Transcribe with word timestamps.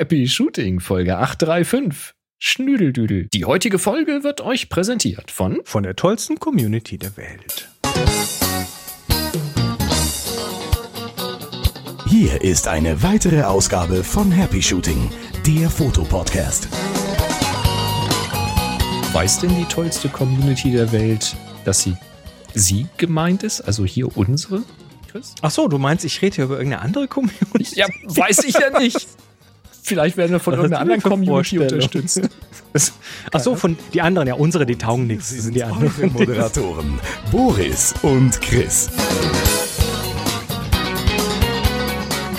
Happy 0.00 0.26
Shooting 0.26 0.80
Folge 0.80 1.18
835. 1.18 2.14
Schnüdeldüdel. 2.38 3.28
Die 3.34 3.44
heutige 3.44 3.78
Folge 3.78 4.24
wird 4.24 4.40
euch 4.40 4.70
präsentiert 4.70 5.30
von 5.30 5.60
von 5.64 5.82
der 5.82 5.94
tollsten 5.94 6.40
Community 6.40 6.96
der 6.96 7.18
Welt. 7.18 7.68
Hier 12.06 12.40
ist 12.40 12.66
eine 12.66 13.02
weitere 13.02 13.42
Ausgabe 13.42 14.02
von 14.02 14.32
Happy 14.32 14.62
Shooting, 14.62 15.10
der 15.46 15.68
Fotopodcast. 15.68 16.68
Weiß 19.12 19.40
denn 19.40 19.54
die 19.54 19.66
tollste 19.66 20.08
Community 20.08 20.70
der 20.70 20.90
Welt, 20.92 21.36
dass 21.66 21.82
sie 21.82 21.94
sie 22.54 22.86
gemeint 22.96 23.42
ist? 23.42 23.60
Also 23.60 23.84
hier 23.84 24.16
unsere? 24.16 24.62
Chris? 25.10 25.34
Ach 25.42 25.50
so, 25.50 25.68
du 25.68 25.76
meinst, 25.76 26.06
ich 26.06 26.22
rede 26.22 26.36
hier 26.36 26.44
über 26.46 26.56
irgendeine 26.56 26.80
andere 26.80 27.06
Community? 27.06 27.74
Ja, 27.74 27.86
weiß 28.04 28.44
ich 28.44 28.54
ja 28.54 28.78
nicht. 28.78 29.06
Vielleicht 29.82 30.16
werden 30.16 30.32
wir 30.32 30.40
von 30.40 30.54
hast 30.54 30.58
irgendeiner 30.58 30.82
anderen 30.82 31.02
Community 31.02 31.58
unterstützt. 31.58 32.22
Ach 33.32 33.40
so, 33.40 33.56
von 33.56 33.76
die 33.92 34.00
anderen, 34.00 34.28
ja, 34.28 34.34
unsere, 34.34 34.66
die 34.66 34.76
taugen 34.76 35.06
nichts. 35.06 35.34
Das 35.34 35.44
sind 35.44 35.54
die 35.54 35.64
anderen. 35.64 36.12
Moderatoren 36.12 37.00
Boris 37.30 37.94
und 38.02 38.40
Chris. 38.40 38.90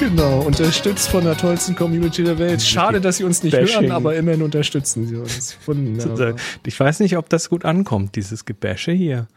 Genau, 0.01 0.39
unterstützt 0.41 1.09
von 1.09 1.23
der 1.23 1.37
tollsten 1.37 1.75
Community 1.75 2.23
der 2.23 2.39
Welt. 2.39 2.59
Schade, 2.63 2.99
dass 2.99 3.17
sie 3.17 3.23
uns 3.23 3.43
nicht 3.43 3.51
Bashing. 3.55 3.81
hören, 3.81 3.91
aber 3.91 4.15
immerhin 4.15 4.41
unterstützen 4.41 5.05
sie 5.05 5.15
uns. 5.15 5.55
Wunderbar. 5.67 6.33
Ich 6.65 6.79
weiß 6.79 7.01
nicht, 7.01 7.17
ob 7.17 7.29
das 7.29 7.49
gut 7.49 7.65
ankommt, 7.65 8.15
dieses 8.15 8.45
Gebäsche 8.45 8.91
hier. 8.91 9.27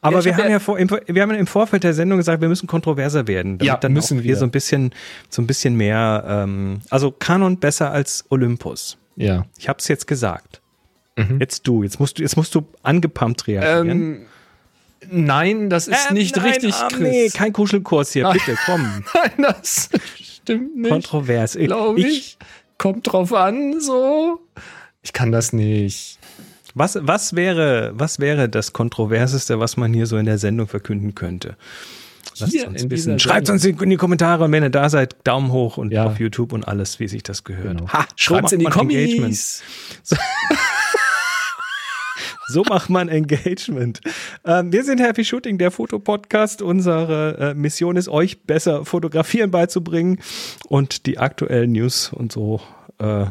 Aber 0.00 0.18
Ja, 0.18 0.24
wir 0.24 0.36
hab 0.36 0.42
haben 0.42 0.50
ja- 0.50 0.58
vor, 0.58 0.76
im, 0.76 0.90
wir 0.90 1.22
haben 1.22 1.30
im 1.30 1.46
Vorfeld 1.46 1.84
der 1.84 1.94
Sendung 1.94 2.18
gesagt, 2.18 2.40
wir 2.42 2.48
müssen 2.48 2.66
kontroverser 2.66 3.28
werden. 3.28 3.58
Ja, 3.62 3.76
dann 3.76 3.92
müssen 3.92 4.24
wir. 4.24 4.36
so 4.36 4.44
ein 4.44 4.50
bisschen, 4.50 4.90
so 5.30 5.40
ein 5.40 5.46
bisschen 5.46 5.76
mehr, 5.76 6.24
ähm, 6.26 6.80
also 6.90 7.12
Kanon 7.12 7.58
besser 7.58 7.92
als 7.92 8.24
Olympus. 8.28 8.98
Ja. 9.14 9.46
Ich 9.56 9.68
habe 9.68 9.78
es 9.78 9.86
jetzt 9.86 10.08
gesagt. 10.08 10.60
Mhm. 11.16 11.38
Jetzt 11.38 11.68
du, 11.68 11.84
jetzt 11.84 12.00
musst 12.00 12.18
du, 12.18 12.22
jetzt 12.22 12.36
musst 12.36 12.52
du 12.56 12.66
angepumpt 12.82 13.46
reagieren. 13.46 13.88
Ähm, 13.88 14.20
nein, 15.10 15.70
das 15.70 15.88
ist 15.88 16.08
Ähm, 16.10 16.14
nicht 16.14 16.36
nein, 16.36 16.46
richtig, 16.46 16.74
ah, 16.74 16.88
Chris. 16.88 17.00
Nee, 17.00 17.28
kein 17.30 17.52
Kuschelkurs 17.52 18.12
hier, 18.12 18.24
Nein. 18.24 18.32
bitte, 18.34 18.58
komm. 18.66 19.04
Nein, 19.14 19.32
das 19.38 19.90
stimmt 20.20 20.76
nicht. 20.76 20.90
Kontrovers. 20.90 21.54
Glaube 21.54 22.00
ich. 22.00 22.36
Kommt 22.78 23.12
drauf 23.12 23.32
an, 23.32 23.80
so. 23.80 24.40
Ich 25.02 25.12
kann 25.12 25.30
das 25.32 25.52
nicht. 25.52 26.18
Was, 26.74 26.98
was, 27.00 27.36
wäre, 27.36 27.92
was 27.94 28.18
wäre 28.18 28.48
das 28.48 28.72
Kontroverseste, 28.72 29.60
was 29.60 29.76
man 29.76 29.92
hier 29.92 30.06
so 30.06 30.16
in 30.16 30.26
der 30.26 30.38
Sendung 30.38 30.66
verkünden 30.68 31.14
könnte? 31.14 31.56
Uns. 32.40 33.22
Schreibt 33.22 33.50
uns 33.50 33.64
in 33.64 33.90
die 33.90 33.96
Kommentare 33.96 34.44
und 34.44 34.52
wenn 34.52 34.62
ihr 34.62 34.70
da 34.70 34.88
seid, 34.88 35.16
Daumen 35.24 35.52
hoch 35.52 35.76
und 35.76 35.92
Ja. 35.92 36.06
auf 36.06 36.18
YouTube 36.18 36.52
und 36.52 36.66
alles, 36.66 36.98
wie 36.98 37.08
sich 37.08 37.22
das 37.22 37.44
gehört. 37.44 37.78
Genau. 37.78 37.92
Ha, 37.92 38.06
macht 38.30 38.52
in 38.52 38.60
die. 38.60 38.64
Kommis. 38.64 39.62
So 40.02 40.16
macht 42.68 42.90
man 42.90 43.08
Engagement. 43.08 44.00
Ähm, 44.44 44.72
wir 44.72 44.84
sind 44.84 45.00
Happy 45.00 45.24
Shooting, 45.24 45.58
der 45.58 45.70
Fotopodcast. 45.70 46.62
Unsere 46.62 47.52
äh, 47.52 47.54
Mission 47.54 47.96
ist, 47.96 48.08
euch 48.08 48.42
besser 48.44 48.84
fotografieren 48.84 49.50
beizubringen 49.50 50.20
und 50.68 51.06
die 51.06 51.18
aktuellen 51.18 51.72
News 51.72 52.12
und 52.12 52.32
so. 52.32 52.60
Äh, 52.98 53.26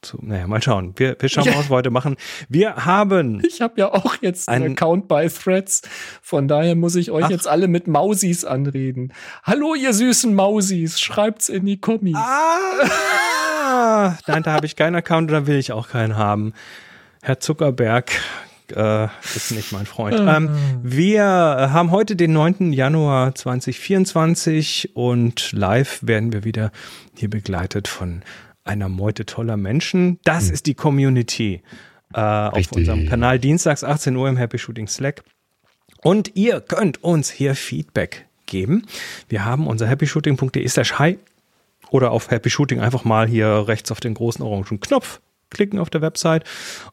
zu, 0.00 0.16
naja, 0.22 0.46
mal 0.46 0.62
schauen. 0.62 0.94
Wir, 0.96 1.16
wir 1.18 1.28
schauen 1.28 1.42
Ja. 1.44 1.52
mal, 1.54 1.58
was 1.58 1.70
wir 1.70 1.74
heute 1.76 1.90
machen. 1.90 2.14
Wir 2.48 2.86
haben 2.86 3.42
Ich 3.44 3.60
habe 3.60 3.74
ja 3.80 3.92
auch 3.92 4.14
jetzt 4.20 4.48
einen 4.48 4.64
Ein- 4.66 4.72
Account 4.72 5.08
bei 5.08 5.26
Threads. 5.28 5.82
Von 6.22 6.46
daher 6.46 6.76
muss 6.76 6.94
ich 6.94 7.10
euch 7.10 7.24
Ach. 7.24 7.30
jetzt 7.30 7.48
alle 7.48 7.66
mit 7.66 7.88
Mausis 7.88 8.44
anreden. 8.44 9.12
Hallo, 9.42 9.74
ihr 9.74 9.92
süßen 9.92 10.32
Mausis. 10.36 11.00
Schreibt's 11.00 11.48
in 11.48 11.66
die 11.66 11.80
Kommis. 11.80 12.14
Ah, 12.16 14.16
nein, 14.28 14.44
da 14.44 14.52
habe 14.52 14.66
ich 14.66 14.76
keinen 14.76 14.94
Account 14.94 15.30
und 15.30 15.34
da 15.34 15.46
will 15.48 15.58
ich 15.58 15.72
auch 15.72 15.88
keinen 15.88 16.16
haben. 16.16 16.52
Herr 17.22 17.40
Zuckerberg 17.40 18.12
äh, 18.72 19.08
ist 19.34 19.52
nicht 19.52 19.72
mein 19.72 19.86
Freund. 19.86 20.18
Ähm, 20.18 20.50
wir 20.82 21.24
haben 21.24 21.90
heute 21.90 22.16
den 22.16 22.32
9. 22.32 22.72
Januar 22.72 23.34
2024 23.34 24.96
und 24.96 25.52
live 25.52 26.00
werden 26.02 26.32
wir 26.32 26.44
wieder 26.44 26.70
hier 27.16 27.30
begleitet 27.30 27.88
von 27.88 28.22
einer 28.64 28.88
Meute 28.88 29.26
toller 29.26 29.56
Menschen. 29.56 30.18
Das 30.24 30.50
ist 30.50 30.66
die 30.66 30.74
Community 30.74 31.62
äh, 32.14 32.20
auf 32.20 32.72
unserem 32.72 33.08
Kanal 33.08 33.38
dienstags 33.38 33.84
18 33.84 34.14
Uhr 34.16 34.28
im 34.28 34.36
Happy 34.36 34.58
Shooting 34.58 34.88
Slack. 34.88 35.22
Und 36.02 36.36
ihr 36.36 36.60
könnt 36.60 37.02
uns 37.02 37.30
hier 37.30 37.54
Feedback 37.54 38.26
geben. 38.46 38.86
Wir 39.28 39.44
haben 39.44 39.66
unser 39.66 39.88
happyshooting.de 39.88 40.66
slash 40.68 40.98
hi 40.98 41.18
oder 41.90 42.10
auf 42.10 42.30
Happy 42.30 42.50
Shooting 42.50 42.80
einfach 42.80 43.04
mal 43.04 43.26
hier 43.26 43.64
rechts 43.66 43.90
auf 43.90 44.00
den 44.00 44.14
großen 44.14 44.44
orangen 44.44 44.80
Knopf 44.80 45.20
klicken 45.50 45.78
auf 45.78 45.90
der 45.90 46.02
Website. 46.02 46.44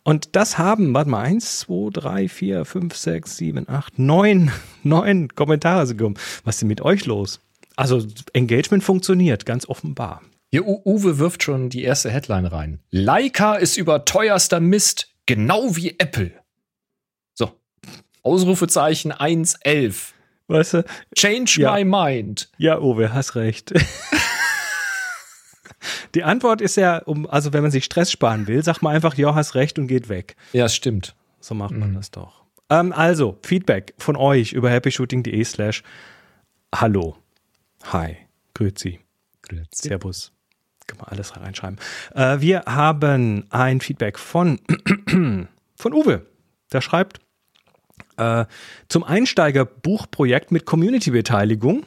Und 0.03 0.35
das 0.35 0.57
haben, 0.57 0.93
warte 0.93 1.09
mal, 1.09 1.21
eins, 1.23 1.59
zwei, 1.59 1.89
drei, 1.91 2.27
vier, 2.29 2.65
fünf, 2.65 2.95
sechs, 2.95 3.37
sieben, 3.37 3.67
acht, 3.69 3.99
neun, 3.99 4.51
neun 4.83 5.29
Kommentare 5.35 5.85
sind 5.87 5.97
gekommen. 5.97 6.17
Was 6.43 6.55
ist 6.55 6.61
denn 6.61 6.67
mit 6.69 6.81
euch 6.81 7.05
los? 7.05 7.39
Also 7.75 8.05
Engagement 8.33 8.83
funktioniert, 8.83 9.45
ganz 9.45 9.67
offenbar. 9.67 10.21
Hier, 10.51 10.65
Uwe 10.65 11.17
wirft 11.19 11.43
schon 11.43 11.69
die 11.69 11.83
erste 11.83 12.09
Headline 12.09 12.45
rein. 12.45 12.79
Leica 12.89 13.55
ist 13.55 13.75
überteuerster 13.75 14.61
Mist, 14.61 15.09
genau 15.25 15.75
wie 15.75 15.95
Apple. 15.99 16.31
So. 17.33 17.51
Ausrufezeichen 18.21 19.11
111. 19.11 20.13
Weißt 20.47 20.75
du? 20.75 20.85
Change 21.17 21.59
Ja. 21.59 21.73
my 21.75 21.83
mind. 21.83 22.49
Ja, 22.57 22.79
Uwe, 22.79 23.11
hast 23.13 23.35
recht. 23.35 23.73
Die 26.13 26.23
Antwort 26.23 26.61
ist 26.61 26.77
ja, 26.77 26.99
um, 26.99 27.27
also 27.27 27.53
wenn 27.53 27.61
man 27.61 27.71
sich 27.71 27.85
Stress 27.85 28.11
sparen 28.11 28.47
will, 28.47 28.63
sag 28.63 28.81
mal 28.81 28.95
einfach, 28.95 29.15
ja, 29.15 29.35
hast 29.35 29.55
recht 29.55 29.79
und 29.79 29.87
geht 29.87 30.09
weg. 30.09 30.35
Ja, 30.53 30.69
stimmt. 30.69 31.15
So 31.39 31.53
macht 31.55 31.75
man 31.75 31.93
das 31.93 32.11
doch. 32.11 32.45
Ähm, 32.69 32.91
also, 32.91 33.37
Feedback 33.43 33.93
von 33.97 34.15
euch 34.15 34.53
über 34.53 34.69
happyshooting.de 34.71 35.43
slash 35.43 35.83
Hallo. 36.73 37.17
Hi. 37.91 38.17
Grüezi. 38.53 38.99
Servus. 39.71 40.31
Kann 40.87 40.97
man 40.97 41.07
alles 41.07 41.35
reinschreiben. 41.35 41.77
Äh, 42.13 42.41
wir 42.41 42.63
haben 42.65 43.45
ein 43.49 43.81
Feedback 43.81 44.17
von, 44.17 44.59
von 45.75 45.93
Uwe. 45.93 46.25
Der 46.71 46.81
schreibt, 46.81 47.19
äh, 48.17 48.45
zum 48.87 49.03
Einsteigerbuchprojekt 49.03 50.51
mit 50.51 50.65
Community-Beteiligung. 50.65 51.85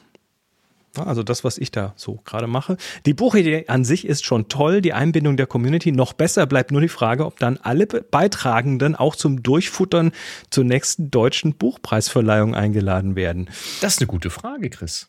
Also 0.97 1.23
das, 1.23 1.43
was 1.43 1.57
ich 1.57 1.71
da 1.71 1.93
so 1.95 2.19
gerade 2.25 2.47
mache. 2.47 2.75
Die 3.05 3.13
Buchidee 3.13 3.65
an 3.67 3.85
sich 3.85 4.05
ist 4.07 4.25
schon 4.25 4.47
toll, 4.49 4.81
die 4.81 4.93
Einbindung 4.93 5.37
der 5.37 5.45
Community 5.47 5.91
noch 5.91 6.13
besser. 6.13 6.45
Bleibt 6.47 6.71
nur 6.71 6.81
die 6.81 6.87
Frage, 6.89 7.25
ob 7.25 7.39
dann 7.39 7.57
alle 7.61 7.85
Be- 7.87 8.01
Beitragenden 8.01 8.95
auch 8.95 9.15
zum 9.15 9.43
Durchfuttern 9.43 10.11
zur 10.49 10.63
nächsten 10.63 11.11
deutschen 11.11 11.53
Buchpreisverleihung 11.53 12.55
eingeladen 12.55 13.15
werden. 13.15 13.49
Das 13.81 13.93
ist 13.93 13.99
eine 14.01 14.07
gute 14.07 14.29
Frage, 14.29 14.69
Chris. 14.69 15.07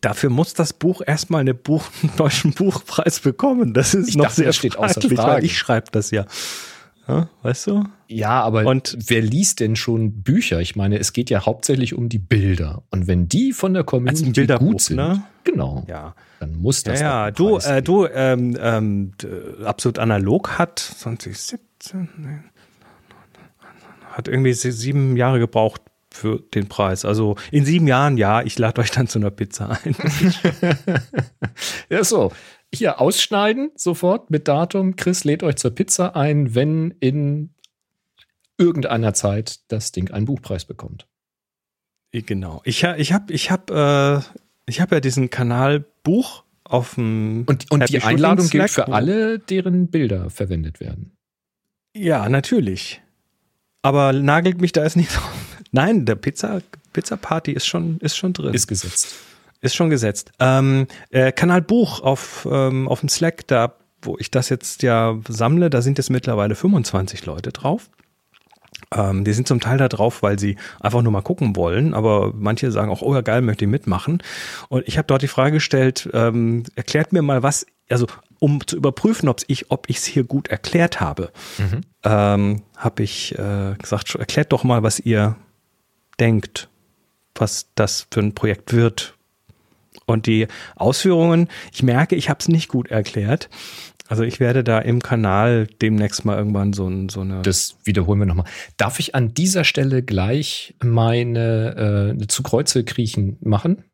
Dafür 0.00 0.30
muss 0.30 0.54
das 0.54 0.72
Buch 0.72 1.02
erstmal 1.06 1.42
eine 1.42 1.54
Buch, 1.54 1.84
einen 2.02 2.12
deutschen 2.16 2.52
Buchpreis 2.52 3.20
bekommen. 3.20 3.74
Das 3.74 3.94
ist 3.94 4.08
Ich 4.08 4.16
noch 4.16 4.24
dachte, 4.24 4.36
sehr 4.36 4.46
das 4.46 4.56
steht 4.56 4.76
außer 4.76 5.00
Frage. 5.02 5.44
ich 5.44 5.58
schreibe 5.58 5.88
das 5.92 6.10
ja. 6.10 6.24
Ja. 7.10 7.28
Weißt 7.42 7.66
du? 7.68 7.84
Ja, 8.08 8.42
aber 8.42 8.66
Und- 8.66 8.96
wer 9.06 9.20
liest 9.22 9.60
denn 9.60 9.76
schon 9.76 10.22
Bücher? 10.22 10.60
Ich 10.60 10.76
meine, 10.76 10.98
es 10.98 11.12
geht 11.12 11.30
ja 11.30 11.46
hauptsächlich 11.46 11.94
um 11.94 12.08
die 12.08 12.18
Bilder. 12.18 12.82
Und 12.90 13.06
wenn 13.06 13.28
die 13.28 13.52
von 13.52 13.72
der 13.74 13.82
Also 13.82 13.96
Community 13.96 14.30
Bilderbuch, 14.32 14.66
gut 14.66 14.80
sind, 14.82 14.96
ne? 14.96 15.22
genau, 15.44 15.84
Ja. 15.88 16.14
dann 16.40 16.56
muss 16.56 16.84
Ja, 16.84 16.92
das. 16.92 17.00
ja, 17.00 17.24
einen 17.24 17.34
du, 17.34 17.56
äh, 17.58 17.82
du, 17.82 18.06
ähm, 18.06 18.56
ähm, 18.60 19.12
d- 19.22 19.64
absolut 19.64 19.98
analog 19.98 20.58
hat 20.58 20.78
2017, 20.78 22.08
nee, 22.18 22.38
hat 24.12 24.26
irgendwie 24.28 24.52
sie- 24.54 24.72
sieben 24.72 25.16
Jahre 25.16 25.38
gebraucht 25.38 25.82
für 26.12 26.40
den 26.54 26.68
Preis. 26.68 27.04
Also 27.04 27.36
in 27.52 27.64
sieben 27.64 27.86
Jahren, 27.86 28.16
ja, 28.16 28.42
ich 28.42 28.58
lade 28.58 28.80
euch 28.80 28.90
dann 28.90 29.06
zu 29.06 29.20
einer 29.20 29.30
Pizza 29.30 29.78
ein. 29.84 29.94
Ja, 31.88 32.04
so. 32.04 32.32
Hier 32.74 33.00
ausschneiden 33.00 33.70
sofort 33.74 34.30
mit 34.30 34.46
Datum. 34.48 34.96
Chris 34.96 35.24
lädt 35.24 35.42
euch 35.42 35.56
zur 35.56 35.72
Pizza 35.72 36.14
ein, 36.14 36.54
wenn 36.54 36.92
in 37.00 37.54
irgendeiner 38.58 39.14
Zeit 39.14 39.60
das 39.68 39.90
Ding 39.92 40.10
einen 40.10 40.26
Buchpreis 40.26 40.64
bekommt. 40.64 41.06
genau. 42.12 42.60
Ich, 42.64 42.82
ich 42.84 43.12
habe 43.12 43.32
ich 43.32 43.50
hab, 43.50 43.70
äh, 43.70 44.20
ich 44.66 44.80
hab 44.80 44.92
ja 44.92 45.00
diesen 45.00 45.30
Kanal 45.30 45.84
Buch 46.02 46.44
auf 46.64 46.94
dem 46.94 47.44
Und, 47.46 47.70
und 47.70 47.88
die 47.88 48.02
Einladung 48.02 48.48
gilt 48.48 48.70
Slack, 48.70 48.86
für 48.86 48.90
wo- 48.92 48.94
alle, 48.94 49.38
deren 49.38 49.88
Bilder 49.90 50.30
verwendet 50.30 50.78
werden. 50.80 51.16
Ja, 51.96 52.28
natürlich. 52.28 53.02
Aber 53.82 54.12
nagelt 54.12 54.60
mich 54.60 54.72
da 54.72 54.84
jetzt 54.84 54.96
nicht 54.96 55.14
drauf. 55.16 55.32
Nein, 55.72 56.04
der 56.04 56.14
Pizza, 56.16 56.60
Pizza 56.92 57.16
Party 57.16 57.52
ist 57.52 57.66
schon, 57.66 57.98
ist 57.98 58.16
schon 58.16 58.32
drin. 58.32 58.54
Ist 58.54 58.66
gesetzt. 58.66 59.14
Ist 59.60 59.74
schon 59.74 59.90
gesetzt. 59.90 60.32
Ähm, 60.38 60.86
äh, 61.10 61.32
Kanal 61.32 61.62
Buch 61.62 62.00
auf, 62.00 62.48
ähm, 62.50 62.88
auf 62.88 63.00
dem 63.00 63.08
Slack, 63.08 63.46
da, 63.46 63.74
wo 64.02 64.16
ich 64.18 64.30
das 64.30 64.48
jetzt 64.48 64.82
ja 64.82 65.18
sammle, 65.28 65.68
da 65.70 65.82
sind 65.82 65.98
jetzt 65.98 66.10
mittlerweile 66.10 66.54
25 66.54 67.26
Leute 67.26 67.52
drauf. 67.52 67.90
Ähm, 68.94 69.24
die 69.24 69.32
sind 69.32 69.46
zum 69.46 69.60
Teil 69.60 69.78
da 69.78 69.88
drauf, 69.88 70.22
weil 70.22 70.38
sie 70.38 70.56
einfach 70.80 71.02
nur 71.02 71.12
mal 71.12 71.20
gucken 71.20 71.54
wollen, 71.56 71.94
aber 71.94 72.32
manche 72.34 72.72
sagen 72.72 72.90
auch, 72.90 73.02
oh 73.02 73.14
ja 73.14 73.20
geil, 73.20 73.42
möchte 73.42 73.66
ich 73.66 73.70
mitmachen. 73.70 74.22
Und 74.68 74.88
ich 74.88 74.96
habe 74.96 75.06
dort 75.06 75.22
die 75.22 75.28
Frage 75.28 75.52
gestellt, 75.52 76.08
ähm, 76.12 76.64
erklärt 76.74 77.12
mir 77.12 77.22
mal, 77.22 77.42
was 77.42 77.66
also 77.90 78.06
um 78.38 78.66
zu 78.66 78.76
überprüfen, 78.76 79.28
ob 79.28 79.42
ich 79.48 79.70
ob 79.70 79.88
es 79.90 80.04
hier 80.04 80.24
gut 80.24 80.48
erklärt 80.48 81.00
habe, 81.00 81.30
mhm. 81.58 81.80
ähm, 82.04 82.62
habe 82.76 83.02
ich 83.02 83.38
äh, 83.38 83.74
gesagt, 83.78 84.14
erklärt 84.14 84.52
doch 84.52 84.64
mal, 84.64 84.82
was 84.82 84.98
ihr 85.00 85.36
denkt, 86.18 86.68
was 87.34 87.66
das 87.74 88.06
für 88.10 88.20
ein 88.20 88.34
Projekt 88.34 88.72
wird. 88.72 89.14
Und 90.10 90.26
die 90.26 90.48
Ausführungen, 90.76 91.48
ich 91.72 91.82
merke, 91.82 92.16
ich 92.16 92.28
habe 92.28 92.40
es 92.40 92.48
nicht 92.48 92.68
gut 92.68 92.90
erklärt. 92.90 93.48
Also 94.08 94.24
ich 94.24 94.40
werde 94.40 94.64
da 94.64 94.80
im 94.80 95.00
Kanal 95.00 95.68
demnächst 95.80 96.24
mal 96.24 96.36
irgendwann 96.36 96.72
so, 96.72 96.88
ein, 96.88 97.08
so 97.08 97.20
eine. 97.20 97.42
Das 97.42 97.76
wiederholen 97.84 98.18
wir 98.18 98.26
nochmal. 98.26 98.46
Darf 98.76 98.98
ich 98.98 99.14
an 99.14 99.34
dieser 99.34 99.62
Stelle 99.62 100.02
gleich 100.02 100.74
meine 100.82 102.16
äh, 102.20 102.26
zu 102.26 102.42
Kreuze 102.42 102.82
kriechen 102.82 103.36
machen? 103.40 103.84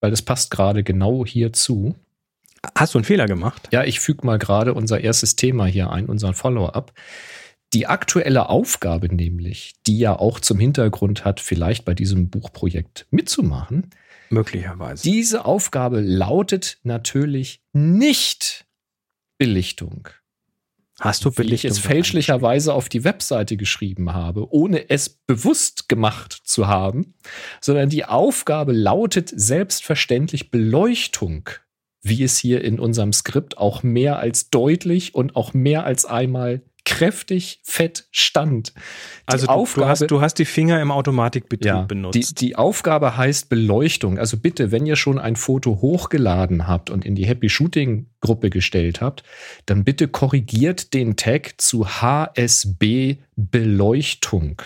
Weil 0.00 0.10
das 0.10 0.22
passt 0.22 0.50
gerade 0.50 0.82
genau 0.84 1.26
hierzu. 1.26 1.94
Hast 2.74 2.94
du 2.94 2.98
einen 2.98 3.04
Fehler 3.04 3.26
gemacht? 3.26 3.68
Ja, 3.70 3.84
ich 3.84 4.00
füge 4.00 4.26
mal 4.26 4.38
gerade 4.38 4.72
unser 4.72 5.00
erstes 5.00 5.36
Thema 5.36 5.66
hier 5.66 5.90
ein, 5.90 6.06
unseren 6.06 6.34
Follow-up. 6.34 6.92
Die 7.74 7.86
aktuelle 7.86 8.48
Aufgabe 8.48 9.14
nämlich, 9.14 9.74
die 9.86 9.98
ja 9.98 10.18
auch 10.18 10.40
zum 10.40 10.58
Hintergrund 10.58 11.26
hat, 11.26 11.40
vielleicht 11.40 11.84
bei 11.84 11.92
diesem 11.92 12.30
Buchprojekt 12.30 13.06
mitzumachen. 13.10 13.90
Möglicherweise. 14.30 15.02
Diese 15.02 15.44
Aufgabe 15.44 16.00
lautet 16.00 16.78
natürlich 16.82 17.62
nicht 17.72 18.66
Belichtung. 19.38 20.08
Hast 21.00 21.24
du 21.24 21.30
Belichtung? 21.30 21.50
Wie 21.50 21.54
ich 21.54 21.64
es 21.64 21.78
fälschlicherweise 21.78 22.74
auf 22.74 22.88
die 22.88 23.04
Webseite 23.04 23.56
geschrieben 23.56 24.12
habe, 24.12 24.52
ohne 24.52 24.90
es 24.90 25.08
bewusst 25.08 25.88
gemacht 25.88 26.40
zu 26.44 26.66
haben, 26.66 27.14
sondern 27.60 27.88
die 27.88 28.04
Aufgabe 28.04 28.72
lautet 28.72 29.32
selbstverständlich 29.34 30.50
Beleuchtung 30.50 31.50
wie 32.02 32.22
es 32.22 32.38
hier 32.38 32.62
in 32.62 32.78
unserem 32.78 33.12
Skript 33.12 33.58
auch 33.58 33.82
mehr 33.82 34.18
als 34.18 34.50
deutlich 34.50 35.14
und 35.14 35.36
auch 35.36 35.54
mehr 35.54 35.84
als 35.84 36.04
einmal 36.04 36.62
kräftig 36.88 37.60
fett 37.64 38.08
stand. 38.10 38.68
Die 38.68 38.82
also 39.26 39.46
du, 39.46 39.52
Aufgabe, 39.52 39.84
du, 39.84 39.90
hast, 39.90 40.10
du 40.10 40.20
hast 40.22 40.34
die 40.38 40.46
Finger 40.46 40.80
im 40.80 40.90
Automatikbetrieb 40.90 41.66
ja, 41.66 41.82
benutzt. 41.82 42.40
Die, 42.40 42.46
die 42.46 42.56
Aufgabe 42.56 43.18
heißt 43.18 43.50
Beleuchtung. 43.50 44.18
Also 44.18 44.38
bitte, 44.38 44.72
wenn 44.72 44.86
ihr 44.86 44.96
schon 44.96 45.18
ein 45.18 45.36
Foto 45.36 45.82
hochgeladen 45.82 46.66
habt 46.66 46.88
und 46.88 47.04
in 47.04 47.14
die 47.14 47.26
Happy 47.26 47.50
Shooting 47.50 48.06
Gruppe 48.22 48.48
gestellt 48.48 49.02
habt, 49.02 49.22
dann 49.66 49.84
bitte 49.84 50.08
korrigiert 50.08 50.94
den 50.94 51.16
Tag 51.16 51.60
zu 51.60 51.86
HSB 51.86 53.16
Beleuchtung. 53.36 54.62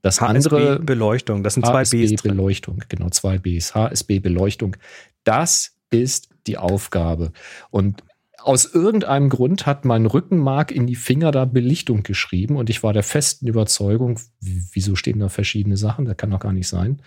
Das 0.00 0.20
HSB 0.20 0.36
andere 0.36 0.78
Beleuchtung, 0.78 1.42
das 1.42 1.54
sind 1.54 1.66
zwei 1.66 1.80
HSB 1.80 2.06
Bs. 2.06 2.22
Beleuchtung, 2.22 2.84
genau, 2.88 3.10
zwei 3.10 3.38
Bs. 3.38 3.74
HSB 3.74 4.20
Beleuchtung. 4.20 4.76
Das 5.24 5.74
ist 5.90 6.28
die 6.46 6.56
Aufgabe. 6.56 7.32
Und 7.70 8.04
aus 8.42 8.66
irgendeinem 8.66 9.28
Grund 9.28 9.66
hat 9.66 9.84
mein 9.84 10.06
Rückenmark 10.06 10.70
in 10.72 10.86
die 10.86 10.96
Finger 10.96 11.30
da 11.30 11.44
Belichtung 11.44 12.02
geschrieben 12.02 12.56
und 12.56 12.70
ich 12.70 12.82
war 12.82 12.92
der 12.92 13.02
festen 13.02 13.46
Überzeugung, 13.46 14.18
wieso 14.40 14.96
stehen 14.96 15.18
da 15.18 15.28
verschiedene 15.28 15.76
Sachen? 15.76 16.04
Das 16.04 16.16
kann 16.16 16.30
doch 16.30 16.40
gar 16.40 16.52
nicht 16.52 16.68
sein. 16.68 17.00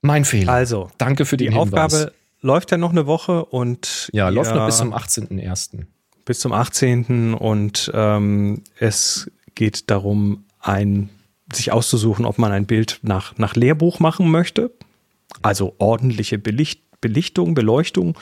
Mein 0.00 0.24
Fehler. 0.24 0.52
Also, 0.52 0.90
danke 0.98 1.24
für 1.24 1.36
die 1.36 1.46
Hinweis. 1.50 1.62
Aufgabe 1.62 2.12
läuft 2.40 2.70
ja 2.70 2.76
noch 2.76 2.90
eine 2.90 3.06
Woche 3.06 3.44
und 3.44 4.10
ja, 4.12 4.28
läuft 4.28 4.54
noch 4.54 4.66
bis 4.66 4.78
zum 4.78 4.92
18.01. 4.92 5.84
Bis 6.24 6.40
zum 6.40 6.52
18. 6.52 7.34
und 7.34 7.90
ähm, 7.94 8.62
es 8.78 9.30
geht 9.54 9.90
darum, 9.90 10.44
ein 10.60 11.10
sich 11.52 11.72
auszusuchen, 11.72 12.24
ob 12.24 12.38
man 12.38 12.52
ein 12.52 12.66
Bild 12.66 13.00
nach, 13.02 13.36
nach 13.36 13.54
Lehrbuch 13.54 14.00
machen 14.00 14.30
möchte. 14.30 14.70
Also 15.42 15.74
ordentliche 15.78 16.38
Belicht, 16.38 16.82
Belichtung, 17.00 17.54
Beleuchtung, 17.54 18.16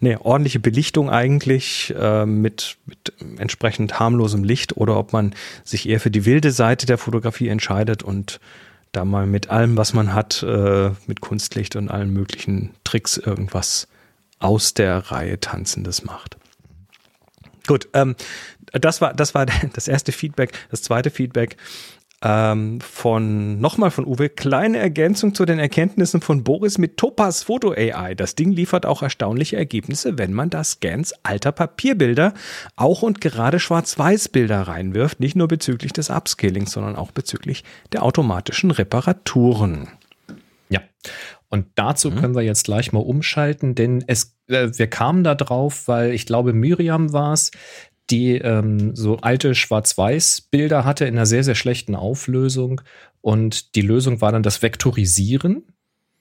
eine 0.00 0.24
ordentliche 0.24 0.60
Belichtung 0.60 1.10
eigentlich 1.10 1.94
äh, 1.98 2.24
mit, 2.24 2.76
mit 2.86 3.12
entsprechend 3.38 3.98
harmlosem 3.98 4.44
Licht 4.44 4.76
oder 4.76 4.96
ob 4.96 5.12
man 5.12 5.34
sich 5.64 5.88
eher 5.88 6.00
für 6.00 6.10
die 6.10 6.24
wilde 6.24 6.52
Seite 6.52 6.86
der 6.86 6.98
Fotografie 6.98 7.48
entscheidet 7.48 8.02
und 8.02 8.40
da 8.92 9.04
mal 9.04 9.26
mit 9.26 9.50
allem, 9.50 9.76
was 9.76 9.92
man 9.92 10.14
hat, 10.14 10.42
äh, 10.42 10.90
mit 11.06 11.20
Kunstlicht 11.20 11.76
und 11.76 11.90
allen 11.90 12.12
möglichen 12.12 12.70
Tricks 12.84 13.16
irgendwas 13.16 13.88
aus 14.38 14.72
der 14.74 14.98
Reihe 15.10 15.40
Tanzendes 15.40 16.04
macht. 16.04 16.36
Gut, 17.66 17.88
ähm, 17.92 18.14
das 18.72 19.00
war 19.00 19.14
das 19.14 19.34
war 19.34 19.46
das 19.74 19.88
erste 19.88 20.12
Feedback. 20.12 20.52
Das 20.70 20.82
zweite 20.82 21.10
Feedback 21.10 21.56
ähm, 22.22 22.80
von 22.80 23.60
nochmal 23.60 23.90
von 23.90 24.06
Uwe. 24.06 24.28
Kleine 24.28 24.78
Ergänzung 24.78 25.34
zu 25.34 25.44
den 25.44 25.58
Erkenntnissen 25.58 26.20
von 26.20 26.42
Boris 26.42 26.78
mit 26.78 26.96
Topaz 26.96 27.44
Foto 27.44 27.72
AI. 27.72 28.14
Das 28.14 28.34
Ding 28.34 28.50
liefert 28.50 28.86
auch 28.86 29.02
erstaunliche 29.02 29.56
Ergebnisse, 29.56 30.18
wenn 30.18 30.32
man 30.32 30.50
da 30.50 30.64
Scans 30.64 31.14
alter 31.22 31.52
Papierbilder, 31.52 32.34
auch 32.76 33.02
und 33.02 33.20
gerade 33.20 33.60
Schwarz-Weiß-Bilder 33.60 34.62
reinwirft. 34.62 35.20
Nicht 35.20 35.36
nur 35.36 35.48
bezüglich 35.48 35.92
des 35.92 36.10
Upscalings, 36.10 36.72
sondern 36.72 36.96
auch 36.96 37.12
bezüglich 37.12 37.62
der 37.92 38.02
automatischen 38.02 38.70
Reparaturen. 38.70 39.88
Ja. 40.68 40.80
Und 41.50 41.66
dazu 41.76 42.10
mhm. 42.10 42.16
können 42.16 42.34
wir 42.34 42.42
jetzt 42.42 42.64
gleich 42.64 42.92
mal 42.92 43.00
umschalten, 43.00 43.74
denn 43.74 44.04
es, 44.06 44.36
äh, 44.48 44.68
wir 44.74 44.88
kamen 44.88 45.24
da 45.24 45.34
drauf, 45.34 45.88
weil 45.88 46.12
ich 46.12 46.26
glaube, 46.26 46.52
Miriam 46.52 47.12
war 47.12 47.32
es, 47.32 47.52
die 48.10 48.36
ähm, 48.36 48.94
so 48.96 49.18
alte 49.18 49.54
Schwarz-Weiß-Bilder 49.54 50.84
hatte 50.84 51.04
in 51.04 51.14
einer 51.14 51.26
sehr, 51.26 51.44
sehr 51.44 51.54
schlechten 51.54 51.94
Auflösung. 51.94 52.80
Und 53.20 53.74
die 53.74 53.82
Lösung 53.82 54.20
war 54.20 54.32
dann 54.32 54.42
das 54.42 54.62
Vektorisieren, 54.62 55.64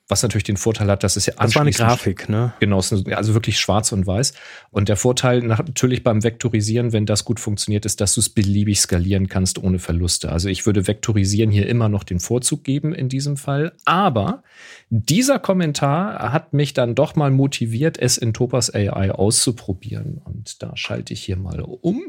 was 0.09 0.23
natürlich 0.23 0.45
den 0.45 0.57
Vorteil 0.57 0.89
hat, 0.89 1.03
dass 1.03 1.17
es 1.17 1.25
ja 1.25 1.33
Das 1.37 1.55
war 1.55 1.63
eine 1.63 1.71
Grafik, 1.71 2.29
ne? 2.29 2.53
Genau, 2.59 2.77
also 2.77 3.33
wirklich 3.33 3.59
schwarz 3.59 3.91
und 3.91 4.07
weiß. 4.07 4.33
Und 4.71 4.87
der 4.87 4.95
Vorteil 4.95 5.41
natürlich 5.41 6.03
beim 6.03 6.23
Vektorisieren, 6.23 6.93
wenn 6.93 7.05
das 7.05 7.25
gut 7.25 7.39
funktioniert, 7.39 7.85
ist, 7.85 7.99
dass 7.99 8.13
du 8.13 8.21
es 8.21 8.29
beliebig 8.29 8.79
skalieren 8.79 9.27
kannst 9.27 9.61
ohne 9.61 9.79
Verluste. 9.79 10.31
Also 10.31 10.47
ich 10.47 10.65
würde 10.65 10.87
Vektorisieren 10.87 11.51
hier 11.51 11.67
immer 11.67 11.89
noch 11.89 12.03
den 12.03 12.19
Vorzug 12.19 12.63
geben 12.63 12.93
in 12.93 13.09
diesem 13.09 13.35
Fall. 13.35 13.73
Aber 13.83 14.43
dieser 14.89 15.39
Kommentar 15.39 16.31
hat 16.31 16.53
mich 16.53 16.73
dann 16.73 16.95
doch 16.95 17.15
mal 17.15 17.31
motiviert, 17.31 17.97
es 17.99 18.17
in 18.17 18.33
Topaz 18.33 18.73
AI 18.73 19.11
auszuprobieren. 19.11 20.21
Und 20.23 20.63
da 20.63 20.71
schalte 20.77 21.13
ich 21.13 21.23
hier 21.23 21.37
mal 21.37 21.59
um. 21.61 22.01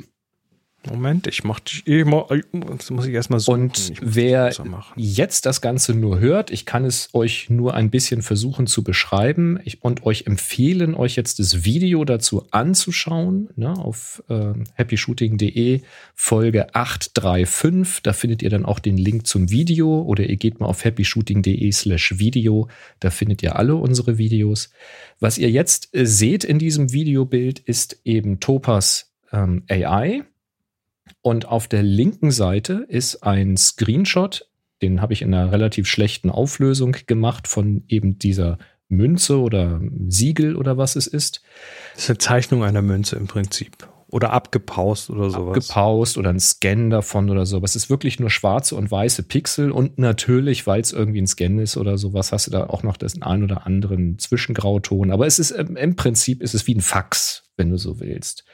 Moment, 0.87 1.27
ich 1.27 1.43
mach 1.43 1.59
dich 1.59 1.87
eh 1.89 2.05
mal, 2.05 2.25
das 2.53 2.91
muss 2.91 3.07
ich 3.07 3.13
erstmal 3.13 3.41
so. 3.41 3.53
Und 3.53 3.93
wer 4.01 4.53
jetzt 4.95 5.45
das 5.45 5.61
Ganze 5.61 5.93
nur 5.93 6.21
hört, 6.21 6.51
ich 6.53 6.67
kann 6.67 6.85
es 6.85 7.09
euch 7.13 7.51
nur 7.51 7.75
ein 7.75 7.91
bisschen 7.91 8.23
versuchen 8.23 8.69
zu 8.69 8.85
beschreiben 8.85 9.59
ich, 9.65 9.83
und 9.83 10.07
euch 10.07 10.27
empfehlen, 10.27 10.95
euch 10.95 11.17
jetzt 11.17 11.41
das 11.41 11.65
Video 11.65 12.05
dazu 12.05 12.47
anzuschauen, 12.53 13.49
ne, 13.57 13.73
auf 13.73 14.23
äh, 14.29 14.53
happyshooting.de 14.75 15.83
Folge 16.14 16.75
835. 16.75 18.02
Da 18.05 18.12
findet 18.12 18.43
ihr 18.43 18.50
dann 18.50 18.64
auch 18.64 18.79
den 18.79 18.97
Link 18.97 19.26
zum 19.26 19.50
Video 19.50 20.02
oder 20.02 20.25
ihr 20.25 20.37
geht 20.37 20.61
mal 20.61 20.67
auf 20.67 20.85
happyshooting.de 20.85 21.73
slash 21.73 22.19
Video. 22.19 22.69
Da 23.00 23.11
findet 23.11 23.43
ihr 23.43 23.57
alle 23.57 23.75
unsere 23.75 24.17
Videos. 24.17 24.71
Was 25.19 25.38
ihr 25.38 25.50
jetzt 25.50 25.95
äh, 25.95 26.07
seht 26.07 26.45
in 26.45 26.61
diesem 26.61 26.93
Videobild 26.93 27.59
ist 27.59 28.00
eben 28.05 28.38
Topas 28.38 29.12
ähm, 29.33 29.64
AI 29.69 30.25
und 31.21 31.47
auf 31.47 31.69
der 31.69 31.83
linken 31.83 32.31
Seite 32.31 32.87
ist 32.88 33.23
ein 33.23 33.57
Screenshot, 33.57 34.49
den 34.83 35.00
habe 35.00 35.12
ich 35.12 35.23
in 35.23 35.35
einer 35.35 35.50
relativ 35.53 35.88
schlechten 35.88 36.31
Auflösung 36.31 36.97
gemacht 37.07 37.49
von 37.49 37.85
eben 37.88 38.19
dieser 38.19 38.59
Münze 38.88 39.41
oder 39.41 39.81
Siegel 40.09 40.57
oder 40.57 40.79
was 40.79 40.97
es 40.97 41.07
ist. 41.07 41.43
Das 41.95 42.05
ist 42.05 42.11
eine 42.11 42.19
Zeichnung 42.19 42.65
einer 42.65 42.83
Münze 42.83 43.17
im 43.17 43.27
Prinzip. 43.27 43.88
Oder 44.11 44.33
abgepaust 44.33 45.11
oder 45.11 45.29
sowas. 45.29 45.69
Abgepaust 45.69 46.17
oder 46.17 46.31
ein 46.31 46.41
Scan 46.41 46.88
davon 46.88 47.29
oder 47.29 47.45
sowas. 47.45 47.77
Es 47.77 47.85
ist 47.85 47.91
wirklich 47.91 48.19
nur 48.19 48.31
schwarze 48.31 48.75
und 48.75 48.91
weiße 48.91 49.23
Pixel 49.25 49.71
und 49.71 49.99
natürlich, 49.99 50.67
weil 50.67 50.81
es 50.81 50.93
irgendwie 50.93 51.21
ein 51.21 51.27
Scan 51.27 51.59
ist 51.59 51.77
oder 51.77 51.99
sowas, 51.99 52.33
hast 52.33 52.47
du 52.47 52.50
da 52.50 52.69
auch 52.69 52.83
noch 52.83 52.97
das 52.97 53.21
ein 53.21 53.43
oder 53.43 53.67
anderen 53.67 54.19
Zwischengrauton. 54.19 55.11
Aber 55.11 55.27
es 55.27 55.38
ist 55.38 55.50
im 55.50 55.95
Prinzip 55.97 56.43
ist 56.43 56.55
es 56.55 56.67
wie 56.67 56.75
ein 56.75 56.81
Fax, 56.81 57.50
wenn 57.59 57.69
du 57.69 57.77
so 57.77 58.00
willst. 58.00 58.45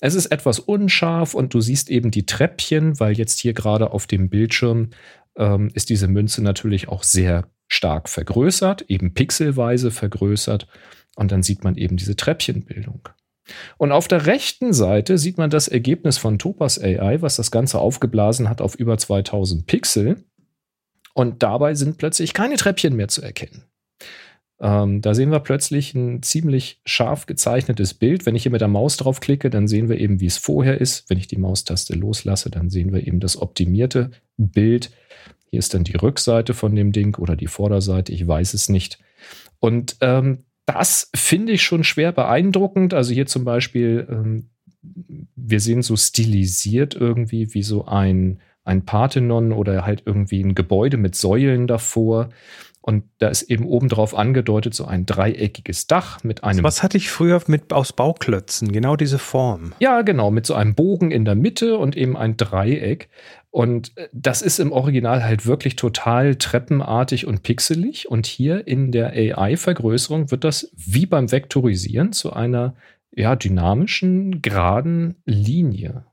Es 0.00 0.14
ist 0.14 0.26
etwas 0.26 0.58
unscharf 0.58 1.32
und 1.34 1.54
du 1.54 1.62
siehst 1.62 1.88
eben 1.88 2.10
die 2.10 2.26
Treppchen, 2.26 3.00
weil 3.00 3.16
jetzt 3.16 3.38
hier 3.40 3.54
gerade 3.54 3.92
auf 3.92 4.06
dem 4.06 4.28
Bildschirm 4.28 4.90
ähm, 5.36 5.70
ist 5.72 5.88
diese 5.88 6.08
Münze 6.08 6.42
natürlich 6.42 6.88
auch 6.88 7.04
sehr 7.04 7.48
stark 7.68 8.10
vergrößert, 8.10 8.82
eben 8.88 9.14
pixelweise 9.14 9.90
vergrößert. 9.90 10.66
Und 11.16 11.32
dann 11.32 11.42
sieht 11.42 11.64
man 11.64 11.76
eben 11.76 11.96
diese 11.96 12.16
Treppchenbildung. 12.16 13.08
Und 13.78 13.92
auf 13.92 14.08
der 14.08 14.26
rechten 14.26 14.72
Seite 14.72 15.18
sieht 15.18 15.38
man 15.38 15.50
das 15.50 15.68
Ergebnis 15.68 16.18
von 16.18 16.38
Topaz 16.38 16.78
AI, 16.78 17.22
was 17.22 17.36
das 17.36 17.50
Ganze 17.50 17.78
aufgeblasen 17.78 18.48
hat 18.48 18.60
auf 18.60 18.74
über 18.74 18.98
2000 18.98 19.66
Pixel. 19.66 20.24
Und 21.14 21.42
dabei 21.42 21.74
sind 21.74 21.98
plötzlich 21.98 22.34
keine 22.34 22.56
Treppchen 22.56 22.96
mehr 22.96 23.08
zu 23.08 23.22
erkennen. 23.22 23.64
Ähm, 24.60 25.00
da 25.00 25.14
sehen 25.14 25.30
wir 25.30 25.40
plötzlich 25.40 25.94
ein 25.94 26.22
ziemlich 26.22 26.80
scharf 26.84 27.26
gezeichnetes 27.26 27.94
Bild. 27.94 28.26
Wenn 28.26 28.36
ich 28.36 28.42
hier 28.42 28.52
mit 28.52 28.60
der 28.60 28.68
Maus 28.68 28.98
drauf 28.98 29.20
klicke, 29.20 29.48
dann 29.48 29.66
sehen 29.66 29.88
wir 29.88 29.98
eben, 29.98 30.20
wie 30.20 30.26
es 30.26 30.36
vorher 30.36 30.80
ist. 30.80 31.08
Wenn 31.08 31.18
ich 31.18 31.28
die 31.28 31.38
Maustaste 31.38 31.94
loslasse, 31.94 32.50
dann 32.50 32.68
sehen 32.68 32.92
wir 32.92 33.06
eben 33.06 33.20
das 33.20 33.40
optimierte 33.40 34.10
Bild. 34.36 34.90
Hier 35.50 35.58
ist 35.58 35.72
dann 35.72 35.84
die 35.84 35.96
Rückseite 35.96 36.52
von 36.52 36.76
dem 36.76 36.92
Ding 36.92 37.16
oder 37.16 37.36
die 37.36 37.46
Vorderseite, 37.46 38.12
ich 38.12 38.26
weiß 38.26 38.54
es 38.54 38.68
nicht. 38.68 38.98
Und 39.58 39.96
ähm, 40.00 40.44
das 40.72 41.10
finde 41.14 41.52
ich 41.52 41.62
schon 41.62 41.84
schwer 41.84 42.12
beeindruckend. 42.12 42.94
Also 42.94 43.12
hier 43.12 43.26
zum 43.26 43.44
Beispiel, 43.44 44.06
ähm, 44.10 44.50
wir 45.36 45.60
sehen 45.60 45.82
so 45.82 45.96
stilisiert 45.96 46.94
irgendwie 46.94 47.54
wie 47.54 47.62
so 47.62 47.84
ein, 47.86 48.40
ein 48.64 48.84
Parthenon 48.84 49.52
oder 49.52 49.84
halt 49.84 50.02
irgendwie 50.06 50.42
ein 50.42 50.54
Gebäude 50.54 50.96
mit 50.96 51.14
Säulen 51.14 51.66
davor. 51.66 52.30
Und 52.82 53.04
da 53.18 53.28
ist 53.28 53.42
eben 53.42 53.66
obendrauf 53.66 54.14
angedeutet 54.14 54.74
so 54.74 54.86
ein 54.86 55.04
dreieckiges 55.04 55.86
Dach 55.86 56.24
mit 56.24 56.44
einem. 56.44 56.64
Was 56.64 56.82
hatte 56.82 56.96
ich 56.96 57.10
früher 57.10 57.40
mit 57.46 57.74
aus 57.74 57.92
Bauklötzen? 57.92 58.72
Genau 58.72 58.96
diese 58.96 59.18
Form. 59.18 59.74
Ja, 59.80 60.00
genau, 60.00 60.30
mit 60.30 60.46
so 60.46 60.54
einem 60.54 60.74
Bogen 60.74 61.10
in 61.10 61.26
der 61.26 61.34
Mitte 61.34 61.76
und 61.76 61.94
eben 61.94 62.16
ein 62.16 62.38
Dreieck. 62.38 63.10
Und 63.50 63.96
äh, 63.96 64.08
das 64.12 64.42
ist 64.42 64.60
im 64.60 64.72
Original 64.72 65.24
halt 65.24 65.46
wirklich 65.46 65.76
total 65.76 66.36
treppenartig 66.36 67.26
und 67.26 67.42
pixelig. 67.42 68.08
Und 68.08 68.26
hier 68.26 68.66
in 68.66 68.92
der 68.92 69.10
AI-Vergrößerung 69.10 70.30
wird 70.30 70.44
das 70.44 70.70
wie 70.76 71.06
beim 71.06 71.30
Vektorisieren 71.30 72.12
zu 72.12 72.32
einer 72.32 72.74
ja, 73.12 73.34
dynamischen, 73.36 74.40
geraden 74.40 75.16
Linie. 75.24 76.04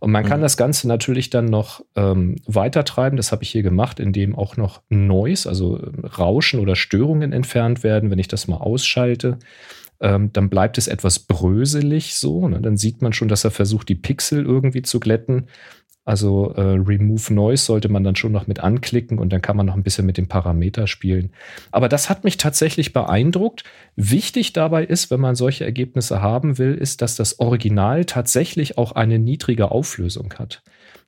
Und 0.00 0.10
man 0.10 0.24
kann 0.24 0.40
mhm. 0.40 0.42
das 0.42 0.56
Ganze 0.56 0.88
natürlich 0.88 1.30
dann 1.30 1.44
noch 1.44 1.84
ähm, 1.94 2.36
weitertreiben. 2.46 3.16
Das 3.16 3.30
habe 3.30 3.44
ich 3.44 3.50
hier 3.50 3.62
gemacht, 3.62 4.00
indem 4.00 4.34
auch 4.34 4.56
noch 4.56 4.82
Noise, 4.88 5.48
also 5.48 5.78
ähm, 5.78 6.04
Rauschen 6.04 6.58
oder 6.58 6.74
Störungen 6.74 7.32
entfernt 7.32 7.84
werden. 7.84 8.10
Wenn 8.10 8.18
ich 8.18 8.28
das 8.28 8.48
mal 8.48 8.56
ausschalte, 8.56 9.38
ähm, 10.00 10.32
dann 10.32 10.50
bleibt 10.50 10.78
es 10.78 10.88
etwas 10.88 11.20
bröselig 11.20 12.16
so. 12.16 12.48
Ne? 12.48 12.60
Dann 12.60 12.76
sieht 12.76 13.02
man 13.02 13.12
schon, 13.12 13.28
dass 13.28 13.44
er 13.44 13.52
versucht, 13.52 13.88
die 13.88 13.94
Pixel 13.94 14.44
irgendwie 14.44 14.82
zu 14.82 14.98
glätten. 14.98 15.46
Also 16.04 16.52
äh, 16.56 16.60
Remove 16.60 17.32
Noise 17.32 17.64
sollte 17.64 17.88
man 17.88 18.02
dann 18.02 18.16
schon 18.16 18.32
noch 18.32 18.48
mit 18.48 18.58
anklicken 18.58 19.18
und 19.18 19.32
dann 19.32 19.40
kann 19.40 19.56
man 19.56 19.66
noch 19.66 19.74
ein 19.74 19.84
bisschen 19.84 20.04
mit 20.04 20.18
dem 20.18 20.26
Parameter 20.26 20.88
spielen. 20.88 21.32
Aber 21.70 21.88
das 21.88 22.10
hat 22.10 22.24
mich 22.24 22.38
tatsächlich 22.38 22.92
beeindruckt. 22.92 23.62
Wichtig 23.94 24.52
dabei 24.52 24.84
ist, 24.84 25.12
wenn 25.12 25.20
man 25.20 25.36
solche 25.36 25.64
Ergebnisse 25.64 26.20
haben 26.20 26.58
will, 26.58 26.74
ist, 26.74 27.02
dass 27.02 27.14
das 27.14 27.38
Original 27.38 28.04
tatsächlich 28.04 28.78
auch 28.78 28.92
eine 28.92 29.20
niedrige 29.20 29.70
Auflösung 29.70 30.34
hat. 30.38 30.62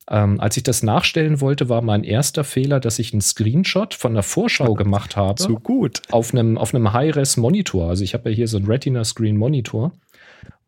Ähm, 0.09 0.39
als 0.39 0.57
ich 0.57 0.63
das 0.63 0.83
nachstellen 0.83 1.41
wollte, 1.41 1.69
war 1.69 1.83
mein 1.83 2.05
erster 2.05 2.45
Fehler, 2.45 2.79
dass 2.79 2.99
ich 2.99 3.13
einen 3.13 3.23
Screenshot 3.23 3.95
von 3.95 4.15
der 4.15 4.23
Vorschau 4.23 4.75
gemacht 4.75 5.17
habe. 5.17 5.43
Zu 5.43 5.55
gut. 5.59 6.03
Auf 6.11 6.33
einem, 6.33 6.59
auf 6.59 6.75
einem 6.75 6.93
High-Res-Monitor. 6.93 7.89
Also 7.89 8.05
ich 8.05 8.15
habe 8.15 8.31
ja 8.31 8.37
hier 8.37 8.49
so 8.49 8.59
einen 8.59 8.67
Retina-Screen-Monitor. 8.67 9.93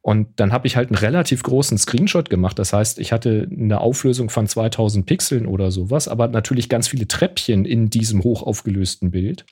Und 0.06 0.28
dann 0.38 0.52
habe 0.52 0.68
ich 0.68 0.76
halt 0.76 0.90
einen 0.90 0.98
relativ 0.98 1.42
großen 1.42 1.76
Screenshot 1.78 2.30
gemacht. 2.30 2.60
Das 2.60 2.72
heißt, 2.72 3.00
ich 3.00 3.10
hatte 3.10 3.48
eine 3.50 3.80
Auflösung 3.80 4.30
von 4.30 4.46
2000 4.46 5.04
Pixeln 5.04 5.46
oder 5.46 5.72
sowas, 5.72 6.06
aber 6.06 6.28
natürlich 6.28 6.68
ganz 6.68 6.86
viele 6.86 7.08
Treppchen 7.08 7.64
in 7.64 7.90
diesem 7.90 8.22
hochaufgelösten 8.22 9.10
Bild. 9.10 9.46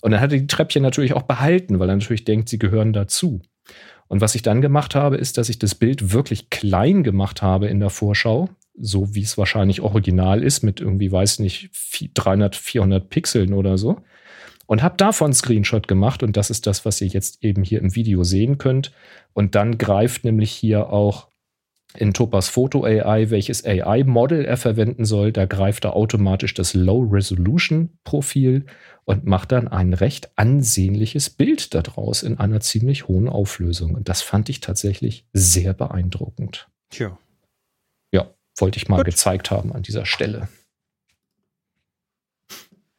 Und 0.00 0.10
dann 0.10 0.20
hat 0.20 0.32
er 0.32 0.38
die 0.40 0.48
Treppchen 0.48 0.82
natürlich 0.82 1.12
auch 1.12 1.22
behalten, 1.22 1.78
weil 1.78 1.88
er 1.88 1.94
natürlich 1.94 2.24
denkt, 2.24 2.48
sie 2.48 2.58
gehören 2.58 2.92
dazu. 2.92 3.40
Und 4.08 4.20
was 4.20 4.34
ich 4.34 4.42
dann 4.42 4.60
gemacht 4.60 4.96
habe, 4.96 5.16
ist, 5.16 5.38
dass 5.38 5.48
ich 5.48 5.60
das 5.60 5.76
Bild 5.76 6.12
wirklich 6.12 6.50
klein 6.50 7.04
gemacht 7.04 7.40
habe 7.40 7.68
in 7.68 7.78
der 7.78 7.90
Vorschau, 7.90 8.48
so 8.76 9.14
wie 9.14 9.22
es 9.22 9.38
wahrscheinlich 9.38 9.80
original 9.80 10.42
ist, 10.42 10.64
mit 10.64 10.80
irgendwie, 10.80 11.12
weiß 11.12 11.38
nicht, 11.38 11.70
300, 12.14 12.56
400 12.56 13.08
Pixeln 13.08 13.52
oder 13.52 13.78
so 13.78 14.02
und 14.70 14.84
habe 14.84 14.96
davon 14.96 15.26
einen 15.26 15.34
Screenshot 15.34 15.88
gemacht 15.88 16.22
und 16.22 16.36
das 16.36 16.48
ist 16.48 16.64
das, 16.68 16.84
was 16.84 17.00
ihr 17.00 17.08
jetzt 17.08 17.42
eben 17.42 17.64
hier 17.64 17.80
im 17.80 17.96
Video 17.96 18.22
sehen 18.22 18.56
könnt. 18.56 18.92
Und 19.32 19.56
dann 19.56 19.78
greift 19.78 20.22
nämlich 20.22 20.52
hier 20.52 20.90
auch 20.90 21.26
in 21.96 22.14
Topas 22.14 22.48
Foto 22.48 22.84
AI, 22.84 23.30
welches 23.30 23.64
AI-Model 23.66 24.44
er 24.44 24.56
verwenden 24.56 25.04
soll, 25.04 25.32
da 25.32 25.46
greift 25.46 25.86
er 25.86 25.96
automatisch 25.96 26.54
das 26.54 26.74
Low-Resolution-Profil 26.74 28.66
und 29.06 29.26
macht 29.26 29.50
dann 29.50 29.66
ein 29.66 29.92
recht 29.92 30.30
ansehnliches 30.36 31.30
Bild 31.30 31.74
daraus 31.74 32.22
in 32.22 32.38
einer 32.38 32.60
ziemlich 32.60 33.08
hohen 33.08 33.28
Auflösung. 33.28 33.96
Und 33.96 34.08
das 34.08 34.22
fand 34.22 34.48
ich 34.50 34.60
tatsächlich 34.60 35.26
sehr 35.32 35.74
beeindruckend. 35.74 36.68
Tja. 36.90 37.18
Ja, 38.12 38.32
wollte 38.56 38.76
ich 38.76 38.88
mal 38.88 38.98
Gut. 38.98 39.06
gezeigt 39.06 39.50
haben 39.50 39.72
an 39.72 39.82
dieser 39.82 40.06
Stelle. 40.06 40.48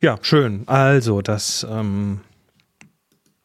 Ja, 0.02 0.18
schön. 0.24 0.64
Also, 0.68 1.22
das, 1.22 1.66
ähm, 1.70 2.22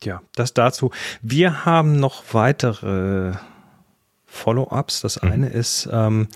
ja, 0.03 0.23
das 0.35 0.55
dazu. 0.55 0.91
Wir 1.21 1.67
haben 1.67 2.01
noch 2.01 2.23
weitere 2.33 3.35
Follow-ups. 4.25 5.03
Das 5.03 5.23
mhm. 5.23 5.33
eine 5.33 5.49
ist, 5.51 5.87
ähm, 5.93 6.29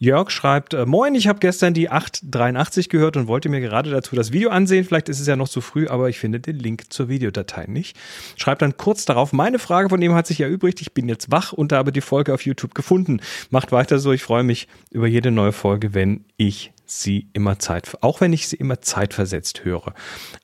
Jörg 0.00 0.30
schreibt, 0.30 0.74
äh, 0.74 0.86
Moin, 0.86 1.16
ich 1.16 1.26
habe 1.26 1.40
gestern 1.40 1.74
die 1.74 1.90
883 1.90 2.88
gehört 2.88 3.16
und 3.16 3.26
wollte 3.26 3.48
mir 3.48 3.60
gerade 3.60 3.90
dazu 3.90 4.14
das 4.14 4.32
Video 4.32 4.50
ansehen. 4.50 4.84
Vielleicht 4.84 5.08
ist 5.08 5.18
es 5.18 5.26
ja 5.26 5.34
noch 5.34 5.48
zu 5.48 5.60
früh, 5.60 5.88
aber 5.88 6.08
ich 6.08 6.20
finde 6.20 6.38
den 6.38 6.56
Link 6.56 6.92
zur 6.92 7.08
Videodatei 7.08 7.66
nicht. 7.66 7.96
Schreibt 8.36 8.62
dann 8.62 8.76
kurz 8.76 9.06
darauf, 9.06 9.32
meine 9.32 9.58
Frage 9.58 9.88
von 9.88 10.00
dem 10.00 10.14
hat 10.14 10.28
sich 10.28 10.38
ja 10.38 10.46
übrig. 10.46 10.76
Ich 10.80 10.94
bin 10.94 11.08
jetzt 11.08 11.32
wach 11.32 11.52
und 11.52 11.72
habe 11.72 11.90
die 11.90 12.00
Folge 12.00 12.32
auf 12.32 12.46
YouTube 12.46 12.76
gefunden. 12.76 13.20
Macht 13.50 13.72
weiter 13.72 13.98
so. 13.98 14.12
Ich 14.12 14.22
freue 14.22 14.44
mich 14.44 14.68
über 14.92 15.08
jede 15.08 15.32
neue 15.32 15.52
Folge, 15.52 15.94
wenn 15.94 16.24
ich 16.36 16.72
sie 16.86 17.26
immer 17.32 17.58
Zeit, 17.58 17.90
auch 18.00 18.20
wenn 18.20 18.32
ich 18.32 18.46
sie 18.46 18.56
immer 18.56 18.80
zeitversetzt 18.80 19.64
höre. 19.64 19.94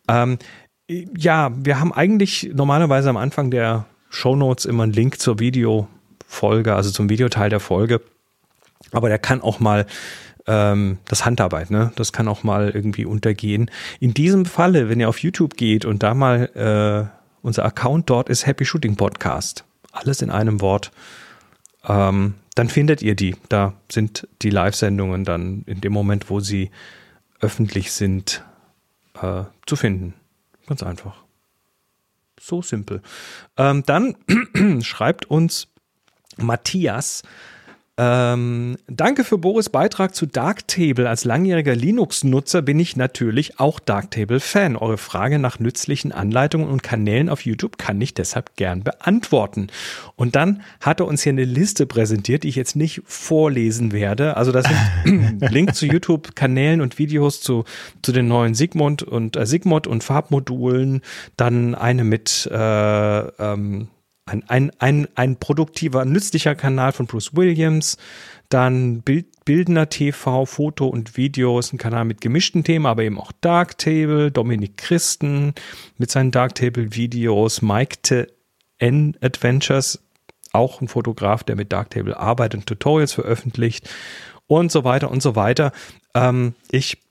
Ähm, 0.08 0.38
ja, 0.88 1.52
wir 1.54 1.78
haben 1.78 1.92
eigentlich 1.92 2.50
normalerweise 2.52 3.08
am 3.08 3.16
Anfang 3.16 3.52
der 3.52 3.87
Show 4.11 4.34
Notes 4.34 4.64
immer 4.64 4.82
einen 4.82 4.92
Link 4.92 5.20
zur 5.20 5.38
Videofolge, 5.38 6.75
also 6.75 6.90
zum 6.90 7.08
Videoteil 7.08 7.50
der 7.50 7.61
Folge. 7.61 8.00
Aber 8.92 9.08
der 9.08 9.18
kann 9.18 9.40
auch 9.40 9.60
mal 9.60 9.86
ähm, 10.46 10.98
das 11.06 11.24
Handarbeit, 11.24 11.70
ne? 11.70 11.92
Das 11.96 12.12
kann 12.12 12.28
auch 12.28 12.42
mal 12.42 12.70
irgendwie 12.70 13.04
untergehen. 13.04 13.70
In 14.00 14.14
diesem 14.14 14.44
Falle, 14.44 14.88
wenn 14.88 15.00
ihr 15.00 15.08
auf 15.08 15.18
YouTube 15.18 15.56
geht 15.56 15.84
und 15.84 16.02
da 16.02 16.14
mal 16.14 17.10
äh, 17.10 17.20
unser 17.42 17.64
Account 17.64 18.08
dort 18.10 18.28
ist 18.28 18.46
Happy 18.46 18.64
Shooting 18.64 18.96
Podcast. 18.96 19.64
Alles 19.92 20.22
in 20.22 20.30
einem 20.30 20.60
Wort. 20.60 20.90
Ähm, 21.86 22.34
dann 22.54 22.68
findet 22.68 23.02
ihr 23.02 23.14
die. 23.14 23.36
Da 23.48 23.74
sind 23.90 24.28
die 24.42 24.50
Live-Sendungen 24.50 25.24
dann 25.24 25.62
in 25.66 25.80
dem 25.80 25.92
Moment, 25.92 26.30
wo 26.30 26.40
sie 26.40 26.70
öffentlich 27.40 27.92
sind, 27.92 28.44
äh, 29.20 29.44
zu 29.66 29.76
finden. 29.76 30.14
Ganz 30.66 30.82
einfach. 30.82 31.24
So 32.40 32.62
simpel. 32.62 33.02
Ähm, 33.56 33.82
dann 33.86 34.16
schreibt 34.82 35.26
uns 35.26 35.68
Matthias, 36.36 37.22
ähm, 37.96 38.76
danke 38.88 39.22
für 39.22 39.38
Boris 39.38 39.68
Beitrag 39.68 40.16
zu 40.16 40.26
Darktable. 40.26 41.08
Als 41.08 41.24
langjähriger 41.24 41.76
Linux-Nutzer 41.76 42.60
bin 42.60 42.80
ich 42.80 42.96
natürlich 42.96 43.60
auch 43.60 43.78
Darktable-Fan. 43.78 44.74
Eure 44.76 44.98
Frage 44.98 45.38
nach 45.38 45.60
nützlichen 45.60 46.10
Anleitungen 46.10 46.66
und 46.66 46.82
Kanälen 46.82 47.28
auf 47.28 47.42
YouTube 47.42 47.78
kann 47.78 48.00
ich 48.00 48.12
deshalb 48.12 48.56
gern 48.56 48.82
beantworten. 48.82 49.68
Und 50.16 50.34
dann 50.34 50.62
hat 50.80 50.98
er 50.98 51.06
uns 51.06 51.22
hier 51.22 51.30
eine 51.30 51.44
Liste 51.44 51.86
präsentiert, 51.86 52.42
die 52.42 52.48
ich 52.48 52.56
jetzt 52.56 52.74
nicht 52.74 53.00
vorlesen 53.06 53.92
werde. 53.92 54.36
Also 54.36 54.50
das 54.50 54.66
sind 55.04 55.40
Link 55.52 55.76
zu 55.76 55.86
YouTube-Kanälen 55.86 56.80
und 56.80 56.98
Videos 56.98 57.42
zu, 57.42 57.64
zu 58.02 58.10
den 58.10 58.26
neuen 58.26 58.54
Sigmund 58.54 59.04
und 59.04 59.36
äh, 59.36 59.46
Sigmod 59.46 59.86
und 59.86 60.02
Farbmodulen. 60.02 61.00
Dann 61.36 61.76
eine 61.76 62.02
mit 62.02 62.48
äh, 62.50 62.58
ähm, 62.58 63.86
ein, 64.26 64.43
ein, 64.49 64.73
ein, 64.78 65.09
ein 65.14 65.37
produktiver, 65.37 66.04
nützlicher 66.04 66.54
Kanal 66.54 66.93
von 66.93 67.07
Bruce 67.07 67.37
Williams, 67.37 67.99
dann 68.49 69.02
Bild, 69.02 69.26
Bildner 69.45 69.90
TV, 69.90 70.47
Foto 70.47 70.87
und 70.87 71.19
Videos, 71.19 71.73
ein 71.73 71.78
Kanal 71.78 72.07
mit 72.07 72.23
gemischten 72.23 72.64
Themen, 72.64 72.87
aber 72.87 73.02
eben 73.02 73.21
auch 73.21 73.33
Darktable, 73.43 74.31
Dominik 74.31 74.78
Christen 74.78 75.54
mit 75.99 76.11
seinen 76.11 76.31
Darktable-Videos, 76.31 77.61
Mike 77.61 78.28
N 78.78 79.16
Adventures, 79.21 80.02
auch 80.52 80.81
ein 80.81 80.88
Fotograf, 80.88 81.45
der 81.45 81.57
mit 81.57 81.73
Darktable 81.73 82.16
arbeitet 82.16 82.61
und 82.61 82.66
Tutorials 82.66 83.12
veröffentlicht 83.12 83.88
und 84.47 84.73
so 84.73 84.85
weiter 84.85 85.11
und 85.11 85.23
so 85.23 85.37
weiter. 85.37 85.73
Ähm, 86.14 86.54
ich 86.71 87.02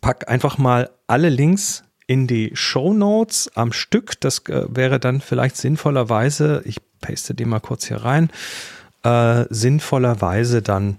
pack 0.00 0.28
einfach 0.28 0.58
mal 0.58 0.90
alle 1.06 1.28
Links 1.28 1.84
in 2.06 2.26
die 2.26 2.50
Show 2.54 2.92
Notes 2.92 3.50
am 3.54 3.72
Stück. 3.72 4.20
Das 4.20 4.40
äh, 4.48 4.66
wäre 4.68 5.00
dann 5.00 5.20
vielleicht 5.20 5.56
sinnvollerweise, 5.56 6.62
ich 6.64 6.78
paste 7.00 7.34
den 7.34 7.48
mal 7.48 7.60
kurz 7.60 7.86
hier 7.86 7.98
rein, 7.98 8.30
äh, 9.02 9.44
sinnvollerweise 9.50 10.62
dann 10.62 10.98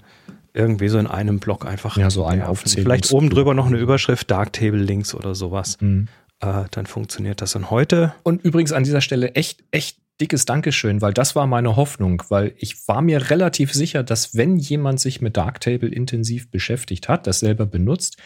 irgendwie 0.54 0.88
so 0.90 0.98
in 0.98 1.08
einem 1.08 1.40
Block 1.40 1.66
einfach. 1.66 1.98
Ja, 1.98 2.10
so 2.10 2.26
ein 2.26 2.42
Aufzählung. 2.42 2.86
Vielleicht 2.86 3.12
oben 3.12 3.30
drüber 3.30 3.54
noch 3.54 3.68
eine 3.68 3.78
Überschrift, 3.78 4.30
Darktable 4.32 4.80
Links 4.80 5.14
oder 5.14 5.36
sowas. 5.36 5.78
Mhm. 5.80 6.08
Äh, 6.40 6.64
dann 6.72 6.86
funktioniert 6.88 7.42
das 7.42 7.54
dann 7.54 7.70
heute. 7.70 8.14
Und 8.24 8.44
übrigens 8.44 8.72
an 8.74 8.84
dieser 8.84 9.02
Stelle 9.02 9.36
echt, 9.36 9.64
echt 9.72 9.98
dickes 10.20 10.46
Dankeschön, 10.46 11.02
weil 11.02 11.14
das 11.14 11.36
war 11.36 11.46
meine 11.46 11.76
Hoffnung, 11.76 12.24
weil 12.30 12.54
ich 12.58 12.88
war 12.88 13.02
mir 13.02 13.30
relativ 13.30 13.74
sicher, 13.74 14.04
dass 14.04 14.36
wenn 14.36 14.58
jemand 14.58 15.00
sich 15.00 15.22
mit 15.22 15.38
Darktable 15.38 15.90
intensiv 15.90 16.50
beschäftigt 16.50 17.08
hat, 17.08 17.28
das 17.28 17.40
selber 17.40 17.66
benutzt, 17.66 18.18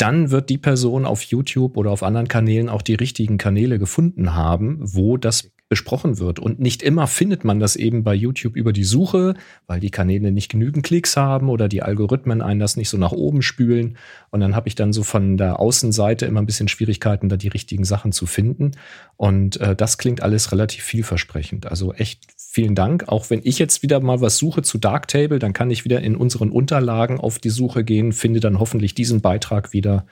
dann 0.00 0.30
wird 0.30 0.48
die 0.48 0.58
Person 0.58 1.04
auf 1.04 1.22
YouTube 1.22 1.76
oder 1.76 1.90
auf 1.90 2.02
anderen 2.02 2.28
Kanälen 2.28 2.68
auch 2.68 2.82
die 2.82 2.94
richtigen 2.94 3.38
Kanäle 3.38 3.78
gefunden 3.78 4.34
haben, 4.34 4.78
wo 4.80 5.16
das 5.16 5.50
besprochen 5.70 6.18
wird. 6.18 6.40
Und 6.40 6.58
nicht 6.58 6.82
immer 6.82 7.06
findet 7.06 7.44
man 7.44 7.60
das 7.60 7.76
eben 7.76 8.02
bei 8.02 8.12
YouTube 8.12 8.56
über 8.56 8.72
die 8.72 8.82
Suche, 8.82 9.34
weil 9.68 9.78
die 9.78 9.92
Kanäle 9.92 10.32
nicht 10.32 10.50
genügend 10.50 10.84
Klicks 10.84 11.16
haben 11.16 11.48
oder 11.48 11.68
die 11.68 11.82
Algorithmen 11.82 12.42
einen 12.42 12.58
das 12.58 12.76
nicht 12.76 12.88
so 12.88 12.98
nach 12.98 13.12
oben 13.12 13.40
spülen. 13.40 13.96
Und 14.30 14.40
dann 14.40 14.56
habe 14.56 14.66
ich 14.66 14.74
dann 14.74 14.92
so 14.92 15.04
von 15.04 15.36
der 15.36 15.60
Außenseite 15.60 16.26
immer 16.26 16.42
ein 16.42 16.46
bisschen 16.46 16.66
Schwierigkeiten, 16.66 17.28
da 17.28 17.36
die 17.36 17.48
richtigen 17.48 17.84
Sachen 17.84 18.10
zu 18.10 18.26
finden. 18.26 18.72
Und 19.16 19.60
äh, 19.60 19.76
das 19.76 19.96
klingt 19.96 20.22
alles 20.22 20.50
relativ 20.50 20.82
vielversprechend. 20.82 21.66
Also 21.66 21.94
echt 21.94 22.26
vielen 22.36 22.74
Dank. 22.74 23.04
Auch 23.06 23.30
wenn 23.30 23.40
ich 23.44 23.60
jetzt 23.60 23.84
wieder 23.84 24.00
mal 24.00 24.20
was 24.20 24.38
suche 24.38 24.62
zu 24.62 24.76
Darktable, 24.76 25.38
dann 25.38 25.52
kann 25.52 25.70
ich 25.70 25.84
wieder 25.84 26.00
in 26.00 26.16
unseren 26.16 26.50
Unterlagen 26.50 27.20
auf 27.20 27.38
die 27.38 27.48
Suche 27.48 27.84
gehen, 27.84 28.12
finde 28.12 28.40
dann 28.40 28.58
hoffentlich 28.58 28.96
diesen 28.96 29.20
Beitrag 29.20 29.72
wieder 29.72 30.04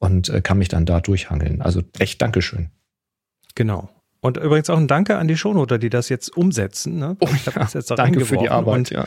und 0.00 0.30
äh, 0.30 0.40
kann 0.40 0.58
mich 0.58 0.68
dann 0.68 0.84
da 0.84 1.00
durchhangeln. 1.00 1.62
Also 1.62 1.82
echt 1.96 2.20
Dankeschön. 2.20 2.70
Genau. 3.54 3.95
Und 4.20 4.38
übrigens 4.38 4.70
auch 4.70 4.78
ein 4.78 4.88
Danke 4.88 5.18
an 5.18 5.28
die 5.28 5.36
Shownoter, 5.36 5.78
die 5.78 5.90
das 5.90 6.08
jetzt 6.08 6.36
umsetzen. 6.36 6.98
Ne? 6.98 7.16
Oh, 7.20 7.28
ich 7.34 7.46
habe 7.46 7.60
das 7.60 7.74
jetzt 7.74 7.90
da 7.90 7.94
Danke 7.94 8.24
für 8.24 8.36
die 8.38 8.48
Arbeit, 8.48 8.76
und, 8.76 8.90
ja. 8.90 9.06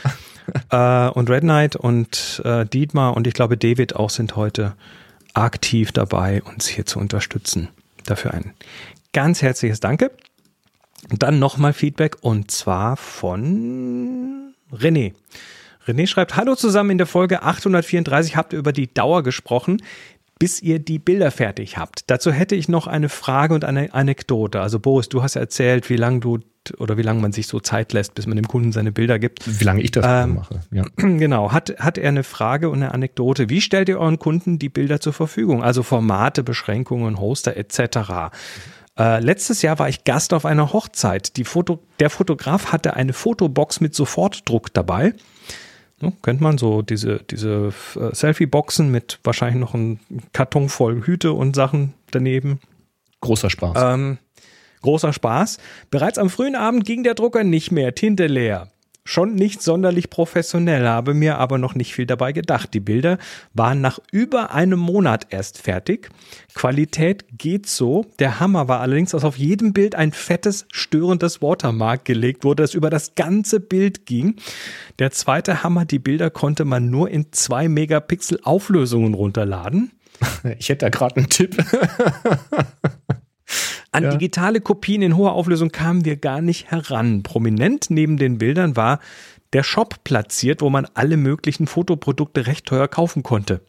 äh, 1.08 1.10
und 1.10 1.28
Red 1.28 1.42
Knight 1.42 1.76
und 1.76 2.40
äh, 2.44 2.64
Dietmar 2.64 3.16
und 3.16 3.26
ich 3.26 3.34
glaube 3.34 3.56
David 3.56 3.96
auch 3.96 4.10
sind 4.10 4.36
heute 4.36 4.74
aktiv 5.34 5.92
dabei, 5.92 6.42
uns 6.42 6.68
hier 6.68 6.86
zu 6.86 6.98
unterstützen. 6.98 7.68
Dafür 8.06 8.34
ein 8.34 8.54
ganz 9.12 9.42
herzliches 9.42 9.80
Danke. 9.80 10.10
Und 11.10 11.22
dann 11.22 11.38
nochmal 11.38 11.72
Feedback 11.72 12.16
und 12.20 12.50
zwar 12.50 12.96
von 12.96 14.54
René. 14.72 15.14
René 15.86 16.06
schreibt, 16.06 16.36
hallo 16.36 16.54
zusammen 16.54 16.90
in 16.90 16.98
der 16.98 17.06
Folge 17.06 17.42
834 17.42 18.36
habt 18.36 18.52
ihr 18.52 18.58
über 18.58 18.72
die 18.72 18.92
Dauer 18.92 19.22
gesprochen 19.22 19.82
bis 20.40 20.60
ihr 20.60 20.78
die 20.80 20.98
Bilder 20.98 21.30
fertig 21.30 21.76
habt. 21.76 22.10
Dazu 22.10 22.32
hätte 22.32 22.56
ich 22.56 22.68
noch 22.68 22.88
eine 22.88 23.10
Frage 23.10 23.54
und 23.54 23.64
eine 23.64 23.94
Anekdote. 23.94 24.60
Also 24.60 24.80
Boris, 24.80 25.08
du 25.08 25.22
hast 25.22 25.34
ja 25.34 25.42
erzählt, 25.42 25.88
wie 25.90 25.96
lange 25.96 26.20
du 26.20 26.38
oder 26.78 26.96
wie 26.96 27.02
lange 27.02 27.20
man 27.20 27.32
sich 27.32 27.46
so 27.46 27.60
Zeit 27.60 27.92
lässt, 27.92 28.14
bis 28.14 28.26
man 28.26 28.36
dem 28.36 28.48
Kunden 28.48 28.72
seine 28.72 28.90
Bilder 28.90 29.18
gibt. 29.18 29.60
Wie 29.60 29.64
lange 29.64 29.82
ich 29.82 29.90
das 29.90 30.04
ähm, 30.06 30.34
mache. 30.36 30.60
Ja. 30.70 30.84
Genau. 30.96 31.52
Hat, 31.52 31.76
hat 31.78 31.98
er 31.98 32.08
eine 32.08 32.24
Frage 32.24 32.70
und 32.70 32.82
eine 32.82 32.92
Anekdote? 32.92 33.48
Wie 33.48 33.60
stellt 33.60 33.88
ihr 33.88 33.98
euren 33.98 34.18
Kunden 34.18 34.58
die 34.58 34.68
Bilder 34.68 35.00
zur 35.00 35.12
Verfügung? 35.12 35.62
Also 35.62 35.82
Formate, 35.82 36.42
Beschränkungen, 36.42 37.20
Hoster 37.20 37.56
etc. 37.56 38.32
Äh, 38.98 39.20
letztes 39.20 39.62
Jahr 39.62 39.78
war 39.78 39.88
ich 39.88 40.04
Gast 40.04 40.32
auf 40.32 40.46
einer 40.46 40.72
Hochzeit. 40.72 41.36
Die 41.36 41.44
Foto, 41.44 41.82
der 41.98 42.08
Fotograf 42.08 42.72
hatte 42.72 42.94
eine 42.94 43.12
Fotobox 43.12 43.80
mit 43.80 43.94
Sofortdruck 43.94 44.72
dabei. 44.72 45.14
Ne, 46.00 46.12
kennt 46.22 46.40
man 46.40 46.56
so 46.56 46.82
diese, 46.82 47.20
diese 47.30 47.72
äh, 47.96 48.14
Selfie-Boxen 48.14 48.90
mit 48.90 49.18
wahrscheinlich 49.22 49.60
noch 49.60 49.74
einem 49.74 49.98
Karton 50.32 50.68
voll 50.68 51.02
Hüte 51.04 51.32
und 51.32 51.54
Sachen 51.54 51.94
daneben. 52.10 52.60
Großer 53.20 53.50
Spaß. 53.50 53.76
Ähm, 53.76 54.18
großer 54.80 55.12
Spaß. 55.12 55.58
Bereits 55.90 56.16
am 56.16 56.30
frühen 56.30 56.56
Abend 56.56 56.86
ging 56.86 57.02
der 57.02 57.14
Drucker 57.14 57.44
nicht 57.44 57.70
mehr, 57.70 57.94
Tinte 57.94 58.26
leer. 58.26 58.68
Schon 59.10 59.34
nicht 59.34 59.60
sonderlich 59.60 60.08
professionell, 60.08 60.86
habe 60.86 61.14
mir 61.14 61.38
aber 61.38 61.58
noch 61.58 61.74
nicht 61.74 61.94
viel 61.96 62.06
dabei 62.06 62.30
gedacht. 62.30 62.72
Die 62.74 62.78
Bilder 62.78 63.18
waren 63.52 63.80
nach 63.80 63.98
über 64.12 64.52
einem 64.54 64.78
Monat 64.78 65.26
erst 65.30 65.58
fertig. 65.58 66.10
Qualität 66.54 67.24
geht 67.36 67.66
so. 67.66 68.06
Der 68.20 68.38
Hammer 68.38 68.68
war 68.68 68.78
allerdings, 68.78 69.10
dass 69.10 69.24
auf 69.24 69.36
jedem 69.36 69.72
Bild 69.72 69.96
ein 69.96 70.12
fettes, 70.12 70.64
störendes 70.70 71.42
Watermark 71.42 72.04
gelegt 72.04 72.44
wurde, 72.44 72.62
das 72.62 72.74
über 72.74 72.88
das 72.88 73.16
ganze 73.16 73.58
Bild 73.58 74.06
ging. 74.06 74.36
Der 75.00 75.10
zweite 75.10 75.64
Hammer, 75.64 75.86
die 75.86 75.98
Bilder 75.98 76.30
konnte 76.30 76.64
man 76.64 76.88
nur 76.88 77.10
in 77.10 77.32
zwei 77.32 77.68
Megapixel 77.68 78.38
Auflösungen 78.44 79.14
runterladen. 79.14 79.90
Ich 80.60 80.68
hätte 80.68 80.84
da 80.86 80.88
gerade 80.88 81.16
einen 81.16 81.28
Tipp. 81.28 81.56
An 83.92 84.04
ja. 84.04 84.10
digitale 84.10 84.60
Kopien 84.60 85.02
in 85.02 85.16
hoher 85.16 85.32
Auflösung 85.32 85.70
kamen 85.70 86.04
wir 86.04 86.16
gar 86.16 86.40
nicht 86.40 86.70
heran. 86.70 87.22
Prominent 87.22 87.90
neben 87.90 88.16
den 88.16 88.38
Bildern 88.38 88.76
war 88.76 89.00
der 89.52 89.64
Shop 89.64 90.04
platziert, 90.04 90.62
wo 90.62 90.70
man 90.70 90.86
alle 90.94 91.16
möglichen 91.16 91.66
Fotoprodukte 91.66 92.46
recht 92.46 92.66
teuer 92.66 92.86
kaufen 92.86 93.22
konnte. 93.22 93.62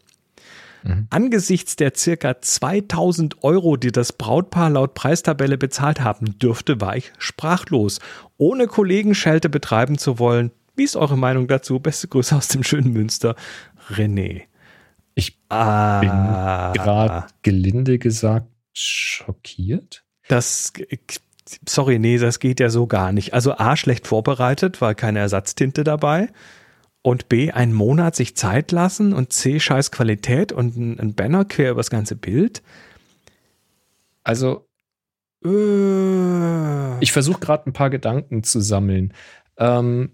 Mhm. 0.84 1.08
Angesichts 1.10 1.76
der 1.76 1.94
circa 1.96 2.40
2000 2.40 3.44
Euro, 3.44 3.78
die 3.78 3.92
das 3.92 4.14
Brautpaar 4.14 4.70
laut 4.70 4.94
Preistabelle 4.94 5.58
bezahlt 5.58 6.02
haben 6.02 6.38
dürfte, 6.40 6.82
war 6.82 6.96
ich 6.96 7.12
sprachlos. 7.18 8.00
Ohne 8.38 8.68
Kollegenschelte 8.68 9.50
betreiben 9.50 9.98
zu 9.98 10.20
wollen. 10.20 10.52
Wie 10.76 10.84
ist 10.84 10.96
eure 10.96 11.18
Meinung 11.18 11.48
dazu? 11.48 11.80
Beste 11.80 12.08
Grüße 12.08 12.36
aus 12.36 12.48
dem 12.48 12.64
schönen 12.64 12.94
Münster. 12.94 13.36
René. 13.90 14.44
Ich 15.16 15.38
ah. 15.50 16.00
bin 16.00 16.82
gerade 16.82 17.28
gelinde 17.42 18.00
gesagt 18.00 18.48
schockiert. 18.74 20.04
Das, 20.32 20.72
sorry, 21.68 22.00
nee, 22.00 22.18
das 22.18 22.40
geht 22.40 22.62
ja 22.62 22.70
so 22.70 22.88
gar 22.88 23.12
nicht. 23.12 23.34
Also 23.34 23.58
A, 23.58 23.76
schlecht 23.76 24.08
vorbereitet, 24.08 24.80
weil 24.80 24.96
keine 24.96 25.20
Ersatztinte 25.20 25.84
dabei. 25.84 26.30
Und 27.02 27.28
B, 27.28 27.52
einen 27.52 27.74
Monat 27.74 28.16
sich 28.16 28.38
Zeit 28.38 28.72
lassen 28.72 29.12
und 29.12 29.34
C, 29.34 29.60
scheiß 29.60 29.92
Qualität 29.92 30.54
und 30.54 30.78
ein, 30.78 31.16
Banner 31.16 31.44
quer 31.44 31.72
über 31.72 31.80
das 31.80 31.90
ganze 31.90 32.16
Bild. 32.16 32.62
Also, 34.24 34.66
äh. 35.44 37.04
ich 37.04 37.12
versuche 37.12 37.42
gerade 37.42 37.70
ein 37.70 37.74
paar 37.74 37.90
Gedanken 37.90 38.44
zu 38.44 38.62
sammeln. 38.62 39.14
Ähm, 39.58 40.12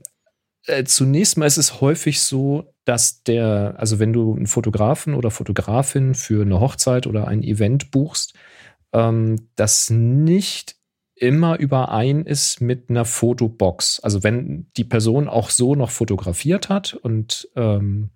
äh, 0.66 0.84
zunächst 0.86 1.38
mal 1.38 1.46
ist 1.46 1.58
es 1.58 1.80
häufig 1.80 2.22
so, 2.22 2.74
dass 2.86 3.22
der, 3.22 3.76
also 3.78 4.00
wenn 4.00 4.14
du 4.14 4.34
einen 4.34 4.48
Fotografen 4.48 5.14
oder 5.14 5.30
Fotografin 5.30 6.16
für 6.16 6.42
eine 6.42 6.60
Hochzeit 6.60 7.06
oder 7.06 7.28
ein 7.28 7.44
Event 7.44 7.92
buchst, 7.92 8.34
ähm, 8.94 9.50
das 9.56 9.90
nicht 9.90 10.76
immer 11.16 11.58
überein 11.58 12.26
ist 12.26 12.62
mit 12.62 12.90
einer 12.90 13.06
Fotobox. 13.06 14.00
Also 14.02 14.24
wenn 14.24 14.68
die 14.78 14.84
Person 14.84 15.28
auch 15.28 15.50
so 15.50 15.76
noch 15.76 15.90
fotografiert 15.90 16.70
hat 16.70 16.94
und 16.94 17.50
ähm, 17.56 18.12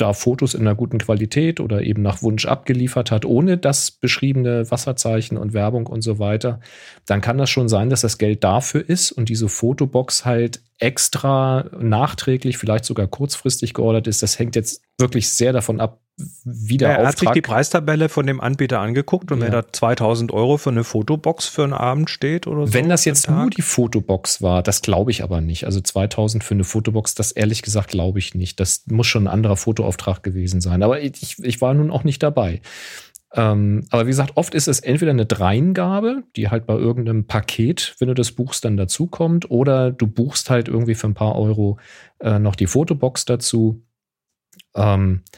da 0.00 0.12
Fotos 0.12 0.54
in 0.54 0.62
einer 0.62 0.74
guten 0.74 0.98
Qualität 0.98 1.60
oder 1.60 1.82
eben 1.82 2.02
nach 2.02 2.22
Wunsch 2.22 2.46
abgeliefert 2.46 3.10
hat, 3.10 3.24
ohne 3.24 3.58
das 3.58 3.90
beschriebene 3.90 4.70
Wasserzeichen 4.70 5.36
und 5.36 5.52
Werbung 5.52 5.86
und 5.86 6.02
so 6.02 6.18
weiter, 6.18 6.60
dann 7.06 7.20
kann 7.20 7.38
das 7.38 7.50
schon 7.50 7.68
sein, 7.68 7.90
dass 7.90 8.00
das 8.00 8.18
Geld 8.18 8.42
dafür 8.42 8.88
ist 8.88 9.12
und 9.12 9.28
diese 9.28 9.48
Fotobox 9.48 10.24
halt 10.24 10.62
extra 10.78 11.66
nachträglich, 11.78 12.56
vielleicht 12.56 12.86
sogar 12.86 13.06
kurzfristig 13.06 13.74
geordert 13.74 14.06
ist. 14.06 14.22
Das 14.22 14.38
hängt 14.38 14.56
jetzt 14.56 14.82
wirklich 14.98 15.28
sehr 15.28 15.52
davon 15.52 15.80
ab, 15.80 16.00
wie 16.44 16.76
der 16.76 16.90
ja, 16.90 16.94
Er 16.96 17.06
hat 17.08 17.18
sich 17.18 17.30
die 17.30 17.40
Preistabelle 17.40 18.08
von 18.08 18.26
dem 18.26 18.40
Anbieter 18.40 18.80
angeguckt 18.80 19.32
und 19.32 19.40
ja. 19.40 19.46
wenn 19.46 19.52
da 19.52 19.64
2000 19.70 20.32
Euro 20.32 20.56
für 20.56 20.70
eine 20.70 20.84
Fotobox 20.84 21.46
für 21.46 21.64
einen 21.64 21.72
Abend 21.72 22.10
steht 22.10 22.46
oder 22.46 22.66
so. 22.66 22.74
Wenn 22.74 22.88
das 22.88 23.04
jetzt 23.04 23.30
nur 23.30 23.50
die 23.50 23.62
Fotobox 23.62 24.42
war, 24.42 24.62
das 24.62 24.82
glaube 24.82 25.10
ich 25.10 25.22
aber 25.22 25.40
nicht. 25.40 25.64
Also 25.64 25.80
2000 25.80 26.44
für 26.44 26.54
eine 26.54 26.64
Fotobox, 26.64 27.14
das 27.14 27.32
ehrlich 27.32 27.62
gesagt 27.62 27.88
glaube 27.88 28.18
ich 28.18 28.34
nicht. 28.34 28.60
Das 28.60 28.84
muss 28.86 29.06
schon 29.06 29.24
ein 29.24 29.32
anderer 29.32 29.56
Fotoauftrag 29.56 30.22
gewesen 30.22 30.60
sein. 30.60 30.82
Aber 30.82 31.00
ich, 31.00 31.38
ich 31.38 31.60
war 31.60 31.74
nun 31.74 31.90
auch 31.90 32.04
nicht 32.04 32.22
dabei. 32.22 32.60
Ähm, 33.32 33.86
aber 33.90 34.06
wie 34.06 34.10
gesagt, 34.10 34.32
oft 34.34 34.54
ist 34.54 34.66
es 34.66 34.80
entweder 34.80 35.12
eine 35.12 35.26
Dreingabe, 35.26 36.24
die 36.34 36.48
halt 36.48 36.66
bei 36.66 36.74
irgendeinem 36.74 37.26
Paket, 37.26 37.94
wenn 37.98 38.08
du 38.08 38.14
das 38.14 38.32
buchst, 38.32 38.64
dann 38.64 38.76
dazukommt, 38.76 39.50
oder 39.50 39.92
du 39.92 40.06
buchst 40.06 40.50
halt 40.50 40.68
irgendwie 40.68 40.96
für 40.96 41.06
ein 41.06 41.14
paar 41.14 41.36
Euro 41.36 41.78
äh, 42.18 42.38
noch 42.38 42.56
die 42.56 42.66
Fotobox 42.66 43.26
dazu. 43.26 43.82
Ähm, 44.74 45.22
äh, 45.24 45.28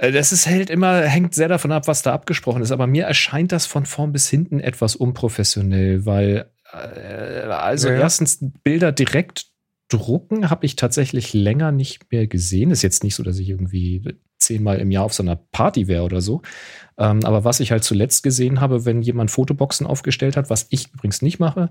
das 0.00 0.32
ist 0.32 0.46
halt 0.46 0.70
immer, 0.70 1.02
hängt 1.02 1.34
sehr 1.34 1.48
davon 1.48 1.72
ab, 1.72 1.86
was 1.86 2.02
da 2.02 2.12
abgesprochen 2.12 2.62
ist. 2.62 2.72
Aber 2.72 2.86
mir 2.86 3.04
erscheint 3.04 3.52
das 3.52 3.66
von 3.66 3.84
vorn 3.84 4.12
bis 4.12 4.28
hinten 4.28 4.60
etwas 4.60 4.96
unprofessionell, 4.96 6.06
weil 6.06 6.50
äh, 6.72 7.42
also 7.48 7.88
ja. 7.88 7.96
erstens 7.96 8.38
Bilder 8.62 8.92
direkt 8.92 9.46
drucken 9.88 10.50
habe 10.50 10.66
ich 10.66 10.76
tatsächlich 10.76 11.34
länger 11.34 11.72
nicht 11.72 12.10
mehr 12.10 12.26
gesehen. 12.26 12.70
Ist 12.70 12.82
jetzt 12.82 13.04
nicht 13.04 13.14
so, 13.14 13.22
dass 13.22 13.38
ich 13.38 13.48
irgendwie 13.48 14.02
zehnmal 14.38 14.78
im 14.78 14.90
Jahr 14.90 15.04
auf 15.04 15.12
so 15.12 15.22
einer 15.22 15.36
Party 15.36 15.86
wäre 15.86 16.04
oder 16.04 16.20
so. 16.20 16.42
Ähm, 16.96 17.20
aber 17.24 17.44
was 17.44 17.60
ich 17.60 17.72
halt 17.72 17.84
zuletzt 17.84 18.22
gesehen 18.22 18.60
habe, 18.60 18.84
wenn 18.86 19.02
jemand 19.02 19.30
Fotoboxen 19.30 19.86
aufgestellt 19.86 20.36
hat, 20.36 20.48
was 20.48 20.66
ich 20.70 20.92
übrigens 20.94 21.22
nicht 21.22 21.38
mache, 21.40 21.70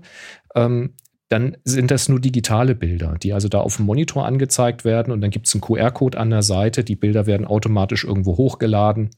ähm, 0.54 0.94
dann 1.30 1.56
sind 1.64 1.92
das 1.92 2.08
nur 2.08 2.20
digitale 2.20 2.74
Bilder, 2.74 3.14
die 3.22 3.32
also 3.32 3.48
da 3.48 3.60
auf 3.60 3.76
dem 3.76 3.86
Monitor 3.86 4.26
angezeigt 4.26 4.84
werden 4.84 5.12
und 5.12 5.20
dann 5.20 5.30
gibt 5.30 5.46
es 5.46 5.54
einen 5.54 5.60
QR-Code 5.60 6.18
an 6.18 6.28
der 6.30 6.42
Seite. 6.42 6.82
Die 6.82 6.96
Bilder 6.96 7.24
werden 7.24 7.46
automatisch 7.46 8.04
irgendwo 8.04 8.36
hochgeladen. 8.36 9.10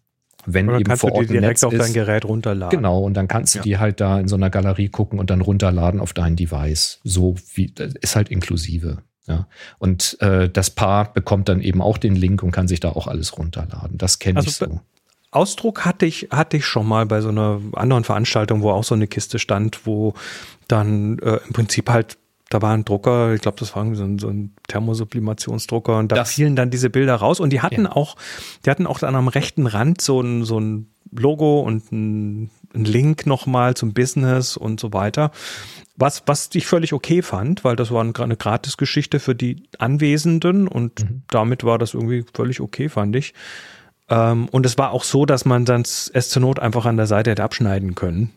Wenn 0.44 0.68
Oder 0.68 0.80
eben 0.80 0.88
kannst 0.88 1.00
vor 1.00 1.12
Ort 1.12 1.22
du 1.22 1.32
die 1.32 1.40
direkt 1.40 1.64
auf 1.64 1.74
dein 1.74 1.92
Gerät 1.94 2.26
runterladen. 2.26 2.76
Genau, 2.76 3.00
und 3.00 3.14
dann 3.14 3.28
kannst 3.28 3.54
du 3.54 3.60
ja. 3.60 3.62
die 3.62 3.78
halt 3.78 4.00
da 4.00 4.20
in 4.20 4.28
so 4.28 4.36
einer 4.36 4.50
Galerie 4.50 4.90
gucken 4.90 5.18
und 5.18 5.30
dann 5.30 5.40
runterladen 5.40 6.00
auf 6.00 6.12
dein 6.12 6.36
Device. 6.36 7.00
So 7.02 7.36
wie, 7.54 7.68
das 7.68 7.94
ist 7.94 8.14
halt 8.14 8.28
inklusive. 8.28 8.98
Ja. 9.26 9.46
Und 9.78 10.18
äh, 10.20 10.50
das 10.50 10.68
Paar 10.68 11.14
bekommt 11.14 11.48
dann 11.48 11.62
eben 11.62 11.80
auch 11.80 11.96
den 11.96 12.14
Link 12.14 12.42
und 12.42 12.50
kann 12.50 12.68
sich 12.68 12.80
da 12.80 12.90
auch 12.90 13.06
alles 13.06 13.38
runterladen. 13.38 13.96
Das 13.96 14.18
kenne 14.18 14.38
also 14.38 14.48
ich 14.50 14.56
so. 14.56 14.80
Ausdruck 15.32 15.84
hatte 15.84 16.06
ich, 16.06 16.28
hatte 16.30 16.56
ich 16.58 16.66
schon 16.66 16.86
mal 16.86 17.06
bei 17.06 17.20
so 17.20 17.28
einer 17.28 17.60
anderen 17.74 18.04
Veranstaltung, 18.04 18.62
wo 18.62 18.70
auch 18.70 18.84
so 18.84 18.94
eine 18.94 19.06
Kiste 19.08 19.38
stand, 19.38 19.86
wo 19.86 20.14
dann 20.68 21.18
äh, 21.18 21.40
im 21.46 21.52
Prinzip 21.52 21.90
halt, 21.90 22.18
da 22.50 22.62
war 22.62 22.74
ein 22.74 22.84
Drucker, 22.84 23.34
ich 23.34 23.40
glaube, 23.40 23.58
das 23.58 23.74
war 23.74 23.94
so 23.94 24.04
ein, 24.04 24.18
so 24.18 24.28
ein 24.28 24.54
Thermosublimationsdrucker 24.68 25.98
und 25.98 26.12
da 26.12 26.16
das, 26.16 26.32
fielen 26.32 26.54
dann 26.54 26.70
diese 26.70 26.90
Bilder 26.90 27.16
raus 27.16 27.40
und 27.40 27.50
die 27.50 27.62
hatten 27.62 27.84
ja. 27.84 27.92
auch, 27.92 28.16
die 28.64 28.70
hatten 28.70 28.86
auch 28.86 28.98
dann 28.98 29.16
am 29.16 29.28
rechten 29.28 29.66
Rand 29.66 30.00
so 30.00 30.20
ein, 30.20 30.44
so 30.44 30.60
ein 30.60 30.88
Logo 31.10 31.60
und 31.60 31.90
ein 31.92 32.50
ein 32.74 32.84
Link 32.84 33.26
nochmal 33.26 33.74
zum 33.74 33.92
Business 33.92 34.56
und 34.56 34.80
so 34.80 34.92
weiter. 34.92 35.30
Was, 35.96 36.22
was 36.26 36.50
ich 36.54 36.66
völlig 36.66 36.92
okay 36.92 37.22
fand, 37.22 37.64
weil 37.64 37.76
das 37.76 37.90
war 37.90 38.02
eine 38.02 38.36
Gratisgeschichte 38.36 39.20
für 39.20 39.34
die 39.34 39.64
Anwesenden 39.78 40.68
und 40.68 41.00
mhm. 41.00 41.22
damit 41.28 41.64
war 41.64 41.78
das 41.78 41.94
irgendwie 41.94 42.24
völlig 42.34 42.60
okay, 42.60 42.88
fand 42.88 43.14
ich. 43.14 43.34
Ähm, 44.12 44.48
und 44.50 44.66
es 44.66 44.76
war 44.76 44.92
auch 44.92 45.04
so, 45.04 45.24
dass 45.24 45.44
man 45.44 45.64
dann 45.64 45.82
es 45.82 46.28
zur 46.28 46.42
Not 46.42 46.58
einfach 46.58 46.84
an 46.84 46.96
der 46.96 47.06
Seite 47.06 47.30
hätte 47.30 47.42
abschneiden 47.42 47.94
können. 47.94 48.30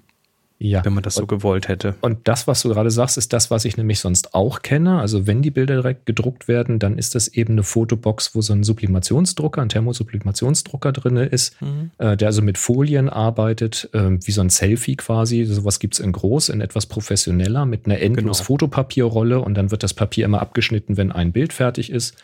Ja. 0.57 0.85
Wenn 0.85 0.93
man 0.93 1.03
das 1.03 1.15
so 1.15 1.27
gewollt 1.27 1.67
hätte. 1.67 1.95
Und 1.99 2.29
das, 2.29 2.47
was 2.47 2.61
du 2.61 2.69
gerade 2.69 2.89
sagst, 2.89 3.17
ist 3.17 3.33
das, 3.33 3.51
was 3.51 3.65
ich 3.65 3.75
nämlich 3.75 3.99
sonst 3.99 4.33
auch 4.33 4.61
kenne. 4.61 5.01
Also 5.01 5.27
wenn 5.27 5.41
die 5.41 5.51
Bilder 5.51 5.75
direkt 5.75 6.05
gedruckt 6.05 6.47
werden, 6.47 6.79
dann 6.79 6.97
ist 6.97 7.13
das 7.13 7.27
eben 7.27 7.55
eine 7.55 7.63
Fotobox, 7.63 8.35
wo 8.35 8.41
so 8.41 8.53
ein 8.53 8.63
Sublimationsdrucker, 8.63 9.61
ein 9.61 9.67
Thermosublimationsdrucker 9.67 10.93
drin 10.93 11.17
ist, 11.17 11.61
mhm. 11.61 11.91
äh, 11.97 12.15
der 12.15 12.29
also 12.29 12.41
mit 12.41 12.57
Folien 12.57 13.09
arbeitet, 13.09 13.89
äh, 13.91 14.11
wie 14.11 14.31
so 14.31 14.39
ein 14.39 14.49
Selfie 14.49 14.95
quasi. 14.95 15.43
Sowas 15.43 15.79
gibt 15.79 15.95
es 15.95 15.99
in 15.99 16.13
groß, 16.13 16.47
in 16.47 16.61
etwas 16.61 16.85
professioneller, 16.85 17.65
mit 17.65 17.85
einer 17.85 17.99
endlos 17.99 18.38
genau. 18.38 18.47
Fotopapierrolle 18.47 19.41
und 19.41 19.55
dann 19.55 19.71
wird 19.71 19.83
das 19.83 19.93
Papier 19.93 20.23
immer 20.23 20.41
abgeschnitten, 20.41 20.95
wenn 20.95 21.11
ein 21.11 21.33
Bild 21.33 21.51
fertig 21.51 21.91
ist. 21.91 22.15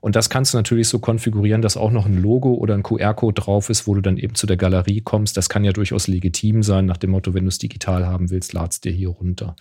Und 0.00 0.16
das 0.16 0.30
kannst 0.30 0.54
du 0.54 0.58
natürlich 0.58 0.88
so 0.88 0.98
konfigurieren, 0.98 1.60
dass 1.60 1.76
auch 1.76 1.90
noch 1.90 2.06
ein 2.06 2.20
Logo 2.20 2.54
oder 2.54 2.74
ein 2.74 2.82
QR-Code 2.82 3.40
drauf 3.42 3.68
ist, 3.68 3.86
wo 3.86 3.94
du 3.94 4.00
dann 4.00 4.16
eben 4.16 4.34
zu 4.34 4.46
der 4.46 4.56
Galerie 4.56 5.02
kommst. 5.02 5.36
Das 5.36 5.50
kann 5.50 5.62
ja 5.62 5.72
durchaus 5.72 6.08
legitim 6.08 6.62
sein, 6.62 6.86
nach 6.86 6.96
dem 6.96 7.10
Motto, 7.10 7.34
wenn 7.34 7.44
du 7.44 7.48
es 7.48 7.58
digital 7.58 8.06
haben 8.06 8.30
willst, 8.30 8.54
ladst 8.54 8.84
dir 8.84 8.92
hier 8.92 9.10
runter. 9.10 9.56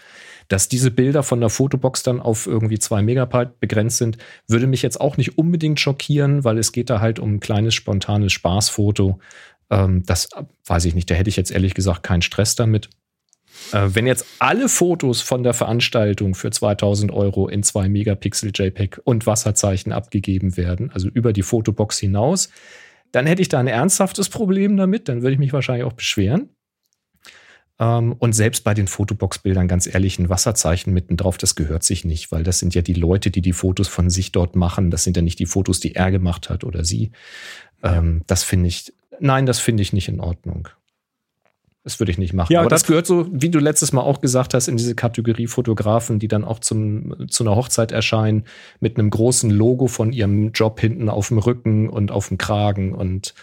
Dass 0.48 0.70
diese 0.70 0.92
Bilder 0.92 1.24
von 1.24 1.42
der 1.42 1.50
Fotobox 1.50 2.04
dann 2.04 2.22
auf 2.22 2.48
irgendwie 2.48 2.80
zwei 2.80 3.02
Megabyte 3.02 3.60
begrenzt 3.60 3.98
sind, 3.98 4.18
würde 4.48 4.68
mich 4.68 4.82
jetzt 4.82 5.02
auch 5.02 5.18
nicht 5.18 5.38
unbedingt 5.38 5.80
schockieren, 5.80 6.46
weil 6.46 6.58
es 6.58 6.72
geht 6.72 6.90
da 6.90 7.02
halt 7.02 7.20
um 7.20 7.36
ein 7.36 7.40
kleines, 7.42 7.74
spontanes 7.74 8.32
Spaßfoto. 8.32 9.20
Ähm, 9.70 10.04
das 10.06 10.30
weiß 10.66 10.86
ich 10.86 10.96
nicht, 10.96 11.12
da 11.12 11.16
hätte 11.16 11.30
ich 11.30 11.36
jetzt 11.36 11.52
ehrlich 11.52 11.74
gesagt 11.74 12.04
keinen 12.04 12.22
Stress 12.22 12.56
damit. 12.56 12.90
Äh, 13.72 13.90
wenn 13.94 14.08
jetzt 14.08 14.26
alle 14.40 14.70
Fotos 14.70 15.22
von 15.22 15.44
der 15.44 15.54
Veranstaltung 15.54 16.36
für 16.36 16.52
2000 16.52 17.12
Euro 17.12 17.48
in 17.48 17.64
2 17.64 17.90
Megapixel 17.90 18.52
JPEG 18.54 19.02
und 19.04 19.26
Wasserzeichen 19.26 19.92
abgegeben 19.92 20.58
werden, 20.58 20.92
also 20.92 21.08
über 21.08 21.34
die 21.34 21.44
Fotobox 21.44 22.00
hinaus, 22.00 22.50
dann 23.12 23.26
hätte 23.26 23.42
ich 23.42 23.50
da 23.50 23.60
ein 23.60 23.68
ernsthaftes 23.68 24.30
Problem 24.30 24.78
damit. 24.78 25.10
Dann 25.10 25.22
würde 25.22 25.34
ich 25.34 25.40
mich 25.40 25.54
wahrscheinlich 25.54 25.86
auch 25.86 25.94
beschweren. 25.94 26.50
Ähm, 27.80 28.14
und 28.20 28.34
selbst 28.34 28.64
bei 28.64 28.74
den 28.74 28.88
Fotobox-Bildern, 28.88 29.68
ganz 29.68 29.88
ehrlich, 29.88 30.20
ein 30.20 30.30
Wasserzeichen 30.30 30.94
mitten 30.94 31.18
drauf, 31.18 31.38
das 31.38 31.56
gehört 31.56 31.84
sich 31.84 32.06
nicht, 32.06 32.32
weil 32.32 32.44
das 32.44 32.60
sind 32.60 32.76
ja 32.76 32.82
die 32.82 32.94
Leute, 32.94 33.32
die 33.32 33.42
die 33.42 33.54
Fotos 33.54 33.88
von 33.88 34.10
sich 34.10 34.32
dort 34.32 34.56
machen. 34.56 34.92
Das 34.92 35.04
sind 35.04 35.16
ja 35.16 35.24
nicht 35.24 35.40
die 35.40 35.46
Fotos, 35.46 35.80
die 35.80 35.96
er 35.96 36.12
gemacht 36.12 36.50
hat 36.50 36.64
oder 36.64 36.84
sie. 36.84 37.12
Ähm, 37.82 38.24
das 38.28 38.44
finde 38.44 38.68
ich, 38.68 38.94
nein, 39.20 39.46
das 39.46 39.60
finde 39.60 39.82
ich 39.82 39.94
nicht 39.94 40.10
in 40.10 40.20
Ordnung. 40.20 40.68
Das 41.90 42.00
würde 42.00 42.12
ich 42.12 42.20
nicht 42.20 42.34
machen. 42.34 42.54
Ja, 42.54 42.60
Aber 42.60 42.70
das, 42.70 42.84
das, 42.84 42.88
gehört 42.88 43.08
so, 43.08 43.26
wie 43.32 43.50
du 43.50 43.58
letztes 43.58 43.94
Mal 43.94 44.02
auch 44.02 44.22
gesagt 44.22 44.54
hast, 44.54 44.68
in 44.68 44.78
diese 44.78 44.94
Kategorie 44.94 45.48
Fotografen, 45.48 46.20
die 46.20 46.28
dann 46.28 46.46
auch 46.46 46.60
zum, 46.60 47.28
zu 47.30 47.44
einer 47.44 47.56
Hochzeit 47.56 47.92
erscheinen 47.92 48.44
mit 48.80 49.00
einem 49.00 49.10
großen 49.10 49.50
Logo 49.50 49.88
von 49.88 50.14
ihrem 50.14 50.52
Job 50.52 50.80
hinten 50.80 51.10
auf 51.10 51.30
dem 51.30 51.40
Rücken 51.40 51.90
und 51.90 52.12
auf 52.12 52.28
dem 52.28 52.38
Kragen. 52.38 52.94
Und 52.94 53.34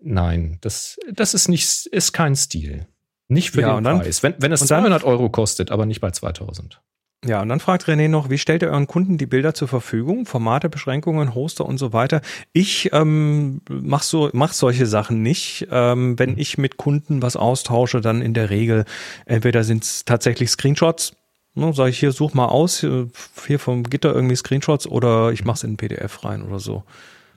nein, 0.00 0.58
das, 0.60 1.00
das 1.12 1.34
ist 1.34 1.48
nicht, 1.48 1.86
ist 1.86 2.12
kein 2.12 2.36
Stil. 2.36 2.86
Nicht 3.26 3.50
für 3.50 3.62
ja, 3.62 3.74
den 3.74 3.82
dann, 3.82 3.98
Preis. 4.02 4.22
Wenn, 4.22 4.36
wenn 4.38 4.52
es 4.52 4.60
200 4.60 5.02
Euro 5.02 5.28
kostet, 5.28 5.72
aber 5.72 5.84
nicht 5.84 6.00
bei 6.00 6.12
2000. 6.12 6.80
Ja, 7.26 7.40
und 7.40 7.48
dann 7.48 7.60
fragt 7.60 7.84
René 7.84 8.08
noch, 8.08 8.28
wie 8.28 8.36
stellt 8.36 8.62
ihr 8.62 8.68
euren 8.68 8.86
Kunden 8.86 9.16
die 9.16 9.26
Bilder 9.26 9.54
zur 9.54 9.66
Verfügung? 9.66 10.26
Formate, 10.26 10.68
Beschränkungen, 10.68 11.34
Hoster 11.34 11.64
und 11.64 11.78
so 11.78 11.94
weiter. 11.94 12.20
Ich 12.52 12.90
ähm, 12.92 13.62
mach 13.68 14.02
so, 14.02 14.28
mach 14.34 14.52
solche 14.52 14.84
Sachen 14.84 15.22
nicht. 15.22 15.66
Ähm, 15.70 16.18
wenn 16.18 16.36
ich 16.36 16.58
mit 16.58 16.76
Kunden 16.76 17.22
was 17.22 17.36
austausche, 17.36 18.02
dann 18.02 18.20
in 18.20 18.34
der 18.34 18.50
Regel 18.50 18.84
entweder 19.24 19.64
sind 19.64 19.84
es 19.84 20.04
tatsächlich 20.04 20.50
Screenshots, 20.50 21.16
ne, 21.54 21.72
sage 21.72 21.90
ich 21.90 21.98
hier, 21.98 22.12
such 22.12 22.34
mal 22.34 22.46
aus, 22.46 22.82
äh, 22.82 23.06
hier 23.46 23.58
vom 23.58 23.84
Gitter 23.84 24.14
irgendwie 24.14 24.36
Screenshots 24.36 24.86
oder 24.86 25.32
ich 25.32 25.46
mache 25.46 25.56
es 25.56 25.64
in 25.64 25.72
ein 25.72 25.76
PDF 25.78 26.24
rein 26.24 26.42
oder 26.42 26.58
so 26.58 26.84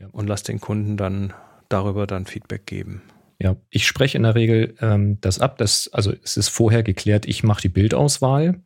ja. 0.01 0.07
und 0.11 0.27
lass 0.27 0.43
den 0.43 0.59
Kunden 0.59 0.97
dann 0.97 1.33
darüber 1.69 2.07
dann 2.07 2.25
Feedback 2.25 2.65
geben. 2.65 3.03
Ja, 3.39 3.55
ich 3.69 3.87
spreche 3.87 4.17
in 4.17 4.23
der 4.23 4.35
Regel 4.35 4.75
ähm, 4.81 5.19
das 5.21 5.39
ab. 5.39 5.57
Das, 5.59 5.89
also 5.93 6.11
es 6.23 6.35
ist 6.35 6.49
vorher 6.49 6.83
geklärt, 6.83 7.25
ich 7.25 7.43
mache 7.43 7.61
die 7.61 7.69
Bildauswahl 7.69 8.59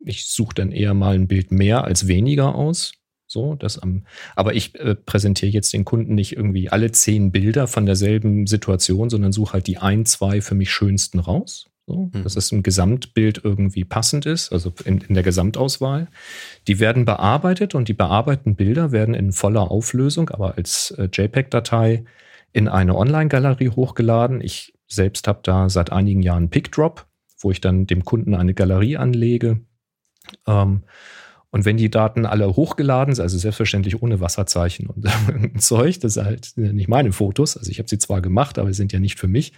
ich 0.00 0.26
suche 0.26 0.54
dann 0.54 0.72
eher 0.72 0.94
mal 0.94 1.14
ein 1.14 1.28
Bild 1.28 1.52
mehr 1.52 1.84
als 1.84 2.08
weniger 2.08 2.54
aus. 2.54 2.92
So, 3.30 3.54
das 3.54 3.78
am, 3.78 4.04
aber 4.36 4.54
ich 4.54 4.74
äh, 4.80 4.94
präsentiere 4.94 5.50
jetzt 5.50 5.74
den 5.74 5.84
Kunden 5.84 6.14
nicht 6.14 6.34
irgendwie 6.34 6.70
alle 6.70 6.92
zehn 6.92 7.30
Bilder 7.30 7.66
von 7.66 7.84
derselben 7.84 8.46
Situation, 8.46 9.10
sondern 9.10 9.32
suche 9.32 9.52
halt 9.52 9.66
die 9.66 9.76
ein, 9.76 10.06
zwei 10.06 10.40
für 10.40 10.54
mich 10.54 10.70
schönsten 10.70 11.18
raus. 11.18 11.66
So, 11.86 12.10
mhm. 12.12 12.22
dass 12.22 12.36
es 12.36 12.52
im 12.52 12.62
Gesamtbild 12.62 13.42
irgendwie 13.44 13.84
passend 13.84 14.24
ist, 14.24 14.52
also 14.52 14.72
in, 14.84 14.98
in 15.02 15.14
der 15.14 15.22
Gesamtauswahl. 15.22 16.08
Die 16.66 16.80
werden 16.80 17.04
bearbeitet 17.04 17.74
und 17.74 17.88
die 17.88 17.94
bearbeiteten 17.94 18.56
Bilder 18.56 18.92
werden 18.92 19.14
in 19.14 19.32
voller 19.32 19.70
Auflösung, 19.70 20.30
aber 20.30 20.56
als 20.56 20.90
äh, 20.92 21.08
JPEG-Datei 21.12 22.04
in 22.52 22.68
eine 22.68 22.94
Online-Galerie 22.94 23.70
hochgeladen. 23.70 24.40
Ich 24.40 24.74
selbst 24.86 25.28
habe 25.28 25.40
da 25.42 25.68
seit 25.68 25.92
einigen 25.92 26.22
Jahren 26.22 26.48
PickDrop, 26.48 27.06
wo 27.40 27.50
ich 27.50 27.60
dann 27.60 27.86
dem 27.86 28.04
Kunden 28.04 28.34
eine 28.34 28.54
Galerie 28.54 28.96
anlege 28.96 29.60
ähm, 30.46 30.82
und 31.50 31.64
wenn 31.64 31.78
die 31.78 31.90
Daten 31.90 32.26
alle 32.26 32.46
hochgeladen 32.56 33.14
sind, 33.14 33.22
also 33.22 33.38
selbstverständlich 33.38 34.02
ohne 34.02 34.20
Wasserzeichen 34.20 34.86
und 34.88 35.06
Zeug, 35.62 35.98
das 36.00 36.14
sind 36.14 36.26
halt 36.26 36.52
nicht 36.56 36.88
meine 36.88 37.12
Fotos, 37.12 37.56
also 37.56 37.70
ich 37.70 37.78
habe 37.78 37.88
sie 37.88 37.98
zwar 37.98 38.20
gemacht, 38.20 38.58
aber 38.58 38.68
sie 38.68 38.76
sind 38.76 38.92
ja 38.92 39.00
nicht 39.00 39.18
für 39.18 39.28
mich. 39.28 39.52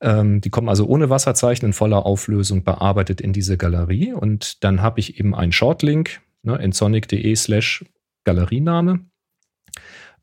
Ähm, 0.00 0.40
die 0.40 0.50
kommen 0.50 0.68
also 0.68 0.86
ohne 0.86 1.10
Wasserzeichen 1.10 1.66
in 1.66 1.72
voller 1.72 2.06
Auflösung 2.06 2.62
bearbeitet 2.62 3.20
in 3.20 3.32
diese 3.32 3.56
Galerie 3.56 4.12
und 4.12 4.62
dann 4.62 4.80
habe 4.80 5.00
ich 5.00 5.18
eben 5.18 5.34
einen 5.34 5.50
Shortlink 5.50 6.20
ne, 6.42 6.56
in 6.56 6.70
sonic.de 6.70 7.34
slash 7.34 7.84
Galeriename. 8.22 9.00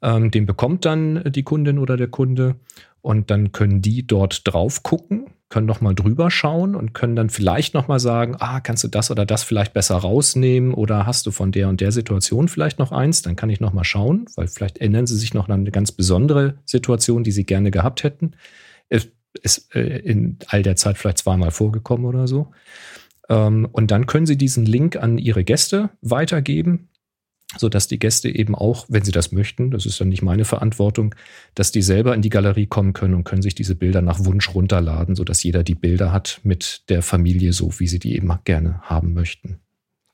Ähm, 0.02 0.32
den 0.32 0.46
bekommt 0.46 0.86
dann 0.86 1.24
die 1.30 1.44
Kundin 1.44 1.78
oder 1.78 1.98
der 1.98 2.08
Kunde 2.08 2.56
und 3.02 3.30
dann 3.32 3.52
können 3.52 3.82
die 3.82 4.08
dort 4.08 4.48
drauf 4.48 4.82
gucken 4.82 5.25
können 5.50 5.68
noch 5.68 5.82
mal 5.82 5.94
drüber 5.94 6.32
schauen 6.32 6.76
und 6.76 6.94
können 6.94 7.16
dann 7.16 7.30
vielleicht 7.30 7.74
noch 7.74 7.88
mal 7.88 8.00
sagen, 8.00 8.36
ah, 8.40 8.60
kannst 8.62 8.84
du 8.84 8.88
das 8.88 9.12
oder 9.12 9.26
das 9.26 9.44
vielleicht 9.44 9.74
besser 9.74 9.96
rausnehmen 9.96 10.74
oder 10.74 11.06
hast 11.06 11.26
du 11.26 11.32
von 11.32 11.52
der 11.52 11.70
und 11.70 11.82
der 11.82 11.92
Situation 11.92 12.48
vielleicht 12.48 12.80
noch 12.80 12.92
eins, 12.92 13.22
dann 13.22 13.36
kann 13.36 13.50
ich 13.50 13.60
noch 13.60 13.74
mal 13.74 13.84
schauen, 13.84 14.26
weil 14.36 14.48
vielleicht 14.48 14.80
ändern 14.80 15.06
sie 15.06 15.18
sich 15.18 15.34
noch 15.34 15.48
an 15.48 15.62
eine 15.62 15.72
ganz 15.72 15.92
besondere 15.92 16.56
Situation, 16.66 17.24
die 17.24 17.32
sie 17.32 17.46
gerne 17.46 17.72
gehabt 17.72 18.04
hätten. 18.04 18.32
Es 18.90 19.08
ist 19.44 19.76
äh, 19.76 20.00
in 20.00 20.40
all 20.48 20.64
der 20.64 20.76
Zeit 20.76 20.98
vielleicht 20.98 21.20
zweimal 21.20 21.52
vorgekommen 21.52 22.06
oder 22.06 22.28
so. 22.28 22.52
Ähm, 23.30 23.68
und 23.72 23.92
dann 23.92 24.08
können 24.08 24.26
sie 24.26 24.38
diesen 24.38 24.66
Link 24.66 24.96
an 24.96 25.18
ihre 25.18 25.44
Gäste 25.44 25.90
weitergeben 26.02 26.90
so 27.58 27.70
dass 27.70 27.88
die 27.88 28.00
Gäste 28.00 28.30
eben 28.30 28.56
auch, 28.56 28.86
wenn 28.90 29.04
sie 29.04 29.12
das 29.12 29.32
möchten, 29.32 29.72
das 29.72 29.86
ist 29.86 30.00
dann 30.00 30.10
nicht 30.10 30.22
meine 30.22 30.46
Verantwortung, 30.46 31.16
dass 31.54 31.72
die 31.72 31.82
selber 31.82 32.14
in 32.16 32.22
die 32.22 32.30
Galerie 32.30 32.68
kommen 32.68 32.94
können 32.94 33.14
und 33.14 33.24
können 33.24 33.42
sich 33.42 33.56
diese 33.56 33.76
Bilder 33.76 34.02
nach 34.02 34.26
Wunsch 34.26 34.54
runterladen, 34.54 35.16
so 35.16 35.24
dass 35.24 35.44
jeder 35.44 35.64
die 35.64 35.76
Bilder 35.76 36.12
hat 36.12 36.40
mit 36.44 36.84
der 36.90 37.02
Familie, 37.02 37.54
so 37.54 37.80
wie 37.80 37.88
sie 37.88 38.00
die 38.00 38.16
eben 38.16 38.32
gerne 38.44 38.82
haben 38.82 39.14
möchten. 39.14 39.60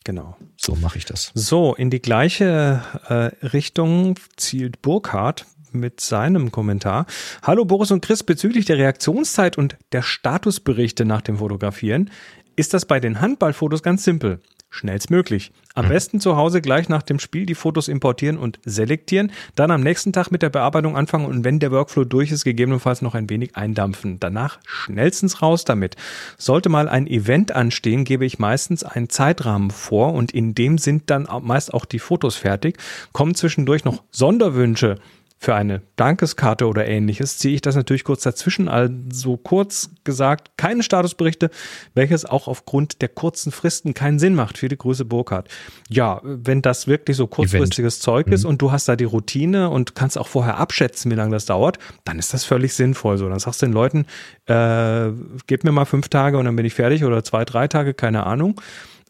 Genau. 0.03 0.35
So 0.57 0.75
mache 0.75 0.97
ich 0.97 1.05
das. 1.05 1.31
So, 1.35 1.75
in 1.75 1.89
die 1.91 2.01
gleiche 2.01 2.81
äh, 3.07 3.45
Richtung 3.45 4.15
zielt 4.35 4.81
Burkhardt 4.81 5.45
mit 5.71 6.01
seinem 6.01 6.51
Kommentar. 6.51 7.05
Hallo 7.43 7.65
Boris 7.65 7.91
und 7.91 8.03
Chris, 8.03 8.23
bezüglich 8.23 8.65
der 8.65 8.77
Reaktionszeit 8.77 9.57
und 9.57 9.77
der 9.91 10.01
Statusberichte 10.01 11.05
nach 11.05 11.21
dem 11.21 11.37
Fotografieren 11.37 12.09
ist 12.55 12.73
das 12.73 12.85
bei 12.85 12.99
den 12.99 13.21
Handballfotos 13.21 13.81
ganz 13.81 14.03
simpel 14.03 14.41
schnellstmöglich. 14.71 15.51
Am 15.75 15.85
mhm. 15.85 15.89
besten 15.89 16.19
zu 16.19 16.35
Hause 16.35 16.61
gleich 16.61 16.89
nach 16.89 17.03
dem 17.03 17.19
Spiel 17.19 17.45
die 17.45 17.55
Fotos 17.55 17.87
importieren 17.87 18.37
und 18.37 18.59
selektieren, 18.65 19.31
dann 19.55 19.69
am 19.69 19.81
nächsten 19.81 20.11
Tag 20.11 20.31
mit 20.31 20.41
der 20.41 20.49
Bearbeitung 20.49 20.97
anfangen 20.97 21.25
und 21.25 21.43
wenn 21.43 21.59
der 21.59 21.71
Workflow 21.71 22.05
durch 22.05 22.31
ist, 22.31 22.43
gegebenenfalls 22.43 23.01
noch 23.01 23.13
ein 23.13 23.29
wenig 23.29 23.55
eindampfen. 23.55 24.19
Danach 24.19 24.59
schnellstens 24.65 25.41
raus 25.41 25.65
damit. 25.65 25.95
Sollte 26.37 26.69
mal 26.69 26.89
ein 26.89 27.05
Event 27.05 27.51
anstehen, 27.51 28.03
gebe 28.03 28.25
ich 28.25 28.39
meistens 28.39 28.83
einen 28.83 29.09
Zeitrahmen 29.09 29.69
vor 29.71 30.13
und 30.13 30.31
in 30.31 30.55
dem 30.55 30.77
sind 30.77 31.09
dann 31.09 31.27
meist 31.41 31.73
auch 31.73 31.85
die 31.85 31.99
Fotos 31.99 32.35
fertig. 32.35 32.77
Kommen 33.11 33.35
zwischendurch 33.35 33.85
noch 33.85 34.03
Sonderwünsche 34.11 34.97
für 35.43 35.55
eine 35.55 35.81
Dankeskarte 35.95 36.67
oder 36.67 36.87
ähnliches 36.87 37.39
ziehe 37.39 37.55
ich 37.55 37.61
das 37.61 37.75
natürlich 37.75 38.03
kurz 38.03 38.21
dazwischen. 38.21 38.67
Also 38.67 39.37
kurz 39.37 39.89
gesagt, 40.03 40.51
keine 40.55 40.83
Statusberichte, 40.83 41.49
welches 41.95 42.25
auch 42.25 42.47
aufgrund 42.47 43.01
der 43.01 43.09
kurzen 43.09 43.51
Fristen 43.51 43.95
keinen 43.95 44.19
Sinn 44.19 44.35
macht. 44.35 44.59
Viele 44.59 44.77
Grüße, 44.77 45.03
Burkhardt. 45.03 45.49
Ja, 45.89 46.21
wenn 46.23 46.61
das 46.61 46.85
wirklich 46.85 47.17
so 47.17 47.25
kurzfristiges 47.25 47.95
Event. 47.95 48.03
Zeug 48.03 48.27
ist 48.27 48.43
mhm. 48.43 48.51
und 48.51 48.61
du 48.61 48.71
hast 48.71 48.87
da 48.87 48.95
die 48.95 49.03
Routine 49.03 49.71
und 49.71 49.95
kannst 49.95 50.15
auch 50.15 50.27
vorher 50.27 50.57
abschätzen, 50.59 51.09
wie 51.09 51.15
lange 51.15 51.31
das 51.31 51.47
dauert, 51.47 51.79
dann 52.03 52.19
ist 52.19 52.35
das 52.35 52.45
völlig 52.45 52.75
sinnvoll 52.75 53.17
so. 53.17 53.27
Dann 53.27 53.39
sagst 53.39 53.63
du 53.63 53.65
den 53.65 53.73
Leuten, 53.73 54.05
äh, 54.45 55.11
gib 55.47 55.63
mir 55.63 55.71
mal 55.71 55.85
fünf 55.85 56.07
Tage 56.09 56.37
und 56.37 56.45
dann 56.45 56.55
bin 56.55 56.67
ich 56.67 56.75
fertig 56.75 57.03
oder 57.03 57.23
zwei, 57.23 57.45
drei 57.45 57.67
Tage, 57.67 57.95
keine 57.95 58.27
Ahnung. 58.27 58.61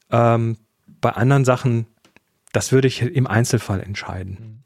Ähm, 0.10 0.56
bei 1.02 1.10
anderen 1.10 1.44
Sachen, 1.44 1.88
das 2.54 2.72
würde 2.72 2.88
ich 2.88 3.02
im 3.02 3.28
Einzelfall 3.28 3.82
entscheiden. 3.82 4.61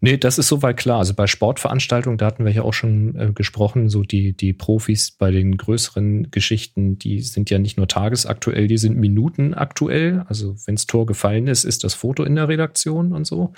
Nee, 0.00 0.16
das 0.16 0.38
ist 0.38 0.48
soweit 0.48 0.76
klar. 0.76 0.98
Also 0.98 1.14
bei 1.14 1.26
Sportveranstaltungen, 1.26 2.18
da 2.18 2.26
hatten 2.26 2.44
wir 2.44 2.52
ja 2.52 2.62
auch 2.62 2.74
schon 2.74 3.16
äh, 3.16 3.32
gesprochen, 3.32 3.88
so 3.88 4.02
die, 4.02 4.32
die 4.32 4.52
Profis 4.52 5.10
bei 5.10 5.30
den 5.30 5.56
größeren 5.56 6.30
Geschichten, 6.30 6.98
die 6.98 7.20
sind 7.20 7.50
ja 7.50 7.58
nicht 7.58 7.76
nur 7.76 7.88
tagesaktuell, 7.88 8.66
die 8.66 8.78
sind 8.78 8.96
minutenaktuell. 8.96 10.24
Also 10.28 10.54
wenns 10.66 10.86
Tor 10.86 11.06
gefallen 11.06 11.46
ist, 11.46 11.64
ist 11.64 11.84
das 11.84 11.94
Foto 11.94 12.24
in 12.24 12.36
der 12.36 12.48
Redaktion 12.48 13.12
und 13.12 13.26
so. 13.26 13.52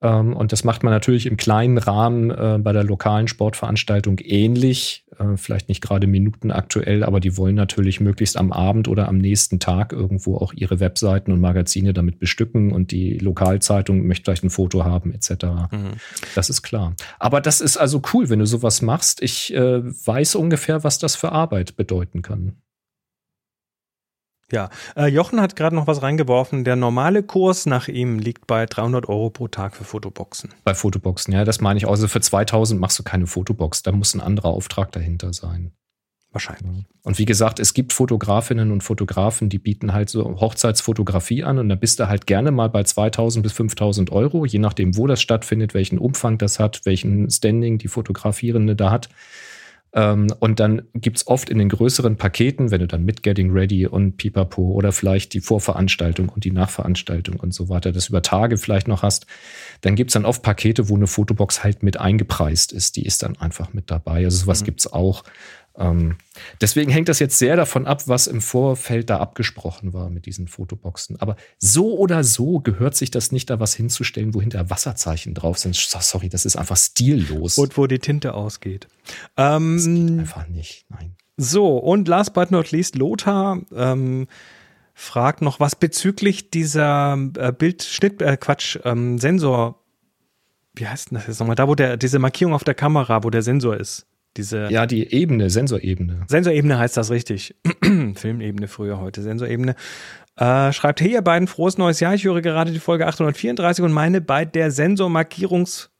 Ähm, 0.00 0.36
und 0.36 0.52
das 0.52 0.64
macht 0.64 0.82
man 0.82 0.92
natürlich 0.92 1.26
im 1.26 1.36
kleinen 1.36 1.78
Rahmen 1.78 2.30
äh, 2.30 2.58
bei 2.60 2.72
der 2.72 2.84
lokalen 2.84 3.26
Sportveranstaltung 3.26 4.18
ähnlich. 4.20 5.04
Äh, 5.18 5.36
vielleicht 5.36 5.68
nicht 5.68 5.80
gerade 5.80 6.06
minutenaktuell, 6.06 7.02
aber 7.02 7.20
die 7.20 7.36
wollen 7.36 7.56
natürlich 7.56 8.00
möglichst 8.00 8.36
am 8.36 8.52
Abend 8.52 8.86
oder 8.86 9.08
am 9.08 9.18
nächsten 9.18 9.58
Tag 9.58 9.92
irgendwo 9.92 10.36
auch 10.36 10.52
ihre 10.52 10.78
Webseiten 10.78 11.32
und 11.32 11.40
Magazine 11.40 11.92
damit 11.92 12.18
bestücken 12.18 12.72
und 12.72 12.92
die 12.92 13.18
Lokalzeitung 13.18 14.06
möchte 14.06 14.24
vielleicht 14.24 14.44
ein 14.44 14.50
Foto 14.50 14.84
haben, 14.84 15.12
etc. 15.12 15.30
Mhm. 15.70 15.92
Das 16.34 16.50
ist 16.50 16.62
klar. 16.62 16.94
Aber 17.18 17.40
das 17.40 17.60
ist 17.60 17.76
also 17.76 18.00
cool, 18.12 18.28
wenn 18.28 18.38
du 18.38 18.46
sowas 18.46 18.82
machst. 18.82 19.22
Ich 19.22 19.52
äh, 19.52 19.82
weiß 19.82 20.36
ungefähr, 20.36 20.84
was 20.84 20.98
das 20.98 21.16
für 21.16 21.32
Arbeit 21.32 21.76
bedeuten 21.76 22.22
kann. 22.22 22.56
Ja, 24.50 24.70
äh, 24.96 25.06
Jochen 25.06 25.40
hat 25.40 25.56
gerade 25.56 25.76
noch 25.76 25.86
was 25.86 26.00
reingeworfen. 26.02 26.64
Der 26.64 26.74
normale 26.74 27.22
Kurs 27.22 27.66
nach 27.66 27.88
ihm 27.88 28.18
liegt 28.18 28.46
bei 28.46 28.64
300 28.64 29.08
Euro 29.08 29.28
pro 29.28 29.48
Tag 29.48 29.76
für 29.76 29.84
Fotoboxen. 29.84 30.54
Bei 30.64 30.74
Fotoboxen, 30.74 31.34
ja, 31.34 31.44
das 31.44 31.60
meine 31.60 31.76
ich. 31.76 31.86
Also 31.86 32.08
für 32.08 32.20
2000 32.20 32.80
machst 32.80 32.98
du 32.98 33.02
keine 33.02 33.26
Fotobox. 33.26 33.82
Da 33.82 33.92
muss 33.92 34.14
ein 34.14 34.20
anderer 34.20 34.48
Auftrag 34.48 34.90
dahinter 34.92 35.34
sein. 35.34 35.72
Wahrscheinlich. 36.30 36.84
Und 37.04 37.18
wie 37.18 37.24
gesagt, 37.24 37.58
es 37.58 37.72
gibt 37.72 37.94
Fotografinnen 37.94 38.70
und 38.70 38.82
Fotografen, 38.82 39.48
die 39.48 39.58
bieten 39.58 39.94
halt 39.94 40.10
so 40.10 40.38
Hochzeitsfotografie 40.40 41.42
an 41.42 41.58
und 41.58 41.70
da 41.70 41.74
bist 41.74 41.98
du 42.00 42.08
halt 42.08 42.26
gerne 42.26 42.50
mal 42.50 42.68
bei 42.68 42.82
2000 42.84 43.42
bis 43.42 43.52
5000 43.52 44.12
Euro, 44.12 44.44
je 44.44 44.58
nachdem, 44.58 44.96
wo 44.96 45.06
das 45.06 45.22
stattfindet, 45.22 45.72
welchen 45.72 45.98
Umfang 45.98 46.36
das 46.36 46.58
hat, 46.58 46.82
welchen 46.84 47.30
Standing 47.30 47.78
die 47.78 47.88
Fotografierende 47.88 48.76
da 48.76 48.90
hat. 48.90 49.08
Ähm, 49.94 50.28
und 50.38 50.60
dann 50.60 50.82
gibt 50.94 51.16
es 51.16 51.26
oft 51.26 51.48
in 51.48 51.58
den 51.58 51.70
größeren 51.70 52.16
Paketen, 52.16 52.70
wenn 52.70 52.80
du 52.80 52.86
dann 52.86 53.04
mit 53.04 53.22
Getting 53.22 53.50
Ready 53.52 53.86
und 53.86 54.16
Pipapo 54.18 54.62
oder 54.72 54.92
vielleicht 54.92 55.32
die 55.32 55.40
Vorveranstaltung 55.40 56.28
und 56.28 56.44
die 56.44 56.50
Nachveranstaltung 56.50 57.36
und 57.36 57.54
so 57.54 57.68
weiter, 57.68 57.92
das 57.92 58.08
über 58.08 58.20
Tage 58.20 58.58
vielleicht 58.58 58.86
noch 58.86 59.02
hast, 59.02 59.26
dann 59.80 59.94
gibt 59.94 60.10
es 60.10 60.14
dann 60.14 60.26
oft 60.26 60.42
Pakete, 60.42 60.88
wo 60.88 60.96
eine 60.96 61.06
Fotobox 61.06 61.64
halt 61.64 61.82
mit 61.82 61.98
eingepreist 61.98 62.72
ist. 62.72 62.96
Die 62.96 63.06
ist 63.06 63.22
dann 63.22 63.36
einfach 63.38 63.72
mit 63.72 63.90
dabei. 63.90 64.24
Also 64.24 64.38
sowas 64.38 64.60
mhm. 64.60 64.66
gibt 64.66 64.80
es 64.80 64.92
auch. 64.92 65.24
Ähm, 65.78 66.16
deswegen 66.60 66.90
hängt 66.90 67.08
das 67.08 67.20
jetzt 67.20 67.38
sehr 67.38 67.56
davon 67.56 67.86
ab, 67.86 68.02
was 68.06 68.26
im 68.26 68.40
Vorfeld 68.40 69.10
da 69.10 69.18
abgesprochen 69.18 69.92
war 69.92 70.10
mit 70.10 70.26
diesen 70.26 70.48
Fotoboxen. 70.48 71.20
Aber 71.20 71.36
so 71.58 71.96
oder 71.96 72.24
so 72.24 72.60
gehört 72.60 72.96
sich 72.96 73.10
das 73.10 73.30
nicht, 73.30 73.48
da 73.48 73.60
was 73.60 73.74
hinzustellen, 73.74 74.34
wo 74.34 74.40
hinter 74.40 74.68
Wasserzeichen 74.70 75.34
drauf 75.34 75.58
sind. 75.58 75.76
Sorry, 75.76 76.28
das 76.28 76.44
ist 76.44 76.56
einfach 76.56 76.76
stillos. 76.76 77.58
Und 77.58 77.76
wo 77.78 77.86
die 77.86 78.00
Tinte 78.00 78.34
ausgeht. 78.34 78.88
Ähm, 79.36 79.76
das 79.76 79.86
geht 79.86 80.18
einfach 80.18 80.48
nicht, 80.48 80.86
nein. 80.90 81.14
So, 81.36 81.78
und 81.78 82.08
last 82.08 82.34
but 82.34 82.50
not 82.50 82.72
least, 82.72 82.96
Lothar 82.96 83.60
ähm, 83.72 84.26
fragt 84.94 85.42
noch 85.42 85.60
was 85.60 85.76
bezüglich 85.76 86.50
dieser 86.50 87.16
äh, 87.36 87.52
Bildschnitt, 87.52 88.20
äh, 88.20 88.36
Quatsch, 88.36 88.76
ähm, 88.84 89.18
Sensor. 89.18 89.80
Wie 90.74 90.88
heißt 90.88 91.10
denn 91.10 91.18
das 91.18 91.28
jetzt 91.28 91.38
nochmal? 91.38 91.54
Da, 91.54 91.68
wo 91.68 91.76
der, 91.76 91.96
diese 91.96 92.18
Markierung 92.18 92.54
auf 92.54 92.64
der 92.64 92.74
Kamera, 92.74 93.22
wo 93.22 93.30
der 93.30 93.42
Sensor 93.42 93.76
ist. 93.76 94.06
Diese 94.38 94.70
ja, 94.70 94.86
die 94.86 95.12
Ebene, 95.12 95.50
Sensorebene. 95.50 96.20
Sensorebene 96.28 96.78
heißt 96.78 96.96
das 96.96 97.10
richtig. 97.10 97.56
Filmebene 98.14 98.68
früher, 98.68 99.00
heute 99.00 99.20
Sensorebene. 99.20 99.74
Äh, 100.36 100.72
schreibt, 100.72 101.00
hey 101.00 101.10
ihr 101.10 101.22
beiden, 101.22 101.48
frohes 101.48 101.76
neues 101.76 101.98
Jahr. 101.98 102.14
Ich 102.14 102.22
höre 102.22 102.40
gerade 102.40 102.70
die 102.70 102.78
Folge 102.78 103.08
834 103.08 103.84
und 103.84 103.92
meine 103.92 104.20
bei 104.20 104.44
der 104.44 104.70
Sensormarkierungs... 104.70 105.90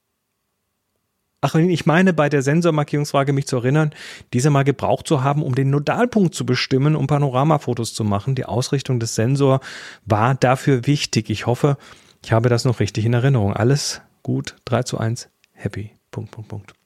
Ach, 1.41 1.57
ich 1.57 1.85
meine 1.85 2.13
bei 2.13 2.29
der 2.29 2.43
Sensormarkierungsfrage 2.43 3.33
mich 3.33 3.49
zu 3.49 3.57
erinnern, 3.57 3.91
diese 4.33 4.51
mal 4.51 4.63
gebraucht 4.63 5.09
zu 5.09 5.25
haben, 5.25 5.43
um 5.43 5.57
den 5.57 5.71
Nodalpunkt 5.71 6.33
zu 6.33 6.47
bestimmen, 6.47 6.95
um 6.95 7.09
Panoramafotos 7.09 7.93
zu 7.93 8.05
machen. 8.05 8.37
Die 8.37 8.45
Ausrichtung 8.45 9.01
des 9.01 9.17
Sensors 9.17 9.61
war 10.05 10.37
dafür 10.37 10.87
wichtig. 10.87 11.29
Ich 11.29 11.47
hoffe, 11.47 11.77
ich 12.25 12.31
habe 12.31 12.49
das 12.49 12.65
noch 12.65 12.79
richtig 12.79 13.05
in 13.05 13.15
Erinnerung. 13.15 13.53
Alles 13.53 14.01
gut, 14.23 14.55
3 14.67 14.85
zu 14.85 14.99
1, 14.99 15.29
happy. 15.55 15.91
Punkt, 16.13 16.31
Punkt, 16.31 16.49
Punkt. 16.49 16.78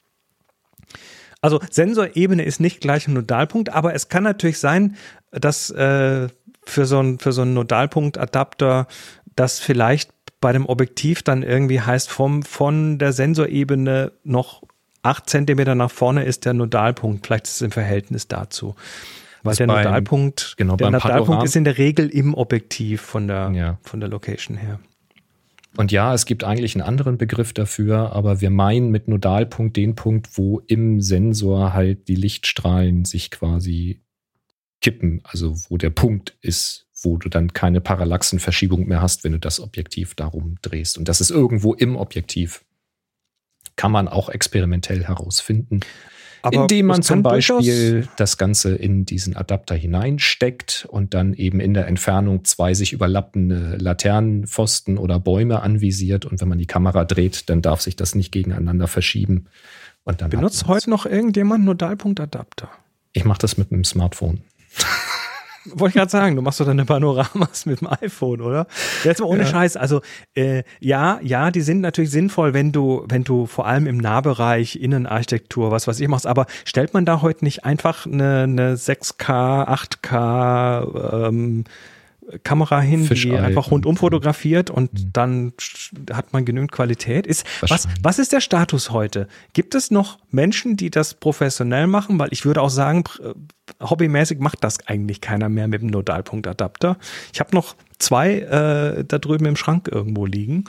Also 1.43 1.59
Sensorebene 1.69 2.43
ist 2.43 2.61
nicht 2.61 2.79
gleich 2.79 3.05
ein 3.09 3.15
Nodalpunkt, 3.15 3.73
aber 3.73 3.93
es 3.93 4.07
kann 4.07 4.23
natürlich 4.23 4.59
sein, 4.59 4.95
dass 5.29 5.69
äh, 5.71 6.29
für 6.63 6.85
so 6.85 6.99
einen 6.99 7.19
so 7.19 7.43
Nodalpunktadapter 7.43 8.87
das 9.35 9.59
vielleicht 9.59 10.11
bei 10.39 10.53
dem 10.53 10.65
Objektiv 10.65 11.21
dann 11.21 11.43
irgendwie 11.43 11.81
heißt, 11.81 12.09
vom, 12.09 12.43
von 12.43 12.97
der 12.97 13.11
Sensorebene 13.11 14.13
noch 14.23 14.63
acht 15.01 15.29
Zentimeter 15.29 15.75
nach 15.75 15.91
vorne 15.91 16.23
ist 16.23 16.45
der 16.45 16.53
Nodalpunkt. 16.53 17.27
Vielleicht 17.27 17.47
ist 17.47 17.55
es 17.55 17.61
im 17.61 17.71
Verhältnis 17.71 18.29
dazu. 18.29 18.75
Weil 19.41 19.55
der 19.57 19.67
beim, 19.67 19.83
Nodalpunkt, 19.83 20.53
genau, 20.55 20.77
der 20.77 20.91
Nodalpunkt 20.91 21.43
ist 21.43 21.57
in 21.57 21.65
der 21.65 21.77
Regel 21.77 22.07
im 22.07 22.35
Objektiv 22.35 23.01
von 23.01 23.27
der, 23.27 23.51
ja. 23.53 23.77
von 23.83 23.99
der 23.99 24.07
Location 24.07 24.55
her. 24.55 24.79
Und 25.75 25.91
ja, 25.91 26.13
es 26.13 26.25
gibt 26.25 26.43
eigentlich 26.43 26.75
einen 26.75 26.83
anderen 26.83 27.17
Begriff 27.17 27.51
dafür, 27.53 28.11
aber 28.13 28.41
wir 28.41 28.51
meinen 28.51 28.89
mit 28.91 29.07
Nodalpunkt 29.07 29.75
den 29.75 29.95
Punkt, 29.95 30.37
wo 30.37 30.59
im 30.59 31.01
Sensor 31.01 31.73
halt 31.73 32.07
die 32.07 32.15
Lichtstrahlen 32.15 33.05
sich 33.05 33.31
quasi 33.31 34.03
kippen, 34.81 35.21
also 35.23 35.55
wo 35.69 35.77
der 35.77 35.89
Punkt 35.89 36.37
ist, 36.41 36.87
wo 37.01 37.17
du 37.17 37.29
dann 37.29 37.53
keine 37.53 37.81
Parallaxenverschiebung 37.81 38.87
mehr 38.87 39.01
hast, 39.01 39.23
wenn 39.23 39.31
du 39.31 39.39
das 39.39 39.59
Objektiv 39.59 40.13
darum 40.13 40.57
drehst. 40.61 40.97
Und 40.97 41.07
das 41.07 41.21
ist 41.21 41.31
irgendwo 41.31 41.73
im 41.73 41.95
Objektiv. 41.95 42.63
Kann 43.75 43.91
man 43.91 44.07
auch 44.07 44.29
experimentell 44.29 45.03
herausfinden. 45.05 45.79
Aber 46.43 46.63
indem 46.63 46.87
man 46.87 47.01
zum 47.01 47.23
Beispiel 47.23 48.07
das 48.17 48.37
Ganze 48.37 48.75
in 48.75 49.05
diesen 49.05 49.33
Adapter 49.35 49.75
hineinsteckt 49.75 50.85
und 50.89 51.13
dann 51.13 51.33
eben 51.33 51.61
in 51.61 51.73
der 51.73 51.87
Entfernung 51.87 52.43
zwei 52.43 52.73
sich 52.73 52.91
überlappende 52.91 53.77
Laternenpfosten 53.77 54.97
oder 54.97 55.19
Bäume 55.19 55.61
anvisiert. 55.61 56.25
Und 56.25 56.41
wenn 56.41 56.49
man 56.49 56.57
die 56.57 56.65
Kamera 56.65 57.05
dreht, 57.05 57.49
dann 57.49 57.61
darf 57.61 57.79
sich 57.79 57.95
das 57.95 58.13
nicht 58.13 58.33
gegeneinander 58.33 58.89
verschieben. 58.89 59.45
Und 60.03 60.21
dann 60.21 60.31
Benutzt 60.31 60.67
heute 60.67 60.89
noch 60.89 61.05
irgendjemand 61.05 61.63
Nodalpunktadapter? 61.63 62.69
Ich 63.13 63.23
mache 63.23 63.39
das 63.39 63.57
mit 63.57 63.71
einem 63.71 63.85
Smartphone. 63.85 64.41
Wollte 65.65 65.89
ich 65.89 65.93
gerade 65.95 66.11
sagen, 66.11 66.35
du 66.35 66.41
machst 66.41 66.59
doch 66.59 66.65
deine 66.65 66.85
Panoramas 66.85 67.65
mit 67.65 67.81
dem 67.81 67.87
iPhone, 67.89 68.41
oder? 68.41 68.67
Jetzt 69.03 69.21
mal 69.21 69.27
ohne 69.27 69.43
ja. 69.43 69.47
Scheiß. 69.47 69.77
Also 69.77 70.01
äh, 70.35 70.63
ja, 70.79 71.19
ja, 71.21 71.51
die 71.51 71.61
sind 71.61 71.81
natürlich 71.81 72.11
sinnvoll, 72.11 72.53
wenn 72.53 72.71
du, 72.71 73.05
wenn 73.07 73.23
du 73.23 73.45
vor 73.45 73.65
allem 73.65 73.87
im 73.87 73.97
Nahbereich 73.97 74.75
Innenarchitektur, 74.75 75.71
was 75.71 75.87
weiß 75.87 75.99
ich 75.99 76.07
machst. 76.07 76.27
Aber 76.27 76.47
stellt 76.65 76.93
man 76.93 77.05
da 77.05 77.21
heute 77.21 77.45
nicht 77.45 77.63
einfach 77.63 78.05
eine, 78.05 78.43
eine 78.43 78.75
6K, 78.75 79.67
8K 80.03 81.27
ähm, 81.27 81.63
Kamera 82.43 82.79
hin, 82.81 83.05
Fischei 83.05 83.29
die 83.29 83.37
einfach 83.37 83.71
rundum 83.71 83.97
fotografiert 83.97 84.69
und 84.69 84.93
mhm. 84.93 85.09
dann 85.13 85.53
hat 86.11 86.33
man 86.33 86.45
genügend 86.45 86.71
Qualität. 86.71 87.27
Ist, 87.27 87.45
was, 87.61 87.87
was 88.01 88.19
ist 88.19 88.31
der 88.31 88.41
Status 88.41 88.91
heute? 88.91 89.27
Gibt 89.53 89.75
es 89.75 89.91
noch 89.91 90.19
Menschen, 90.31 90.77
die 90.77 90.89
das 90.89 91.13
professionell 91.13 91.87
machen? 91.87 92.19
Weil 92.19 92.29
ich 92.31 92.45
würde 92.45 92.61
auch 92.61 92.69
sagen, 92.69 93.03
äh, 93.21 93.33
hobbymäßig 93.83 94.39
macht 94.39 94.63
das 94.63 94.85
eigentlich 94.87 95.21
keiner 95.21 95.49
mehr 95.49 95.67
mit 95.67 95.81
dem 95.81 95.89
Nodalpunktadapter. 95.89 96.97
Ich 97.33 97.39
habe 97.39 97.53
noch 97.53 97.75
zwei 97.99 98.39
äh, 98.39 99.03
da 99.03 99.17
drüben 99.17 99.45
im 99.45 99.55
Schrank 99.55 99.89
irgendwo 99.91 100.25
liegen. 100.25 100.65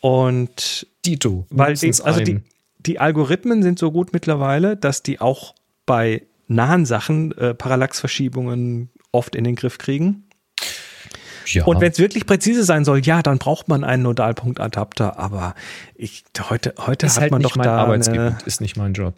Und 0.00 0.86
Dito, 1.04 1.46
weil 1.50 1.74
die, 1.74 1.92
also 2.02 2.20
die, 2.20 2.40
die 2.78 3.00
Algorithmen 3.00 3.62
sind 3.62 3.78
so 3.78 3.90
gut 3.90 4.12
mittlerweile, 4.12 4.76
dass 4.76 5.02
die 5.02 5.20
auch 5.20 5.54
bei 5.86 6.22
nahen 6.46 6.86
Sachen 6.86 7.36
äh, 7.36 7.54
Parallaxverschiebungen 7.54 8.90
oft 9.12 9.34
in 9.34 9.44
den 9.44 9.56
Griff 9.56 9.78
kriegen. 9.78 10.27
Ja. 11.54 11.64
Und 11.64 11.80
wenn 11.80 11.92
es 11.92 11.98
wirklich 11.98 12.26
präzise 12.26 12.64
sein 12.64 12.84
soll, 12.84 13.00
ja, 13.04 13.22
dann 13.22 13.38
braucht 13.38 13.68
man 13.68 13.84
einen 13.84 14.02
Nodalpunktadapter. 14.02 15.18
Aber 15.18 15.54
ich, 15.94 16.24
heute, 16.48 16.74
heute 16.78 17.06
ist 17.06 17.16
hat 17.16 17.22
halt 17.22 17.32
man 17.32 17.42
doch 17.42 17.56
mein 17.56 17.64
da 17.64 17.78
Arbeitsgebiet, 17.78 18.20
eine, 18.20 18.38
ist 18.46 18.60
nicht 18.60 18.76
mein 18.76 18.92
Job. 18.92 19.14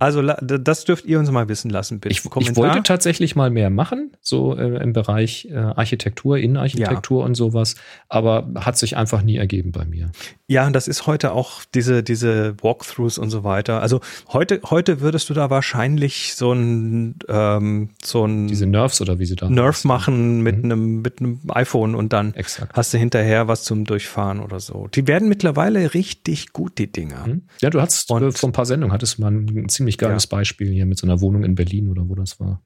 Also 0.00 0.22
das 0.22 0.84
dürft 0.86 1.04
ihr 1.04 1.18
uns 1.18 1.30
mal 1.30 1.48
wissen 1.48 1.70
lassen, 1.70 2.00
bitte. 2.00 2.12
Ich, 2.12 2.24
ich 2.24 2.56
wollte 2.56 2.82
tatsächlich 2.82 3.36
mal 3.36 3.50
mehr 3.50 3.68
machen, 3.70 4.16
so 4.22 4.56
äh, 4.56 4.82
im 4.82 4.92
Bereich 4.92 5.48
äh, 5.50 5.56
Architektur, 5.56 6.38
Innenarchitektur 6.38 7.20
ja. 7.20 7.26
und 7.26 7.34
sowas, 7.34 7.76
aber 8.08 8.48
hat 8.56 8.78
sich 8.78 8.96
einfach 8.96 9.22
nie 9.22 9.36
ergeben 9.36 9.72
bei 9.72 9.84
mir. 9.84 10.10
Ja, 10.46 10.66
und 10.66 10.72
das 10.72 10.88
ist 10.88 11.06
heute 11.06 11.32
auch 11.32 11.64
diese, 11.74 12.02
diese 12.02 12.56
Walkthroughs 12.62 13.18
und 13.18 13.30
so 13.30 13.44
weiter. 13.44 13.82
Also 13.82 14.00
heute, 14.32 14.60
heute 14.64 15.00
würdest 15.00 15.30
du 15.30 15.34
da 15.34 15.50
wahrscheinlich 15.50 16.34
so 16.34 16.52
ein, 16.52 17.16
ähm, 17.28 17.90
so 18.02 18.24
ein 18.24 18.48
Diese 18.48 18.66
Nerfs 18.66 19.00
oder 19.00 19.18
wie 19.18 19.26
sie 19.26 19.36
da 19.36 19.48
Nerf 19.48 19.84
machen 19.84 20.40
mit 20.42 20.56
mhm. 20.56 20.64
einem, 20.64 21.02
mit 21.02 21.20
einem 21.20 21.40
iPhone 21.50 21.94
und 21.94 22.12
dann 22.12 22.34
Exakt. 22.34 22.76
hast 22.76 22.92
du 22.92 22.98
hinterher 22.98 23.46
was 23.48 23.62
zum 23.62 23.84
Durchfahren 23.84 24.40
oder 24.40 24.58
so. 24.58 24.88
Die 24.94 25.06
werden 25.06 25.28
mittlerweile 25.28 25.94
richtig 25.94 26.52
gut, 26.52 26.78
die 26.78 26.90
Dinger. 26.90 27.26
Mhm. 27.26 27.42
Ja, 27.60 27.70
du 27.70 27.80
hattest 27.80 28.10
und, 28.10 28.36
vor 28.36 28.48
ein 28.48 28.52
paar 28.52 28.66
Sendungen 28.66 28.92
hattest 28.92 29.20
ein 29.20 29.68
ziemlich 29.68 29.89
ziemlich 29.90 29.98
geiles 29.98 30.24
ja. 30.24 30.36
Beispiel 30.36 30.70
hier 30.70 30.86
mit 30.86 30.98
so 30.98 31.06
einer 31.06 31.20
Wohnung 31.20 31.44
in 31.44 31.54
Berlin 31.54 31.88
oder 31.88 32.08
wo 32.08 32.14
das 32.14 32.40
war. 32.40 32.62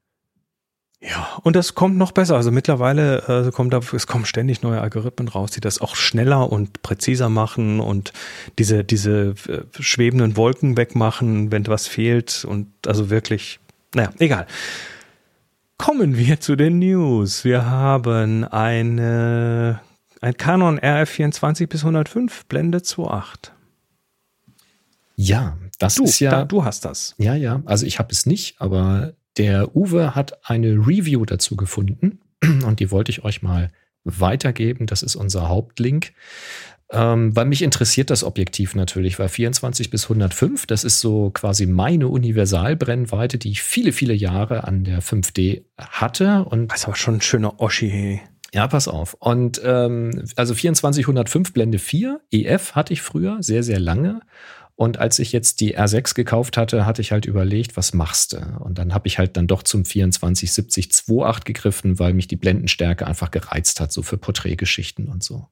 Ja, 1.00 1.38
und 1.42 1.54
das 1.54 1.74
kommt 1.74 1.98
noch 1.98 2.12
besser. 2.12 2.36
Also 2.36 2.50
mittlerweile 2.50 3.46
äh, 3.48 3.50
kommt 3.50 3.74
da, 3.74 3.80
es 3.92 4.06
kommen 4.06 4.24
ständig 4.24 4.62
neue 4.62 4.80
Algorithmen 4.80 5.28
raus, 5.28 5.50
die 5.50 5.60
das 5.60 5.80
auch 5.80 5.96
schneller 5.96 6.50
und 6.50 6.82
präziser 6.82 7.28
machen 7.28 7.80
und 7.80 8.12
diese, 8.58 8.84
diese 8.84 9.34
äh, 9.48 9.60
schwebenden 9.80 10.36
Wolken 10.36 10.78
wegmachen, 10.78 11.52
wenn 11.52 11.66
was 11.66 11.86
fehlt. 11.86 12.46
Und 12.46 12.68
also 12.86 13.10
wirklich, 13.10 13.60
naja, 13.94 14.10
egal. 14.18 14.46
Kommen 15.76 16.16
wir 16.16 16.40
zu 16.40 16.56
den 16.56 16.78
News. 16.78 17.44
Wir 17.44 17.66
haben 17.66 18.44
eine, 18.44 19.80
ein 20.22 20.36
Canon 20.38 20.78
RF24 20.78 21.66
bis 21.66 21.80
105, 21.80 22.46
Blende 22.46 22.78
2.8. 22.78 23.50
Ja, 25.16 25.58
das 25.82 25.96
Du, 25.96 26.04
ist 26.04 26.20
ja. 26.20 26.30
da, 26.30 26.44
du 26.44 26.64
hast 26.64 26.84
das. 26.84 27.14
Ja, 27.18 27.34
ja. 27.34 27.62
Also 27.66 27.86
ich 27.86 27.98
habe 27.98 28.12
es 28.12 28.26
nicht, 28.26 28.60
aber 28.60 29.14
der 29.36 29.74
Uwe 29.76 30.14
hat 30.14 30.48
eine 30.48 30.72
Review 30.72 31.24
dazu 31.24 31.56
gefunden 31.56 32.20
und 32.66 32.80
die 32.80 32.90
wollte 32.90 33.10
ich 33.10 33.24
euch 33.24 33.42
mal 33.42 33.70
weitergeben. 34.04 34.86
Das 34.86 35.02
ist 35.02 35.16
unser 35.16 35.48
Hauptlink. 35.48 36.12
Ähm, 36.90 37.34
weil 37.34 37.46
mich 37.46 37.62
interessiert 37.62 38.10
das 38.10 38.22
Objektiv 38.22 38.74
natürlich, 38.74 39.18
weil 39.18 39.28
24 39.28 39.90
bis 39.90 40.04
105, 40.04 40.66
das 40.66 40.84
ist 40.84 41.00
so 41.00 41.30
quasi 41.30 41.66
meine 41.66 42.08
Universalbrennweite, 42.08 43.38
die 43.38 43.50
ich 43.50 43.62
viele, 43.62 43.92
viele 43.92 44.14
Jahre 44.14 44.64
an 44.64 44.84
der 44.84 45.02
5D 45.02 45.64
hatte. 45.78 46.44
Und 46.44 46.68
Das 46.68 46.80
ist 46.80 46.84
aber 46.86 46.96
schon 46.96 47.14
ein 47.14 47.20
schöner 47.22 47.58
Oschi. 47.60 47.88
Hey. 47.88 48.20
ja, 48.52 48.68
pass 48.68 48.86
auf. 48.86 49.14
Und 49.14 49.60
ähm, 49.64 50.24
also 50.36 50.54
2405 50.54 51.52
Blende 51.52 51.78
4, 51.78 52.20
EF 52.30 52.72
hatte 52.72 52.92
ich 52.92 53.02
früher, 53.02 53.38
sehr, 53.42 53.62
sehr 53.62 53.80
lange. 53.80 54.20
Und 54.76 54.98
als 54.98 55.20
ich 55.20 55.30
jetzt 55.32 55.60
die 55.60 55.78
R6 55.78 56.14
gekauft 56.14 56.56
hatte, 56.56 56.84
hatte 56.84 57.00
ich 57.00 57.12
halt 57.12 57.26
überlegt, 57.26 57.76
was 57.76 57.94
machst 57.94 58.32
du? 58.32 58.38
Und 58.58 58.78
dann 58.78 58.92
habe 58.92 59.06
ich 59.06 59.18
halt 59.18 59.36
dann 59.36 59.46
doch 59.46 59.62
zum 59.62 59.84
2470 59.84 60.86
2.8 60.86 61.44
gegriffen, 61.44 61.98
weil 62.00 62.12
mich 62.12 62.26
die 62.26 62.36
Blendenstärke 62.36 63.06
einfach 63.06 63.30
gereizt 63.30 63.80
hat, 63.80 63.92
so 63.92 64.02
für 64.02 64.18
Porträtgeschichten 64.18 65.08
und 65.08 65.22
so. 65.22 65.46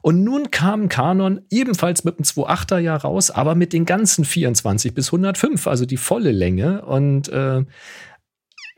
Und 0.00 0.22
nun 0.22 0.52
kam 0.52 0.88
Canon 0.88 1.42
ebenfalls 1.50 2.04
mit 2.04 2.18
dem 2.18 2.24
2.8er 2.24 2.78
ja 2.78 2.96
raus, 2.96 3.32
aber 3.32 3.56
mit 3.56 3.72
den 3.72 3.84
ganzen 3.84 4.24
24 4.24 4.94
bis 4.94 5.08
105, 5.08 5.66
also 5.66 5.84
die 5.86 5.96
volle 5.96 6.30
Länge. 6.30 6.84
Und 6.84 7.28
äh, 7.28 7.64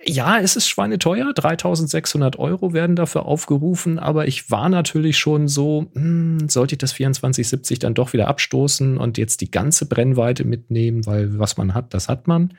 ja, 0.04 0.38
es 0.38 0.56
ist 0.56 0.68
schweineteuer. 0.68 1.32
3600 1.32 2.38
Euro 2.38 2.72
werden 2.72 2.96
dafür 2.96 3.26
aufgerufen, 3.26 3.98
aber 3.98 4.28
ich 4.28 4.50
war 4.50 4.68
natürlich 4.68 5.18
schon 5.18 5.48
so, 5.48 5.90
hm, 5.94 6.48
sollte 6.48 6.74
ich 6.74 6.78
das 6.78 6.90
2470 6.90 7.80
dann 7.80 7.94
doch 7.94 8.12
wieder 8.12 8.28
abstoßen 8.28 8.96
und 8.96 9.18
jetzt 9.18 9.40
die 9.40 9.50
ganze 9.50 9.86
Brennweite 9.86 10.44
mitnehmen, 10.44 11.04
weil 11.06 11.38
was 11.38 11.56
man 11.56 11.74
hat, 11.74 11.94
das 11.94 12.08
hat 12.08 12.28
man. 12.28 12.54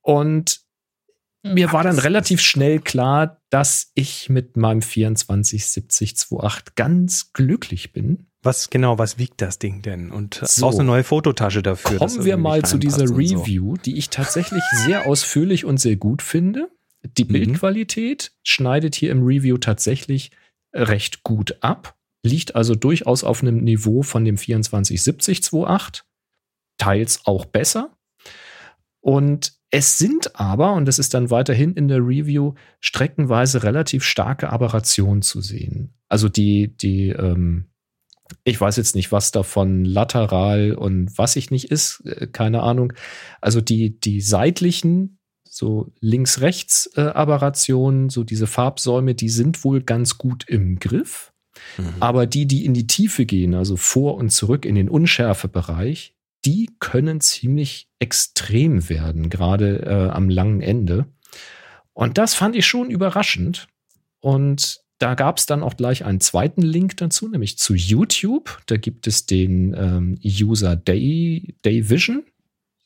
Und 0.00 0.60
mir 1.42 1.72
war 1.72 1.84
dann 1.84 1.98
relativ 1.98 2.40
schnell 2.40 2.80
klar, 2.80 3.40
dass 3.50 3.92
ich 3.94 4.28
mit 4.28 4.56
meinem 4.56 4.80
2470 4.80 6.14
2.8 6.14 6.72
ganz 6.76 7.32
glücklich 7.32 7.92
bin. 7.92 8.27
Was 8.42 8.70
genau, 8.70 8.98
was 8.98 9.18
wiegt 9.18 9.40
das 9.42 9.58
Ding 9.58 9.82
denn? 9.82 10.10
Und 10.12 10.40
So. 10.44 10.62
brauchst 10.62 10.78
eine 10.78 10.86
neue 10.86 11.04
Fototasche 11.04 11.62
dafür. 11.62 11.98
Kommen 11.98 12.24
wir 12.24 12.36
mal 12.36 12.62
zu 12.64 12.78
dieser 12.78 13.02
und 13.02 13.08
so. 13.08 13.14
Review, 13.14 13.76
die 13.76 13.98
ich 13.98 14.10
tatsächlich 14.10 14.62
sehr 14.84 15.06
ausführlich 15.06 15.64
und 15.64 15.78
sehr 15.78 15.96
gut 15.96 16.22
finde. 16.22 16.70
Die 17.16 17.24
Mhm. 17.24 17.28
Bildqualität 17.28 18.32
schneidet 18.44 18.94
hier 18.94 19.10
im 19.10 19.22
Review 19.24 19.58
tatsächlich 19.58 20.30
recht 20.72 21.22
gut 21.24 21.56
ab, 21.62 21.96
liegt 22.24 22.54
also 22.54 22.74
durchaus 22.74 23.24
auf 23.24 23.42
einem 23.42 23.58
Niveau 23.64 24.02
von 24.02 24.24
dem 24.24 24.36
2470 24.36 25.40
2.8, 25.42 26.02
teils 26.78 27.22
auch 27.24 27.44
besser. 27.44 27.96
Und 29.00 29.54
es 29.70 29.98
sind 29.98 30.38
aber, 30.38 30.72
und 30.74 30.86
das 30.86 30.98
ist 30.98 31.14
dann 31.14 31.30
weiterhin 31.30 31.74
in 31.74 31.88
der 31.88 31.98
Review, 31.98 32.54
streckenweise 32.80 33.62
relativ 33.62 34.02
starke 34.04 34.50
Aberrationen 34.50 35.22
zu 35.22 35.40
sehen. 35.40 35.94
Also 36.08 36.28
die, 36.28 36.76
die, 36.76 37.08
ähm, 37.10 37.67
ich 38.44 38.60
weiß 38.60 38.76
jetzt 38.76 38.94
nicht, 38.94 39.12
was 39.12 39.30
davon 39.30 39.84
lateral 39.84 40.74
und 40.74 41.16
was 41.16 41.36
ich 41.36 41.50
nicht 41.50 41.70
ist, 41.70 42.02
äh, 42.04 42.26
keine 42.26 42.62
Ahnung. 42.62 42.92
Also 43.40 43.60
die, 43.60 43.98
die 43.98 44.20
seitlichen, 44.20 45.18
so 45.48 45.92
links-rechts 46.00 46.90
äh, 46.96 47.00
Aberrationen, 47.00 48.10
so 48.10 48.24
diese 48.24 48.46
Farbsäume, 48.46 49.14
die 49.14 49.28
sind 49.28 49.64
wohl 49.64 49.82
ganz 49.82 50.18
gut 50.18 50.44
im 50.48 50.78
Griff. 50.78 51.32
Mhm. 51.76 51.94
Aber 52.00 52.26
die, 52.26 52.46
die 52.46 52.64
in 52.64 52.74
die 52.74 52.86
Tiefe 52.86 53.26
gehen, 53.26 53.54
also 53.54 53.76
vor 53.76 54.16
und 54.16 54.30
zurück 54.30 54.64
in 54.64 54.74
den 54.74 54.88
Unschärfebereich, 54.88 56.14
die 56.44 56.70
können 56.78 57.20
ziemlich 57.20 57.88
extrem 57.98 58.88
werden, 58.88 59.28
gerade 59.28 59.82
äh, 59.84 60.10
am 60.10 60.28
langen 60.28 60.60
Ende. 60.60 61.06
Und 61.92 62.16
das 62.16 62.34
fand 62.34 62.54
ich 62.54 62.66
schon 62.66 62.90
überraschend. 62.90 63.66
Und 64.20 64.80
da 64.98 65.14
gab 65.14 65.38
es 65.38 65.46
dann 65.46 65.62
auch 65.62 65.76
gleich 65.76 66.04
einen 66.04 66.20
zweiten 66.20 66.62
Link 66.62 66.96
dazu, 66.96 67.28
nämlich 67.28 67.58
zu 67.58 67.74
YouTube. 67.74 68.60
Da 68.66 68.76
gibt 68.76 69.06
es 69.06 69.26
den 69.26 69.74
ähm, 69.74 70.18
User 70.24 70.74
Day, 70.74 71.54
Day 71.64 71.88
Vision, 71.88 72.24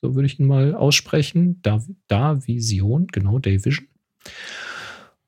so 0.03 0.14
würde 0.14 0.27
ich 0.27 0.38
ihn 0.38 0.46
mal 0.46 0.75
aussprechen. 0.75 1.61
Da, 1.62 1.83
da 2.09 2.46
Vision, 2.46 3.07
genau, 3.07 3.38
Day 3.38 3.64
Vision. 3.64 3.87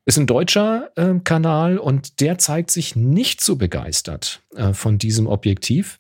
Ist 0.05 0.19
ein 0.19 0.27
deutscher 0.27 0.91
äh, 0.97 1.19
Kanal 1.25 1.79
und 1.79 2.21
der 2.21 2.37
zeigt 2.37 2.71
sich 2.71 2.95
nicht 2.95 3.41
so 3.41 3.57
begeistert 3.57 4.43
äh, 4.55 4.75
von 4.75 4.99
diesem 4.99 5.27
Objektiv, 5.27 5.99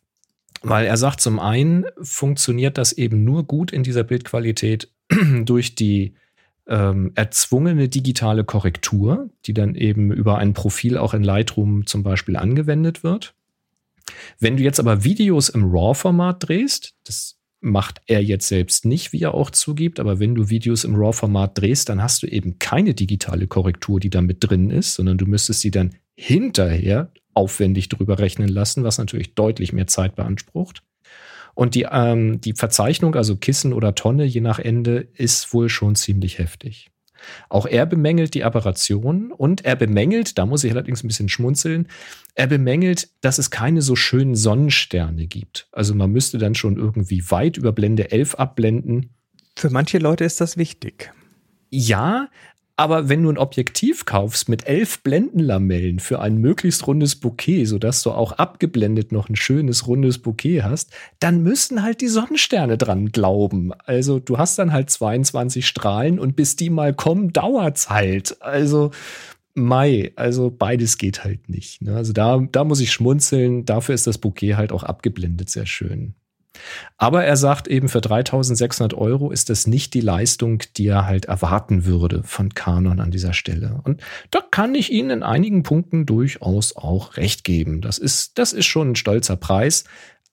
weil 0.61 0.85
er 0.85 0.99
sagt, 0.99 1.23
zum 1.23 1.39
einen 1.39 1.87
funktioniert 2.03 2.77
das 2.77 2.93
eben 2.93 3.25
nur 3.25 3.45
gut 3.45 3.73
in 3.73 3.83
dieser 3.83 4.05
Bildqualität 4.05 4.91
durch 5.45 5.75
die 5.75 6.15
ähm, 6.67 7.13
erzwungene 7.15 7.89
digitale 7.89 8.45
Korrektur, 8.45 9.31
die 9.47 9.55
dann 9.55 9.75
eben 9.75 10.13
über 10.13 10.39
ein 10.39 10.55
Profil 10.55 10.97
auch 10.97 11.15
in 11.15 11.23
Lightroom 11.23 11.87
zum 11.87 12.03
Beispiel 12.03 12.37
angewendet 12.37 13.03
wird. 13.05 13.35
Wenn 14.39 14.57
du 14.57 14.63
jetzt 14.63 14.81
aber 14.81 15.05
Videos 15.05 15.49
im 15.49 15.65
RAW-Format 15.71 16.49
drehst, 16.49 16.95
das 17.05 17.37
macht 17.61 18.03
er 18.07 18.23
jetzt 18.23 18.49
selbst 18.49 18.85
nicht, 18.85 19.13
wie 19.13 19.23
er 19.23 19.35
auch 19.35 19.51
zugibt, 19.51 19.99
aber 19.99 20.21
wenn 20.21 20.35
du 20.35 20.51
Videos 20.51 20.85
im 20.85 20.95
RAW-Format 20.95 21.59
drehst, 21.59 21.89
dann 21.89 22.03
hast 22.03 22.23
du 22.23 22.27
eben 22.27 22.59
keine 22.59 22.95
digitale 22.95 23.47
Korrektur, 23.47 24.01
die 24.01 24.11
da 24.11 24.21
mit 24.21 24.39
drin 24.41 24.71
ist, 24.71 24.95
sondern 24.95 25.17
du 25.17 25.27
müsstest 25.27 25.61
sie 25.61 25.71
dann 25.71 25.95
hinterher 26.15 27.11
aufwendig 27.33 27.89
drüber 27.89 28.19
rechnen 28.19 28.49
lassen, 28.49 28.85
was 28.85 28.99
natürlich 28.99 29.35
deutlich 29.35 29.73
mehr 29.73 29.87
Zeit 29.87 30.15
beansprucht. 30.15 30.83
Und 31.55 31.75
die, 31.75 31.87
ähm, 31.91 32.41
die 32.41 32.55
Verzeichnung, 32.55 33.15
also 33.15 33.37
Kissen 33.37 33.73
oder 33.73 33.95
Tonne, 33.95 34.25
je 34.25 34.41
nach 34.41 34.59
Ende, 34.59 35.09
ist 35.15 35.53
wohl 35.55 35.69
schon 35.69 35.95
ziemlich 35.95 36.39
heftig. 36.39 36.91
Auch 37.49 37.67
er 37.67 37.87
bemängelt 37.87 38.35
die 38.35 38.45
Aberration 38.45 39.33
und 39.33 39.65
er 39.65 39.77
bemängelt, 39.77 40.39
da 40.39 40.47
muss 40.47 40.65
ich 40.65 40.73
allerdings 40.73 41.03
ein 41.03 41.09
bisschen 41.09 41.29
schmunzeln, 41.29 41.89
er 42.35 42.47
bemängelt, 42.47 43.09
dass 43.21 43.39
es 43.39 43.51
keine 43.51 43.83
so 43.83 43.97
schönen 43.97 44.35
Sonnensterne 44.35 45.27
gibt. 45.27 45.69
Also 45.73 45.95
man 45.95 46.11
müsste 46.11 46.39
dann 46.39 46.55
schon 46.55 46.77
irgendwie 46.77 47.31
weit 47.31 47.57
über 47.57 47.73
Blende 47.73 48.11
11 48.11 48.35
abblenden. 48.35 49.11
Für 49.57 49.71
manche 49.71 49.99
Leute 49.99 50.25
ist 50.25 50.41
das 50.41 50.57
wichtig. 50.57 51.13
Ja, 51.71 52.29
aber 52.77 53.09
wenn 53.09 53.23
du 53.23 53.31
ein 53.31 53.39
Objektiv 53.39 54.05
kaufst 54.05 54.49
mit 54.49 54.67
elf 54.67 55.03
Blendenlamellen 55.03 56.01
für 56.01 56.21
ein 56.21 56.39
möglichst 56.39 56.87
rundes 56.87 57.15
Bouquet, 57.15 57.67
sodass 57.67 58.03
du 58.03 58.11
auch 58.11 58.33
abgeblendet 58.33 59.13
noch 59.13 59.29
ein 59.29 59.37
schönes 59.37 59.87
rundes 59.87 60.19
Bouquet 60.19 60.63
hast, 60.63 60.93
dann 61.21 61.43
müssen 61.43 61.83
halt 61.83 62.01
die 62.01 62.09
Sonnensterne 62.09 62.77
dran 62.77 63.13
glauben. 63.13 63.73
Also 63.85 64.19
du 64.19 64.39
hast 64.39 64.59
dann 64.59 64.73
halt 64.73 64.91
22 64.91 65.67
Strahlen 65.67 66.19
und 66.19 66.35
bis 66.35 66.57
die 66.57 66.71
mal 66.71 66.95
kommen, 66.95 67.33
dauert's 67.33 67.91
halt. 67.91 68.43
Also 68.43 68.91
Mai, 69.55 70.13
also 70.17 70.51
beides 70.51 70.99
geht 70.99 71.23
halt 71.23 71.49
nicht. 71.49 71.81
Ne? 71.81 71.95
Also 71.95 72.13
da, 72.13 72.45
da 72.51 72.65
muss 72.65 72.81
ich 72.81 72.91
schmunzeln. 72.93 73.65
Dafür 73.65 73.95
ist 73.95 74.09
das 74.09 74.19
Bouquet 74.19 74.55
halt 74.57 74.73
auch 74.73 74.83
abgeblendet 74.83 75.49
sehr 75.49 75.67
schön. 75.67 76.15
Aber 76.97 77.25
er 77.25 77.37
sagt 77.37 77.69
eben, 77.69 77.89
für 77.89 78.01
3600 78.01 78.95
Euro 78.95 79.31
ist 79.31 79.51
das 79.51 79.67
nicht 79.67 79.95
die 79.95 80.01
Leistung, 80.01 80.63
die 80.77 80.87
er 80.87 81.07
halt 81.07 81.27
erwarten 81.27 81.85
würde 81.85 82.23
von 82.25 82.55
Canon 82.55 83.01
an 83.01 83.11
dieser 83.11 83.33
Stelle. 83.33 83.81
Und 83.85 84.03
da 84.31 84.41
kann 84.51 84.75
ich 84.75 84.93
Ihnen 84.93 85.11
in 85.11 85.23
einigen 85.23 85.63
Punkten 85.63 86.07
durchaus 86.07 86.77
auch 86.77 87.17
recht 87.17 87.45
geben. 87.45 87.81
Das 87.81 87.99
ist, 87.99 88.39
das 88.39 88.53
ist 88.53 88.67
schon 88.67 88.93
ein 88.93 88.97
stolzer 88.97 89.37
Preis. 89.37 89.85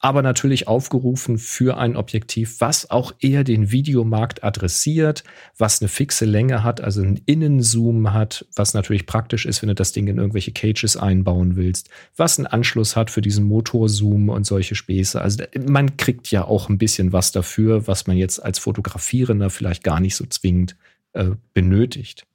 Aber 0.04 0.24
natürlich 0.24 0.68
aufgerufen 0.68 1.38
für 1.38 1.78
ein 1.78 1.96
Objektiv, 1.96 2.60
was 2.60 2.90
auch 2.90 3.14
eher 3.20 3.44
den 3.44 3.72
Videomarkt 3.72 4.44
adressiert, 4.44 5.24
was 5.60 5.80
eine 5.80 5.90
fixe 5.90 6.26
Länge 6.26 6.64
hat, 6.64 6.82
also 6.82 7.02
einen 7.02 7.22
Innenzoom 7.28 8.12
hat, 8.12 8.48
was 8.56 8.74
natürlich 8.74 9.06
praktisch 9.06 9.46
ist, 9.46 9.62
wenn 9.62 9.70
du 9.70 9.76
das 9.76 9.92
Ding 9.92 10.08
in 10.08 10.18
irgendwelche 10.18 10.52
Cages 10.52 10.98
einbauen 10.98 11.56
willst, 11.56 11.90
was 12.18 12.40
einen 12.40 12.48
Anschluss 12.48 12.96
hat 12.96 13.12
für 13.12 13.22
diesen 13.22 13.46
Motorzoom 13.46 14.30
und 14.30 14.46
solche 14.46 14.74
Späße. 14.74 15.22
Also 15.22 15.44
man 15.68 15.98
kriegt 15.98 16.32
ja 16.32 16.46
auch 16.46 16.68
ein 16.68 16.80
bisschen 16.80 17.14
was 17.14 17.32
dafür, 17.32 17.86
was 17.86 18.08
man 18.08 18.18
jetzt 18.18 18.40
als 18.40 18.58
Fotografierender 18.58 19.52
vielleicht 19.52 19.84
gar 19.84 20.00
nicht 20.00 20.16
so 20.16 20.26
zwingend 20.26 20.76
äh, 21.14 21.32
benötigt. 21.54 22.26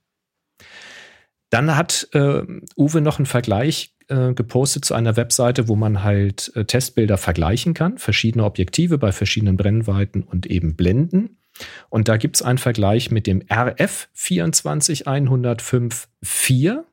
Dann 1.49 1.75
hat 1.75 2.09
äh, 2.13 2.43
Uwe 2.75 3.01
noch 3.01 3.19
einen 3.19 3.25
Vergleich 3.25 3.95
äh, 4.07 4.33
gepostet 4.33 4.85
zu 4.85 4.93
einer 4.93 5.15
Webseite, 5.17 5.67
wo 5.67 5.75
man 5.75 6.03
halt 6.03 6.51
äh, 6.55 6.65
Testbilder 6.65 7.17
vergleichen 7.17 7.73
kann, 7.73 7.97
verschiedene 7.97 8.43
Objektive 8.45 8.97
bei 8.97 9.11
verschiedenen 9.11 9.57
Brennweiten 9.57 10.23
und 10.23 10.45
eben 10.45 10.75
Blenden. 10.75 11.37
Und 11.89 12.07
da 12.07 12.17
gibt 12.17 12.35
es 12.35 12.41
einen 12.41 12.57
Vergleich 12.57 13.11
mit 13.11 13.27
dem 13.27 13.43
RF 13.51 14.09
24105 14.13 16.07
4. 16.23 16.85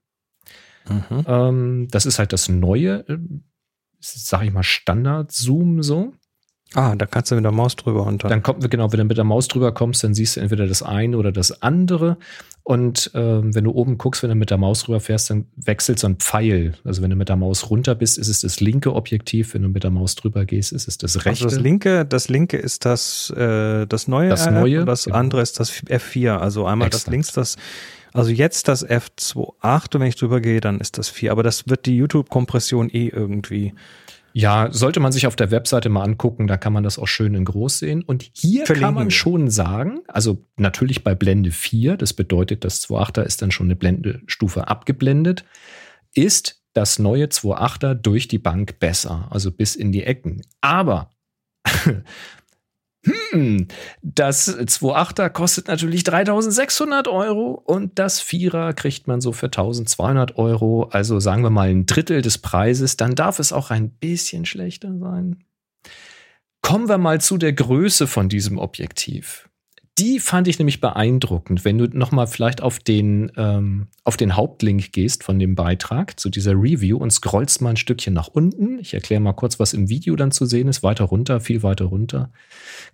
Mhm. 0.88 1.24
Ähm, 1.26 1.88
das 1.90 2.06
ist 2.06 2.18
halt 2.18 2.32
das 2.32 2.48
neue, 2.48 3.08
äh, 3.08 3.18
sag 4.00 4.42
ich 4.44 4.52
mal, 4.52 4.62
Standard-Zoom 4.62 5.82
so. 5.82 6.14
Ah, 6.74 6.96
da 6.96 7.06
kannst 7.06 7.30
du 7.30 7.36
mit 7.36 7.44
der 7.44 7.52
Maus 7.52 7.76
drüber 7.76 8.02
runter. 8.02 8.28
Dann 8.28 8.42
kommt, 8.42 8.68
genau, 8.70 8.90
wenn 8.92 8.98
du 8.98 9.04
mit 9.04 9.16
der 9.16 9.24
Maus 9.24 9.48
drüber 9.48 9.72
kommst, 9.72 10.02
dann 10.02 10.14
siehst 10.14 10.36
du 10.36 10.40
entweder 10.40 10.66
das 10.66 10.82
eine 10.82 11.16
oder 11.16 11.32
das 11.32 11.62
andere. 11.62 12.16
Und 12.62 13.10
ähm, 13.14 13.54
wenn 13.54 13.64
du 13.64 13.72
oben 13.72 13.98
guckst, 13.98 14.22
wenn 14.22 14.30
du 14.30 14.36
mit 14.36 14.50
der 14.50 14.56
Maus 14.56 14.88
rüber 14.88 14.98
fährst, 14.98 15.28
dann 15.28 15.46
wechselt 15.54 15.98
so 15.98 16.06
ein 16.06 16.16
Pfeil. 16.16 16.72
Also 16.82 17.02
wenn 17.02 17.10
du 17.10 17.16
mit 17.16 17.28
der 17.28 17.36
Maus 17.36 17.68
runter 17.70 17.94
bist, 17.94 18.16
ist 18.16 18.28
es 18.28 18.40
das 18.40 18.60
linke 18.60 18.94
Objektiv. 18.94 19.52
Wenn 19.54 19.62
du 19.62 19.68
mit 19.68 19.84
der 19.84 19.90
Maus 19.90 20.14
drüber 20.14 20.46
gehst, 20.46 20.72
ist 20.72 20.88
es 20.88 20.96
das 20.96 21.16
rechte. 21.26 21.44
Also 21.44 21.44
das 21.44 21.60
linke, 21.60 22.06
das 22.06 22.28
linke 22.28 22.56
ist 22.56 22.86
das, 22.86 23.30
äh, 23.36 23.86
das 23.86 24.08
neue. 24.08 24.30
Das 24.30 24.50
neue. 24.50 24.80
Und 24.80 24.86
das 24.86 25.04
genau. 25.04 25.16
andere 25.16 25.42
ist 25.42 25.60
das 25.60 25.70
F4. 25.72 26.38
Also 26.38 26.66
einmal 26.66 26.88
Exakt. 26.88 27.06
das 27.06 27.12
links, 27.12 27.32
das 27.32 27.56
also 28.14 28.30
jetzt 28.30 28.68
das 28.68 28.88
F2.8 28.88 29.94
und 29.96 30.00
wenn 30.00 30.08
ich 30.08 30.14
drüber 30.14 30.40
gehe, 30.40 30.60
dann 30.60 30.78
ist 30.80 30.98
das 30.98 31.08
4. 31.08 31.32
Aber 31.32 31.42
das 31.42 31.68
wird 31.68 31.84
die 31.84 31.96
YouTube-Kompression 31.96 32.88
eh 32.88 33.08
irgendwie 33.08 33.74
ja, 34.36 34.68
sollte 34.72 34.98
man 34.98 35.12
sich 35.12 35.28
auf 35.28 35.36
der 35.36 35.52
Webseite 35.52 35.88
mal 35.88 36.02
angucken, 36.02 36.48
da 36.48 36.56
kann 36.56 36.72
man 36.72 36.82
das 36.82 36.98
auch 36.98 37.06
schön 37.06 37.34
in 37.34 37.44
groß 37.44 37.78
sehen. 37.78 38.02
Und 38.02 38.28
hier 38.32 38.66
Verlinken 38.66 38.86
kann 38.88 38.94
man 38.94 39.10
schon 39.12 39.48
sagen, 39.48 40.00
also 40.08 40.44
natürlich 40.56 41.04
bei 41.04 41.14
Blende 41.14 41.52
4, 41.52 41.96
das 41.96 42.12
bedeutet, 42.12 42.64
das 42.64 42.82
2.8er 42.88 43.22
ist 43.22 43.42
dann 43.42 43.52
schon 43.52 43.68
eine 43.68 43.76
Blendestufe 43.76 44.66
abgeblendet, 44.66 45.44
ist 46.14 46.64
das 46.72 46.98
neue 46.98 47.26
2.8er 47.26 47.94
durch 47.94 48.26
die 48.26 48.40
Bank 48.40 48.80
besser, 48.80 49.28
also 49.30 49.52
bis 49.52 49.76
in 49.76 49.92
die 49.92 50.02
Ecken. 50.02 50.42
Aber 50.60 51.10
hm, 53.04 53.68
das 54.02 54.48
2.8er 54.58 55.28
kostet 55.28 55.68
natürlich 55.68 56.04
3600 56.04 57.08
Euro 57.08 57.62
und 57.64 57.98
das 57.98 58.22
4er 58.22 58.72
kriegt 58.72 59.06
man 59.06 59.20
so 59.20 59.32
für 59.32 59.46
1200 59.46 60.38
Euro. 60.38 60.84
Also 60.90 61.20
sagen 61.20 61.42
wir 61.42 61.50
mal 61.50 61.68
ein 61.68 61.86
Drittel 61.86 62.22
des 62.22 62.38
Preises. 62.38 62.96
Dann 62.96 63.14
darf 63.14 63.38
es 63.38 63.52
auch 63.52 63.70
ein 63.70 63.90
bisschen 63.90 64.46
schlechter 64.46 64.96
sein. 64.98 65.44
Kommen 66.62 66.88
wir 66.88 66.98
mal 66.98 67.20
zu 67.20 67.36
der 67.36 67.52
Größe 67.52 68.06
von 68.06 68.30
diesem 68.30 68.58
Objektiv. 68.58 69.50
Die 69.98 70.18
fand 70.18 70.48
ich 70.48 70.58
nämlich 70.58 70.80
beeindruckend, 70.80 71.64
wenn 71.64 71.78
du 71.78 71.86
nochmal 71.86 72.26
vielleicht 72.26 72.60
auf 72.62 72.80
den, 72.80 73.30
ähm, 73.36 73.86
auf 74.02 74.16
den 74.16 74.34
Hauptlink 74.34 74.90
gehst 74.92 75.22
von 75.22 75.38
dem 75.38 75.54
Beitrag 75.54 76.18
zu 76.18 76.30
dieser 76.30 76.52
Review 76.52 76.96
und 76.96 77.12
scrollst 77.12 77.62
mal 77.62 77.70
ein 77.70 77.76
Stückchen 77.76 78.12
nach 78.12 78.26
unten. 78.26 78.80
Ich 78.80 78.92
erkläre 78.92 79.20
mal 79.20 79.34
kurz, 79.34 79.60
was 79.60 79.72
im 79.72 79.88
Video 79.88 80.16
dann 80.16 80.32
zu 80.32 80.46
sehen 80.46 80.66
ist. 80.66 80.82
Weiter 80.82 81.04
runter, 81.04 81.38
viel 81.38 81.62
weiter 81.62 81.84
runter, 81.84 82.30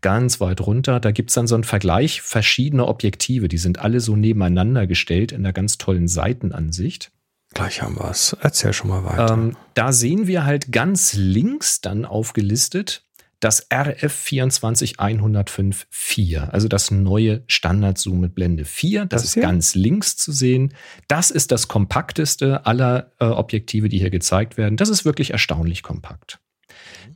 ganz 0.03 0.41
weit 0.41 0.61
runter. 0.61 1.01
Da 1.01 1.11
gibt's 1.11 1.33
dann 1.33 1.47
so 1.47 1.55
einen 1.55 1.65
Vergleich 1.65 2.21
verschiedener 2.21 2.87
Objektive. 2.87 3.49
Die 3.49 3.59
sind 3.59 3.79
alle 3.79 4.01
so 4.01 4.15
nebeneinander 4.15 4.87
gestellt 4.87 5.33
in 5.33 5.39
einer 5.39 5.55
ganz 5.55 5.79
tollen 5.79 6.07
Seitenansicht. 6.07 7.13
Gleich 7.55 7.81
haben 7.81 7.97
wir's. 7.97 8.37
Erzähl 8.41 8.75
schon 8.75 8.91
mal 8.91 9.05
weiter. 9.05 9.33
Ähm, 9.33 9.57
da 9.73 9.93
sehen 9.93 10.27
wir 10.27 10.45
halt 10.45 10.71
ganz 10.71 11.15
links 11.15 11.81
dann 11.81 12.05
aufgelistet 12.05 13.05
das 13.41 13.67
RF 13.73 14.13
24105 14.13 15.87
4, 15.91 16.53
also 16.53 16.69
das 16.69 16.91
neue 16.91 17.43
Standard-Zoom 17.47 18.21
mit 18.21 18.35
Blende 18.35 18.65
4. 18.65 19.07
Das, 19.07 19.23
das 19.23 19.37
ist 19.37 19.43
ganz 19.43 19.75
links 19.75 20.17
zu 20.17 20.31
sehen. 20.31 20.75
Das 21.09 21.31
ist 21.31 21.51
das 21.51 21.67
kompakteste 21.67 22.67
aller 22.67 23.13
äh, 23.19 23.25
Objektive, 23.25 23.89
die 23.89 23.99
hier 23.99 24.11
gezeigt 24.11 24.57
werden. 24.59 24.77
Das 24.77 24.91
ist 24.91 25.05
wirklich 25.05 25.31
erstaunlich 25.31 25.83
kompakt. 25.83 26.39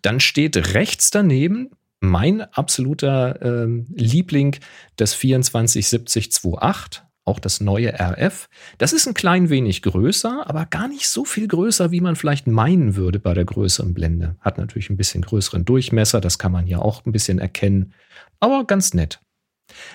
Dann 0.02 0.18
steht 0.18 0.74
rechts 0.74 1.10
daneben 1.10 1.70
mein 2.00 2.40
absoluter 2.40 3.40
äh, 3.42 3.66
Liebling, 3.94 4.56
das 4.96 5.14
247028 5.14 7.02
auch 7.24 7.38
das 7.38 7.60
neue 7.60 7.94
RF. 7.98 8.48
Das 8.78 8.92
ist 8.92 9.06
ein 9.06 9.14
klein 9.14 9.48
wenig 9.48 9.82
größer, 9.82 10.48
aber 10.48 10.66
gar 10.66 10.88
nicht 10.88 11.08
so 11.08 11.24
viel 11.24 11.48
größer, 11.48 11.90
wie 11.90 12.00
man 12.00 12.16
vielleicht 12.16 12.46
meinen 12.46 12.96
würde 12.96 13.18
bei 13.18 13.34
der 13.34 13.44
größeren 13.44 13.94
Blende. 13.94 14.36
Hat 14.40 14.58
natürlich 14.58 14.90
ein 14.90 14.96
bisschen 14.96 15.22
größeren 15.22 15.64
Durchmesser, 15.64 16.20
das 16.20 16.38
kann 16.38 16.52
man 16.52 16.66
hier 16.66 16.82
auch 16.82 17.04
ein 17.06 17.12
bisschen 17.12 17.38
erkennen, 17.38 17.94
aber 18.40 18.64
ganz 18.64 18.94
nett. 18.94 19.20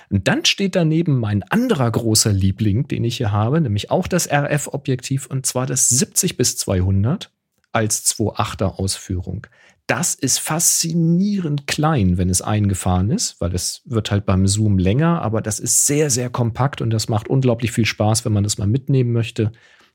Und 0.09 0.27
dann 0.27 0.45
steht 0.45 0.75
daneben 0.75 1.19
mein 1.19 1.43
anderer 1.43 1.91
großer 1.91 2.33
Liebling, 2.33 2.87
den 2.87 3.03
ich 3.03 3.17
hier 3.17 3.31
habe, 3.31 3.61
nämlich 3.61 3.91
auch 3.91 4.07
das 4.07 4.27
RF-Objektiv 4.27 5.27
und 5.27 5.45
zwar 5.45 5.67
das 5.67 5.89
70 5.89 6.37
bis 6.37 6.57
200 6.57 7.31
als 7.71 8.05
2.8er 8.07 8.79
Ausführung 8.79 9.45
das 9.89 10.13
ist 10.13 10.37
faszinierend 10.37 11.65
klein, 11.65 12.19
wenn 12.19 12.29
es 12.29 12.43
eingefahren 12.43 13.09
ist, 13.09 13.41
weil 13.41 13.55
es 13.55 13.81
wird 13.85 14.11
halt 14.11 14.23
beim 14.27 14.47
Zoom 14.47 14.77
länger, 14.77 15.23
aber 15.23 15.41
das 15.41 15.59
ist 15.59 15.87
sehr, 15.87 16.11
sehr 16.11 16.29
kompakt 16.29 16.81
und 16.81 16.91
das 16.91 17.09
macht 17.09 17.27
unglaublich 17.27 17.71
viel 17.71 17.87
Spaß, 17.87 18.23
wenn 18.23 18.33
man 18.33 18.43
das 18.43 18.59
mal 18.59 18.67
mitnehmen 18.67 19.11
möchte, 19.11 19.51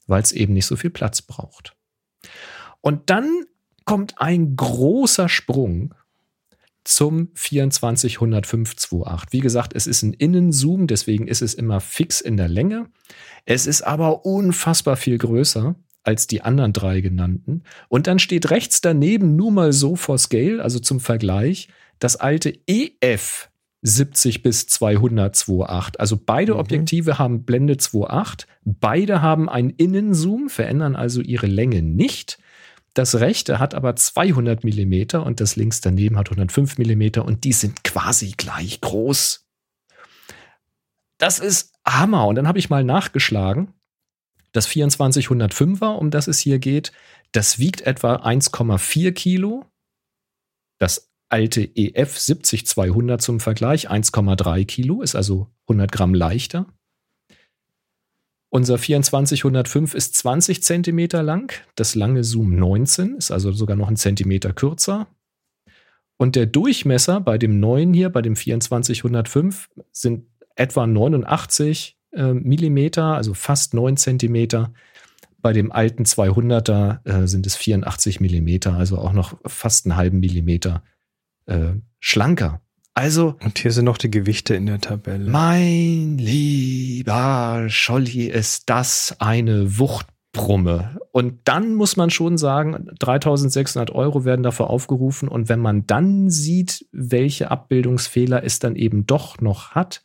weil 0.09 0.20
es 0.20 0.32
eben 0.32 0.53
nicht 0.53 0.66
so 0.66 0.74
viel 0.74 0.90
Platz 0.90 1.22
braucht. 1.22 1.76
Und 2.80 3.09
dann 3.09 3.45
kommt 3.84 4.20
ein 4.20 4.57
großer 4.57 5.28
Sprung 5.28 5.95
zum 6.82 7.30
240528. 7.34 9.32
Wie 9.32 9.40
gesagt, 9.40 9.74
es 9.76 9.86
ist 9.86 10.03
ein 10.03 10.12
Innenzoom, 10.12 10.88
deswegen 10.88 11.28
ist 11.28 11.40
es 11.40 11.55
immer 11.55 11.80
fix 11.80 12.20
in 12.20 12.36
der 12.36 12.49
Länge. 12.49 12.90
Es 13.45 13.68
ist 13.68 13.82
aber 13.82 14.26
unfassbar 14.26 14.97
viel 14.97 15.18
größer 15.18 15.76
als 16.05 16.27
die 16.27 16.43
anderen 16.43 16.73
drei 16.73 17.01
genannten. 17.01 17.63
Und 17.89 18.07
dann 18.07 18.19
steht 18.19 18.51
rechts 18.51 18.81
daneben 18.81 19.37
nur 19.37 19.51
mal 19.51 19.73
so 19.73 19.97
for 19.97 20.19
Scale, 20.19 20.63
also 20.63 20.79
zum 20.79 21.01
Vergleich, 21.01 21.69
das 21.99 22.17
alte 22.17 22.53
EF 22.67 23.49
70 23.83 24.43
bis 24.43 24.67
200 24.67 25.37
Also 25.99 26.19
beide 26.25 26.55
mhm. 26.55 26.59
Objektive 26.59 27.19
haben 27.19 27.45
Blende 27.45 27.75
2.8. 27.75 28.47
Beide 28.65 29.21
haben 29.21 29.49
einen 29.49 29.71
Innenzoom, 29.71 30.49
verändern 30.49 30.97
also 30.97 31.21
ihre 31.21 31.47
Länge 31.47 31.83
nicht. 31.83 32.39
Das 32.95 33.17
rechte 33.17 33.59
hat 33.59 33.75
aber 33.75 33.97
200 33.97 34.65
mm 34.65 35.17
und 35.19 35.41
das 35.41 35.57
links 35.57 35.81
daneben 35.81 36.17
hat 36.17 36.31
105 36.31 36.79
mm 36.79 37.21
und 37.21 37.45
die 37.45 37.53
sind 37.53 37.85
quasi 37.85 38.35
gleich 38.37 38.81
groß. 38.81 39.47
Das 41.19 41.39
ist 41.39 41.73
Hammer. 41.87 42.27
Und 42.27 42.37
dann 42.37 42.49
habe 42.49 42.59
ich 42.59 42.71
mal 42.71 42.85
nachgeschlagen. 42.85 43.75
Das 44.55 44.69
2405er, 44.69 45.97
um 45.97 46.11
das 46.11 46.29
es 46.29 46.39
hier 46.39 46.61
geht, 46.61 46.93
das 47.33 47.59
wiegt 47.59 47.83
etwa 47.83 48.17
1,4 48.17 49.11
Kilo. 49.13 49.67
Das 50.79 51.11
alte 51.29 51.63
EF 51.75 52.17
70200 52.17 53.21
zum 53.21 53.41
Vergleich 53.41 53.91
1,3 53.91 54.65
Kilo, 54.65 55.03
ist 55.03 55.17
also 55.17 55.51
100 55.67 55.91
Gramm 55.91 56.15
leichter. 56.15 56.67
Unser 58.49 58.79
2405 58.79 59.95
ist 59.95 60.15
20 60.15 60.63
Zentimeter 60.63 61.25
lang, 61.25 61.53
das 61.75 61.97
lange 61.97 62.23
Zoom 62.23 62.55
19, 62.55 63.17
ist 63.17 63.33
also 63.33 63.51
sogar 63.51 63.77
noch 63.77 63.89
ein 63.89 63.97
Zentimeter 63.97 64.53
kürzer. 64.53 65.09
Und 66.17 66.37
der 66.37 66.47
Durchmesser 66.47 67.21
bei 67.21 67.39
dem 67.39 67.59
neuen 67.59 67.93
hier, 67.93 68.11
bei 68.11 68.23
dem 68.23 68.37
2405, 68.37 69.69
sind 69.91 70.29
etwa 70.55 70.87
89 70.87 71.99
äh, 71.99 72.04
Millimeter, 72.33 73.15
also 73.15 73.35
fast 73.35 73.75
9 73.75 73.97
Zentimeter. 73.97 74.73
Bei 75.41 75.53
dem 75.53 75.73
alten 75.73 76.05
200er 76.05 77.07
äh, 77.07 77.27
sind 77.27 77.47
es 77.47 77.57
84 77.57 78.21
Millimeter, 78.21 78.75
also 78.75 78.99
auch 78.99 79.12
noch 79.12 79.37
fast 79.47 79.85
einen 79.85 79.97
halben 79.97 80.21
Millimeter 80.21 80.83
äh, 81.47 81.73
schlanker. 82.01 82.62
Also. 82.95 83.37
Und 83.43 83.59
hier 83.59 83.73
sind 83.73 83.85
noch 83.85 83.99
die 83.99 84.11
Gewichte 84.11 84.55
in 84.55 84.67
der 84.67 84.81
Tabelle. 84.81 85.29
Mein 85.31 86.17
lieber 86.17 87.67
Scholli, 87.69 88.27
ist 88.27 88.71
das 88.71 89.17
eine 89.19 89.79
Wuchtbrumme. 89.79 90.99
Und 91.11 91.41
dann 91.45 91.75
muss 91.75 91.97
man 91.97 92.11
schon 92.11 92.39
sagen, 92.39 92.89
3600 93.01 93.91
Euro 93.91 94.25
werden 94.25 94.45
dafür 94.45 94.71
aufgerufen. 94.71 95.29
Und 95.29 95.49
wenn 95.49 95.61
man 95.61 95.87
dann 95.87 96.31
sieht, 96.31 96.87
welche 96.93 97.51
Abbildungsfehler 97.51 98.45
es 98.45 98.61
dann 98.61 98.77
eben 98.77 99.07
doch 99.07 99.41
noch 99.41 99.73
hat, 99.73 100.03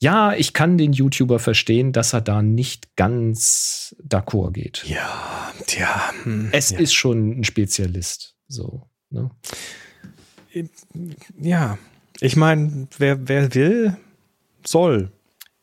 ja, 0.00 0.32
ich 0.32 0.52
kann 0.52 0.78
den 0.78 0.92
YouTuber 0.92 1.38
verstehen, 1.38 1.92
dass 1.92 2.12
er 2.12 2.20
da 2.20 2.42
nicht 2.42 2.94
ganz 2.96 3.96
d'accord 4.06 4.52
geht. 4.52 4.84
Ja, 4.86 5.52
tja. 5.66 6.12
Hm, 6.22 6.50
es 6.52 6.70
ja. 6.70 6.78
ist 6.78 6.94
schon 6.94 7.40
ein 7.40 7.44
Spezialist. 7.44 8.36
So. 8.46 8.88
Ne? 9.10 9.30
Ja, 11.40 11.78
ich 12.20 12.36
meine, 12.36 12.88
wer, 12.98 13.28
wer 13.28 13.54
will, 13.54 13.96
soll. 14.64 15.12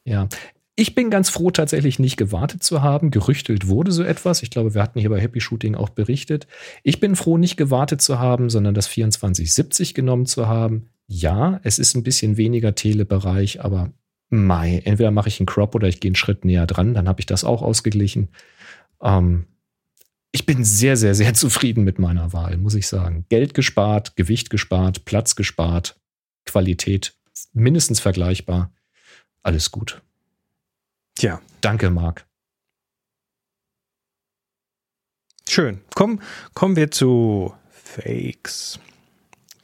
Ja, 0.04 0.28
ich 0.76 0.94
bin 0.94 1.10
ganz 1.10 1.30
froh, 1.30 1.52
tatsächlich 1.52 2.00
nicht 2.00 2.18
gewartet 2.18 2.62
zu 2.62 2.82
haben. 2.82 3.10
Gerüchtelt 3.10 3.68
wurde 3.68 3.94
so 3.94 4.04
etwas. 4.04 4.44
Ich 4.44 4.50
glaube, 4.50 4.74
wir 4.74 4.82
hatten 4.82 5.00
hier 5.00 5.10
bei 5.10 5.22
Happy 5.22 5.40
Shooting 5.40 5.76
auch 5.76 5.90
berichtet. 5.90 6.48
Ich 6.84 7.00
bin 7.00 7.16
froh, 7.16 7.38
nicht 7.38 7.56
gewartet 7.56 8.02
zu 8.02 8.20
haben, 8.20 8.50
sondern 8.50 8.74
das 8.74 8.86
2470 8.88 9.94
genommen 9.94 10.26
zu 10.26 10.48
haben. 10.48 10.90
Ja, 11.08 11.62
es 11.64 11.80
ist 11.80 11.96
ein 11.96 12.04
bisschen 12.04 12.36
weniger 12.36 12.76
Telebereich, 12.76 13.64
aber 13.64 13.94
Mai. 14.44 14.82
Entweder 14.86 15.12
mache 15.12 15.30
ich 15.30 15.40
einen 15.40 15.48
Crop 15.48 15.76
oder 15.76 15.88
ich 15.88 16.00
gehe 16.00 16.10
einen 16.10 16.16
Schritt 16.16 16.46
näher 16.46 16.68
dran, 16.68 16.94
dann 16.94 17.08
habe 17.08 17.20
ich 17.20 17.26
das 17.26 17.44
auch 17.44 17.62
ausgeglichen. 17.62 18.30
Ähm, 19.02 19.48
ich 20.32 20.46
bin 20.46 20.66
sehr, 20.66 20.98
sehr, 20.98 21.16
sehr 21.16 21.34
zufrieden 21.36 21.84
mit 21.84 22.00
meiner 22.00 22.34
Wahl, 22.34 22.58
muss 22.58 22.76
ich 22.76 22.88
sagen. 22.88 23.26
Geld 23.30 23.54
gespart, 23.54 24.16
Gewicht 24.16 24.50
gespart, 24.50 25.06
Platz 25.06 25.36
gespart, 25.36 26.00
Qualität 26.46 27.16
mindestens 27.54 28.00
vergleichbar. 28.00 28.72
Alles 29.44 29.72
gut. 29.72 30.02
Tja. 31.16 31.42
Danke, 31.62 31.90
Marc. 31.90 32.26
Schön. 35.48 35.82
Komm, 35.96 36.22
kommen 36.54 36.76
wir 36.76 36.92
zu 36.92 37.54
Fakes. 37.70 38.80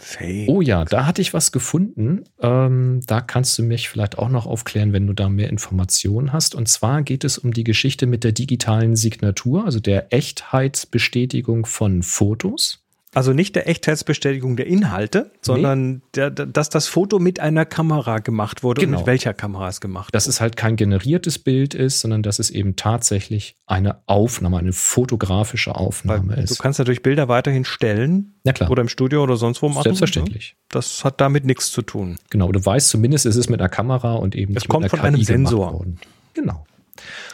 Fakes. 0.01 0.49
Oh 0.49 0.61
ja, 0.61 0.83
da 0.83 1.05
hatte 1.05 1.21
ich 1.21 1.33
was 1.33 1.51
gefunden. 1.51 2.23
Ähm, 2.41 3.01
da 3.05 3.21
kannst 3.21 3.57
du 3.57 3.63
mich 3.63 3.87
vielleicht 3.87 4.17
auch 4.17 4.29
noch 4.29 4.47
aufklären, 4.47 4.93
wenn 4.93 5.05
du 5.05 5.13
da 5.13 5.29
mehr 5.29 5.49
Informationen 5.49 6.33
hast. 6.33 6.55
Und 6.55 6.67
zwar 6.67 7.03
geht 7.03 7.23
es 7.23 7.37
um 7.37 7.53
die 7.53 7.63
Geschichte 7.63 8.07
mit 8.07 8.23
der 8.23 8.31
digitalen 8.31 8.95
Signatur, 8.95 9.65
also 9.65 9.79
der 9.79 10.11
Echtheitsbestätigung 10.11 11.65
von 11.65 12.01
Fotos. 12.01 12.83
Also 13.13 13.33
nicht 13.33 13.57
der 13.57 13.67
Echtheitsbestätigung 13.67 14.55
der 14.55 14.67
Inhalte, 14.67 15.31
sondern 15.41 15.95
nee. 15.95 16.01
der, 16.15 16.29
dass 16.29 16.69
das 16.69 16.87
Foto 16.87 17.19
mit 17.19 17.41
einer 17.41 17.65
Kamera 17.65 18.19
gemacht 18.19 18.63
wurde 18.63 18.79
genau. 18.79 18.99
und 18.99 19.01
mit 19.01 19.07
welcher 19.07 19.33
Kamera 19.33 19.67
es 19.67 19.81
gemacht 19.81 20.15
Dass 20.15 20.25
wurde. 20.25 20.29
es 20.29 20.41
halt 20.41 20.55
kein 20.55 20.77
generiertes 20.77 21.37
Bild 21.37 21.73
ist, 21.73 21.99
sondern 21.99 22.23
dass 22.23 22.39
es 22.39 22.49
eben 22.49 22.77
tatsächlich 22.77 23.57
eine 23.65 24.01
Aufnahme, 24.05 24.59
eine 24.59 24.71
fotografische 24.71 25.75
Aufnahme 25.75 26.37
Weil 26.37 26.43
ist. 26.45 26.51
Du 26.51 26.63
kannst 26.63 26.79
natürlich 26.79 27.03
Bilder 27.03 27.27
weiterhin 27.27 27.65
stellen. 27.65 28.35
Ja, 28.45 28.53
klar. 28.53 28.71
Oder 28.71 28.81
im 28.81 28.87
Studio 28.87 29.23
oder 29.23 29.35
sonst 29.35 29.61
wo 29.61 29.67
machen. 29.67 29.83
Selbstverständlich. 29.83 30.55
Ne? 30.57 30.65
Das 30.69 31.03
hat 31.03 31.19
damit 31.19 31.43
nichts 31.43 31.69
zu 31.69 31.81
tun. 31.81 32.17
Genau, 32.29 32.49
du 32.53 32.65
weißt 32.65 32.87
zumindest, 32.87 33.25
es 33.25 33.35
ist 33.35 33.49
mit 33.49 33.59
einer 33.59 33.69
Kamera 33.69 34.13
und 34.13 34.35
eben 34.35 34.55
es 34.55 34.69
kommt 34.69 34.89
von 34.89 34.99
KI 34.99 35.05
einem 35.05 35.21
Sensor. 35.21 35.85
Genau. 36.33 36.65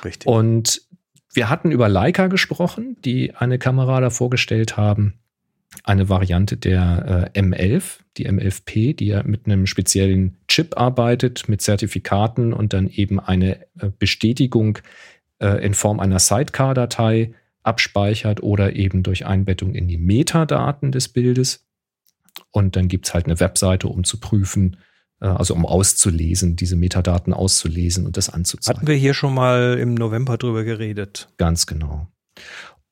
Richtig. 0.03 0.27
Und 0.27 0.81
wir 1.33 1.51
hatten 1.51 1.69
über 1.69 1.87
Leica 1.87 2.27
gesprochen, 2.27 2.97
die 3.05 3.35
eine 3.35 3.59
Kamera 3.59 4.01
da 4.01 4.09
vorgestellt 4.09 4.75
haben 4.75 5.19
eine 5.83 6.09
Variante 6.09 6.57
der 6.57 7.31
äh, 7.35 7.39
M11, 7.39 7.99
die 8.17 8.29
M11P, 8.29 8.95
die 8.95 9.07
ja 9.07 9.23
mit 9.23 9.45
einem 9.45 9.67
speziellen 9.67 10.37
Chip 10.47 10.77
arbeitet, 10.77 11.49
mit 11.49 11.61
Zertifikaten 11.61 12.53
und 12.53 12.73
dann 12.73 12.87
eben 12.87 13.19
eine 13.19 13.61
äh, 13.79 13.89
Bestätigung 13.97 14.79
äh, 15.39 15.63
in 15.63 15.73
Form 15.73 15.99
einer 15.99 16.19
Sidecar-Datei 16.19 17.33
abspeichert 17.63 18.41
oder 18.41 18.75
eben 18.75 19.03
durch 19.03 19.25
Einbettung 19.25 19.75
in 19.75 19.87
die 19.87 19.97
Metadaten 19.97 20.91
des 20.91 21.09
Bildes. 21.09 21.65
Und 22.51 22.75
dann 22.75 22.87
gibt 22.87 23.07
es 23.07 23.13
halt 23.13 23.25
eine 23.25 23.39
Webseite, 23.39 23.87
um 23.87 24.03
zu 24.03 24.19
prüfen, 24.19 24.77
äh, 25.19 25.27
also 25.27 25.53
um 25.53 25.65
auszulesen, 25.65 26.55
diese 26.55 26.75
Metadaten 26.75 27.33
auszulesen 27.33 28.05
und 28.05 28.17
das 28.17 28.29
anzuzeigen. 28.29 28.77
Hatten 28.77 28.87
wir 28.87 28.95
hier 28.95 29.13
schon 29.13 29.33
mal 29.33 29.77
im 29.79 29.93
November 29.93 30.37
drüber 30.37 30.63
geredet. 30.63 31.29
Ganz 31.37 31.65
genau. 31.65 32.07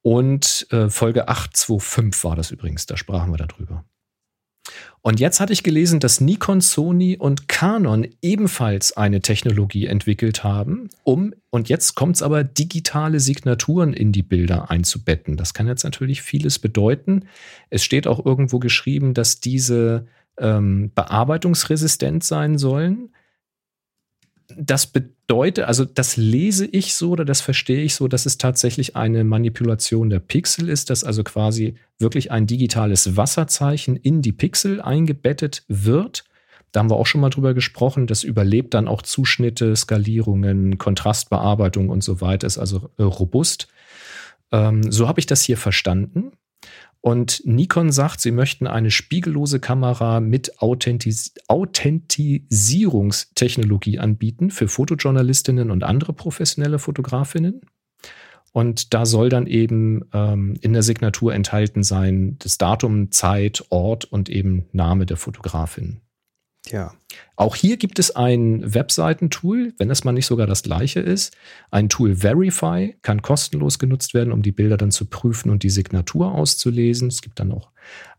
Und 0.05 0.67
äh, 0.69 0.91
Folge 0.91 1.29
825 1.29 2.23
war 2.25 2.35
das 2.35 2.51
übrigens, 2.51 2.85
da 2.85 2.95
sprachen 2.95 3.31
wir 3.33 3.37
darüber. 3.37 3.85
Und 5.01 5.19
jetzt 5.19 5.39
hatte 5.39 5.51
ich 5.51 5.63
gelesen, 5.63 5.99
dass 5.99 6.21
Nikon, 6.21 6.61
Sony 6.61 7.17
und 7.17 7.47
Canon 7.47 8.07
ebenfalls 8.21 8.95
eine 8.95 9.21
Technologie 9.21 9.87
entwickelt 9.87 10.43
haben, 10.43 10.89
um, 11.03 11.33
und 11.49 11.69
jetzt 11.69 11.95
kommt 11.95 12.17
es 12.17 12.21
aber, 12.21 12.43
digitale 12.43 13.19
Signaturen 13.19 13.93
in 13.93 14.11
die 14.11 14.21
Bilder 14.21 14.69
einzubetten. 14.69 15.37
Das 15.37 15.55
kann 15.55 15.65
jetzt 15.65 15.83
natürlich 15.83 16.21
vieles 16.21 16.59
bedeuten. 16.59 17.25
Es 17.71 17.83
steht 17.83 18.05
auch 18.05 18.23
irgendwo 18.23 18.59
geschrieben, 18.59 19.15
dass 19.15 19.39
diese 19.39 20.05
ähm, 20.37 20.91
bearbeitungsresistent 20.93 22.23
sein 22.23 22.59
sollen 22.59 23.09
das 24.47 24.87
bedeutet, 24.87 25.65
also 25.65 25.85
das 25.85 26.17
lese 26.17 26.65
ich 26.65 26.93
so 26.93 27.11
oder 27.11 27.25
das 27.25 27.41
verstehe 27.41 27.83
ich 27.83 27.95
so, 27.95 28.07
dass 28.07 28.25
es 28.25 28.37
tatsächlich 28.37 28.95
eine 28.95 29.23
Manipulation 29.23 30.09
der 30.09 30.19
Pixel 30.19 30.69
ist, 30.69 30.89
dass 30.89 31.03
also 31.03 31.23
quasi 31.23 31.75
wirklich 31.99 32.31
ein 32.31 32.47
digitales 32.47 33.17
Wasserzeichen 33.17 33.95
in 33.95 34.21
die 34.21 34.31
Pixel 34.31 34.81
eingebettet 34.81 35.63
wird. 35.67 36.25
Da 36.71 36.81
haben 36.81 36.89
wir 36.89 36.97
auch 36.97 37.05
schon 37.05 37.21
mal 37.21 37.29
drüber 37.29 37.53
gesprochen. 37.53 38.05
Das 38.05 38.23
überlebt 38.23 38.73
dann 38.73 38.87
auch 38.87 39.01
Zuschnitte, 39.01 39.75
Skalierungen, 39.75 40.77
Kontrastbearbeitung 40.77 41.89
und 41.89 42.03
so 42.03 42.21
weiter, 42.21 42.47
ist 42.47 42.57
also 42.57 42.89
äh, 42.97 43.03
robust. 43.03 43.67
Ähm, 44.51 44.91
so 44.91 45.07
habe 45.07 45.19
ich 45.19 45.25
das 45.25 45.41
hier 45.41 45.57
verstanden. 45.57 46.33
Und 47.05 47.43
Nikon 47.45 47.91
sagt, 47.91 48.19
sie 48.19 48.31
möchten 48.31 48.65
eine 48.65 48.89
spiegellose 48.89 49.59
Kamera 49.59 50.19
mit 50.19 50.59
Authentis 50.59 51.35
Authentisierungstechnologie 51.47 53.99
anbieten 53.99 54.49
für 54.49 54.67
Fotojournalistinnen 54.67 55.69
und 55.69 55.83
andere 55.83 56.13
professionelle 56.13 56.79
Fotografinnen. 56.79 57.61
Und 58.53 58.95
da 58.95 59.05
soll 59.05 59.29
dann 59.29 59.45
eben 59.45 60.05
ähm, 60.13 60.55
in 60.61 60.73
der 60.73 60.81
Signatur 60.81 61.35
enthalten 61.35 61.83
sein 61.83 62.37
das 62.39 62.57
Datum, 62.57 63.11
Zeit, 63.11 63.63
Ort 63.69 64.05
und 64.05 64.27
eben 64.27 64.65
Name 64.71 65.05
der 65.05 65.17
Fotografin. 65.17 66.01
Ja. 66.71 66.93
Auch 67.35 67.55
hier 67.55 67.77
gibt 67.77 67.99
es 67.99 68.15
ein 68.15 68.73
Webseitentool, 68.73 69.73
wenn 69.77 69.91
es 69.91 70.03
mal 70.03 70.11
nicht 70.11 70.25
sogar 70.25 70.47
das 70.47 70.63
gleiche 70.63 70.99
ist. 70.99 71.35
Ein 71.69 71.89
Tool 71.89 72.15
Verify 72.15 72.95
kann 73.01 73.21
kostenlos 73.21 73.79
genutzt 73.79 74.13
werden, 74.13 74.33
um 74.33 74.41
die 74.41 74.51
Bilder 74.51 74.77
dann 74.77 74.91
zu 74.91 75.05
prüfen 75.05 75.49
und 75.49 75.63
die 75.63 75.69
Signatur 75.69 76.31
auszulesen. 76.31 77.07
Es 77.07 77.21
gibt 77.21 77.39
dann 77.39 77.51
auch 77.51 77.71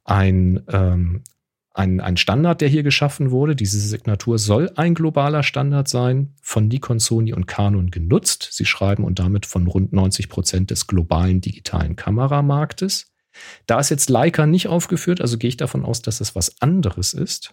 ein, 0.04 0.62
ähm, 0.68 1.24
ein, 1.74 2.00
ein 2.00 2.16
Standard, 2.16 2.60
der 2.60 2.68
hier 2.68 2.82
geschaffen 2.82 3.30
wurde. 3.30 3.56
Diese 3.56 3.78
Signatur 3.78 4.38
soll 4.38 4.70
ein 4.76 4.94
globaler 4.94 5.42
Standard 5.42 5.88
sein, 5.88 6.34
von 6.40 6.68
Nikon, 6.68 7.00
Sony 7.00 7.34
und 7.34 7.46
Canon 7.46 7.90
genutzt. 7.90 8.48
Sie 8.52 8.64
schreiben 8.64 9.04
und 9.04 9.18
damit 9.18 9.44
von 9.44 9.66
rund 9.66 9.92
90 9.92 10.28
Prozent 10.28 10.70
des 10.70 10.86
globalen 10.86 11.40
digitalen 11.40 11.96
Kameramarktes. 11.96 13.12
Da 13.66 13.78
ist 13.78 13.90
jetzt 13.90 14.08
Leica 14.08 14.46
nicht 14.46 14.68
aufgeführt, 14.68 15.20
also 15.20 15.36
gehe 15.36 15.48
ich 15.48 15.58
davon 15.58 15.84
aus, 15.84 16.00
dass 16.00 16.20
es 16.20 16.34
was 16.34 16.62
anderes 16.62 17.12
ist. 17.12 17.52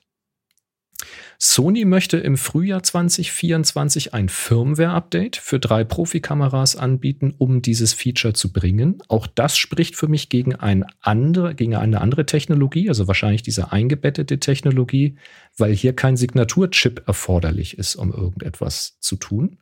Sony 1.46 1.84
möchte 1.84 2.16
im 2.20 2.38
Frühjahr 2.38 2.84
2024 2.84 4.14
ein 4.14 4.30
Firmware-Update 4.30 5.36
für 5.36 5.60
drei 5.60 5.84
Profikameras 5.84 6.78
anbieten, 6.78 7.34
um 7.38 7.62
dieses 7.62 7.92
Feature 7.92 8.34
zu 8.34 8.54
bringen. 8.54 9.04
Auch 9.10 9.28
das 9.28 9.58
spricht 9.58 9.98
für 9.98 10.08
mich 10.08 10.30
gegen, 10.30 10.56
ein 10.56 10.86
andere, 11.02 11.54
gegen 11.54 11.76
eine 11.76 12.00
andere 12.00 12.26
Technologie, 12.26 12.88
also 12.88 13.10
wahrscheinlich 13.10 13.42
diese 13.42 13.74
eingebettete 13.74 14.40
Technologie, 14.40 15.18
weil 15.58 15.74
hier 15.74 15.94
kein 15.94 16.16
Signaturchip 16.16 17.04
erforderlich 17.08 17.78
ist, 17.78 17.98
um 17.98 18.14
irgendetwas 18.14 18.98
zu 19.02 19.18
tun. 19.18 19.58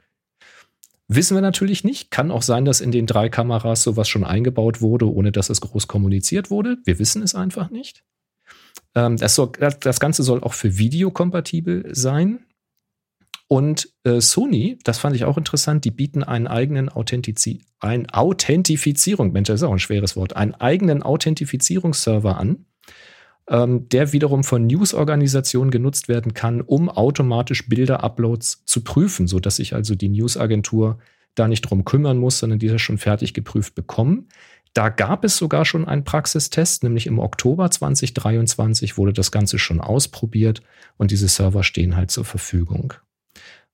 Wissen 1.07 1.35
wir 1.35 1.41
natürlich 1.41 1.83
nicht. 1.83 2.11
Kann 2.11 2.29
auch 2.29 2.43
sein, 2.43 2.63
dass 2.63 2.79
in 2.79 2.91
den 2.91 3.07
drei 3.07 3.27
Kameras 3.27 3.81
sowas 3.81 4.07
schon 4.07 4.23
eingebaut 4.23 4.81
wurde, 4.81 5.11
ohne 5.11 5.31
dass 5.31 5.49
es 5.49 5.61
groß 5.61 5.87
kommuniziert 5.87 6.51
wurde. 6.51 6.77
Wir 6.85 6.99
wissen 6.99 7.23
es 7.23 7.33
einfach 7.33 7.71
nicht. 7.71 8.03
Ähm, 8.95 9.17
das, 9.17 9.35
soll, 9.35 9.51
das 9.51 9.99
Ganze 9.99 10.23
soll 10.23 10.43
auch 10.43 10.53
für 10.53 10.77
Video 10.77 11.11
kompatibel 11.11 11.93
sein. 11.93 12.45
Und 13.47 13.89
äh, 14.03 14.21
Sony, 14.21 14.79
das 14.83 14.97
fand 14.97 15.15
ich 15.15 15.25
auch 15.25 15.37
interessant, 15.37 15.83
die 15.83 15.91
bieten 15.91 16.23
einen 16.23 16.47
eigenen 16.47 16.87
Authentizi 16.87 17.61
ein 17.81 18.09
Authentifizierung, 18.11 19.31
Mensch, 19.31 19.47
das 19.47 19.61
ist 19.61 19.67
auch 19.67 19.71
ein 19.71 19.79
schweres 19.79 20.15
Wort, 20.15 20.35
einen 20.35 20.53
eigenen 20.53 21.01
Authentifizierungsserver 21.01 22.37
an, 22.37 22.65
ähm, 23.49 23.89
der 23.89 24.13
wiederum 24.13 24.43
von 24.43 24.67
News-Organisationen 24.67 25.71
genutzt 25.71 26.07
werden 26.07 26.33
kann, 26.33 26.61
um 26.61 26.89
automatisch 26.89 27.67
Bilder-Uploads 27.67 28.63
zu 28.65 28.83
prüfen, 28.83 29.27
sodass 29.27 29.55
sich 29.55 29.73
also 29.73 29.95
die 29.95 30.09
News-Agentur 30.09 30.99
da 31.33 31.47
nicht 31.47 31.61
drum 31.61 31.83
kümmern 31.83 32.17
muss, 32.17 32.39
sondern 32.39 32.59
die 32.59 32.67
das 32.67 32.81
schon 32.81 32.99
fertig 32.99 33.33
geprüft 33.33 33.73
bekommen. 33.73 34.27
Da 34.73 34.89
gab 34.89 35.25
es 35.25 35.37
sogar 35.37 35.65
schon 35.65 35.85
einen 35.85 36.05
Praxistest, 36.05 36.83
nämlich 36.83 37.07
im 37.07 37.19
Oktober 37.19 37.69
2023 37.69 38.97
wurde 38.97 39.11
das 39.11 39.31
Ganze 39.31 39.59
schon 39.59 39.81
ausprobiert 39.81 40.61
und 40.97 41.11
diese 41.11 41.27
Server 41.27 41.63
stehen 41.63 41.97
halt 41.97 42.09
zur 42.09 42.23
Verfügung. 42.23 42.93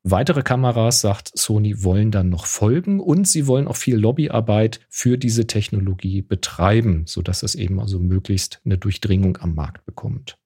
Weitere 0.04 0.41
Kameras, 0.41 1.02
sagt 1.02 1.38
Sony, 1.38 1.84
wollen 1.84 2.12
dann 2.12 2.30
noch 2.30 2.45
folgen 2.45 3.00
und 3.00 3.28
sie 3.28 3.45
wollen 3.45 3.68
auch 3.68 3.76
viel 3.76 3.98
Lobbyarbeit 3.98 4.80
für 4.89 5.18
diese 5.18 5.48
Technologie 5.48 6.22
betreiben, 6.22 7.04
sodass 7.06 7.43
es 7.43 7.56
eben 7.56 7.80
also 7.80 8.00
möglichst 8.00 8.62
eine 8.64 8.78
Durchdringung 8.78 9.38
am 9.41 9.54
Markt 9.54 9.86
bekommt. 9.86 10.38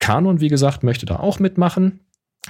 Canon, 0.00 0.40
wie 0.40 0.48
gesagt, 0.48 0.82
möchte 0.82 1.06
da 1.06 1.18
auch 1.18 1.38
mitmachen. 1.38 2.00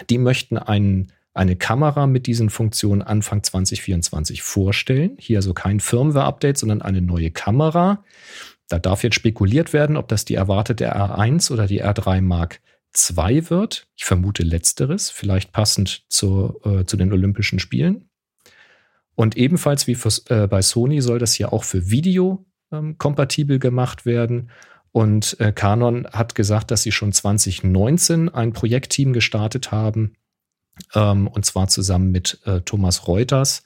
Die 0.09 0.19
möchten 0.19 0.57
einen 0.57 1.13
eine 1.39 1.55
Kamera 1.55 2.09
mit 2.09 2.27
diesen 2.27 2.51
Funktionen 2.51 3.01
Anfang 3.01 3.45
2024 3.45 4.43
vorstellen. 4.43 5.17
Hier 5.19 5.39
also 5.39 5.55
kein 5.55 5.79
Firmware-Update, 5.79 6.59
sondern 6.59 6.83
eine 6.83 7.01
neue 7.01 7.31
Kamera. 7.31 8.05
Da 8.69 8.81
darf 8.81 9.05
jetzt 9.05 9.15
spekuliert 9.15 9.73
werden, 9.73 9.97
ob 9.97 10.09
das 10.09 10.25
die 10.25 10.35
erwartete 10.35 10.95
R1 10.95 11.53
oder 11.53 11.69
die 11.69 11.83
R3 11.83 12.23
Mark 12.23 12.61
II 12.93 13.51
wird. 13.51 13.87
Ich 13.95 14.05
vermute 14.05 14.43
letzteres, 14.43 15.11
vielleicht 15.11 15.53
passend 15.53 16.03
zur, 16.09 16.61
äh, 16.67 16.85
zu 16.85 16.97
den 16.97 17.13
Olympischen 17.13 17.61
Spielen. 17.61 18.11
Und 19.15 19.37
ebenfalls 19.37 19.87
wie 19.87 19.95
für, 19.95 20.11
äh, 20.31 20.49
bei 20.49 20.61
Sony 20.61 21.01
soll 21.01 21.21
das 21.21 21.35
hier 21.35 21.53
auch 21.53 21.63
für 21.63 21.89
Video 21.89 22.47
ähm, 22.73 22.99
kompatibel 22.99 23.61
gemacht 23.61 24.07
werden. 24.07 24.51
Und 24.91 25.39
äh, 25.39 25.53
Canon 25.53 26.09
hat 26.13 26.35
gesagt, 26.35 26.73
dass 26.73 26.83
sie 26.83 26.93
schon 26.93 27.13
2019 27.13 28.29
ein 28.29 28.53
Projektteam 28.53 29.13
gestartet 29.13 29.71
haben, 29.71 30.15
ähm, 30.95 31.29
und 31.29 31.45
zwar 31.45 31.69
zusammen 31.69 32.11
mit 32.11 32.41
äh, 32.45 32.61
Thomas 32.61 33.07
Reuters 33.09 33.63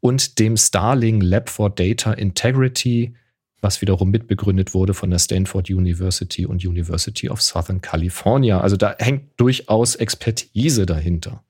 und 0.00 0.38
dem 0.38 0.56
Starling 0.56 1.20
Lab 1.20 1.48
for 1.48 1.70
Data 1.70 2.12
Integrity, 2.12 3.14
was 3.60 3.80
wiederum 3.80 4.10
mitbegründet 4.10 4.74
wurde 4.74 4.92
von 4.92 5.10
der 5.10 5.18
Stanford 5.18 5.70
University 5.70 6.44
und 6.44 6.64
University 6.64 7.30
of 7.30 7.40
Southern 7.40 7.80
California. 7.80 8.60
Also 8.60 8.76
da 8.76 8.94
hängt 8.98 9.40
durchaus 9.40 9.96
Expertise 9.96 10.84
dahinter. 10.84 11.42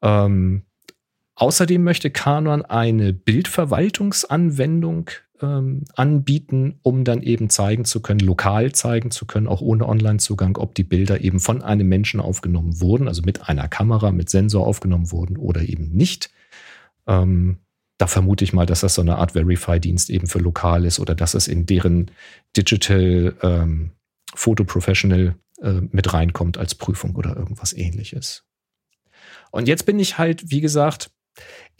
Ähm, 0.00 0.62
außerdem 1.34 1.84
möchte 1.84 2.10
Canon 2.10 2.64
eine 2.64 3.12
Bildverwaltungsanwendung 3.12 5.10
ähm, 5.40 5.84
anbieten, 5.94 6.78
um 6.82 7.04
dann 7.04 7.22
eben 7.22 7.50
zeigen 7.50 7.84
zu 7.84 8.00
können, 8.00 8.20
lokal 8.20 8.72
zeigen 8.72 9.10
zu 9.10 9.26
können, 9.26 9.46
auch 9.46 9.60
ohne 9.60 9.88
Online-Zugang, 9.88 10.56
ob 10.56 10.74
die 10.74 10.84
Bilder 10.84 11.20
eben 11.20 11.40
von 11.40 11.62
einem 11.62 11.88
Menschen 11.88 12.20
aufgenommen 12.20 12.80
wurden, 12.80 13.08
also 13.08 13.22
mit 13.22 13.48
einer 13.48 13.68
Kamera, 13.68 14.12
mit 14.12 14.30
Sensor 14.30 14.66
aufgenommen 14.66 15.10
wurden 15.12 15.36
oder 15.36 15.62
eben 15.62 15.90
nicht. 15.90 16.30
Ähm, 17.06 17.58
da 17.98 18.06
vermute 18.06 18.44
ich 18.44 18.52
mal, 18.52 18.66
dass 18.66 18.80
das 18.80 18.94
so 18.94 19.02
eine 19.02 19.16
Art 19.16 19.32
Verify-Dienst 19.32 20.10
eben 20.10 20.28
für 20.28 20.38
lokal 20.38 20.84
ist 20.84 21.00
oder 21.00 21.14
dass 21.14 21.34
es 21.34 21.48
in 21.48 21.66
deren 21.66 22.10
Digital 22.56 23.34
ähm, 23.42 23.90
Photo 24.34 24.64
Professional 24.64 25.34
äh, 25.60 25.80
mit 25.90 26.12
reinkommt 26.12 26.58
als 26.58 26.74
Prüfung 26.74 27.16
oder 27.16 27.36
irgendwas 27.36 27.72
ähnliches. 27.72 28.44
Und 29.50 29.66
jetzt 29.66 29.84
bin 29.86 29.98
ich 29.98 30.18
halt, 30.18 30.50
wie 30.50 30.60
gesagt, 30.60 31.10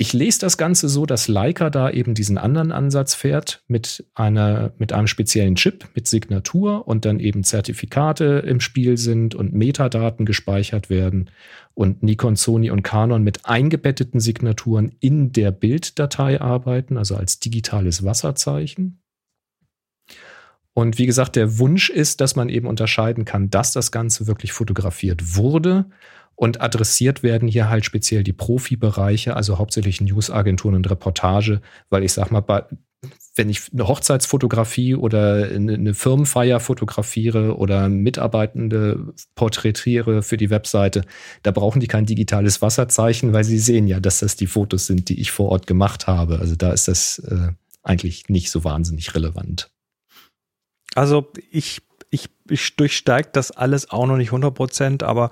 ich 0.00 0.12
lese 0.12 0.38
das 0.38 0.56
Ganze 0.56 0.88
so, 0.88 1.06
dass 1.06 1.26
Leica 1.26 1.70
da 1.70 1.90
eben 1.90 2.14
diesen 2.14 2.38
anderen 2.38 2.70
Ansatz 2.70 3.14
fährt 3.14 3.64
mit 3.66 4.06
einer, 4.14 4.72
mit 4.78 4.92
einem 4.92 5.09
speziellen 5.09 5.56
Chip, 5.56 5.88
mit 5.96 6.06
Signatur 6.06 6.86
und 6.86 7.04
dann 7.04 7.18
eben 7.18 7.42
Zertifikate 7.42 8.44
im 8.46 8.61
Spiel 8.61 8.96
sind 8.96 9.34
und 9.34 9.54
Metadaten 9.54 10.24
gespeichert 10.24 10.88
werden 10.88 11.30
und 11.74 12.04
Nikon, 12.04 12.36
Sony 12.36 12.70
und 12.70 12.84
Canon 12.84 13.24
mit 13.24 13.44
eingebetteten 13.46 14.20
Signaturen 14.20 14.92
in 15.00 15.32
der 15.32 15.50
Bilddatei 15.50 16.40
arbeiten, 16.40 16.96
also 16.96 17.16
als 17.16 17.40
digitales 17.40 18.04
Wasserzeichen. 18.04 19.02
Und 20.74 20.98
wie 20.98 21.06
gesagt, 21.06 21.34
der 21.34 21.59
Wunsch 21.59 21.90
ist, 21.90 22.20
dass 22.20 22.36
man 22.36 22.48
eben 22.48 22.68
unterscheiden 22.68 23.24
kann, 23.24 23.50
dass 23.50 23.72
das 23.72 23.90
Ganze 23.90 24.28
wirklich 24.28 24.52
fotografiert 24.52 25.34
wurde 25.34 25.86
und 26.39 26.61
adressiert 26.61 27.24
werden 27.24 27.49
hier 27.49 27.68
halt 27.68 27.84
speziell 27.84 28.22
die 28.22 28.32
Profibereiche, 28.32 29.34
also 29.34 29.59
hauptsächlich 29.59 30.01
Newsagenturen 30.01 30.76
und 30.76 30.89
Reportage, 30.89 31.61
weil 31.91 32.05
ich 32.05 32.12
sag 32.12 32.30
mal, 32.30 32.45
wenn 33.34 33.51
ich 33.51 33.72
eine 33.72 33.89
Hochzeitsfotografie 33.89 34.95
oder 34.95 35.49
eine 35.53 35.95
Firmenfeier 35.95 36.61
fotografiere 36.61 37.57
oder 37.57 37.89
Mitarbeitende 37.89 39.14
porträtiere 39.34 40.22
für 40.22 40.36
die 40.36 40.51
Webseite, 40.51 41.03
da 41.43 41.51
brauchen 41.51 41.80
die 41.80 41.89
kein 41.89 42.07
digitales 42.07 42.62
Wasserzeichen, 42.62 43.32
weil 43.32 43.43
sie 43.43 43.59
sehen 43.59 43.89
ja, 43.89 43.99
dass 43.99 44.20
das 44.20 44.36
die 44.36 44.47
Fotos 44.47 44.86
sind, 44.86 45.09
die 45.09 45.20
ich 45.20 45.32
vor 45.32 45.49
Ort 45.49 45.66
gemacht 45.66 46.07
habe. 46.07 46.39
Also 46.39 46.55
da 46.55 46.70
ist 46.70 46.86
das 46.86 47.18
äh, 47.18 47.49
eigentlich 47.82 48.28
nicht 48.28 48.53
so 48.53 48.62
wahnsinnig 48.62 49.12
relevant. 49.12 49.72
Also 50.95 51.32
ich 51.51 51.80
ich, 52.51 52.76
durchsteige 52.76 53.28
das 53.32 53.51
alles 53.51 53.90
auch 53.90 54.07
noch 54.07 54.16
nicht 54.16 54.30
100%, 54.30 55.05
aber 55.05 55.30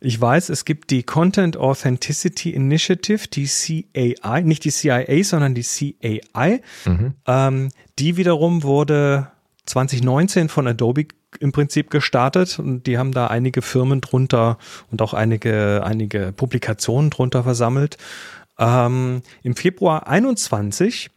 ich 0.00 0.20
weiß, 0.20 0.48
es 0.48 0.64
gibt 0.64 0.90
die 0.90 1.02
Content 1.02 1.56
Authenticity 1.56 2.50
Initiative, 2.50 3.28
die 3.28 3.46
CAI, 3.46 4.42
nicht 4.42 4.64
die 4.64 4.70
CIA, 4.70 5.22
sondern 5.22 5.54
die 5.54 5.62
CAI. 5.62 6.60
Mhm. 6.84 7.14
Ähm, 7.26 7.68
die 7.98 8.16
wiederum 8.16 8.62
wurde 8.62 9.28
2019 9.66 10.48
von 10.48 10.66
Adobe 10.66 11.06
im 11.40 11.52
Prinzip 11.52 11.90
gestartet 11.90 12.58
und 12.58 12.86
die 12.86 12.98
haben 12.98 13.12
da 13.12 13.28
einige 13.28 13.62
Firmen 13.62 14.00
drunter 14.00 14.58
und 14.90 15.00
auch 15.02 15.14
einige, 15.14 15.82
einige 15.84 16.32
Publikationen 16.32 17.10
drunter 17.10 17.44
versammelt. 17.44 17.96
Ähm, 18.58 19.22
Im 19.42 19.56
Februar 19.56 20.06
21 20.08 21.10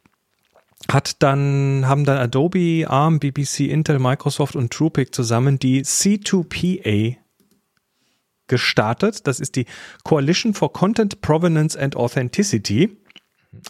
hat 0.89 1.21
dann, 1.23 1.85
haben 1.87 2.05
dann 2.05 2.17
Adobe, 2.17 2.85
ARM, 2.87 3.19
BBC, 3.19 3.61
Intel, 3.61 3.99
Microsoft 3.99 4.55
und 4.55 4.71
TruePic 4.71 5.13
zusammen 5.13 5.59
die 5.59 5.83
C2PA 5.83 7.17
gestartet. 8.47 9.27
Das 9.27 9.39
ist 9.39 9.55
die 9.55 9.65
Coalition 10.03 10.53
for 10.53 10.71
Content 10.71 11.21
Provenance 11.21 11.79
and 11.79 11.95
Authenticity. 11.95 12.97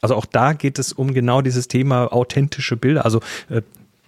Also 0.01 0.15
auch 0.15 0.25
da 0.25 0.53
geht 0.53 0.79
es 0.79 0.93
um 0.93 1.13
genau 1.13 1.41
dieses 1.41 1.67
Thema 1.67 2.11
authentische 2.11 2.75
Bilder, 2.75 3.05
also 3.05 3.21
äh, 3.49 3.61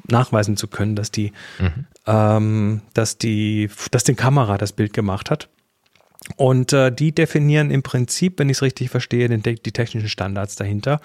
nachweisen 0.10 0.58
zu 0.58 0.68
können, 0.68 0.96
dass 0.96 1.12
die, 1.12 1.32
mhm. 1.60 1.86
ähm, 2.06 2.82
dass 2.94 3.18
die, 3.18 3.70
dass 3.92 4.04
die 4.04 4.16
Kamera 4.16 4.58
das 4.58 4.74
Bild 4.74 4.94
gemacht 4.94 5.30
hat. 5.30 5.50
Und 6.36 6.74
äh, 6.74 6.92
die 6.92 7.14
definieren 7.14 7.72
im 7.72 7.84
Prinzip, 7.84 8.40
wenn 8.40 8.50
ich 8.50 8.58
es 8.58 8.62
richtig 8.62 8.90
verstehe, 8.90 9.30
den, 9.30 9.42
die 9.42 9.72
technischen 9.72 10.10
Standards 10.10 10.56
dahinter. 10.56 11.00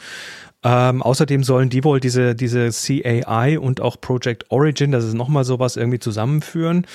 Ähm, 0.64 1.02
außerdem 1.02 1.44
sollen 1.44 1.70
die 1.70 1.84
wohl 1.84 2.00
diese, 2.00 2.34
diese 2.34 2.70
CAI 2.70 3.58
und 3.58 3.80
auch 3.80 4.00
Project 4.00 4.50
Origin, 4.50 4.92
das 4.92 5.04
ist 5.04 5.14
nochmal 5.14 5.44
sowas, 5.44 5.76
irgendwie 5.76 5.98
zusammenführen. 5.98 6.86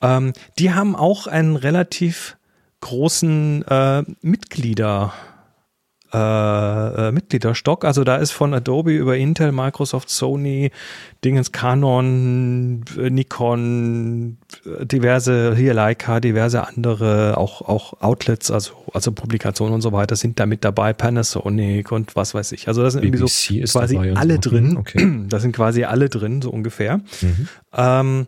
Ähm, 0.00 0.32
die 0.58 0.72
haben 0.72 0.96
auch 0.96 1.26
einen 1.26 1.56
relativ 1.56 2.36
großen 2.80 3.64
äh, 3.68 4.02
Mitglieder 4.22 5.12
äh, 6.12 7.08
äh, 7.08 7.12
Mitgliederstock. 7.12 7.84
Also 7.84 8.04
da 8.04 8.16
ist 8.16 8.32
von 8.32 8.52
Adobe 8.52 8.92
über 8.92 9.16
Intel, 9.16 9.50
Microsoft, 9.50 10.10
Sony, 10.10 10.70
Dingens, 11.24 11.52
Canon, 11.52 12.84
äh, 12.98 13.08
Nikon, 13.08 14.36
äh, 14.66 14.84
diverse, 14.84 15.56
hier 15.56 15.72
Leica, 15.72 16.20
diverse 16.20 16.66
andere, 16.66 17.38
auch, 17.38 17.62
auch 17.62 18.02
Outlets, 18.02 18.50
also, 18.50 18.72
also 18.92 19.12
Publikationen 19.12 19.72
und 19.72 19.80
so 19.80 19.92
weiter 19.92 20.16
sind 20.16 20.38
da 20.38 20.44
mit 20.44 20.64
dabei, 20.64 20.92
Panasonic 20.92 21.90
und 21.92 22.14
was 22.14 22.34
weiß 22.34 22.52
ich. 22.52 22.68
Also 22.68 22.82
da 22.82 22.90
sind 22.90 23.00
BBC 23.00 23.50
irgendwie 23.50 23.66
so 23.66 23.78
quasi 23.78 23.96
alle 23.96 24.34
so. 24.34 24.50
drin. 24.50 24.70
Mhm, 24.70 24.76
okay. 24.76 25.22
Da 25.32 25.38
sind 25.40 25.56
quasi 25.56 25.84
alle 25.84 26.10
drin, 26.10 26.42
so 26.42 26.50
ungefähr. 26.50 26.98
Mhm. 27.22 27.48
Ähm, 27.74 28.26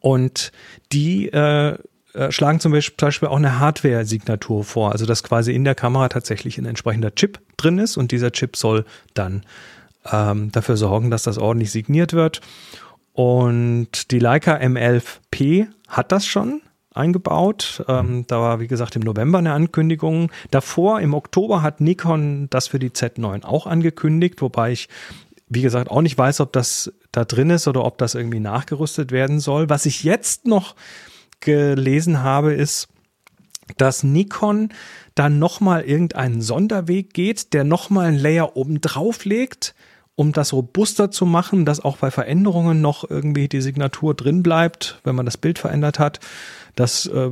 und 0.00 0.52
die 0.92 1.28
äh, 1.28 1.76
äh, 2.16 2.32
schlagen 2.32 2.60
zum 2.60 2.72
Beispiel 2.72 3.28
auch 3.28 3.36
eine 3.36 3.58
Hardware-Signatur 3.58 4.64
vor, 4.64 4.92
also 4.92 5.04
dass 5.06 5.22
quasi 5.22 5.52
in 5.52 5.64
der 5.64 5.74
Kamera 5.74 6.08
tatsächlich 6.08 6.58
ein 6.58 6.64
entsprechender 6.64 7.14
Chip 7.14 7.40
drin 7.56 7.78
ist 7.78 7.96
und 7.96 8.10
dieser 8.10 8.32
Chip 8.32 8.56
soll 8.56 8.84
dann 9.14 9.44
ähm, 10.10 10.50
dafür 10.52 10.76
sorgen, 10.76 11.10
dass 11.10 11.24
das 11.24 11.38
ordentlich 11.38 11.70
signiert 11.70 12.12
wird. 12.12 12.40
Und 13.12 14.10
die 14.10 14.18
Leica 14.18 14.56
M11P 14.56 15.68
hat 15.88 16.12
das 16.12 16.26
schon 16.26 16.62
eingebaut. 16.92 17.84
Ähm, 17.88 18.24
da 18.26 18.40
war, 18.40 18.60
wie 18.60 18.66
gesagt, 18.66 18.96
im 18.96 19.02
November 19.02 19.38
eine 19.38 19.52
Ankündigung. 19.52 20.30
Davor, 20.50 21.00
im 21.00 21.14
Oktober, 21.14 21.62
hat 21.62 21.80
Nikon 21.80 22.48
das 22.50 22.68
für 22.68 22.78
die 22.78 22.90
Z9 22.90 23.44
auch 23.44 23.66
angekündigt, 23.66 24.40
wobei 24.40 24.72
ich, 24.72 24.88
wie 25.48 25.62
gesagt, 25.62 25.90
auch 25.90 26.02
nicht 26.02 26.16
weiß, 26.16 26.40
ob 26.40 26.52
das 26.52 26.92
da 27.12 27.24
drin 27.24 27.50
ist 27.50 27.68
oder 27.68 27.84
ob 27.84 27.98
das 27.98 28.14
irgendwie 28.14 28.40
nachgerüstet 28.40 29.12
werden 29.12 29.38
soll. 29.40 29.68
Was 29.68 29.86
ich 29.86 30.02
jetzt 30.04 30.46
noch 30.46 30.74
gelesen 31.40 32.22
habe, 32.22 32.54
ist, 32.54 32.88
dass 33.76 34.02
Nikon 34.02 34.70
dann 35.14 35.38
nochmal 35.38 35.82
irgendeinen 35.82 36.40
Sonderweg 36.42 37.12
geht, 37.14 37.52
der 37.52 37.64
nochmal 37.64 38.06
ein 38.06 38.18
Layer 38.18 38.56
oben 38.56 38.80
drauf 38.80 39.24
legt, 39.24 39.74
um 40.14 40.32
das 40.32 40.52
robuster 40.52 41.10
zu 41.10 41.26
machen, 41.26 41.64
dass 41.64 41.84
auch 41.84 41.98
bei 41.98 42.10
Veränderungen 42.10 42.80
noch 42.80 43.08
irgendwie 43.08 43.48
die 43.48 43.60
Signatur 43.60 44.14
drin 44.14 44.42
bleibt, 44.42 45.00
wenn 45.04 45.14
man 45.14 45.26
das 45.26 45.36
Bild 45.36 45.58
verändert 45.58 45.98
hat. 45.98 46.20
Das, 46.74 47.06
äh, 47.06 47.30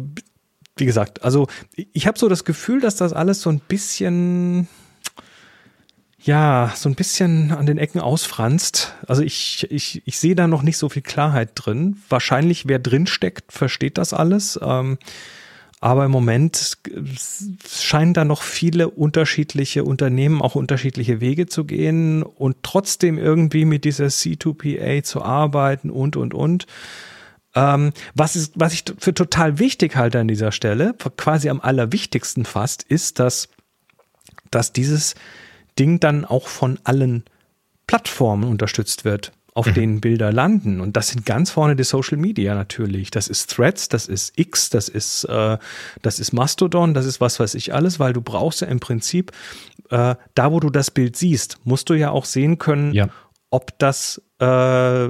wie 0.76 0.86
gesagt, 0.86 1.22
also 1.22 1.46
ich 1.76 2.07
habe 2.07 2.18
so 2.18 2.28
das 2.28 2.44
Gefühl, 2.44 2.80
dass 2.80 2.96
das 2.96 3.12
alles 3.12 3.40
so 3.40 3.50
ein 3.50 3.61
bisschen 3.61 4.68
ja, 6.24 6.72
so 6.74 6.88
ein 6.88 6.94
bisschen 6.94 7.52
an 7.52 7.66
den 7.66 7.76
Ecken 7.76 8.00
ausfranst. 8.00 8.94
Also 9.06 9.22
ich, 9.22 9.66
ich, 9.70 10.02
ich 10.06 10.18
sehe 10.18 10.34
da 10.34 10.46
noch 10.46 10.62
nicht 10.62 10.78
so 10.78 10.88
viel 10.88 11.02
Klarheit 11.02 11.50
drin. 11.54 11.98
Wahrscheinlich, 12.08 12.66
wer 12.66 12.78
drin 12.78 13.06
steckt, 13.06 13.52
versteht 13.52 13.98
das 13.98 14.14
alles. 14.14 14.58
Ähm, 14.62 14.96
aber 15.80 16.06
im 16.06 16.10
Moment 16.10 16.78
scheinen 17.68 18.14
da 18.14 18.24
noch 18.24 18.40
viele 18.40 18.88
unterschiedliche 18.88 19.84
Unternehmen 19.84 20.40
auch 20.40 20.54
unterschiedliche 20.54 21.20
Wege 21.20 21.44
zu 21.44 21.64
gehen 21.66 22.22
und 22.22 22.56
trotzdem 22.62 23.18
irgendwie 23.18 23.66
mit 23.66 23.84
dieser 23.84 24.06
C2PA 24.06 25.02
zu 25.02 25.22
arbeiten 25.22 25.90
und, 25.90 26.16
und, 26.16 26.32
und. 26.32 26.66
Ähm, 27.54 27.92
was, 28.14 28.34
ist, 28.34 28.54
was 28.56 28.72
ich 28.72 28.84
für 28.98 29.12
total 29.12 29.58
wichtig 29.58 29.94
halte 29.94 30.20
an 30.20 30.28
dieser 30.28 30.52
Stelle, 30.52 30.94
quasi 31.18 31.50
am 31.50 31.60
allerwichtigsten 31.60 32.46
fast, 32.46 32.82
ist, 32.82 33.20
dass, 33.20 33.50
dass 34.50 34.72
dieses 34.72 35.14
Ding 35.78 36.00
dann 36.00 36.24
auch 36.24 36.48
von 36.48 36.78
allen 36.84 37.24
Plattformen 37.86 38.44
unterstützt 38.44 39.04
wird, 39.04 39.32
auf 39.52 39.66
mhm. 39.66 39.74
denen 39.74 40.00
Bilder 40.00 40.32
landen. 40.32 40.80
Und 40.80 40.96
das 40.96 41.08
sind 41.08 41.26
ganz 41.26 41.50
vorne 41.50 41.76
die 41.76 41.84
Social 41.84 42.18
Media 42.18 42.54
natürlich. 42.54 43.10
Das 43.10 43.28
ist 43.28 43.50
Threads, 43.54 43.88
das 43.88 44.06
ist 44.06 44.38
X, 44.38 44.70
das 44.70 44.88
ist, 44.88 45.24
äh, 45.24 45.58
das 46.02 46.18
ist 46.18 46.32
Mastodon, 46.32 46.94
das 46.94 47.06
ist 47.06 47.20
was 47.20 47.38
weiß 47.38 47.54
ich 47.54 47.74
alles, 47.74 48.00
weil 48.00 48.12
du 48.12 48.20
brauchst 48.20 48.60
ja 48.62 48.68
im 48.68 48.80
Prinzip, 48.80 49.32
äh, 49.90 50.14
da 50.34 50.52
wo 50.52 50.60
du 50.60 50.70
das 50.70 50.90
Bild 50.90 51.16
siehst, 51.16 51.58
musst 51.64 51.90
du 51.90 51.94
ja 51.94 52.10
auch 52.10 52.24
sehen 52.24 52.58
können, 52.58 52.92
ja. 52.92 53.08
Ob 53.55 53.78
das 53.78 54.20
äh, 54.40 55.09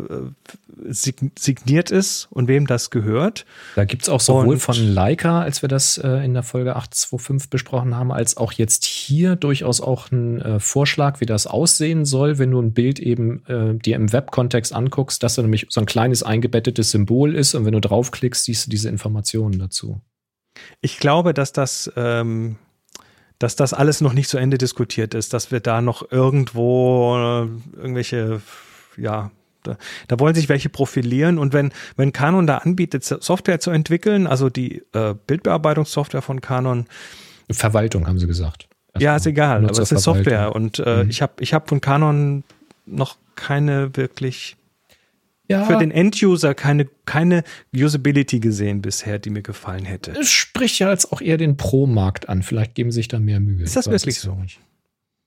signiert 0.86 1.90
ist 1.90 2.28
und 2.30 2.46
wem 2.46 2.66
das 2.66 2.90
gehört. 2.90 3.46
Da 3.74 3.86
gibt 3.86 4.02
es 4.02 4.10
auch 4.10 4.20
sowohl 4.20 4.56
und, 4.56 4.60
von 4.60 4.76
Leica, 4.76 5.40
als 5.40 5.62
wir 5.62 5.70
das 5.70 5.96
äh, 5.96 6.22
in 6.22 6.34
der 6.34 6.42
Folge 6.42 6.76
825 6.76 7.48
besprochen 7.48 7.96
haben, 7.96 8.12
als 8.12 8.36
auch 8.36 8.52
jetzt 8.52 8.84
hier 8.84 9.34
durchaus 9.36 9.80
auch 9.80 10.12
einen 10.12 10.42
äh, 10.42 10.60
Vorschlag, 10.60 11.22
wie 11.22 11.26
das 11.26 11.46
aussehen 11.46 12.04
soll, 12.04 12.38
wenn 12.38 12.50
du 12.50 12.60
ein 12.60 12.74
Bild 12.74 12.98
eben 12.98 13.46
äh, 13.46 13.78
dir 13.78 13.96
im 13.96 14.12
Web-Kontext 14.12 14.74
anguckst, 14.74 15.22
dass 15.22 15.36
da 15.36 15.42
nämlich 15.42 15.68
so 15.70 15.80
ein 15.80 15.86
kleines 15.86 16.22
eingebettetes 16.22 16.90
Symbol 16.90 17.34
ist 17.34 17.54
und 17.54 17.64
wenn 17.64 17.72
du 17.72 17.80
draufklickst, 17.80 18.44
siehst 18.44 18.66
du 18.66 18.70
diese 18.70 18.90
Informationen 18.90 19.58
dazu. 19.58 20.02
Ich 20.82 20.98
glaube, 20.98 21.32
dass 21.32 21.52
das 21.52 21.90
ähm 21.96 22.56
dass 23.38 23.56
das 23.56 23.72
alles 23.72 24.00
noch 24.00 24.12
nicht 24.12 24.28
zu 24.28 24.38
Ende 24.38 24.58
diskutiert 24.58 25.14
ist, 25.14 25.32
dass 25.32 25.50
wir 25.50 25.60
da 25.60 25.80
noch 25.80 26.10
irgendwo 26.10 27.16
äh, 27.16 27.76
irgendwelche, 27.76 28.40
ja, 28.96 29.30
da, 29.62 29.76
da, 30.08 30.20
wollen 30.20 30.34
sich 30.34 30.48
welche 30.48 30.68
profilieren 30.68 31.38
und 31.38 31.52
wenn, 31.52 31.72
wenn 31.96 32.12
Canon 32.12 32.46
da 32.46 32.58
anbietet, 32.58 33.04
Software 33.04 33.60
zu 33.60 33.70
entwickeln, 33.70 34.26
also 34.26 34.50
die 34.50 34.82
äh, 34.92 35.14
Bildbearbeitungssoftware 35.26 36.22
von 36.22 36.40
Canon. 36.40 36.86
Verwaltung, 37.50 38.06
haben 38.06 38.18
sie 38.18 38.26
gesagt. 38.26 38.68
Erstmal. 38.88 39.02
Ja, 39.02 39.16
ist 39.16 39.26
egal, 39.26 39.64
aber 39.64 39.70
es 39.70 39.90
ist 39.90 40.02
Software 40.02 40.54
und 40.54 40.78
äh, 40.78 41.04
mhm. 41.04 41.10
ich 41.10 41.22
habe 41.22 41.32
ich 41.40 41.54
hab 41.54 41.68
von 41.68 41.80
Canon 41.80 42.44
noch 42.86 43.16
keine 43.34 43.96
wirklich 43.96 44.56
ja. 45.48 45.64
für 45.64 45.76
den 45.76 45.90
End-User 45.90 46.54
keine, 46.54 46.86
keine 47.04 47.44
Usability 47.74 48.40
gesehen 48.40 48.82
bisher, 48.82 49.18
die 49.18 49.30
mir 49.30 49.42
gefallen 49.42 49.84
hätte. 49.84 50.12
Es 50.12 50.30
spricht 50.30 50.78
ja 50.78 50.90
jetzt 50.90 51.12
auch 51.12 51.20
eher 51.20 51.36
den 51.36 51.56
Pro-Markt 51.56 52.28
an. 52.28 52.42
Vielleicht 52.42 52.74
geben 52.74 52.90
sie 52.90 52.96
sich 52.96 53.08
da 53.08 53.18
mehr 53.18 53.40
Mühe. 53.40 53.62
Ist 53.62 53.76
das 53.76 53.90
wirklich 53.90 54.20
so? 54.20 54.34
Nicht. 54.34 54.60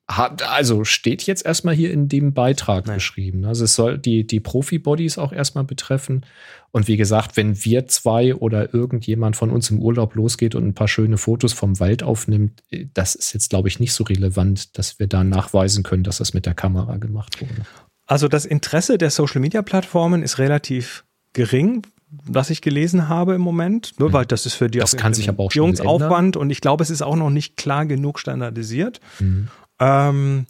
Also 0.08 0.86
steht 0.86 1.24
jetzt 1.24 1.46
erstmal 1.46 1.76
hier 1.76 1.92
in 1.92 2.08
dem 2.08 2.34
Beitrag 2.34 2.88
Nein. 2.88 2.96
beschrieben. 2.96 3.44
Also 3.44 3.66
es 3.66 3.76
soll 3.76 3.98
die, 3.98 4.26
die 4.26 4.40
Profi-Bodies 4.40 5.18
auch 5.18 5.34
erstmal 5.34 5.66
betreffen. 5.66 6.26
Und 6.72 6.88
wie 6.88 6.96
gesagt, 6.96 7.36
wenn 7.36 7.66
wir 7.66 7.88
zwei 7.88 8.34
oder 8.34 8.74
irgendjemand 8.74 9.36
von 9.36 9.50
uns 9.50 9.70
im 9.70 9.82
Urlaub 9.82 10.16
losgeht 10.16 10.56
und 10.56 10.66
ein 10.66 10.74
paar 10.74 10.88
schöne 10.88 11.18
Fotos 11.18 11.52
vom 11.52 11.82
Wald 11.82 12.04
aufnimmt, 12.04 12.64
das 12.94 13.16
ist 13.16 13.34
jetzt, 13.34 13.50
glaube 13.50 13.68
ich, 13.68 13.82
nicht 13.82 13.92
so 13.92 14.06
relevant, 14.06 14.78
dass 14.78 14.98
wir 14.98 15.08
da 15.08 15.26
nachweisen 15.26 15.84
können, 15.84 16.04
dass 16.04 16.20
das 16.20 16.34
mit 16.34 16.46
der 16.46 16.54
Kamera 16.54 16.96
gemacht 16.98 17.42
wurde. 17.42 17.66
Also 18.08 18.28
das 18.28 18.46
Interesse 18.46 18.98
der 18.98 19.12
Social-Media-Plattformen 19.12 20.24
ist 20.24 20.40
relativ 20.40 21.04
gering, 21.34 21.86
was 22.10 22.50
ich 22.50 22.62
gelesen 22.62 23.10
habe 23.10 23.36
im 23.36 23.42
Moment, 23.42 23.94
nur 24.00 24.14
weil 24.14 24.26
das 24.26 24.46
ist 24.46 24.54
für 24.54 24.70
die 24.70 24.80
das 24.80 24.96
kann 24.96 25.14
sich 25.14 25.28
aber 25.28 25.44
auch 25.44 25.80
Aufwand 25.86 26.38
und 26.38 26.50
ich 26.50 26.62
glaube, 26.62 26.82
es 26.82 26.90
ist 26.90 27.02
auch 27.02 27.18
noch 27.18 27.30
nicht 27.30 27.58
klar 27.58 27.86
genug 27.86 28.20
standardisiert. 28.20 29.02
Mhm. 29.20 29.50
Ähm, 29.80 30.46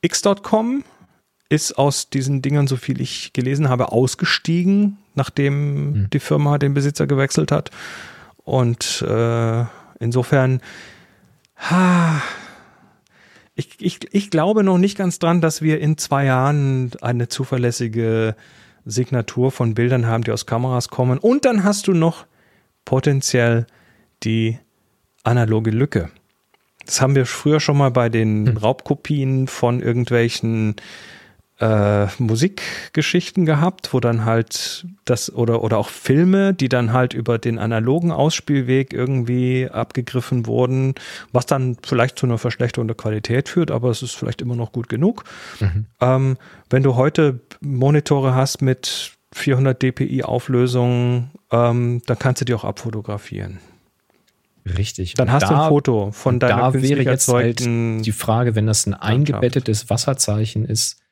X.com 0.00 0.84
ist 1.48 1.76
aus 1.76 2.08
diesen 2.08 2.40
Dingern, 2.40 2.68
so 2.68 2.76
viel 2.76 3.00
ich 3.00 3.32
gelesen 3.32 3.68
habe, 3.68 3.90
ausgestiegen, 3.90 4.98
nachdem 5.14 5.90
mhm. 5.90 6.10
die 6.10 6.20
Firma 6.20 6.58
den 6.58 6.72
Besitzer 6.72 7.06
gewechselt 7.06 7.50
hat. 7.50 7.70
Und 8.44 9.02
äh, 9.02 9.64
insofern, 9.98 10.60
ha, 11.56 12.22
ich, 13.54 13.76
ich, 13.80 14.00
ich 14.12 14.30
glaube 14.30 14.64
noch 14.64 14.78
nicht 14.78 14.98
ganz 14.98 15.18
dran, 15.18 15.40
dass 15.40 15.62
wir 15.62 15.80
in 15.80 15.96
zwei 15.96 16.24
Jahren 16.24 16.90
eine 17.00 17.28
zuverlässige 17.28 18.34
Signatur 18.84 19.50
von 19.50 19.74
Bildern 19.74 20.06
haben, 20.06 20.24
die 20.24 20.32
aus 20.32 20.46
Kameras 20.46 20.88
kommen. 20.88 21.18
Und 21.18 21.44
dann 21.44 21.64
hast 21.64 21.86
du 21.86 21.92
noch 21.92 22.26
potenziell 22.84 23.66
die 24.22 24.58
analoge 25.22 25.70
Lücke. 25.70 26.10
Das 26.84 27.00
haben 27.00 27.14
wir 27.14 27.26
früher 27.26 27.60
schon 27.60 27.78
mal 27.78 27.90
bei 27.90 28.08
den 28.08 28.46
hm. 28.46 28.56
Raubkopien 28.56 29.46
von 29.46 29.80
irgendwelchen 29.80 30.76
äh, 31.60 32.06
Musikgeschichten 32.18 33.46
gehabt, 33.46 33.92
wo 33.92 34.00
dann 34.00 34.24
halt 34.24 34.86
das 35.04 35.32
oder 35.32 35.62
oder 35.62 35.78
auch 35.78 35.88
Filme, 35.88 36.52
die 36.52 36.68
dann 36.68 36.92
halt 36.92 37.14
über 37.14 37.38
den 37.38 37.58
analogen 37.58 38.10
Ausspielweg 38.10 38.92
irgendwie 38.92 39.68
abgegriffen 39.70 40.46
wurden, 40.46 40.94
was 41.32 41.46
dann 41.46 41.76
vielleicht 41.82 42.18
zu 42.18 42.26
einer 42.26 42.38
Verschlechterung 42.38 42.88
der 42.88 42.96
Qualität 42.96 43.48
führt, 43.48 43.70
aber 43.70 43.90
es 43.90 44.02
ist 44.02 44.16
vielleicht 44.16 44.42
immer 44.42 44.56
noch 44.56 44.72
gut 44.72 44.88
genug. 44.88 45.24
Mhm. 45.60 45.86
Ähm, 46.00 46.36
wenn 46.70 46.82
du 46.82 46.96
heute 46.96 47.40
Monitore 47.60 48.34
hast 48.34 48.60
mit 48.60 49.12
400 49.32 49.80
dpi 49.80 50.24
Auflösung, 50.24 51.30
ähm, 51.52 52.02
dann 52.06 52.18
kannst 52.18 52.40
du 52.40 52.44
die 52.44 52.54
auch 52.54 52.64
abfotografieren. 52.64 53.58
Richtig. 54.66 55.14
Dann 55.14 55.30
hast 55.30 55.44
da, 55.44 55.48
du 55.48 55.54
ein 55.56 55.68
Foto 55.68 56.10
von 56.12 56.40
deiner 56.40 56.72
Da 56.72 56.74
wäre 56.74 57.02
jetzt 57.02 57.28
halt 57.28 57.60
die 57.60 58.12
Frage, 58.12 58.54
wenn 58.54 58.66
das 58.66 58.86
ein 58.86 58.94
eingebettetes 58.94 59.90
Wasserzeichen 59.90 60.64
ist, 60.64 61.03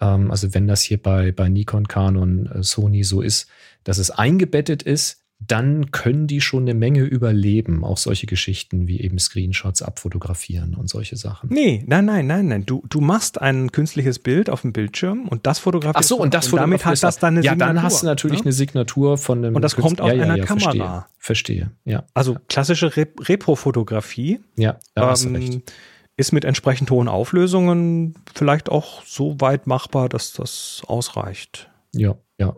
ähm, 0.00 0.30
also 0.30 0.54
wenn 0.54 0.66
das 0.66 0.82
hier 0.82 1.02
bei, 1.02 1.32
bei 1.32 1.48
Nikon, 1.48 1.88
Canon, 1.88 2.46
äh, 2.46 2.62
Sony 2.62 3.04
so 3.04 3.22
ist, 3.22 3.48
dass 3.84 3.98
es 3.98 4.10
eingebettet 4.10 4.82
ist, 4.82 5.20
dann 5.46 5.90
können 5.90 6.26
die 6.26 6.42
schon 6.42 6.64
eine 6.64 6.74
Menge 6.74 7.02
überleben. 7.02 7.82
Auch 7.82 7.96
solche 7.96 8.26
Geschichten 8.26 8.86
wie 8.88 9.00
eben 9.00 9.18
Screenshots 9.18 9.80
abfotografieren 9.80 10.74
und 10.74 10.90
solche 10.90 11.16
Sachen. 11.16 11.48
Nee, 11.50 11.82
nein, 11.86 12.04
nein, 12.04 12.26
nein, 12.26 12.48
nein. 12.48 12.66
Du, 12.66 12.84
du 12.88 13.00
machst 13.00 13.40
ein 13.40 13.72
künstliches 13.72 14.18
Bild 14.18 14.50
auf 14.50 14.60
dem 14.62 14.72
Bildschirm 14.72 15.28
und 15.28 15.46
das 15.46 15.58
fotografierst 15.58 16.04
Ach 16.04 16.08
so, 16.08 16.20
und 16.20 16.34
das 16.34 16.52
und 16.52 16.58
damit 16.58 16.84
hat 16.84 17.02
das 17.02 17.18
dann 17.18 17.38
eine 17.38 17.44
ja, 17.44 17.52
Signatur. 17.52 17.68
Ja, 17.68 17.74
dann 17.74 17.82
hast 17.82 18.02
du 18.02 18.06
natürlich 18.06 18.40
ne? 18.40 18.46
eine 18.46 18.52
Signatur 18.52 19.16
von 19.16 19.38
einem 19.38 19.56
Und 19.56 19.62
das 19.62 19.76
Künstler. 19.76 19.96
kommt 19.96 20.12
aus 20.12 20.16
ja, 20.18 20.24
einer 20.24 20.36
ja, 20.36 20.44
Kamera. 20.44 21.08
Verstehe, 21.18 21.70
verstehe, 21.70 21.70
ja. 21.86 22.04
Also 22.12 22.36
klassische 22.48 22.94
Re 22.94 23.06
Repro-Fotografie. 23.18 24.40
Ja, 24.56 24.78
da 24.94 25.08
hast 25.08 25.24
du 25.24 25.28
ähm, 25.30 25.36
recht 25.36 25.72
ist 26.20 26.32
mit 26.32 26.44
entsprechend 26.44 26.90
hohen 26.90 27.08
Auflösungen 27.08 28.14
vielleicht 28.34 28.68
auch 28.68 29.02
so 29.04 29.40
weit 29.40 29.66
machbar, 29.66 30.08
dass 30.08 30.32
das 30.32 30.82
ausreicht. 30.86 31.70
Ja, 31.92 32.14
ja. 32.38 32.56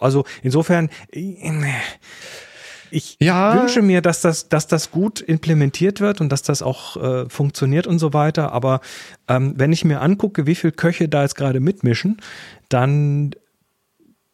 Also 0.00 0.24
insofern, 0.42 0.88
ich 2.90 3.16
ja. 3.20 3.60
wünsche 3.60 3.82
mir, 3.82 4.00
dass 4.00 4.22
das, 4.22 4.48
dass 4.48 4.66
das 4.66 4.90
gut 4.90 5.20
implementiert 5.20 6.00
wird 6.00 6.20
und 6.20 6.30
dass 6.30 6.42
das 6.42 6.62
auch 6.62 6.96
äh, 6.96 7.28
funktioniert 7.28 7.86
und 7.86 7.98
so 7.98 8.12
weiter. 8.12 8.52
Aber 8.52 8.80
ähm, 9.28 9.54
wenn 9.56 9.72
ich 9.72 9.84
mir 9.84 10.00
angucke, 10.00 10.46
wie 10.46 10.54
viele 10.54 10.72
Köche 10.72 11.08
da 11.08 11.22
jetzt 11.22 11.36
gerade 11.36 11.60
mitmischen, 11.60 12.20
dann 12.68 13.34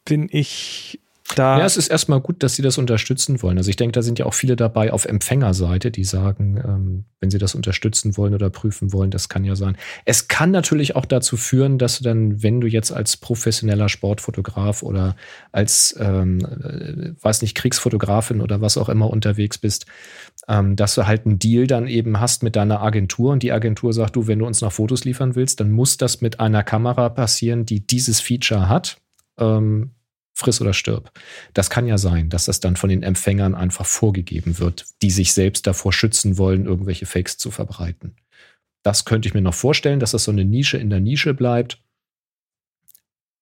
bin 0.05 0.29
ich 0.31 1.01
da 1.35 1.59
ja, 1.59 1.65
es 1.65 1.77
ist 1.77 1.89
erstmal 1.89 2.21
gut, 2.21 2.43
dass 2.43 2.55
sie 2.55 2.63
das 2.63 2.79
unterstützen 2.79 3.43
wollen. 3.43 3.59
Also 3.59 3.71
ich 3.71 3.77
denke, 3.77 3.93
da 3.93 4.03
sind 4.03 4.19
ja 4.19 4.27
auch 4.27 4.35
viele 4.35 4.57
dabei 4.57 4.93
auf 4.93 5.05
Empfängerseite, 5.05 5.91
die 5.91 6.05
sagen, 6.05 6.57
ähm, 6.57 7.05
wenn 7.21 7.31
sie 7.31 7.39
das 7.39 7.55
unterstützen 7.55 8.17
wollen 8.17 8.35
oder 8.35 8.51
prüfen 8.51 8.93
wollen, 8.93 9.11
das 9.11 9.29
kann 9.29 9.45
ja 9.45 9.57
sein. 9.57 9.77
Es 10.05 10.29
kann 10.29 10.51
natürlich 10.51 10.97
auch 10.97 11.05
dazu 11.05 11.37
führen, 11.37 11.79
dass 11.79 11.99
du 11.99 12.05
dann, 12.05 12.43
wenn 12.43 12.61
du 12.61 12.67
jetzt 12.67 12.93
als 12.93 13.17
professioneller 13.17 13.89
Sportfotograf 13.89 14.83
oder 14.83 15.17
als, 15.53 15.95
ähm, 16.01 16.41
äh, 16.41 17.13
weiß 17.23 17.43
nicht, 17.43 17.55
Kriegsfotografin 17.55 18.41
oder 18.41 18.61
was 18.61 18.77
auch 18.77 18.89
immer 18.89 19.11
unterwegs 19.11 19.59
bist, 19.59 19.87
ähm, 20.49 20.77
dass 20.77 20.95
du 20.95 21.07
halt 21.07 21.27
einen 21.27 21.39
Deal 21.39 21.67
dann 21.67 21.87
eben 21.87 22.21
hast 22.21 22.43
mit 22.43 22.57
deiner 22.57 22.81
Agentur 22.81 23.33
und 23.33 23.43
die 23.43 23.53
Agentur 23.53 23.93
sagt, 23.93 24.17
du, 24.17 24.27
wenn 24.27 24.39
du 24.39 24.47
uns 24.47 24.61
nach 24.61 24.73
Fotos 24.73 25.05
liefern 25.05 25.35
willst, 25.35 25.61
dann 25.61 25.71
muss 25.71 25.97
das 25.97 26.21
mit 26.21 26.41
einer 26.41 26.63
Kamera 26.63 27.09
passieren, 27.09 27.67
die 27.67 27.87
dieses 27.87 28.21
Feature 28.21 28.69
hat. 28.69 28.99
Ähm, 29.39 29.93
friss 30.35 30.61
oder 30.61 30.73
stirb. 30.73 31.13
Das 31.55 31.71
kann 31.71 31.87
ja 31.87 31.99
sein, 31.99 32.31
dass 32.31 32.47
das 32.47 32.61
dann 32.61 32.77
von 32.77 32.91
den 32.91 33.03
Empfängern 33.03 33.55
einfach 33.55 33.87
vorgegeben 33.87 34.59
wird, 34.59 34.87
die 35.03 35.11
sich 35.11 35.33
selbst 35.33 35.67
davor 35.67 35.93
schützen 35.93 36.39
wollen, 36.39 36.67
irgendwelche 36.67 37.07
Fakes 37.07 37.37
zu 37.39 37.51
verbreiten. 37.51 38.17
Das 38.83 39.05
könnte 39.05 39.29
ich 39.29 39.35
mir 39.35 39.43
noch 39.43 39.55
vorstellen, 39.55 40.01
dass 40.01 40.13
das 40.13 40.25
so 40.25 40.33
eine 40.33 40.45
Nische 40.45 40.79
in 40.79 40.91
der 40.91 41.01
Nische 41.01 41.35
bleibt. 41.35 41.83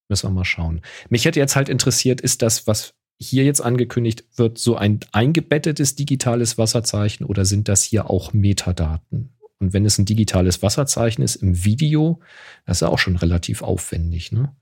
Müssen 0.09 0.29
wir 0.29 0.35
mal 0.35 0.45
schauen. 0.45 0.81
Mich 1.11 1.25
hätte 1.25 1.39
jetzt 1.39 1.55
halt 1.55 1.69
interessiert, 1.69 2.21
ist 2.21 2.43
das, 2.43 2.67
was 2.67 2.95
hier 3.21 3.45
jetzt 3.45 3.61
angekündigt 3.61 4.25
wird, 4.37 4.59
so 4.59 4.77
ein 4.77 5.01
eingebettetes 5.13 5.97
digitales 5.97 6.57
Wasserzeichen 6.57 7.27
oder 7.27 7.45
sind 7.45 7.69
das 7.69 7.83
hier 7.83 8.11
auch 8.11 8.33
Metadaten? 8.33 9.35
Und 9.61 9.73
wenn 9.73 9.85
es 9.85 9.99
ein 9.99 10.05
digitales 10.05 10.63
Wasserzeichen 10.63 11.23
ist 11.23 11.37
im 11.37 11.65
Video, 11.65 12.21
das 12.65 12.79
ist 12.79 12.81
ja 12.83 12.89
auch 12.89 12.99
schon 12.99 13.17
relativ 13.17 13.63
aufwendig, 13.63 14.31
ne? 14.31 14.55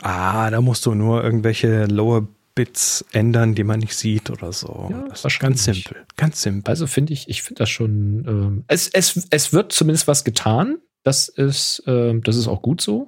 Ah, 0.00 0.50
da 0.50 0.60
musst 0.60 0.86
du 0.86 0.94
nur 0.94 1.22
irgendwelche 1.22 1.86
Lower 1.86 2.26
Bits 2.54 3.04
ändern, 3.12 3.54
die 3.54 3.64
man 3.64 3.80
nicht 3.80 3.94
sieht 3.96 4.30
oder 4.30 4.52
so. 4.52 4.88
Ja, 4.90 5.06
das 5.08 5.24
ist 5.24 5.38
ganz 5.38 5.64
simpel. 5.64 6.04
Ganz 6.16 6.42
simpel. 6.42 6.70
Also 6.70 6.86
finde 6.86 7.12
ich, 7.12 7.28
ich 7.28 7.42
finde 7.42 7.60
das 7.60 7.70
schon, 7.70 8.24
ähm, 8.26 8.64
es, 8.68 8.88
es, 8.88 9.26
es 9.30 9.52
wird 9.52 9.72
zumindest 9.72 10.06
was 10.06 10.24
getan. 10.24 10.78
Das 11.02 11.28
ist, 11.28 11.82
ähm, 11.86 12.22
das 12.22 12.36
ist 12.36 12.48
auch 12.48 12.62
gut 12.62 12.80
so. 12.80 13.06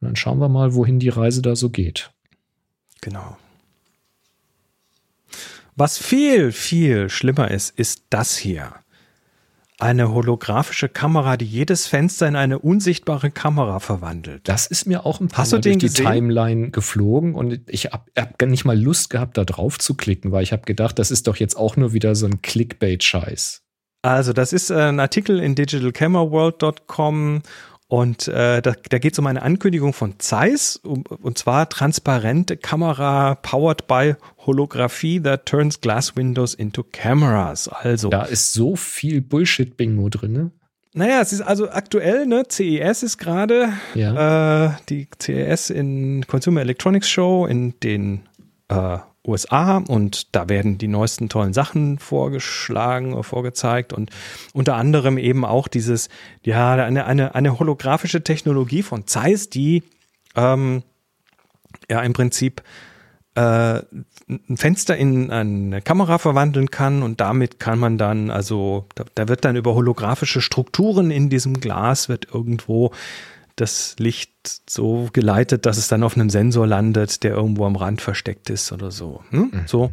Und 0.00 0.08
dann 0.08 0.16
schauen 0.16 0.38
wir 0.38 0.48
mal, 0.48 0.74
wohin 0.74 1.00
die 1.00 1.08
Reise 1.08 1.42
da 1.42 1.56
so 1.56 1.70
geht. 1.70 2.12
Genau. 3.00 3.36
Was 5.74 5.98
viel, 5.98 6.52
viel 6.52 7.08
schlimmer 7.08 7.50
ist, 7.50 7.76
ist 7.78 8.04
das 8.10 8.36
hier 8.36 8.74
eine 9.80 10.12
holographische 10.12 10.88
Kamera, 10.88 11.36
die 11.36 11.46
jedes 11.46 11.86
Fenster 11.86 12.28
in 12.28 12.36
eine 12.36 12.58
unsichtbare 12.58 13.30
Kamera 13.30 13.80
verwandelt. 13.80 14.48
Das 14.48 14.66
ist 14.66 14.86
mir 14.86 15.06
auch 15.06 15.20
ein 15.20 15.28
paar 15.28 15.44
Hast 15.44 15.52
Mal 15.52 15.60
durch 15.60 15.78
die 15.78 15.86
gesehen? 15.86 16.06
Timeline 16.06 16.70
geflogen 16.70 17.34
und 17.34 17.60
ich 17.68 17.86
habe 17.86 18.04
hab 18.16 18.38
gar 18.38 18.46
nicht 18.46 18.64
mal 18.64 18.78
Lust 18.78 19.10
gehabt, 19.10 19.36
da 19.38 19.44
drauf 19.44 19.78
zu 19.78 19.94
klicken, 19.94 20.32
weil 20.32 20.42
ich 20.42 20.52
habe 20.52 20.62
gedacht, 20.62 20.98
das 20.98 21.10
ist 21.10 21.26
doch 21.26 21.36
jetzt 21.36 21.56
auch 21.56 21.76
nur 21.76 21.92
wieder 21.92 22.14
so 22.14 22.26
ein 22.26 22.42
Clickbait-Scheiß. 22.42 23.62
Also, 24.02 24.32
das 24.32 24.54
ist 24.54 24.70
ein 24.70 24.98
Artikel 24.98 25.40
in 25.40 25.54
digitalcameraworld.com 25.54 27.42
Und 27.90 28.28
äh, 28.28 28.62
da, 28.62 28.74
da 28.88 28.98
geht 28.98 29.14
es 29.14 29.18
um 29.18 29.26
eine 29.26 29.42
Ankündigung 29.42 29.92
von 29.92 30.14
Zeiss, 30.20 30.76
um, 30.76 31.02
und 31.02 31.38
zwar 31.38 31.68
transparente 31.68 32.56
Kamera 32.56 33.34
powered 33.34 33.88
by 33.88 34.14
Holographie 34.46 35.20
that 35.20 35.44
turns 35.44 35.80
glass 35.80 36.14
windows 36.14 36.54
into 36.54 36.84
cameras. 36.84 37.66
Also 37.66 38.08
da 38.08 38.22
ist 38.22 38.52
so 38.52 38.76
viel 38.76 39.20
Bullshit-Bingo 39.20 40.08
drin. 40.08 40.32
Ne? 40.32 40.50
Naja, 40.92 41.20
es 41.20 41.32
ist 41.32 41.40
also 41.40 41.68
aktuell, 41.68 42.26
ne? 42.26 42.44
CES 42.48 43.02
ist 43.02 43.18
gerade 43.18 43.72
ja. 43.96 44.66
äh, 44.66 44.70
die 44.88 45.08
CES 45.20 45.70
in 45.70 46.24
Consumer 46.28 46.60
Electronics 46.60 47.10
Show 47.10 47.44
in 47.44 47.74
den 47.80 48.20
äh, 48.68 48.98
USA 49.26 49.76
und 49.76 50.34
da 50.34 50.48
werden 50.48 50.78
die 50.78 50.88
neuesten 50.88 51.28
tollen 51.28 51.52
Sachen 51.52 51.98
vorgeschlagen 51.98 53.12
oder 53.12 53.22
vorgezeigt 53.22 53.92
und 53.92 54.10
unter 54.54 54.76
anderem 54.76 55.18
eben 55.18 55.44
auch 55.44 55.68
dieses, 55.68 56.08
ja, 56.42 56.74
eine, 56.74 57.04
eine, 57.04 57.34
eine 57.34 57.58
holographische 57.58 58.24
Technologie 58.24 58.82
von 58.82 59.06
Zeiss, 59.06 59.50
die 59.50 59.82
ähm, 60.36 60.82
ja 61.90 62.00
im 62.00 62.14
Prinzip 62.14 62.62
äh, 63.34 63.82
ein 64.28 64.56
Fenster 64.56 64.96
in 64.96 65.30
eine 65.30 65.82
Kamera 65.82 66.18
verwandeln 66.18 66.70
kann 66.70 67.02
und 67.02 67.20
damit 67.20 67.58
kann 67.58 67.78
man 67.78 67.98
dann, 67.98 68.30
also 68.30 68.86
da, 68.94 69.04
da 69.14 69.28
wird 69.28 69.44
dann 69.44 69.56
über 69.56 69.74
holographische 69.74 70.40
Strukturen 70.40 71.10
in 71.10 71.30
diesem 71.30 71.60
Glas 71.60 72.08
wird 72.08 72.28
irgendwo 72.32 72.92
das 73.60 73.96
Licht 73.98 74.30
so 74.68 75.08
geleitet, 75.12 75.66
dass 75.66 75.76
es 75.76 75.88
dann 75.88 76.02
auf 76.02 76.16
einem 76.16 76.30
Sensor 76.30 76.66
landet, 76.66 77.22
der 77.22 77.32
irgendwo 77.32 77.66
am 77.66 77.76
Rand 77.76 78.00
versteckt 78.00 78.50
ist 78.50 78.72
oder 78.72 78.90
so. 78.90 79.22
Hm? 79.30 79.50
Mhm. 79.52 79.62
So 79.66 79.92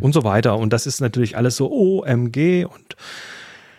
und 0.00 0.12
so 0.12 0.24
weiter. 0.24 0.56
Und 0.58 0.72
das 0.72 0.86
ist 0.86 1.00
natürlich 1.00 1.36
alles 1.36 1.56
so 1.56 1.70
OMG 1.70 2.64
und 2.64 2.96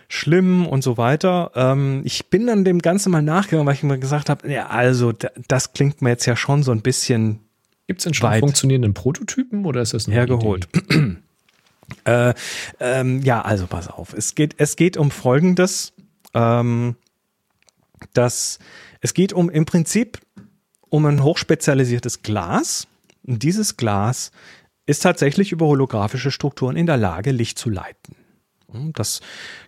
schlimm 0.08 0.66
und 0.66 0.82
so 0.82 0.96
weiter. 0.96 1.50
Ähm, 1.54 2.02
ich 2.04 2.26
bin 2.26 2.46
dann 2.46 2.64
dem 2.64 2.80
Ganzen 2.80 3.12
mal 3.12 3.22
nachgegangen, 3.22 3.66
weil 3.66 3.74
ich 3.74 3.82
mir 3.82 3.98
gesagt 3.98 4.30
habe, 4.30 4.50
ja, 4.50 4.68
also 4.68 5.12
das 5.48 5.72
klingt 5.72 6.02
mir 6.02 6.10
jetzt 6.10 6.26
ja 6.26 6.36
schon 6.36 6.62
so 6.62 6.72
ein 6.72 6.82
bisschen. 6.82 7.40
Gibt 7.86 8.00
es 8.00 8.04
denn 8.04 8.14
schon 8.14 8.32
funktionierenden 8.38 8.94
Prototypen 8.94 9.66
oder 9.66 9.82
ist 9.82 9.92
das 9.92 10.06
nur 10.06 10.14
hergeholt? 10.14 10.68
äh, 12.04 12.32
ähm, 12.80 13.20
ja, 13.22 13.42
also 13.42 13.66
pass 13.66 13.88
auf. 13.88 14.14
Es 14.14 14.34
geht, 14.34 14.54
es 14.58 14.76
geht 14.76 14.96
um 14.96 15.10
Folgendes. 15.10 15.92
Ähm, 16.34 16.96
dass 18.14 18.58
es 19.02 19.12
geht 19.12 19.34
um 19.34 19.50
im 19.50 19.66
Prinzip 19.66 20.18
um 20.88 21.04
ein 21.04 21.22
hochspezialisiertes 21.22 22.22
Glas. 22.22 22.86
Und 23.26 23.42
dieses 23.42 23.76
Glas 23.76 24.30
ist 24.86 25.02
tatsächlich 25.02 25.52
über 25.52 25.66
holographische 25.66 26.30
Strukturen 26.30 26.76
in 26.76 26.86
der 26.86 26.96
Lage, 26.96 27.32
Licht 27.32 27.58
zu 27.58 27.68
leiten. 27.68 28.16
Das 28.94 29.20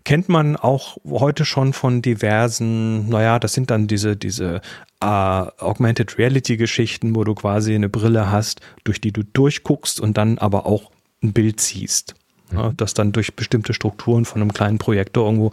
kennt 0.04 0.30
man 0.30 0.56
auch 0.56 0.96
heute 1.04 1.44
schon 1.44 1.74
von 1.74 2.00
diversen, 2.00 3.08
naja, 3.10 3.38
das 3.38 3.52
sind 3.52 3.70
dann 3.70 3.86
diese, 3.86 4.16
diese 4.16 4.62
äh, 5.00 5.06
Augmented 5.06 6.16
Reality 6.16 6.56
Geschichten, 6.56 7.14
wo 7.14 7.24
du 7.24 7.34
quasi 7.34 7.74
eine 7.74 7.90
Brille 7.90 8.30
hast, 8.30 8.60
durch 8.84 9.02
die 9.02 9.12
du 9.12 9.22
durchguckst 9.22 10.00
und 10.00 10.16
dann 10.16 10.38
aber 10.38 10.64
auch 10.64 10.90
ein 11.22 11.34
Bild 11.34 11.60
siehst. 11.60 12.14
Ja, 12.52 12.70
mhm. 12.70 12.76
das 12.76 12.94
dann 12.94 13.12
durch 13.12 13.34
bestimmte 13.34 13.74
Strukturen 13.74 14.24
von 14.24 14.40
einem 14.40 14.52
kleinen 14.52 14.78
Projektor 14.78 15.26
irgendwo 15.26 15.50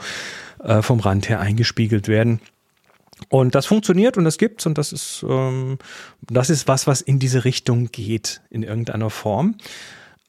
äh, 0.64 0.82
vom 0.82 1.00
Rand 1.00 1.28
her 1.28 1.40
eingespiegelt 1.40 2.08
werden. 2.08 2.40
Und 3.30 3.56
das 3.56 3.66
funktioniert 3.66 4.18
und 4.18 4.26
das 4.26 4.38
gibt's 4.38 4.66
und 4.66 4.78
das 4.78 4.92
ist, 4.92 5.26
ähm, 5.28 5.78
das 6.22 6.50
ist 6.50 6.68
was, 6.68 6.88
was 6.88 7.02
in 7.02 7.20
diese 7.20 7.46
Richtung 7.46 7.88
geht 7.92 8.42
in 8.50 8.64
irgendeiner 8.64 9.10
Form. 9.10 9.56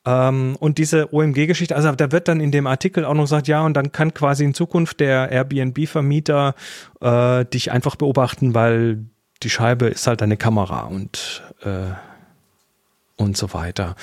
Ähm, 0.05 0.57
und 0.59 0.79
diese 0.79 1.13
OMG-Geschichte, 1.13 1.77
also 1.77 1.93
da 1.93 2.13
wird 2.13 2.29
dann 2.29 2.41
in 2.41 2.51
dem 2.51 2.67
Artikel 2.67 3.05
auch 3.05 3.15
noch 3.15 3.25
gesagt, 3.25 3.49
ja, 3.49 3.63
und 3.63 3.75
dann 3.75 3.93
kann 3.93 4.15
quasi 4.15 4.45
in 4.45 4.55
Zukunft 4.55 5.01
der 5.01 5.31
Airbnb-Vermieter 5.31 6.55
äh, 7.01 7.45
dich 7.47 7.71
einfach 7.71 7.97
beobachten, 7.97 8.55
weil 8.55 9.05
die 9.43 9.51
Scheibe 9.51 9.87
ist 9.87 10.07
halt 10.07 10.23
eine 10.23 10.37
Kamera 10.37 10.83
und, 10.83 11.43
äh, 11.63 11.93
und 13.17 13.37
so 13.37 13.53
weiter. 13.53 13.97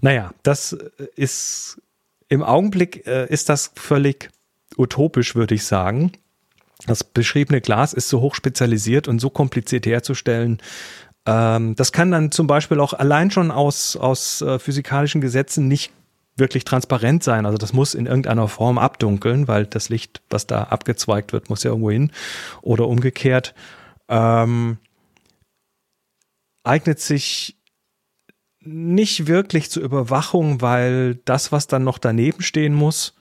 Naja, 0.00 0.32
das 0.42 0.76
ist 1.16 1.80
im 2.28 2.42
Augenblick 2.42 3.06
äh, 3.06 3.26
ist 3.26 3.48
das 3.48 3.72
völlig 3.74 4.30
utopisch, 4.76 5.34
würde 5.34 5.54
ich 5.54 5.64
sagen. 5.64 6.12
Das 6.86 7.04
beschriebene 7.04 7.60
Glas 7.60 7.92
ist 7.92 8.08
so 8.08 8.20
hoch 8.20 8.34
spezialisiert 8.34 9.08
und 9.08 9.18
so 9.18 9.30
kompliziert 9.30 9.86
herzustellen. 9.86 10.58
Ähm, 11.26 11.74
das 11.74 11.92
kann 11.92 12.10
dann 12.10 12.30
zum 12.30 12.46
Beispiel 12.46 12.80
auch 12.80 12.92
allein 12.92 13.30
schon 13.30 13.50
aus, 13.50 13.96
aus 13.96 14.42
äh, 14.42 14.58
physikalischen 14.58 15.20
Gesetzen 15.20 15.68
nicht 15.68 15.92
wirklich 16.36 16.64
transparent 16.64 17.24
sein. 17.24 17.46
Also 17.46 17.58
das 17.58 17.72
muss 17.72 17.94
in 17.94 18.06
irgendeiner 18.06 18.48
Form 18.48 18.78
abdunkeln, 18.78 19.48
weil 19.48 19.66
das 19.66 19.88
Licht, 19.88 20.22
was 20.30 20.46
da 20.46 20.64
abgezweigt 20.64 21.32
wird, 21.32 21.50
muss 21.50 21.62
ja 21.62 21.70
irgendwo 21.70 21.90
hin. 21.90 22.12
Oder 22.62 22.86
umgekehrt. 22.86 23.54
Ähm, 24.08 24.78
eignet 26.62 27.00
sich 27.00 27.56
nicht 28.60 29.26
wirklich 29.26 29.70
zur 29.70 29.82
Überwachung, 29.82 30.60
weil 30.60 31.16
das, 31.24 31.52
was 31.52 31.66
dann 31.66 31.84
noch 31.84 31.98
daneben 31.98 32.42
stehen 32.42 32.74
muss, 32.74 33.14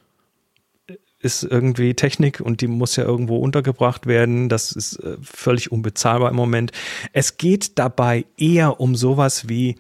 ist 1.26 1.44
irgendwie 1.44 1.96
Technik 1.96 2.40
und 2.40 2.62
die 2.62 2.68
muss 2.68 2.96
ja 2.96 3.04
irgendwo 3.04 3.38
untergebracht 3.38 4.06
werden. 4.06 4.48
Das 4.48 4.72
ist 4.72 4.98
äh, 4.98 5.18
völlig 5.22 5.72
unbezahlbar 5.72 6.30
im 6.30 6.36
Moment. 6.36 6.72
Es 7.14 7.38
geht 7.38 7.80
dabei 7.80 8.26
eher 8.38 8.80
um 8.80 8.96
sowas 8.96 9.50
wie 9.50 9.76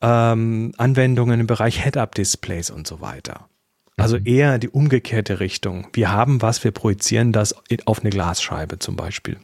ähm, 0.00 0.72
Anwendungen 0.76 1.40
im 1.40 1.46
Bereich 1.48 1.82
Head-Up-Displays 1.82 2.70
und 2.70 2.86
so 2.86 3.00
weiter. 3.00 3.48
Also 3.96 4.18
mhm. 4.18 4.26
eher 4.26 4.58
die 4.58 4.68
umgekehrte 4.68 5.40
Richtung. 5.40 5.88
Wir 5.92 6.12
haben 6.12 6.40
was, 6.40 6.62
wir 6.62 6.70
projizieren 6.70 7.32
das 7.32 7.54
auf 7.86 8.00
eine 8.00 8.10
Glasscheibe 8.10 8.78
zum 8.78 8.94
Beispiel. 8.94 9.38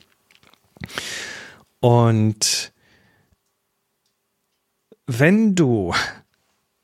Und 1.81 2.73
wenn 5.07 5.57
du 5.57 5.93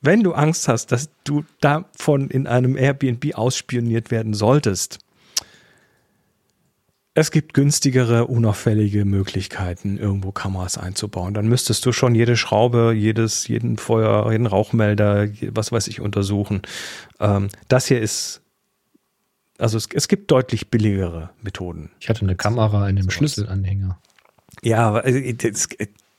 wenn 0.09 0.22
du 0.22 0.32
Angst 0.32 0.68
hast, 0.68 0.90
dass 0.90 1.11
du 1.24 1.44
davon 1.61 2.30
in 2.30 2.46
einem 2.46 2.78
Airbnb 2.78 3.34
ausspioniert 3.34 4.11
werden 4.11 4.32
solltest, 4.32 5.00
es 7.12 7.30
gibt 7.30 7.52
günstigere, 7.52 8.26
unauffällige 8.26 9.04
Möglichkeiten, 9.04 9.98
irgendwo 9.98 10.32
Kameras 10.32 10.78
einzubauen. 10.78 11.34
Dann 11.34 11.46
müsstest 11.46 11.84
du 11.84 11.92
schon 11.92 12.14
jede 12.14 12.38
Schraube, 12.38 12.94
jedes, 12.96 13.48
jeden 13.48 13.76
Feuer, 13.76 14.32
jeden 14.32 14.46
Rauchmelder, 14.46 15.28
was 15.50 15.72
weiß 15.72 15.88
ich, 15.88 16.00
untersuchen. 16.00 16.62
Ähm, 17.20 17.48
das 17.68 17.86
hier 17.88 18.00
ist, 18.00 18.40
also 19.59 19.76
es, 19.76 19.88
es, 19.92 20.09
gibt 20.09 20.30
deutlich 20.30 20.70
billigere 20.70 21.28
Methoden. 21.42 21.90
Ich 22.00 22.09
hatte 22.09 22.22
eine 22.22 22.34
Kamera 22.34 22.88
in 22.88 22.96
dem 22.96 23.11
Schlüsselanhänger. 23.11 23.98
Ja, 24.62 25.00
es, 25.00 25.68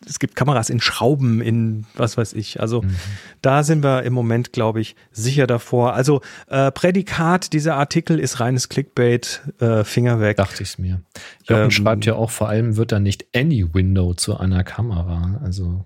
es 0.10 0.20
gibt 0.20 0.36
Kameras 0.36 0.70
in 0.70 0.82
Schrauben, 0.82 1.41
in 1.41 1.86
was 1.95 2.18
weiß 2.18 2.34
ich. 2.34 2.60
Also 2.60 2.82
mhm. 2.82 2.95
da 3.41 3.64
sind 3.64 3.84
wir 3.84 4.03
im 4.03 4.14
Moment, 4.14 4.51
glaube 4.51 4.82
ich, 4.82 4.95
sicher 5.12 5.47
davor. 5.47 5.93
Also 5.93 6.22
äh, 6.47 6.72
Prädikat 6.72 7.53
dieser 7.53 7.76
Artikel 7.76 8.20
ist 8.20 8.39
reines 8.39 8.70
Clickbait, 8.70 9.41
äh, 9.60 9.84
Finger 9.84 10.20
weg. 10.20 10.38
Dachte 10.38 10.64
ich 10.64 10.70
es 10.70 10.78
mir. 10.80 11.01
Jochen 11.45 11.64
ähm, 11.64 11.72
schreibt 11.72 12.05
ja 12.05 12.16
auch, 12.16 12.32
vor 12.32 12.49
allem 12.49 12.76
wird 12.76 12.91
da 12.91 12.99
nicht 12.99 13.28
any 13.36 13.74
window 13.74 14.14
zu 14.14 14.38
einer 14.38 14.64
Kamera. 14.64 15.39
Also 15.43 15.86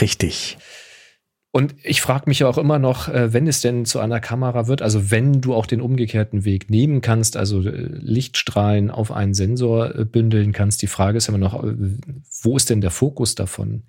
richtig. 0.00 0.58
Und 1.56 1.74
ich 1.82 2.02
frage 2.02 2.24
mich 2.26 2.40
ja 2.40 2.48
auch 2.48 2.58
immer 2.58 2.78
noch, 2.78 3.08
äh, 3.08 3.32
wenn 3.32 3.46
es 3.46 3.62
denn 3.62 3.86
zu 3.86 3.98
einer 3.98 4.20
Kamera 4.20 4.66
wird, 4.66 4.82
also 4.82 5.10
wenn 5.10 5.40
du 5.40 5.54
auch 5.54 5.64
den 5.64 5.80
umgekehrten 5.80 6.44
Weg 6.44 6.68
nehmen 6.68 7.00
kannst, 7.00 7.34
also 7.38 7.62
äh, 7.62 7.70
Lichtstrahlen 7.70 8.90
auf 8.90 9.10
einen 9.10 9.32
Sensor 9.32 9.94
äh, 9.94 10.04
bündeln 10.04 10.52
kannst, 10.52 10.82
die 10.82 10.86
Frage 10.86 11.16
ist 11.16 11.30
immer 11.30 11.38
noch, 11.38 11.64
wo 12.42 12.58
ist 12.58 12.68
denn 12.68 12.82
der 12.82 12.90
Fokus 12.90 13.36
davon? 13.36 13.84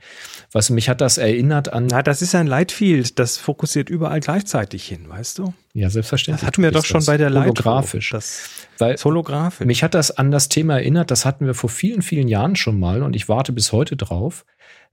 Was 0.53 0.69
mich 0.69 0.87
hat 0.87 1.01
das 1.01 1.17
erinnert 1.17 1.73
an. 1.73 1.87
Na, 1.87 2.03
das 2.03 2.21
ist 2.21 2.35
ein 2.35 2.47
Lightfield, 2.47 3.19
das 3.19 3.37
fokussiert 3.37 3.89
überall 3.89 4.21
gleichzeitig 4.21 4.85
hin, 4.85 5.09
weißt 5.09 5.39
du? 5.39 5.53
Ja, 5.73 5.89
selbstverständlich. 5.89 6.39
Das 6.39 6.47
hatten 6.47 6.63
wir 6.63 6.71
doch 6.71 6.85
schon 6.85 7.03
bei 7.03 7.17
der 7.17 7.29
Light 7.29 7.47
Holographisch. 7.47 8.11
Das 8.11 8.49
Weil 8.77 8.95
holographisch. 8.95 9.67
Mich 9.67 9.83
hat 9.83 9.93
das 9.93 10.11
an 10.11 10.31
das 10.31 10.47
Thema 10.47 10.75
erinnert, 10.75 11.11
das 11.11 11.25
hatten 11.25 11.45
wir 11.45 11.53
vor 11.53 11.69
vielen, 11.69 12.01
vielen 12.01 12.29
Jahren 12.29 12.55
schon 12.55 12.79
mal 12.79 13.03
und 13.03 13.13
ich 13.13 13.27
warte 13.27 13.51
bis 13.51 13.73
heute 13.73 13.97
drauf 13.97 14.45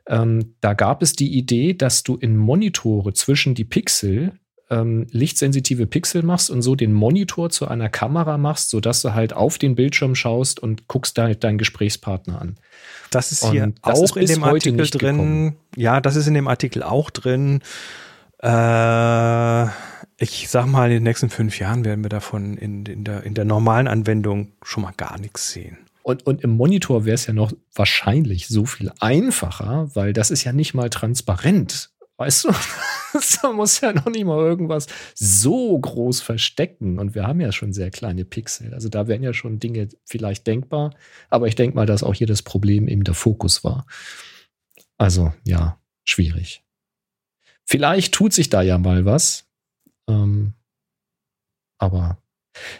ähm, 0.06 0.54
da 0.60 0.74
gab 0.74 1.02
es 1.02 1.14
die 1.14 1.36
Idee, 1.36 1.74
dass 1.74 2.02
du 2.02 2.16
in 2.16 2.36
Monitore 2.36 3.12
zwischen 3.14 3.54
die 3.54 3.64
Pixel 3.64 4.32
ähm, 4.70 5.06
lichtsensitive 5.10 5.86
Pixel 5.86 6.22
machst 6.22 6.50
und 6.50 6.62
so 6.62 6.74
den 6.74 6.92
Monitor 6.92 7.50
zu 7.50 7.68
einer 7.68 7.88
Kamera 7.88 8.38
machst, 8.38 8.70
sodass 8.70 9.02
du 9.02 9.14
halt 9.14 9.32
auf 9.32 9.58
den 9.58 9.74
Bildschirm 9.74 10.14
schaust 10.14 10.60
und 10.60 10.88
guckst 10.88 11.18
da 11.18 11.24
halt 11.24 11.44
deinen 11.44 11.58
Gesprächspartner 11.58 12.40
an. 12.40 12.56
Das 13.10 13.30
ist 13.30 13.50
hier 13.50 13.64
und 13.64 13.78
auch 13.82 14.16
ist 14.16 14.16
in 14.16 14.26
dem 14.26 14.44
Artikel 14.44 14.86
drin. 14.86 15.16
Gekommen. 15.16 15.56
Ja, 15.76 16.00
das 16.00 16.16
ist 16.16 16.26
in 16.26 16.34
dem 16.34 16.48
Artikel 16.48 16.82
auch 16.82 17.10
drin. 17.10 17.60
Äh, 18.42 19.64
ich 20.16 20.48
sag 20.48 20.66
mal, 20.66 20.86
in 20.86 20.96
den 20.96 21.02
nächsten 21.02 21.30
fünf 21.30 21.58
Jahren 21.58 21.84
werden 21.84 22.04
wir 22.04 22.08
davon 22.08 22.56
in, 22.56 22.86
in, 22.86 23.04
der, 23.04 23.22
in 23.24 23.34
der 23.34 23.44
normalen 23.44 23.88
Anwendung 23.88 24.52
schon 24.62 24.82
mal 24.82 24.94
gar 24.96 25.18
nichts 25.18 25.52
sehen. 25.52 25.78
Und, 26.04 26.26
und 26.26 26.42
im 26.44 26.50
Monitor 26.50 27.06
wäre 27.06 27.14
es 27.14 27.26
ja 27.26 27.32
noch 27.32 27.54
wahrscheinlich 27.74 28.48
so 28.48 28.66
viel 28.66 28.92
einfacher, 29.00 29.88
weil 29.94 30.12
das 30.12 30.30
ist 30.30 30.44
ja 30.44 30.52
nicht 30.52 30.74
mal 30.74 30.90
transparent. 30.90 31.90
Weißt 32.18 32.44
du? 32.44 32.50
Man 33.42 33.56
muss 33.56 33.80
ja 33.80 33.92
noch 33.94 34.06
nicht 34.06 34.26
mal 34.26 34.38
irgendwas 34.38 34.86
so 35.14 35.78
groß 35.78 36.20
verstecken. 36.20 36.98
Und 36.98 37.14
wir 37.14 37.26
haben 37.26 37.40
ja 37.40 37.52
schon 37.52 37.72
sehr 37.72 37.90
kleine 37.90 38.26
Pixel. 38.26 38.74
Also 38.74 38.90
da 38.90 39.08
wären 39.08 39.22
ja 39.22 39.32
schon 39.32 39.58
Dinge 39.60 39.88
vielleicht 40.04 40.46
denkbar. 40.46 40.94
Aber 41.30 41.48
ich 41.48 41.54
denke 41.54 41.74
mal, 41.74 41.86
dass 41.86 42.02
auch 42.02 42.14
hier 42.14 42.26
das 42.26 42.42
Problem 42.42 42.86
eben 42.86 43.04
der 43.04 43.14
Fokus 43.14 43.64
war. 43.64 43.86
Also 44.98 45.32
ja, 45.44 45.80
schwierig. 46.04 46.64
Vielleicht 47.64 48.12
tut 48.12 48.34
sich 48.34 48.50
da 48.50 48.60
ja 48.60 48.76
mal 48.76 49.06
was. 49.06 49.48
Ähm, 50.06 50.52
aber 51.78 52.18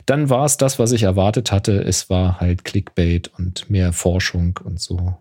dann 0.06 0.30
war 0.30 0.44
es 0.44 0.56
das, 0.56 0.78
was 0.78 0.92
ich 0.92 1.02
erwartet 1.02 1.52
hatte. 1.52 1.72
Es 1.72 2.10
war 2.10 2.40
halt 2.40 2.64
Clickbait 2.64 3.30
und 3.38 3.68
mehr 3.70 3.92
Forschung 3.92 4.58
und 4.64 4.80
so. 4.80 5.16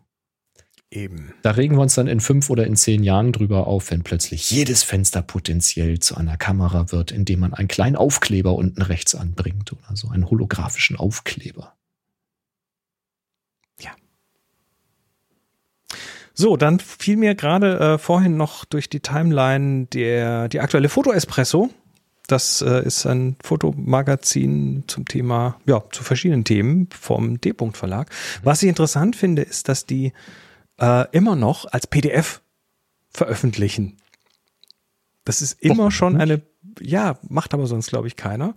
Eben. 0.94 1.34
Da 1.42 1.52
regen 1.52 1.76
wir 1.76 1.82
uns 1.82 1.96
dann 1.96 2.06
in 2.06 2.20
fünf 2.20 2.52
oder 2.52 2.68
in 2.68 2.76
zehn 2.76 3.04
Jahren 3.04 3.32
drüber 3.32 3.66
auf, 3.66 3.90
wenn 3.90 4.04
plötzlich 4.04 4.52
jedes 4.52 4.84
Fenster 4.84 5.24
potenziell 5.24 6.00
zu 6.00 6.16
einer 6.16 6.38
Kamera 6.38 6.92
wird, 6.92 7.12
indem 7.12 7.40
man 7.40 7.56
einen 7.56 7.68
kleinen 7.68 7.96
Aufkleber 7.96 8.54
unten 8.54 8.82
rechts 8.84 9.16
anbringt 9.16 9.74
oder 9.74 9.96
so, 9.96 10.10
einen 10.10 10.30
holographischen 10.30 10.96
Aufkleber. 10.96 11.74
Ja. 13.80 13.90
So, 16.36 16.58
dann 16.58 16.80
fiel 16.80 17.18
mir 17.18 17.34
gerade 17.34 17.80
äh, 17.80 17.98
vorhin 17.98 18.38
noch 18.38 18.64
durch 18.64 18.88
die 18.88 19.00
Timeline 19.00 19.88
der, 19.88 20.48
die 20.48 20.60
aktuelle 20.60 20.90
Foto-Espresso. 20.90 21.72
Das 22.28 22.62
äh, 22.62 22.86
ist 22.86 23.06
ein 23.06 23.36
Fotomagazin 23.44 24.86
zum 24.88 25.06
Thema, 25.06 25.60
ja, 25.66 25.84
zu 25.92 26.04
verschiedenen 26.04 26.46
Themen 26.46 26.88
vom 26.98 27.42
D-Punkt 27.42 27.78
Verlag. 27.78 28.10
Was 28.44 28.64
ich 28.64 28.70
interessant 28.70 29.16
finde, 29.16 29.42
ist, 29.42 29.68
dass 29.68 29.86
die 29.86 30.14
äh, 30.80 31.06
immer 31.12 31.36
noch 31.36 31.66
als 31.72 31.88
PDF 31.88 32.42
veröffentlichen. 33.12 33.98
Das 35.26 35.42
ist 35.42 35.62
immer 35.62 35.88
Och, 35.88 35.92
schon 35.92 36.18
eine, 36.18 36.42
ja, 36.80 37.18
macht 37.28 37.54
aber 37.54 37.68
sonst, 37.68 37.90
glaube 37.90 38.08
ich, 38.08 38.16
keiner. 38.16 38.56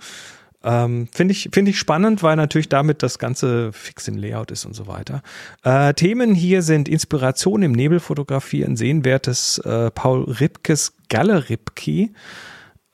Ähm, 0.64 1.09
Finde 1.12 1.33
ich, 1.33 1.51
finde 1.53 1.71
ich 1.71 1.79
spannend, 1.79 2.23
weil 2.23 2.35
natürlich 2.37 2.69
damit 2.69 3.03
das 3.03 3.19
Ganze 3.19 3.73
fix 3.73 4.09
im 4.09 4.17
Layout 4.17 4.51
ist 4.51 4.64
und 4.64 4.75
so 4.75 4.87
weiter. 4.87 5.23
Äh, 5.62 5.95
Themen 5.95 6.35
hier 6.35 6.62
sind 6.62 6.89
Inspiration 6.89 7.62
im 7.62 7.73
Nebelfotografieren, 7.73 8.77
sehenswertes 8.77 9.59
äh, 9.59 9.91
Paul 9.91 10.25
Ripkes 10.25 10.95
Galeripki. 11.09 12.12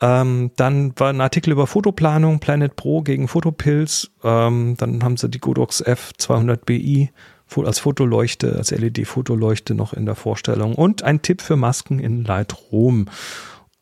Ähm, 0.03 0.51
dann 0.57 0.99
war 0.99 1.11
ein 1.11 1.21
Artikel 1.21 1.53
über 1.53 1.69
Fotoplanung, 1.69 2.41
Planet 2.41 2.75
Pro 2.75 3.03
gegen 3.03 3.29
Fotopills. 3.29 4.11
Ähm, 4.25 4.75
dann 4.77 5.05
haben 5.05 5.17
sie 5.17 5.31
die 5.31 5.39
Godox 5.39 5.83
F200BI 5.83 7.11
als 7.57 7.79
Fotoleuchte, 7.79 8.57
als 8.57 8.71
LED-Fotoleuchte 8.71 9.75
noch 9.75 9.93
in 9.93 10.07
der 10.07 10.15
Vorstellung 10.15 10.75
und 10.75 11.03
ein 11.03 11.21
Tipp 11.21 11.43
für 11.43 11.57
Masken 11.57 11.99
in 11.99 12.25
Lightroom. 12.25 13.07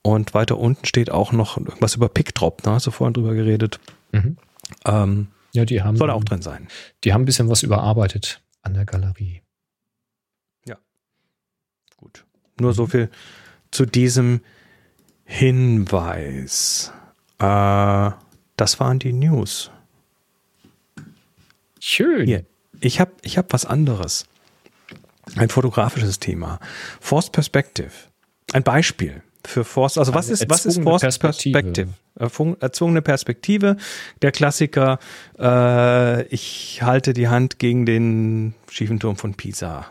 Und 0.02 0.34
weiter 0.34 0.58
unten 0.58 0.84
steht 0.86 1.10
auch 1.10 1.32
noch 1.32 1.56
irgendwas 1.56 1.94
über 1.94 2.08
PickDrop, 2.08 2.64
ne? 2.64 2.72
Hast 2.72 2.86
du 2.86 2.90
vorhin 2.90 3.14
drüber 3.14 3.34
geredet. 3.34 3.80
Mhm. 4.12 4.36
Ähm, 4.86 5.28
ja, 5.52 5.64
die 5.64 5.82
haben. 5.82 5.96
Soll 5.96 6.10
auch 6.10 6.24
drin 6.24 6.42
sein. 6.42 6.68
Die 7.04 7.12
haben 7.12 7.22
ein 7.22 7.26
bisschen 7.26 7.48
was 7.48 7.62
überarbeitet 7.62 8.42
an 8.62 8.74
der 8.74 8.84
Galerie. 8.86 9.42
Ja. 10.66 10.78
Gut. 11.96 12.24
Nur 12.58 12.72
so 12.72 12.86
viel 12.86 13.10
zu 13.70 13.86
diesem 13.86 14.40
Hinweis. 15.30 16.92
Äh, 17.38 18.10
das 18.56 18.80
waren 18.80 18.98
die 18.98 19.12
News. 19.12 19.70
Schön. 21.78 22.26
Hier, 22.26 22.44
ich 22.80 22.98
habe 23.00 23.12
ich 23.22 23.38
hab 23.38 23.52
was 23.52 23.64
anderes. 23.64 24.26
Ein 25.36 25.48
fotografisches 25.48 26.18
Thema. 26.18 26.58
Forced 27.00 27.30
Perspective. 27.30 27.92
Ein 28.52 28.64
Beispiel 28.64 29.22
für 29.46 29.62
Forced, 29.64 29.98
also 29.98 30.14
was 30.14 30.28
ist, 30.30 30.50
was 30.50 30.66
ist 30.66 30.82
Forced 30.82 31.20
Perspective? 31.20 31.52
Perspective? 32.16 32.56
Erzwungene 32.60 33.00
Perspektive. 33.00 33.76
Der 34.22 34.32
Klassiker, 34.32 34.98
äh, 35.38 36.24
ich 36.24 36.82
halte 36.82 37.12
die 37.12 37.28
Hand 37.28 37.60
gegen 37.60 37.86
den 37.86 38.54
schiefen 38.68 38.98
Turm 38.98 39.14
von 39.16 39.34
Pisa. 39.34 39.86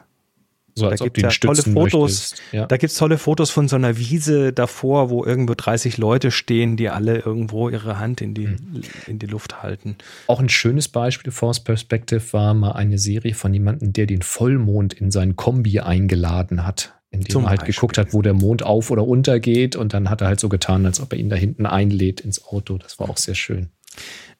So, 0.79 0.89
da 0.89 0.95
gibt 0.95 1.17
es 1.17 1.23
ja 1.23 1.29
tolle 1.29 1.61
Fotos. 1.61 2.35
Ja. 2.51 2.65
Da 2.65 2.77
gibt 2.77 2.91
es 2.91 2.97
tolle 2.97 3.17
Fotos 3.17 3.51
von 3.51 3.67
so 3.67 3.75
einer 3.75 3.97
Wiese 3.97 4.53
davor, 4.53 5.09
wo 5.09 5.23
irgendwo 5.23 5.53
30 5.55 5.97
Leute 5.97 6.31
stehen, 6.31 6.77
die 6.77 6.89
alle 6.89 7.19
irgendwo 7.19 7.69
ihre 7.69 7.99
Hand 7.99 8.21
in 8.21 8.33
die, 8.33 8.47
mhm. 8.47 8.81
in 9.07 9.19
die 9.19 9.25
Luft 9.25 9.61
halten. 9.61 9.95
Auch 10.27 10.39
ein 10.39 10.49
schönes 10.49 10.87
Beispiel 10.87 11.31
Force 11.31 11.59
Perspective 11.59 12.21
war 12.31 12.53
mal 12.53 12.71
eine 12.71 12.97
Serie 12.97 13.33
von 13.33 13.53
jemandem, 13.53 13.93
der 13.93 14.05
den 14.05 14.21
Vollmond 14.21 14.93
in 14.93 15.11
sein 15.11 15.35
Kombi 15.35 15.79
eingeladen 15.79 16.65
hat. 16.65 16.93
Indem 17.11 17.29
Zum 17.29 17.43
er 17.43 17.49
halt 17.49 17.61
Beispiel. 17.61 17.73
geguckt 17.73 17.97
hat, 17.97 18.13
wo 18.13 18.21
der 18.21 18.33
Mond 18.33 18.61
auf 18.63 18.91
oder 18.91 19.05
untergeht 19.05 19.75
und 19.75 19.93
dann 19.93 20.09
hat 20.09 20.21
er 20.21 20.27
halt 20.27 20.39
so 20.39 20.47
getan, 20.47 20.85
als 20.85 20.99
ob 20.99 21.11
er 21.11 21.19
ihn 21.19 21.29
da 21.29 21.35
hinten 21.35 21.65
einlädt 21.65 22.21
ins 22.21 22.45
Auto. 22.45 22.77
Das 22.77 22.99
war 22.99 23.09
auch 23.09 23.17
sehr 23.17 23.33
schön. 23.33 23.69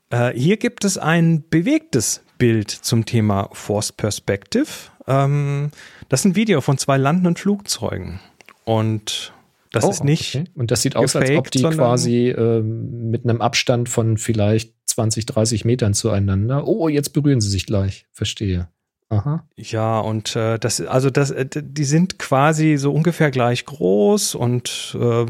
Äh, 0.10 0.34
hier 0.34 0.58
gibt 0.58 0.86
es 0.86 0.98
ein 0.98 1.44
bewegtes 1.50 2.24
Bild 2.38 2.70
zum 2.70 3.06
Thema 3.06 3.50
Force 3.54 3.92
Perspective. 3.92 4.68
Ähm, 5.08 5.72
das 6.10 6.22
ist 6.22 6.26
ein 6.26 6.36
Video 6.36 6.62
von 6.62 6.78
zwei 6.78 6.98
landenden 6.98 7.36
Flugzeugen. 7.36 8.20
Und 8.66 9.34
das 9.72 9.86
oh, 9.86 9.90
ist 9.90 10.04
nicht. 10.04 10.36
Okay. 10.36 10.46
Und 10.56 10.72
das 10.72 10.82
sieht 10.82 10.96
aus, 10.96 11.14
gefaked, 11.14 11.30
als 11.30 11.38
ob 11.38 11.52
die 11.52 11.64
quasi 11.64 12.30
äh, 12.30 12.62
mit 12.62 13.24
einem 13.24 13.42
Abstand 13.42 13.88
von 13.90 14.18
vielleicht 14.18 14.74
20, 14.88 15.26
30 15.28 15.66
Metern 15.66 15.94
zueinander. 15.94 16.68
Oh, 16.68 16.90
jetzt 16.90 17.14
berühren 17.14 17.42
sie 17.42 17.50
sich 17.50 17.66
gleich. 17.66 18.06
Verstehe. 18.12 18.68
Aha. 19.10 19.48
Ja, 19.56 20.00
und 20.00 20.36
äh, 20.36 20.60
das, 20.60 20.82
also 20.82 21.10
das, 21.10 21.32
äh, 21.32 21.48
die 21.50 21.84
sind 21.84 22.20
quasi 22.20 22.78
so 22.78 22.94
ungefähr 22.94 23.32
gleich 23.32 23.66
groß 23.66 24.36
und 24.36 24.96
äh, 25.00 25.26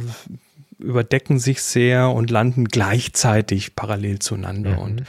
überdecken 0.80 1.40
sich 1.40 1.62
sehr 1.62 2.10
und 2.10 2.30
landen 2.30 2.66
gleichzeitig 2.66 3.76
parallel 3.76 4.20
zueinander 4.20 4.72
mhm. 4.72 4.80
und 4.80 5.04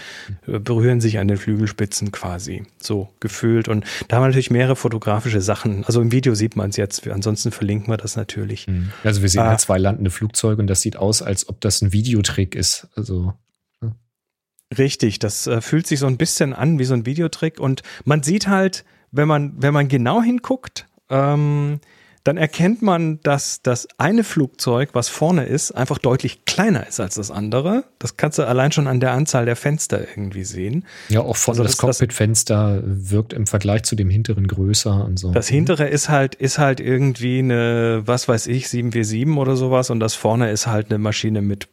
äh, 0.46 0.58
berühren 0.58 1.00
sich 1.00 1.18
an 1.18 1.28
den 1.28 1.36
Flügelspitzen 1.36 2.12
quasi 2.12 2.64
so 2.78 3.08
gefühlt. 3.20 3.68
Und 3.68 3.84
da 4.08 4.16
haben 4.16 4.24
wir 4.24 4.28
natürlich 4.28 4.50
mehrere 4.50 4.76
fotografische 4.76 5.40
Sachen. 5.40 5.84
Also 5.84 6.00
im 6.00 6.12
Video 6.12 6.34
sieht 6.34 6.56
man 6.56 6.70
es 6.70 6.76
jetzt, 6.76 7.06
ansonsten 7.08 7.52
verlinken 7.52 7.88
wir 7.88 7.96
das 7.96 8.16
natürlich. 8.16 8.66
Mhm. 8.66 8.90
Also 9.04 9.22
wir 9.22 9.28
sehen 9.28 9.42
ah. 9.42 9.50
halt 9.50 9.60
zwei 9.60 9.78
landende 9.78 10.10
Flugzeuge 10.10 10.60
und 10.60 10.66
das 10.66 10.80
sieht 10.80 10.96
aus, 10.96 11.22
als 11.22 11.48
ob 11.48 11.60
das 11.60 11.80
ein 11.82 11.92
Videotrick 11.92 12.54
ist. 12.54 12.88
Also 12.96 13.34
Richtig, 14.76 15.18
das 15.18 15.48
äh, 15.48 15.60
fühlt 15.60 15.86
sich 15.86 15.98
so 15.98 16.06
ein 16.06 16.16
bisschen 16.16 16.52
an 16.52 16.78
wie 16.78 16.84
so 16.84 16.94
ein 16.94 17.04
Videotrick 17.04 17.58
und 17.58 17.82
man 18.04 18.22
sieht 18.22 18.46
halt, 18.46 18.84
wenn 19.10 19.26
man, 19.26 19.54
wenn 19.56 19.74
man 19.74 19.88
genau 19.88 20.22
hinguckt, 20.22 20.86
ähm, 21.08 21.80
dann 22.24 22.36
erkennt 22.36 22.82
man, 22.82 23.20
dass 23.22 23.62
das 23.62 23.88
eine 23.96 24.24
Flugzeug, 24.24 24.90
was 24.92 25.08
vorne 25.08 25.44
ist, 25.44 25.72
einfach 25.72 25.98
deutlich 25.98 26.44
kleiner 26.44 26.86
ist 26.86 27.00
als 27.00 27.14
das 27.14 27.30
andere. 27.30 27.84
Das 27.98 28.16
kannst 28.16 28.38
du 28.38 28.46
allein 28.46 28.72
schon 28.72 28.86
an 28.86 29.00
der 29.00 29.12
Anzahl 29.12 29.46
der 29.46 29.56
Fenster 29.56 30.00
irgendwie 30.00 30.44
sehen. 30.44 30.84
Ja, 31.08 31.20
auch 31.20 31.36
vorne 31.36 31.60
also 31.60 31.62
das, 31.62 31.76
das 31.76 31.78
Cockpitfenster 31.78 32.82
wirkt 32.84 33.32
im 33.32 33.46
Vergleich 33.46 33.84
zu 33.84 33.96
dem 33.96 34.10
hinteren 34.10 34.46
größer 34.46 35.04
und 35.04 35.18
so. 35.18 35.32
Das 35.32 35.48
hintere 35.48 35.88
ist 35.88 36.10
halt, 36.10 36.34
ist 36.34 36.58
halt 36.58 36.80
irgendwie 36.80 37.38
eine, 37.38 38.02
was 38.04 38.28
weiß 38.28 38.48
ich, 38.48 38.68
747 38.68 39.38
oder 39.38 39.56
sowas 39.56 39.88
und 39.88 40.00
das 40.00 40.14
vorne 40.14 40.50
ist 40.50 40.66
halt 40.66 40.90
eine 40.90 40.98
Maschine 40.98 41.40
mit 41.40 41.68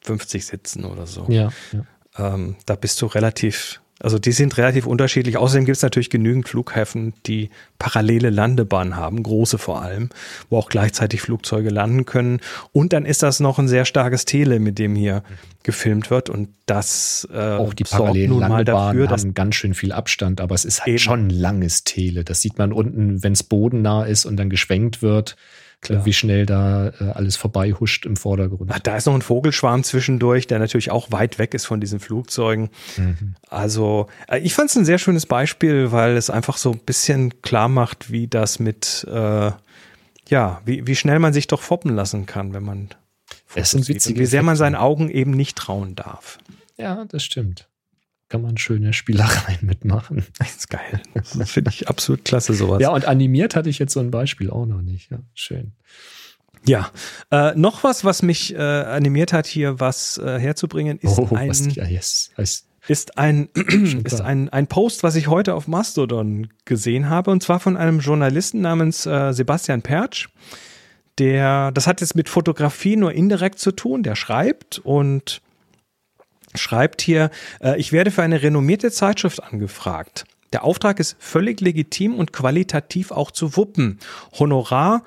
50 0.00 0.44
Sitzen 0.46 0.84
oder 0.84 1.06
so. 1.06 1.26
Ja. 1.28 1.50
ja. 1.72 2.34
Ähm, 2.34 2.56
da 2.66 2.74
bist 2.74 3.00
du 3.00 3.06
relativ 3.06 3.81
also 4.02 4.18
die 4.18 4.32
sind 4.32 4.58
relativ 4.58 4.86
unterschiedlich. 4.86 5.36
Außerdem 5.36 5.64
gibt 5.64 5.76
es 5.76 5.82
natürlich 5.82 6.10
genügend 6.10 6.48
Flughäfen, 6.48 7.14
die 7.26 7.50
parallele 7.78 8.30
Landebahnen 8.30 8.96
haben, 8.96 9.22
große 9.22 9.58
vor 9.58 9.80
allem, 9.80 10.10
wo 10.50 10.58
auch 10.58 10.68
gleichzeitig 10.68 11.20
Flugzeuge 11.20 11.70
landen 11.70 12.04
können. 12.04 12.40
Und 12.72 12.92
dann 12.92 13.06
ist 13.06 13.22
das 13.22 13.38
noch 13.38 13.60
ein 13.60 13.68
sehr 13.68 13.84
starkes 13.84 14.24
Tele, 14.24 14.58
mit 14.58 14.80
dem 14.80 14.96
hier 14.96 15.22
gefilmt 15.62 16.10
wird. 16.10 16.30
Und 16.30 16.48
das 16.66 17.28
äh, 17.32 17.38
auch 17.38 17.74
die 17.74 17.84
parallelen 17.84 18.40
Landebahnen 18.40 19.06
dafür, 19.06 19.08
haben 19.08 19.34
ganz 19.34 19.54
schön 19.54 19.74
viel 19.74 19.92
Abstand, 19.92 20.40
aber 20.40 20.56
es 20.56 20.64
ist 20.64 20.80
halt 20.80 20.88
eben. 20.88 20.98
schon 20.98 21.26
ein 21.28 21.30
langes 21.30 21.84
Tele. 21.84 22.24
Das 22.24 22.40
sieht 22.40 22.58
man 22.58 22.72
unten, 22.72 23.22
wenn 23.22 23.34
es 23.34 23.44
bodennah 23.44 24.04
ist 24.04 24.24
und 24.24 24.36
dann 24.36 24.50
geschwenkt 24.50 25.02
wird. 25.02 25.36
Klar. 25.82 26.06
wie 26.06 26.12
schnell 26.12 26.46
da 26.46 26.90
äh, 27.00 27.10
alles 27.12 27.34
vorbei 27.34 27.72
huscht 27.72 28.06
im 28.06 28.16
Vordergrund. 28.16 28.70
Ach, 28.72 28.78
da 28.78 28.96
ist 28.96 29.06
noch 29.06 29.14
ein 29.14 29.22
Vogelschwarm 29.22 29.82
zwischendurch, 29.82 30.46
der 30.46 30.60
natürlich 30.60 30.92
auch 30.92 31.10
weit 31.10 31.40
weg 31.40 31.54
ist 31.54 31.66
von 31.66 31.80
diesen 31.80 31.98
Flugzeugen. 31.98 32.70
Mhm. 32.96 33.34
Also 33.48 34.06
äh, 34.28 34.38
ich 34.38 34.54
fand 34.54 34.70
es 34.70 34.76
ein 34.76 34.84
sehr 34.84 34.98
schönes 34.98 35.26
Beispiel, 35.26 35.90
weil 35.90 36.16
es 36.16 36.30
einfach 36.30 36.56
so 36.56 36.70
ein 36.70 36.78
bisschen 36.78 37.42
klar 37.42 37.68
macht, 37.68 38.12
wie 38.12 38.28
das 38.28 38.60
mit, 38.60 39.04
äh, 39.10 39.50
ja, 40.28 40.62
wie, 40.64 40.86
wie 40.86 40.94
schnell 40.94 41.18
man 41.18 41.32
sich 41.32 41.48
doch 41.48 41.60
foppen 41.60 41.96
lassen 41.96 42.26
kann, 42.26 42.54
wenn 42.54 42.62
man 42.62 42.90
es 43.56 43.72
sind 43.72 43.88
witzige 43.88 44.20
wie 44.20 44.26
sehr 44.26 44.44
man 44.44 44.56
seinen 44.56 44.76
Augen 44.76 45.10
eben 45.10 45.32
nicht 45.32 45.58
trauen 45.58 45.96
darf. 45.96 46.38
Ja, 46.78 47.04
das 47.06 47.24
stimmt 47.24 47.66
kann 48.32 48.40
man 48.40 48.56
schöne 48.56 48.94
Spielereien 48.94 49.58
mitmachen. 49.60 50.24
Das 50.38 50.56
ist 50.56 50.70
geil. 50.70 51.02
Das 51.12 51.50
finde 51.50 51.70
ich 51.70 51.90
absolut 51.90 52.24
klasse, 52.24 52.54
sowas. 52.54 52.80
Ja, 52.80 52.88
und 52.88 53.04
animiert 53.04 53.54
hatte 53.54 53.68
ich 53.68 53.78
jetzt 53.78 53.92
so 53.92 54.00
ein 54.00 54.10
Beispiel 54.10 54.48
auch 54.48 54.64
noch 54.64 54.80
nicht. 54.80 55.10
Ja, 55.10 55.18
schön. 55.34 55.72
Ja, 56.64 56.90
äh, 57.30 57.54
noch 57.56 57.84
was, 57.84 58.06
was 58.06 58.22
mich 58.22 58.54
äh, 58.54 58.56
animiert 58.56 59.34
hat, 59.34 59.46
hier 59.46 59.80
was 59.80 60.16
äh, 60.16 60.38
herzubringen, 60.38 60.98
ist 60.98 61.18
oh, 61.18 61.28
ein, 61.34 61.50
was, 61.50 61.74
ja, 61.74 61.84
yes, 61.84 62.30
yes. 62.38 62.66
ist, 62.88 63.18
ein, 63.18 63.50
ist 64.04 64.22
ein, 64.22 64.48
ein 64.48 64.66
Post, 64.66 65.02
was 65.02 65.14
ich 65.14 65.26
heute 65.26 65.54
auf 65.54 65.68
Mastodon 65.68 66.48
gesehen 66.64 67.10
habe, 67.10 67.32
und 67.32 67.42
zwar 67.42 67.60
von 67.60 67.76
einem 67.76 68.00
Journalisten 68.00 68.62
namens 68.62 69.04
äh, 69.04 69.32
Sebastian 69.32 69.82
Pertsch 69.82 70.28
der, 71.18 71.72
das 71.72 71.86
hat 71.86 72.00
jetzt 72.00 72.16
mit 72.16 72.30
Fotografie 72.30 72.96
nur 72.96 73.12
indirekt 73.12 73.58
zu 73.58 73.72
tun, 73.72 74.02
der 74.02 74.16
schreibt 74.16 74.78
und 74.78 75.42
schreibt 76.54 77.02
hier, 77.02 77.30
äh, 77.60 77.78
ich 77.78 77.92
werde 77.92 78.10
für 78.10 78.22
eine 78.22 78.42
renommierte 78.42 78.90
Zeitschrift 78.90 79.42
angefragt. 79.42 80.24
Der 80.52 80.64
Auftrag 80.64 81.00
ist 81.00 81.16
völlig 81.18 81.60
legitim 81.60 82.14
und 82.14 82.32
qualitativ 82.32 83.10
auch 83.10 83.30
zu 83.30 83.56
wuppen. 83.56 83.98
Honorar 84.38 85.02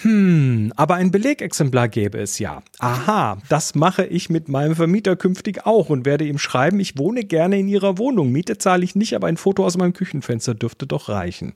hm, 0.00 0.72
aber 0.74 0.94
ein 0.94 1.10
Belegexemplar 1.10 1.86
gäbe 1.88 2.18
es 2.18 2.38
ja. 2.38 2.62
Aha, 2.78 3.36
das 3.50 3.74
mache 3.74 4.06
ich 4.06 4.30
mit 4.30 4.48
meinem 4.48 4.74
Vermieter 4.74 5.16
künftig 5.16 5.66
auch 5.66 5.90
und 5.90 6.06
werde 6.06 6.24
ihm 6.24 6.38
schreiben, 6.38 6.80
ich 6.80 6.96
wohne 6.96 7.24
gerne 7.24 7.58
in 7.58 7.68
Ihrer 7.68 7.98
Wohnung. 7.98 8.32
Miete 8.32 8.56
zahle 8.56 8.84
ich 8.84 8.96
nicht, 8.96 9.14
aber 9.14 9.26
ein 9.26 9.36
Foto 9.36 9.66
aus 9.66 9.76
meinem 9.76 9.92
Küchenfenster 9.92 10.54
dürfte 10.54 10.86
doch 10.86 11.10
reichen. 11.10 11.52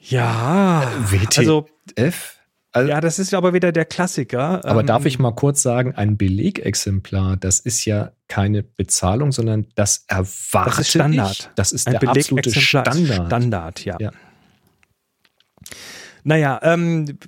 Ja, 0.00 0.90
WTF? 1.10 1.38
Also, 1.38 1.66
also, 2.76 2.90
ja, 2.90 3.00
das 3.00 3.18
ist 3.18 3.32
aber 3.34 3.54
wieder 3.54 3.72
der 3.72 3.84
Klassiker. 3.84 4.64
Aber 4.64 4.80
ähm, 4.80 4.86
darf 4.86 5.06
ich 5.06 5.18
mal 5.18 5.32
kurz 5.32 5.62
sagen, 5.62 5.94
ein 5.94 6.16
Belegexemplar, 6.16 7.36
das 7.36 7.58
ist 7.60 7.84
ja 7.84 8.12
keine 8.28 8.62
Bezahlung, 8.62 9.32
sondern 9.32 9.66
das 9.74 10.04
erwarte 10.08 10.70
das 10.70 10.78
ist 10.80 10.90
Standard. 10.90 11.38
Ich. 11.38 11.48
Das 11.54 11.72
ist 11.72 11.86
ein 11.86 11.98
der 11.98 12.08
absolute 12.10 12.50
Standard. 12.50 13.26
Standard, 13.26 13.84
ja. 13.84 13.96
ja. 13.98 14.10
Naja, 16.24 16.60
ähm, 16.62 17.18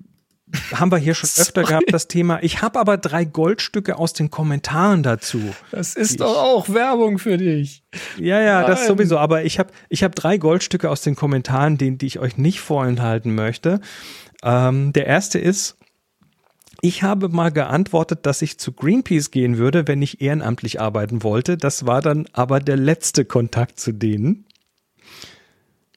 haben 0.75 0.91
wir 0.91 0.99
hier 0.99 1.15
schon 1.15 1.31
öfter 1.39 1.63
gehabt, 1.63 1.93
das 1.93 2.09
Thema. 2.09 2.43
Ich 2.43 2.63
habe 2.63 2.79
aber 2.79 2.97
drei 2.97 3.25
Goldstücke 3.25 3.99
aus 3.99 4.13
den 4.13 4.31
Kommentaren 4.31 5.03
dazu. 5.03 5.41
Das 5.71 5.95
ist 5.95 6.21
doch 6.21 6.37
auch 6.37 6.69
Werbung 6.69 7.19
für 7.19 7.39
dich. 7.39 7.85
Ja, 8.19 8.41
ja, 8.41 8.61
Nein. 8.61 8.71
das 8.71 8.87
sowieso. 8.87 9.19
Aber 9.19 9.45
ich 9.45 9.59
habe 9.59 9.71
ich 9.89 10.03
hab 10.03 10.15
drei 10.15 10.39
Goldstücke 10.39 10.91
aus 10.91 11.03
den 11.03 11.17
Kommentaren, 11.17 11.79
die, 11.79 11.97
die 11.97 12.07
ich 12.07 12.19
euch 12.19 12.37
nicht 12.37 12.61
vorenthalten 12.61 13.35
möchte. 13.35 13.81
Ähm, 14.43 14.93
der 14.93 15.07
erste 15.07 15.39
ist, 15.39 15.77
ich 16.81 17.03
habe 17.03 17.29
mal 17.29 17.51
geantwortet, 17.51 18.25
dass 18.25 18.41
ich 18.43 18.59
zu 18.59 18.73
Greenpeace 18.73 19.31
gehen 19.31 19.59
würde, 19.59 19.89
wenn 19.89 20.01
ich 20.01 20.21
ehrenamtlich 20.21 20.81
arbeiten 20.81 21.23
wollte. 21.23 21.57
Das 21.57 21.87
war 21.87 22.01
dann 22.03 22.27
aber 22.33 22.61
der 22.61 22.77
letzte 22.77 23.25
Kontakt 23.25 23.81
zu 23.81 23.93
denen. 23.93 24.45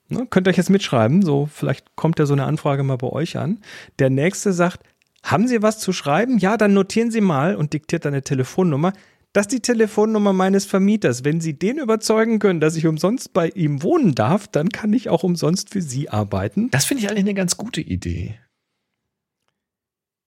Ne, 0.10 0.26
könnt 0.30 0.48
ihr 0.48 0.52
euch 0.52 0.58
jetzt 0.58 0.70
mitschreiben, 0.70 1.22
so 1.22 1.46
vielleicht 1.46 1.96
kommt 1.96 2.20
ja 2.20 2.26
so 2.26 2.34
eine 2.34 2.46
Anfrage 2.46 2.84
mal 2.84 2.98
bei 2.98 3.08
euch 3.08 3.38
an. 3.38 3.60
Der 4.00 4.10
nächste 4.10 4.54
sagt, 4.54 4.82
haben 5.24 5.48
Sie 5.48 5.62
was 5.62 5.80
zu 5.80 5.94
schreiben? 5.94 6.40
Ja, 6.40 6.58
dann 6.58 6.74
notieren 6.74 7.12
Sie 7.12 7.22
mal 7.22 7.56
und 7.56 7.74
diktiert 7.74 8.06
eine 8.06 8.24
Telefonnummer. 8.24 8.94
Das 9.34 9.46
ist 9.46 9.54
die 9.54 9.62
Telefonnummer 9.62 10.34
meines 10.34 10.66
Vermieters. 10.66 11.24
Wenn 11.24 11.40
Sie 11.40 11.58
den 11.58 11.78
überzeugen 11.78 12.40
können, 12.40 12.60
dass 12.60 12.76
ich 12.76 12.86
umsonst 12.86 13.32
bei 13.32 13.48
ihm 13.50 13.82
wohnen 13.82 14.14
darf, 14.14 14.48
dann 14.48 14.70
kann 14.70 14.92
ich 14.92 15.08
auch 15.08 15.24
umsonst 15.24 15.70
für 15.70 15.82
Sie 15.82 16.10
arbeiten. 16.10 16.70
Das 16.72 16.86
finde 16.86 17.04
ich 17.04 17.10
eigentlich 17.10 17.24
eine 17.24 17.34
ganz 17.34 17.56
gute 17.56 17.80
Idee. 17.80 18.38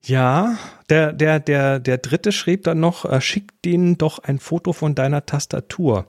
Ja, 0.07 0.59
der, 0.91 1.13
der, 1.13 1.41
der, 1.41 1.81
der 1.81 1.99
dritte 1.99 2.33
schrieb 2.33 2.65
dann 2.65 2.81
noch, 2.81 3.05
äh, 3.05 3.21
schick 3.21 3.63
denen 3.63 3.97
doch 3.97 4.19
ein 4.19 4.39
Foto 4.39 4.73
von 4.73 4.95
deiner 4.95 5.25
Tastatur. 5.27 6.07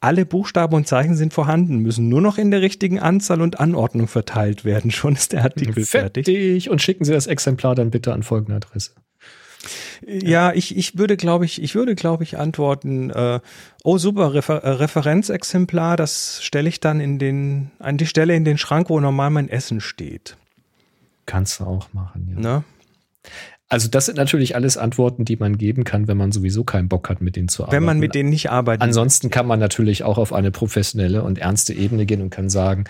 Alle 0.00 0.26
Buchstaben 0.26 0.74
und 0.74 0.86
Zeichen 0.86 1.16
sind 1.16 1.32
vorhanden, 1.32 1.78
müssen 1.78 2.10
nur 2.10 2.20
noch 2.20 2.36
in 2.36 2.50
der 2.50 2.60
richtigen 2.60 2.98
Anzahl 2.98 3.40
und 3.40 3.60
Anordnung 3.60 4.08
verteilt 4.08 4.64
werden. 4.64 4.90
Schon 4.90 5.14
ist 5.14 5.32
der 5.32 5.44
Artikel 5.44 5.84
fertig. 5.84 6.26
fertig. 6.26 6.70
Und 6.70 6.82
schicken 6.82 7.04
Sie 7.04 7.12
das 7.12 7.26
Exemplar 7.26 7.74
dann 7.74 7.90
bitte 7.90 8.12
an 8.12 8.22
folgende 8.22 8.56
Adresse. 8.56 8.92
Ja, 10.06 10.52
ich, 10.52 10.76
ich 10.76 10.98
würde, 10.98 11.16
glaube 11.16 11.44
ich, 11.44 11.62
ich 11.62 11.74
würde, 11.74 11.94
glaube 11.94 12.24
ich, 12.24 12.38
antworten, 12.38 13.10
äh, 13.10 13.40
oh 13.82 13.98
super, 13.98 14.34
Refer 14.34 14.62
äh, 14.62 14.70
Referenzexemplar, 14.70 15.96
das 15.96 16.42
stelle 16.42 16.68
ich 16.68 16.80
dann 16.80 17.00
in 17.00 17.18
den, 17.18 17.70
an 17.78 17.96
die 17.96 18.06
Stelle 18.06 18.34
in 18.34 18.44
den 18.44 18.58
Schrank, 18.58 18.90
wo 18.90 19.00
normal 19.00 19.30
mein 19.30 19.48
Essen 19.48 19.80
steht. 19.80 20.36
Kannst 21.26 21.60
du 21.60 21.64
auch 21.64 21.92
machen, 21.92 22.34
ja. 22.34 22.40
Ne? 22.40 22.64
Also 23.68 23.88
das 23.88 24.06
sind 24.06 24.18
natürlich 24.18 24.54
alles 24.54 24.76
Antworten, 24.76 25.24
die 25.24 25.36
man 25.36 25.56
geben 25.56 25.84
kann, 25.84 26.06
wenn 26.06 26.16
man 26.16 26.32
sowieso 26.32 26.64
keinen 26.64 26.88
Bock 26.88 27.08
hat, 27.08 27.22
mit 27.22 27.34
denen 27.34 27.48
zu 27.48 27.62
arbeiten. 27.62 27.76
Wenn 27.76 27.84
man 27.84 27.98
mit 27.98 28.14
denen 28.14 28.28
nicht 28.28 28.50
arbeitet. 28.50 28.82
Ansonsten 28.82 29.30
kann 29.30 29.46
man 29.46 29.58
natürlich 29.58 30.04
auch 30.04 30.18
auf 30.18 30.32
eine 30.32 30.50
professionelle 30.50 31.22
und 31.22 31.38
ernste 31.38 31.72
Ebene 31.72 32.04
gehen 32.04 32.20
und 32.20 32.30
kann 32.30 32.50
sagen, 32.50 32.84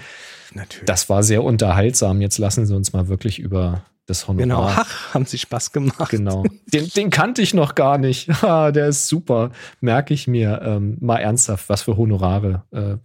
natürlich. 0.53 0.85
das 0.85 1.09
war 1.09 1.23
sehr 1.23 1.45
unterhaltsam, 1.45 2.21
jetzt 2.21 2.39
lassen 2.39 2.67
Sie 2.67 2.75
uns 2.75 2.93
mal 2.93 3.09
wirklich 3.09 3.39
über 3.39 3.85
das 4.07 4.29
Honorar. 4.29 4.45
Genau, 4.45 4.63
ach, 4.67 5.15
haben 5.15 5.27
Sie 5.27 5.39
Spaß 5.39 5.73
gemacht. 5.73 6.11
Genau. 6.11 6.45
Den, 6.73 6.89
den 6.89 7.11
kannte 7.11 7.43
ich 7.43 7.55
noch 7.55 7.75
gar 7.75 7.99
nicht. 7.99 8.29
der 8.43 8.89
ist 8.89 9.09
super. 9.09 9.51
Merke 9.81 10.13
ich 10.13 10.27
mir 10.27 10.61
ähm, 10.63 10.97
mal 11.01 11.19
ernsthaft, 11.19 11.69
was 11.69 11.83
für 11.83 11.97
Honorare. 11.97 12.65
Äh, 12.71 12.97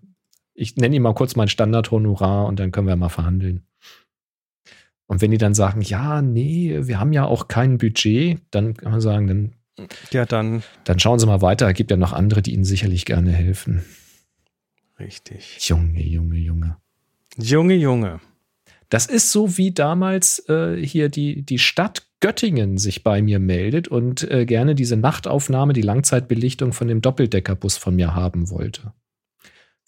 ich 0.54 0.76
nenne 0.76 0.96
ihn 0.96 1.02
mal 1.02 1.14
kurz 1.14 1.36
mein 1.36 1.48
Standardhonorar 1.48 2.46
und 2.46 2.60
dann 2.60 2.72
können 2.72 2.88
wir 2.88 2.96
mal 2.96 3.10
verhandeln. 3.10 3.64
Und 5.08 5.22
wenn 5.22 5.32
die 5.32 5.38
dann 5.38 5.54
sagen, 5.54 5.82
ja, 5.82 6.22
nee, 6.22 6.80
wir 6.82 7.00
haben 7.00 7.14
ja 7.14 7.26
auch 7.26 7.48
kein 7.48 7.78
Budget, 7.78 8.40
dann 8.52 8.76
kann 8.76 8.92
man 8.92 9.02
sagen, 9.02 9.28
dann, 9.28 9.88
ja, 10.12 10.26
dann, 10.26 10.62
dann 10.84 11.00
schauen 11.00 11.18
Sie 11.18 11.26
mal 11.26 11.42
weiter. 11.42 11.68
Es 11.68 11.74
gibt 11.76 11.92
ja 11.92 11.98
noch 11.98 12.14
andere, 12.14 12.42
die 12.42 12.54
Ihnen 12.54 12.66
sicherlich 12.66 13.06
gerne 13.06 13.32
helfen. 13.32 13.84
Richtig. 15.00 15.68
Junge, 15.68 16.04
Junge, 16.04 16.36
Junge. 16.36 16.78
Junge, 17.38 17.76
Junge. 17.76 18.20
Das 18.90 19.06
ist 19.06 19.32
so 19.32 19.58
wie 19.58 19.72
damals 19.72 20.48
äh, 20.50 20.76
hier 20.76 21.10
die, 21.10 21.44
die 21.44 21.60
Stadt 21.60 22.08
Göttingen 22.20 22.78
sich 22.78 23.04
bei 23.04 23.22
mir 23.22 23.40
meldet 23.40 23.88
und 23.88 24.30
äh, 24.30 24.46
gerne 24.46 24.76
diese 24.76 24.98
Nachtaufnahme, 24.98 25.74
die 25.74 25.82
Langzeitbelichtung 25.82 26.74
von 26.74 26.88
dem 26.88 27.02
Doppeldeckerbus 27.02 27.78
von 27.78 27.96
mir 27.96 28.14
haben 28.14 28.50
wollte 28.50 28.94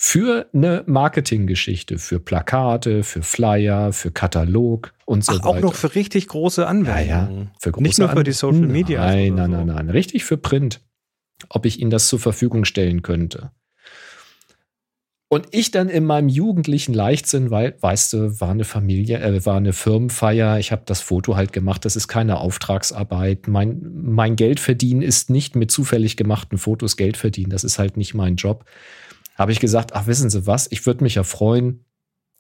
für 0.04 0.48
eine 0.52 0.84
Marketinggeschichte, 0.88 2.00
für 2.00 2.20
Plakate, 2.20 3.04
für 3.04 3.22
Flyer, 3.22 3.94
für 3.94 4.10
Katalog 4.10 4.96
und 5.06 5.24
so 5.24 5.34
Ach, 5.34 5.36
weiter. 5.46 5.48
Auch 5.48 5.60
noch 5.60 5.76
für 5.76 5.94
richtig 5.94 6.28
große 6.28 6.66
Anwendungen. 6.66 7.08
Ja, 7.08 7.44
ja, 7.44 7.52
für 7.60 7.72
große 7.72 7.84
Nicht 7.84 8.00
nur 8.00 8.10
für 8.10 8.24
die 8.24 8.32
Social 8.32 8.62
Media. 8.62 9.06
Nein, 9.06 9.36
nein, 9.36 9.52
nein, 9.52 9.68
nein. 9.68 9.90
Richtig 9.92 10.24
für 10.24 10.38
Print. 10.38 10.82
Ob 11.50 11.68
ich 11.68 11.80
Ihnen 11.80 11.92
das 11.92 12.08
zur 12.08 12.18
Verfügung 12.18 12.66
stellen 12.66 13.04
könnte. 13.04 13.52
Und 15.34 15.48
ich 15.52 15.72
dann 15.72 15.88
in 15.88 16.04
meinem 16.04 16.28
jugendlichen 16.28 16.94
Leichtsinn, 16.94 17.52
weil, 17.52 17.78
weißt 17.80 18.12
du, 18.12 18.42
war 18.42 18.50
eine 18.50 18.66
Familie, 18.66 19.22
äh, 19.22 19.46
war 19.46 19.56
eine 19.56 19.72
Firmenfeier, 19.72 20.60
ich 20.60 20.74
habe 20.74 20.82
das 20.86 21.00
Foto 21.00 21.38
halt 21.38 21.54
gemacht, 21.54 21.86
das 21.86 21.96
ist 21.96 22.10
keine 22.10 22.42
Auftragsarbeit. 22.42 23.48
Mein, 23.48 23.80
mein 23.94 24.36
Geld 24.36 24.60
verdienen 24.60 25.02
ist 25.02 25.30
nicht 25.30 25.56
mit 25.56 25.72
zufällig 25.72 26.18
gemachten 26.18 26.58
Fotos 26.58 26.98
Geld 26.98 27.16
verdienen, 27.16 27.50
das 27.50 27.64
ist 27.64 27.80
halt 27.80 27.96
nicht 27.96 28.14
mein 28.14 28.36
Job. 28.36 28.66
Habe 29.38 29.54
ich 29.54 29.62
gesagt, 29.62 29.94
ach, 29.94 30.06
wissen 30.06 30.30
Sie 30.30 30.48
was, 30.48 30.70
ich 30.70 30.86
würde 30.86 31.02
mich 31.02 31.16
ja 31.16 31.24
freuen, 31.24 31.86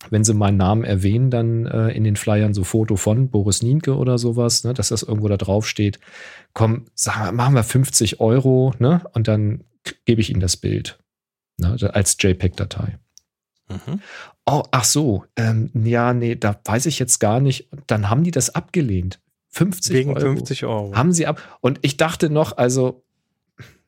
wenn 0.09 0.25
Sie 0.25 0.33
meinen 0.33 0.57
Namen 0.57 0.83
erwähnen, 0.83 1.31
dann 1.31 1.67
äh, 1.67 1.91
in 1.91 2.03
den 2.03 2.17
Flyern 2.17 2.53
so 2.53 2.65
Foto 2.65 2.97
von 2.97 3.29
Boris 3.29 3.61
Nienke 3.61 3.95
oder 3.95 4.17
sowas, 4.17 4.65
ne, 4.65 4.73
dass 4.73 4.89
das 4.89 5.03
irgendwo 5.03 5.29
da 5.29 5.37
drauf 5.37 5.65
steht. 5.65 6.01
Komm, 6.51 6.87
sagen 6.95 7.37
machen 7.37 7.55
wir 7.55 7.63
50 7.63 8.19
Euro, 8.19 8.73
ne, 8.79 9.01
und 9.13 9.29
dann 9.29 9.63
gebe 10.03 10.19
ich 10.19 10.29
Ihnen 10.29 10.41
das 10.41 10.57
Bild 10.57 11.00
ne, 11.61 11.93
als 11.93 12.17
JPEG-Datei. 12.19 12.97
Mhm. 13.69 14.01
Oh, 14.45 14.63
ach 14.71 14.83
so, 14.83 15.23
ähm, 15.35 15.69
ja, 15.73 16.13
nee, 16.13 16.35
da 16.35 16.59
weiß 16.65 16.87
ich 16.87 16.99
jetzt 16.99 17.19
gar 17.19 17.39
nicht. 17.39 17.69
Dann 17.87 18.09
haben 18.09 18.23
die 18.23 18.31
das 18.31 18.53
abgelehnt. 18.53 19.19
50 19.49 19.93
Wegen 19.93 20.09
Euro. 20.11 20.19
50 20.19 20.65
Euro. 20.65 20.95
Haben 20.95 21.13
sie 21.13 21.27
ab. 21.27 21.41
Und 21.61 21.79
ich 21.81 21.97
dachte 21.97 22.29
noch, 22.29 22.57
also 22.57 23.03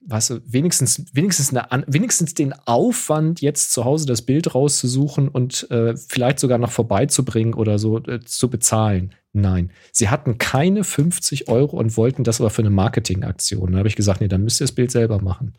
weißt 0.05 0.29
du, 0.31 0.41
wenigstens, 0.45 1.03
wenigstens, 1.13 1.53
eine, 1.55 1.83
wenigstens 1.87 2.33
den 2.33 2.53
Aufwand, 2.65 3.41
jetzt 3.41 3.71
zu 3.71 3.85
Hause 3.85 4.05
das 4.05 4.21
Bild 4.21 4.53
rauszusuchen 4.53 5.27
und 5.27 5.69
äh, 5.71 5.95
vielleicht 5.95 6.39
sogar 6.39 6.57
noch 6.57 6.71
vorbeizubringen 6.71 7.53
oder 7.53 7.79
so 7.79 7.99
äh, 7.99 8.19
zu 8.19 8.49
bezahlen. 8.49 9.15
Nein, 9.31 9.71
sie 9.91 10.09
hatten 10.09 10.37
keine 10.37 10.83
50 10.83 11.47
Euro 11.47 11.77
und 11.77 11.97
wollten 11.97 12.23
das 12.23 12.39
aber 12.39 12.49
für 12.49 12.61
eine 12.61 12.69
Marketingaktion. 12.69 13.71
Da 13.71 13.77
habe 13.79 13.87
ich 13.87 13.95
gesagt, 13.95 14.21
nee, 14.21 14.27
dann 14.27 14.43
müsst 14.43 14.61
ihr 14.61 14.65
das 14.65 14.75
Bild 14.75 14.91
selber 14.91 15.21
machen. 15.21 15.53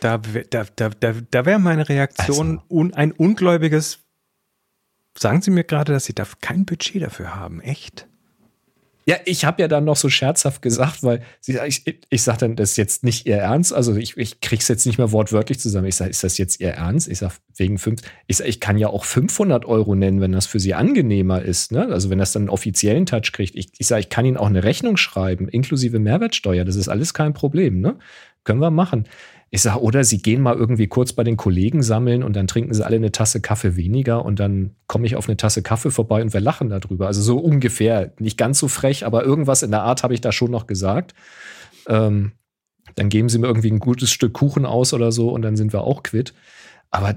Da, 0.00 0.18
da, 0.18 0.64
da, 0.76 0.88
da, 0.88 1.14
da 1.30 1.46
wäre 1.46 1.58
meine 1.58 1.88
Reaktion 1.88 2.58
also. 2.58 2.62
un, 2.68 2.94
ein 2.94 3.12
ungläubiges. 3.12 4.00
Sagen 5.16 5.42
Sie 5.42 5.50
mir 5.50 5.64
gerade, 5.64 5.92
dass 5.92 6.04
Sie 6.04 6.14
da 6.14 6.26
kein 6.40 6.64
Budget 6.64 7.02
dafür 7.02 7.34
haben, 7.34 7.60
echt? 7.60 8.06
Ja, 9.06 9.16
ich 9.24 9.44
habe 9.44 9.62
ja 9.62 9.66
dann 9.66 9.84
noch 9.84 9.96
so 9.96 10.08
scherzhaft 10.08 10.62
gesagt, 10.62 11.02
weil 11.02 11.22
sie, 11.40 11.58
ich, 11.66 11.82
ich 12.10 12.22
sage 12.22 12.38
dann, 12.38 12.56
das 12.56 12.72
ist 12.72 12.76
jetzt 12.76 13.02
nicht 13.02 13.26
ihr 13.26 13.38
Ernst. 13.38 13.72
Also 13.72 13.96
ich, 13.96 14.16
ich 14.16 14.40
krieg's 14.40 14.68
jetzt 14.68 14.86
nicht 14.86 14.98
mehr 14.98 15.10
wortwörtlich 15.10 15.58
zusammen. 15.58 15.86
Ich 15.86 15.96
sage, 15.96 16.10
ist 16.10 16.22
das 16.22 16.38
jetzt 16.38 16.60
ihr 16.60 16.72
Ernst? 16.72 17.08
Ich 17.08 17.18
sage, 17.18 17.34
wegen 17.56 17.78
fünf. 17.78 18.02
Ich 18.26 18.36
sage, 18.36 18.50
ich 18.50 18.60
kann 18.60 18.76
ja 18.76 18.88
auch 18.88 19.04
500 19.04 19.64
Euro 19.64 19.94
nennen, 19.94 20.20
wenn 20.20 20.32
das 20.32 20.46
für 20.46 20.60
sie 20.60 20.74
angenehmer 20.74 21.42
ist. 21.42 21.72
Ne? 21.72 21.88
Also 21.90 22.10
wenn 22.10 22.18
das 22.18 22.32
dann 22.32 22.42
einen 22.42 22.50
offiziellen 22.50 23.06
Touch 23.06 23.32
kriegt. 23.32 23.56
Ich, 23.56 23.72
ich 23.78 23.86
sage, 23.86 24.00
ich 24.00 24.10
kann 24.10 24.26
ihnen 24.26 24.36
auch 24.36 24.46
eine 24.46 24.64
Rechnung 24.64 24.96
schreiben, 24.96 25.48
inklusive 25.48 25.98
Mehrwertsteuer. 25.98 26.64
Das 26.64 26.76
ist 26.76 26.88
alles 26.88 27.14
kein 27.14 27.32
Problem. 27.32 27.80
Ne? 27.80 27.96
Können 28.44 28.60
wir 28.60 28.70
machen. 28.70 29.08
Ich 29.52 29.62
sage, 29.62 29.80
oder 29.80 30.04
sie 30.04 30.22
gehen 30.22 30.42
mal 30.42 30.54
irgendwie 30.54 30.86
kurz 30.86 31.12
bei 31.12 31.24
den 31.24 31.36
Kollegen 31.36 31.82
sammeln 31.82 32.22
und 32.22 32.36
dann 32.36 32.46
trinken 32.46 32.72
sie 32.72 32.86
alle 32.86 32.96
eine 32.96 33.10
Tasse 33.10 33.40
Kaffee 33.40 33.74
weniger 33.74 34.24
und 34.24 34.38
dann 34.38 34.76
komme 34.86 35.06
ich 35.06 35.16
auf 35.16 35.28
eine 35.28 35.36
Tasse 35.36 35.62
Kaffee 35.62 35.90
vorbei 35.90 36.22
und 36.22 36.32
wir 36.32 36.40
lachen 36.40 36.68
darüber. 36.68 37.08
Also 37.08 37.20
so 37.20 37.38
ungefähr, 37.38 38.12
nicht 38.20 38.38
ganz 38.38 38.60
so 38.60 38.68
frech, 38.68 39.04
aber 39.04 39.24
irgendwas 39.24 39.64
in 39.64 39.72
der 39.72 39.82
Art 39.82 40.04
habe 40.04 40.14
ich 40.14 40.20
da 40.20 40.30
schon 40.30 40.52
noch 40.52 40.68
gesagt. 40.68 41.14
Ähm, 41.88 42.32
dann 42.94 43.08
geben 43.08 43.28
sie 43.28 43.38
mir 43.38 43.48
irgendwie 43.48 43.70
ein 43.70 43.80
gutes 43.80 44.12
Stück 44.12 44.34
Kuchen 44.34 44.66
aus 44.66 44.92
oder 44.92 45.10
so 45.10 45.30
und 45.30 45.42
dann 45.42 45.56
sind 45.56 45.72
wir 45.72 45.82
auch 45.82 46.04
quitt. 46.04 46.32
Aber 46.90 47.16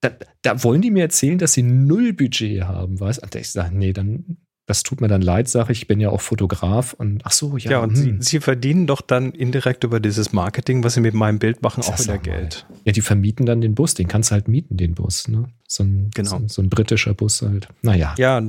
da, 0.00 0.10
da 0.42 0.64
wollen 0.64 0.80
die 0.80 0.90
mir 0.90 1.02
erzählen, 1.02 1.38
dass 1.38 1.52
sie 1.52 1.62
null 1.62 2.14
Budget 2.14 2.64
haben, 2.64 2.98
weißt 3.00 3.22
du? 3.34 3.38
Ich 3.38 3.50
sage, 3.50 3.76
nee, 3.76 3.92
dann, 3.92 4.38
das 4.70 4.84
tut 4.84 5.00
mir 5.00 5.08
dann 5.08 5.20
leid, 5.20 5.48
sage 5.48 5.72
ich. 5.72 5.82
Ich 5.82 5.88
bin 5.88 5.98
ja 5.98 6.10
auch 6.10 6.20
Fotograf 6.20 6.92
und 6.92 7.22
ach 7.24 7.32
so, 7.32 7.56
ja. 7.56 7.72
Ja, 7.72 7.78
und 7.80 7.90
hm. 7.90 7.96
sie, 7.96 8.16
sie, 8.20 8.40
verdienen 8.40 8.86
doch 8.86 9.00
dann 9.00 9.32
indirekt 9.32 9.82
über 9.82 9.98
dieses 9.98 10.32
Marketing, 10.32 10.84
was 10.84 10.94
sie 10.94 11.00
mit 11.00 11.12
meinem 11.12 11.40
Bild 11.40 11.60
machen, 11.60 11.82
auch 11.82 11.98
wieder 11.98 12.18
Geld. 12.18 12.66
Ja, 12.84 12.92
die 12.92 13.00
vermieten 13.00 13.46
dann 13.46 13.60
den 13.60 13.74
Bus, 13.74 13.94
den 13.94 14.06
kannst 14.06 14.30
du 14.30 14.34
halt 14.34 14.46
mieten, 14.46 14.76
den 14.76 14.94
Bus, 14.94 15.26
ne? 15.26 15.48
So 15.66 15.82
ein, 15.82 16.10
genau. 16.14 16.38
so, 16.38 16.44
so 16.46 16.62
ein 16.62 16.68
britischer 16.68 17.14
Bus 17.14 17.42
halt. 17.42 17.66
Naja. 17.82 18.14
Ja, 18.16 18.40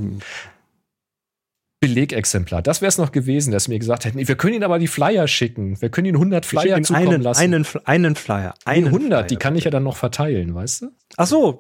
Belegexemplar. 1.80 2.62
Das 2.62 2.82
wäre 2.82 2.90
es 2.90 3.00
noch 3.00 3.12
gewesen, 3.12 3.52
dass 3.52 3.68
wir 3.68 3.80
gesagt 3.80 4.06
hätten, 4.06 4.28
wir 4.28 4.36
können 4.36 4.54
Ihnen 4.54 4.64
aber 4.64 4.78
die 4.78 4.88
Flyer 4.88 5.28
schicken. 5.28 5.82
Wir 5.82 5.90
können 5.90 6.06
Ihnen 6.06 6.18
100 6.18 6.46
Flyer 6.46 6.84
zukommen 6.84 7.08
einen, 7.08 7.22
lassen. 7.24 7.42
Einen, 7.42 7.66
einen 7.86 8.16
Flyer. 8.16 8.54
Einen 8.66 8.86
100, 8.86 9.08
Flyer, 9.08 9.24
die 9.24 9.36
kann 9.38 9.56
ich 9.56 9.64
ja 9.64 9.72
dann 9.72 9.84
noch 9.84 9.98
verteilen, 9.98 10.54
weißt 10.54 10.84
du? 10.84 10.92
Ach 11.18 11.26
so. 11.26 11.58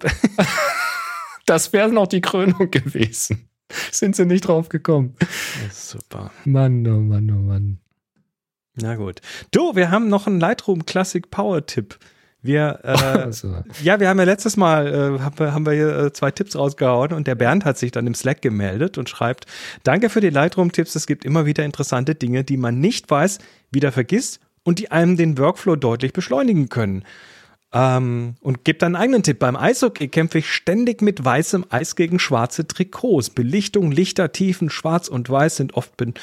das 1.47 1.73
wäre 1.73 1.91
noch 1.91 2.05
die 2.05 2.21
Krönung 2.21 2.69
gewesen. 2.69 3.50
Sind 3.91 4.15
sie 4.15 4.25
nicht 4.25 4.47
drauf 4.47 4.69
gekommen. 4.69 5.15
Super. 5.71 6.31
Mann, 6.45 6.85
oh 6.87 6.99
Mann, 6.99 7.31
oh 7.31 7.41
Mann. 7.41 7.79
Na 8.75 8.95
gut. 8.95 9.21
Du, 9.51 9.75
wir 9.75 9.91
haben 9.91 10.07
noch 10.07 10.27
einen 10.27 10.39
Lightroom 10.39 10.85
Classic 10.85 11.29
Power 11.29 11.65
Tipp. 11.65 11.97
Wir, 12.41 12.79
äh, 12.83 12.87
also. 12.87 13.63
ja, 13.83 13.99
wir 13.99 14.09
haben 14.09 14.17
ja 14.17 14.25
letztes 14.25 14.57
Mal, 14.57 14.87
äh, 14.87 15.19
haben 15.19 15.65
wir, 15.65 15.73
hier 15.73 15.97
äh, 15.97 16.13
zwei 16.13 16.31
Tipps 16.31 16.55
rausgehauen 16.55 17.13
und 17.13 17.27
der 17.27 17.35
Bernd 17.35 17.65
hat 17.65 17.77
sich 17.77 17.91
dann 17.91 18.07
im 18.07 18.15
Slack 18.15 18.41
gemeldet 18.41 18.97
und 18.97 19.09
schreibt, 19.09 19.45
danke 19.83 20.09
für 20.09 20.21
die 20.21 20.29
Lightroom-Tipps, 20.29 20.95
es 20.95 21.05
gibt 21.05 21.23
immer 21.23 21.45
wieder 21.45 21.63
interessante 21.63 22.15
Dinge, 22.15 22.43
die 22.43 22.57
man 22.57 22.79
nicht 22.79 23.09
weiß, 23.09 23.39
wieder 23.71 23.91
vergisst 23.91 24.39
und 24.63 24.79
die 24.79 24.91
einem 24.91 25.17
den 25.17 25.37
Workflow 25.37 25.75
deutlich 25.75 26.13
beschleunigen 26.13 26.69
können. 26.69 27.03
Ähm, 27.73 28.35
und 28.41 28.65
gibt 28.65 28.81
dann 28.81 28.95
einen 28.95 29.03
eigenen 29.03 29.23
Tipp. 29.23 29.39
Beim 29.39 29.55
Eishockey 29.55 30.09
kämpfe 30.09 30.39
ich 30.39 30.51
ständig 30.51 31.01
mit 31.01 31.23
weißem 31.23 31.65
Eis 31.69 31.95
gegen 31.95 32.19
schwarze 32.19 32.67
Trikots. 32.67 33.29
Belichtung, 33.29 33.91
Lichter, 33.91 34.31
Tiefen, 34.31 34.69
Schwarz 34.69 35.07
und 35.07 35.29
Weiß 35.29 35.55
sind 35.55 35.73
oft 35.75 35.95
ben 35.95 36.13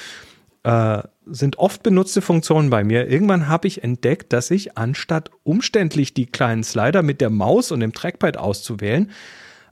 äh, 0.64 1.02
sind 1.24 1.58
oft 1.58 1.82
benutzte 1.82 2.20
Funktionen 2.20 2.70
bei 2.70 2.84
mir. 2.84 3.08
Irgendwann 3.08 3.48
habe 3.48 3.68
ich 3.68 3.84
entdeckt, 3.84 4.32
dass 4.32 4.50
ich 4.50 4.76
anstatt 4.76 5.30
umständlich 5.44 6.14
die 6.14 6.26
kleinen 6.26 6.64
Slider 6.64 7.02
mit 7.02 7.20
der 7.20 7.30
Maus 7.30 7.70
und 7.70 7.80
dem 7.80 7.92
Trackpad 7.92 8.36
auszuwählen, 8.36 9.10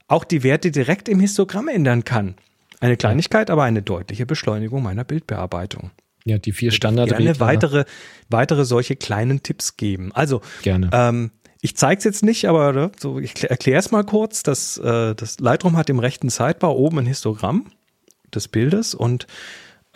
auch 0.06 0.24
die 0.24 0.42
Werte 0.42 0.70
direkt 0.70 1.08
im 1.08 1.20
Histogramm 1.20 1.68
ändern 1.68 2.04
kann. 2.04 2.36
Eine 2.80 2.96
Kleinigkeit, 2.96 3.50
aber 3.50 3.64
eine 3.64 3.82
deutliche 3.82 4.26
Beschleunigung 4.26 4.82
meiner 4.82 5.04
Bildbearbeitung. 5.04 5.90
Ja, 6.24 6.38
die 6.38 6.52
vier 6.52 6.72
Standard. 6.72 7.08
Gerne 7.08 7.38
weitere, 7.40 7.84
weitere 8.28 8.64
solche 8.64 8.96
kleinen 8.96 9.42
Tipps 9.42 9.76
geben. 9.76 10.10
Also, 10.12 10.42
gerne. 10.62 10.90
Ähm, 10.92 11.30
ich 11.60 11.76
zeige 11.76 11.98
es 11.98 12.04
jetzt 12.04 12.22
nicht, 12.22 12.48
aber 12.48 12.72
ne, 12.72 12.92
so, 12.98 13.18
ich 13.18 13.48
erkläre 13.48 13.78
es 13.78 13.90
mal 13.90 14.04
kurz. 14.04 14.42
Das, 14.42 14.78
äh, 14.78 15.14
das 15.14 15.40
Lightroom 15.40 15.76
hat 15.76 15.90
im 15.90 15.98
rechten 15.98 16.28
Sidebar 16.28 16.76
oben 16.76 17.00
ein 17.00 17.06
Histogramm 17.06 17.66
des 18.34 18.48
Bildes 18.48 18.94
und 18.94 19.26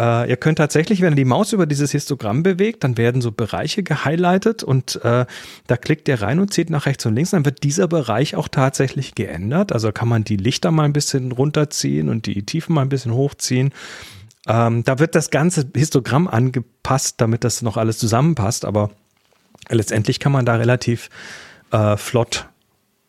äh, 0.00 0.30
ihr 0.30 0.36
könnt 0.38 0.56
tatsächlich, 0.56 1.02
wenn 1.02 1.12
ihr 1.12 1.16
die 1.16 1.24
Maus 1.26 1.52
über 1.52 1.66
dieses 1.66 1.92
Histogramm 1.92 2.42
bewegt, 2.42 2.84
dann 2.84 2.96
werden 2.96 3.20
so 3.20 3.32
Bereiche 3.32 3.82
gehighlightet 3.82 4.62
und 4.62 4.96
äh, 5.04 5.26
da 5.66 5.76
klickt 5.76 6.08
ihr 6.08 6.22
rein 6.22 6.40
und 6.40 6.54
zieht 6.54 6.70
nach 6.70 6.86
rechts 6.86 7.04
und 7.04 7.14
links, 7.14 7.30
dann 7.30 7.44
wird 7.44 7.62
dieser 7.62 7.86
Bereich 7.86 8.34
auch 8.34 8.48
tatsächlich 8.48 9.14
geändert. 9.14 9.72
Also 9.72 9.92
kann 9.92 10.08
man 10.08 10.24
die 10.24 10.38
Lichter 10.38 10.70
mal 10.70 10.84
ein 10.84 10.94
bisschen 10.94 11.32
runterziehen 11.32 12.08
und 12.08 12.24
die 12.24 12.42
Tiefen 12.44 12.74
mal 12.74 12.82
ein 12.82 12.88
bisschen 12.88 13.12
hochziehen. 13.12 13.74
Ähm, 14.48 14.84
da 14.84 14.98
wird 14.98 15.14
das 15.14 15.28
ganze 15.30 15.68
Histogramm 15.76 16.28
angepasst, 16.28 17.16
damit 17.20 17.44
das 17.44 17.60
noch 17.60 17.76
alles 17.76 17.98
zusammenpasst, 17.98 18.64
aber 18.64 18.90
letztendlich 19.68 20.18
kann 20.18 20.32
man 20.32 20.46
da 20.46 20.54
relativ 20.54 21.10
äh, 21.70 21.97
flott 21.97 22.48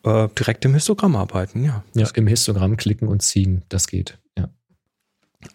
äh, 0.04 0.28
direkt 0.38 0.66
im 0.66 0.74
Histogramm 0.74 1.16
arbeiten, 1.16 1.64
ja. 1.64 1.84
Ja, 1.94 2.08
im 2.14 2.28
Histogramm 2.28 2.78
klicken 2.78 3.08
und 3.08 3.22
ziehen, 3.22 3.64
das 3.70 3.88
geht. 3.88 4.18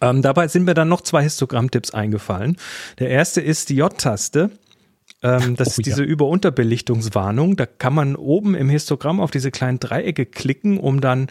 Ähm, 0.01 0.21
dabei 0.21 0.47
sind 0.47 0.65
mir 0.65 0.73
dann 0.73 0.89
noch 0.89 1.01
zwei 1.01 1.23
Histogramm-Tipps 1.23 1.91
eingefallen. 1.91 2.57
Der 2.99 3.09
erste 3.09 3.41
ist 3.41 3.69
die 3.69 3.75
J-Taste. 3.75 4.51
Ähm, 5.23 5.55
das 5.57 5.69
oh, 5.69 5.71
ist 5.71 5.85
diese 5.85 6.03
ja. 6.03 6.09
Über-Unterbelichtungswarnung. 6.09 7.55
Da 7.55 7.65
kann 7.65 7.93
man 7.93 8.15
oben 8.15 8.55
im 8.55 8.69
Histogramm 8.69 9.19
auf 9.19 9.31
diese 9.31 9.51
kleinen 9.51 9.79
Dreiecke 9.79 10.25
klicken, 10.25 10.77
um 10.77 11.01
dann 11.01 11.27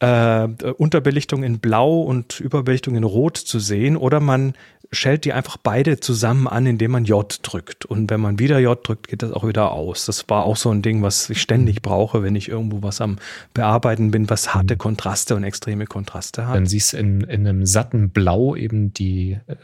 äh, 0.00 0.48
Unterbelichtung 0.76 1.42
in 1.42 1.58
Blau 1.58 2.02
und 2.02 2.40
Überbelichtung 2.40 2.96
in 2.96 3.04
Rot 3.04 3.38
zu 3.38 3.60
sehen. 3.60 3.96
Oder 3.96 4.20
man 4.20 4.54
schellt 4.90 5.24
die 5.24 5.32
einfach 5.32 5.56
beide 5.56 6.00
zusammen 6.00 6.46
an, 6.46 6.66
indem 6.66 6.92
man 6.92 7.04
J 7.04 7.38
drückt. 7.42 7.84
Und 7.84 8.10
wenn 8.10 8.20
man 8.20 8.38
wieder 8.38 8.58
J 8.58 8.78
drückt, 8.86 9.08
geht 9.08 9.22
das 9.22 9.32
auch 9.32 9.46
wieder 9.46 9.72
aus. 9.72 10.06
Das 10.06 10.28
war 10.28 10.44
auch 10.44 10.56
so 10.56 10.70
ein 10.70 10.82
Ding, 10.82 11.02
was 11.02 11.30
ich 11.30 11.40
ständig 11.40 11.82
brauche, 11.82 12.22
wenn 12.22 12.36
ich 12.36 12.48
irgendwo 12.48 12.82
was 12.82 13.00
am 13.00 13.16
Bearbeiten 13.54 14.10
bin, 14.10 14.28
was 14.30 14.54
harte 14.54 14.74
mhm. 14.74 14.78
Kontraste 14.78 15.36
und 15.36 15.44
extreme 15.44 15.86
Kontraste 15.86 16.46
hat. 16.46 16.56
Dann 16.56 16.66
siehst 16.66 16.92
du 16.92 16.98
in, 16.98 17.22
in 17.22 17.46
einem 17.46 17.66
satten 17.66 18.10
Blau 18.10 18.56
eben 18.56 18.92
die, 18.92 19.38
äh, 19.46 19.54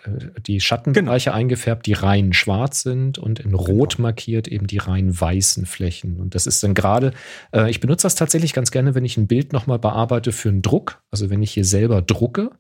die 0.47 0.61
Schattenbereiche 0.61 1.31
genau. 1.31 1.37
eingefärbt, 1.37 1.87
die 1.87 1.95
rein 1.95 2.33
schwarz 2.33 2.83
sind 2.83 3.19
und 3.19 3.41
in 3.41 3.55
Rot 3.55 3.97
genau. 3.97 4.09
markiert 4.09 4.49
eben 4.49 4.67
die 4.67 4.79
rein 4.79 5.19
weißen 5.19 5.67
Flächen. 5.67 6.19
Und 6.19 6.35
das 6.35 6.47
ist 6.47 6.63
dann 6.63 6.75
gerade, 6.75 7.13
äh, 7.53 7.71
ich 7.71 7.81
benutze 7.81 8.05
das 8.05 8.15
tatsächlich 8.15 8.53
ganz 8.53 8.71
gerne, 8.71 8.95
wenn 8.95 9.05
ich 9.05 9.17
ein 9.17 9.27
Bild 9.27 9.53
nochmal 9.53 9.79
bearbeite 9.79 10.33
für 10.33 10.49
einen 10.49 10.63
Druck. 10.63 11.03
Also 11.11 11.31
wenn 11.31 11.43
ich 11.43 11.53
hier 11.53 11.65
selber 11.65 12.03
drucke, 12.03 12.51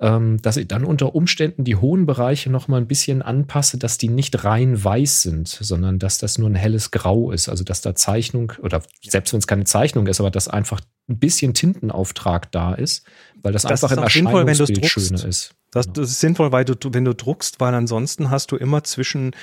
dass 0.00 0.56
ich 0.56 0.66
dann 0.66 0.84
unter 0.84 1.14
Umständen 1.14 1.62
die 1.62 1.76
hohen 1.76 2.06
Bereiche 2.06 2.48
noch 2.48 2.68
mal 2.68 2.78
ein 2.78 2.86
bisschen 2.86 3.20
anpasse, 3.20 3.76
dass 3.76 3.98
die 3.98 4.08
nicht 4.08 4.44
rein 4.44 4.82
weiß 4.82 5.20
sind, 5.20 5.46
sondern 5.46 5.98
dass 5.98 6.16
das 6.16 6.38
nur 6.38 6.48
ein 6.48 6.54
helles 6.54 6.90
Grau 6.90 7.32
ist. 7.32 7.50
Also 7.50 7.64
dass 7.64 7.82
da 7.82 7.94
Zeichnung 7.94 8.54
oder 8.62 8.80
selbst 9.02 9.34
wenn 9.34 9.40
es 9.40 9.46
keine 9.46 9.64
Zeichnung 9.64 10.06
ist, 10.06 10.18
aber 10.18 10.30
dass 10.30 10.48
einfach 10.48 10.80
ein 11.10 11.18
bisschen 11.18 11.52
Tintenauftrag 11.52 12.50
da 12.50 12.72
ist, 12.72 13.04
weil 13.42 13.52
das, 13.52 13.62
das 13.62 13.84
einfach 13.84 13.96
im 13.96 14.02
Erscheinungsbild 14.02 14.86
schöner 14.86 15.24
ist. 15.24 15.54
Das, 15.72 15.92
das, 15.92 16.10
ist 16.10 16.20
sinnvoll, 16.20 16.50
weil 16.50 16.64
du, 16.64 16.74
wenn 16.92 17.04
du 17.04 17.14
druckst, 17.14 17.60
weil 17.60 17.72
ansonsten 17.74 18.30
hast 18.30 18.50
du 18.50 18.56
immer 18.56 18.82
zwischen, 18.82 19.36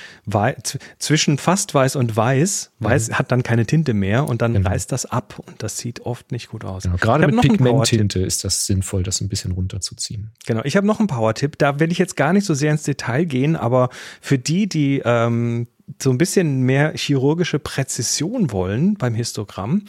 zwischen 0.98 1.38
fast 1.38 1.72
weiß 1.72 1.96
und 1.96 2.14
weiß, 2.16 2.72
weiß 2.80 3.08
mhm. 3.08 3.14
hat 3.14 3.32
dann 3.32 3.42
keine 3.42 3.64
Tinte 3.64 3.94
mehr 3.94 4.28
und 4.28 4.42
dann 4.42 4.52
genau. 4.52 4.68
reißt 4.68 4.92
das 4.92 5.06
ab 5.06 5.40
und 5.46 5.62
das 5.62 5.78
sieht 5.78 6.00
oft 6.00 6.30
nicht 6.30 6.50
gut 6.50 6.66
aus. 6.66 6.82
Genau. 6.82 6.96
Gerade 6.96 7.28
mit 7.28 7.40
Pigmenttinte 7.40 8.20
ist 8.20 8.44
das 8.44 8.66
sinnvoll, 8.66 9.02
das 9.02 9.22
ein 9.22 9.30
bisschen 9.30 9.52
runterzuziehen. 9.52 10.32
Genau, 10.46 10.60
ich 10.64 10.76
habe 10.76 10.86
noch 10.86 10.98
einen 10.98 11.08
Power-Tipp, 11.08 11.56
da 11.56 11.80
will 11.80 11.90
ich 11.90 11.98
jetzt 11.98 12.16
gar 12.16 12.34
nicht 12.34 12.44
so 12.44 12.52
sehr 12.52 12.72
ins 12.72 12.82
Detail 12.82 13.24
gehen, 13.24 13.56
aber 13.56 13.88
für 14.20 14.38
die, 14.38 14.68
die 14.68 15.00
ähm, 15.06 15.66
so 16.00 16.10
ein 16.10 16.18
bisschen 16.18 16.62
mehr 16.62 16.92
chirurgische 16.94 17.58
Präzision 17.58 18.52
wollen 18.52 18.94
beim 18.94 19.14
Histogramm, 19.14 19.84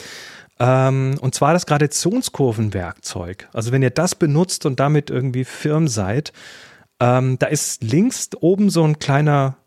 und 1.22 1.34
zwar 1.34 1.54
das 1.54 1.66
Gradationskurvenwerkzeug. 1.66 3.48
Also 3.54 3.72
wenn 3.72 3.82
ihr 3.82 3.92
das 3.92 4.16
benutzt 4.16 4.66
und 4.66 4.80
damit 4.80 5.10
irgendwie 5.10 5.46
firm 5.46 5.88
seid, 5.88 6.34
ähm, 7.00 7.40
da 7.40 7.48
ist 7.48 7.84
links 7.84 8.30
oben 8.40 8.70
so 8.70 8.84
ein 8.84 9.00
kleiner 9.00 9.58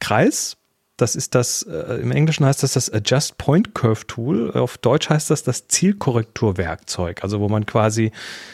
Kreis. 0.00 0.58
Das 0.96 1.16
ist 1.16 1.34
das, 1.34 1.62
äh, 1.62 2.00
im 2.00 2.12
Englischen 2.12 2.46
heißt 2.46 2.62
das 2.62 2.74
das 2.74 2.92
Adjust 2.92 3.38
Point 3.38 3.74
Curve 3.74 4.06
Tool. 4.06 4.52
Auf 4.52 4.78
Deutsch 4.78 5.08
heißt 5.08 5.30
das 5.30 5.42
das 5.42 5.66
Zielkorrekturwerkzeug. 5.66 7.24
Also 7.24 7.40
wo 7.40 7.48
man 7.48 7.66
quasi 7.66 8.12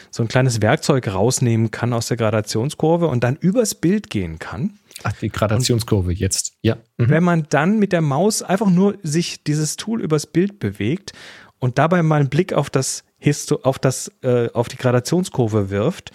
so 0.09 0.23
ein 0.23 0.29
kleines 0.29 0.61
Werkzeug 0.61 1.07
rausnehmen 1.07 1.71
kann 1.71 1.93
aus 1.93 2.07
der 2.07 2.17
Gradationskurve 2.17 3.07
und 3.07 3.23
dann 3.23 3.35
übers 3.35 3.75
Bild 3.75 4.09
gehen 4.09 4.39
kann. 4.39 4.79
Ach, 5.03 5.13
die 5.13 5.29
Gradationskurve 5.29 6.09
und 6.09 6.19
jetzt, 6.19 6.53
ja. 6.61 6.77
Mhm. 6.97 7.09
Wenn 7.09 7.23
man 7.23 7.47
dann 7.49 7.79
mit 7.79 7.91
der 7.91 8.01
Maus 8.01 8.41
einfach 8.41 8.69
nur 8.69 8.97
sich 9.03 9.43
dieses 9.43 9.75
Tool 9.75 10.01
übers 10.01 10.25
Bild 10.25 10.59
bewegt 10.59 11.13
und 11.61 11.77
dabei 11.77 12.03
mal 12.03 12.19
einen 12.19 12.29
Blick 12.29 12.51
auf 12.51 12.69
das 12.69 13.05
Histo 13.17 13.59
auf 13.63 13.79
das 13.79 14.11
äh, 14.23 14.49
auf 14.51 14.67
die 14.67 14.77
Gradationskurve 14.77 15.69
wirft, 15.69 16.11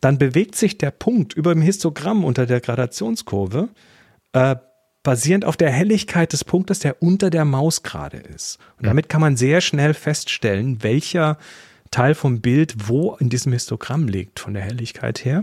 dann 0.00 0.18
bewegt 0.18 0.54
sich 0.54 0.78
der 0.78 0.92
Punkt 0.92 1.32
über 1.32 1.54
dem 1.54 1.62
Histogramm 1.62 2.22
unter 2.22 2.46
der 2.46 2.60
Gradationskurve 2.60 3.70
äh, 4.32 4.56
basierend 5.02 5.46
auf 5.46 5.56
der 5.56 5.70
Helligkeit 5.70 6.32
des 6.32 6.44
Punktes, 6.44 6.80
der 6.80 7.02
unter 7.02 7.30
der 7.30 7.46
Maus 7.46 7.82
gerade 7.82 8.18
ist. 8.18 8.58
Und 8.78 8.86
damit 8.86 9.08
kann 9.08 9.22
man 9.22 9.36
sehr 9.36 9.62
schnell 9.62 9.94
feststellen, 9.94 10.82
welcher 10.82 11.38
Teil 11.90 12.14
vom 12.14 12.42
Bild 12.42 12.88
wo 12.88 13.16
in 13.16 13.30
diesem 13.30 13.52
Histogramm 13.52 14.06
liegt, 14.06 14.38
von 14.38 14.52
der 14.52 14.62
Helligkeit 14.62 15.24
her. 15.24 15.42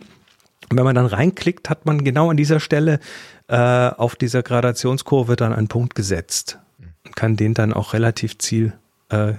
Und 0.70 0.78
wenn 0.78 0.86
man 0.86 0.96
dann 0.96 1.08
reinklickt, 1.08 1.70
hat 1.70 1.86
man 1.86 2.04
genau 2.04 2.30
an 2.30 2.38
dieser 2.38 2.60
Stelle 2.60 3.00
äh, 3.48 3.56
auf 3.56 4.16
dieser 4.16 4.44
Gradationskurve 4.44 5.36
dann 5.36 5.54
einen 5.54 5.68
Punkt 5.68 5.96
gesetzt 5.96 6.60
und 7.06 7.16
kann 7.16 7.36
den 7.36 7.56
dann 7.56 7.74
auch 7.74 7.94
relativ 7.94 8.38
ziel, 8.38 8.74
äh, 9.10 9.34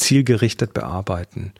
zielgerichtet 0.00 0.72
bearbeiten. 0.72 1.52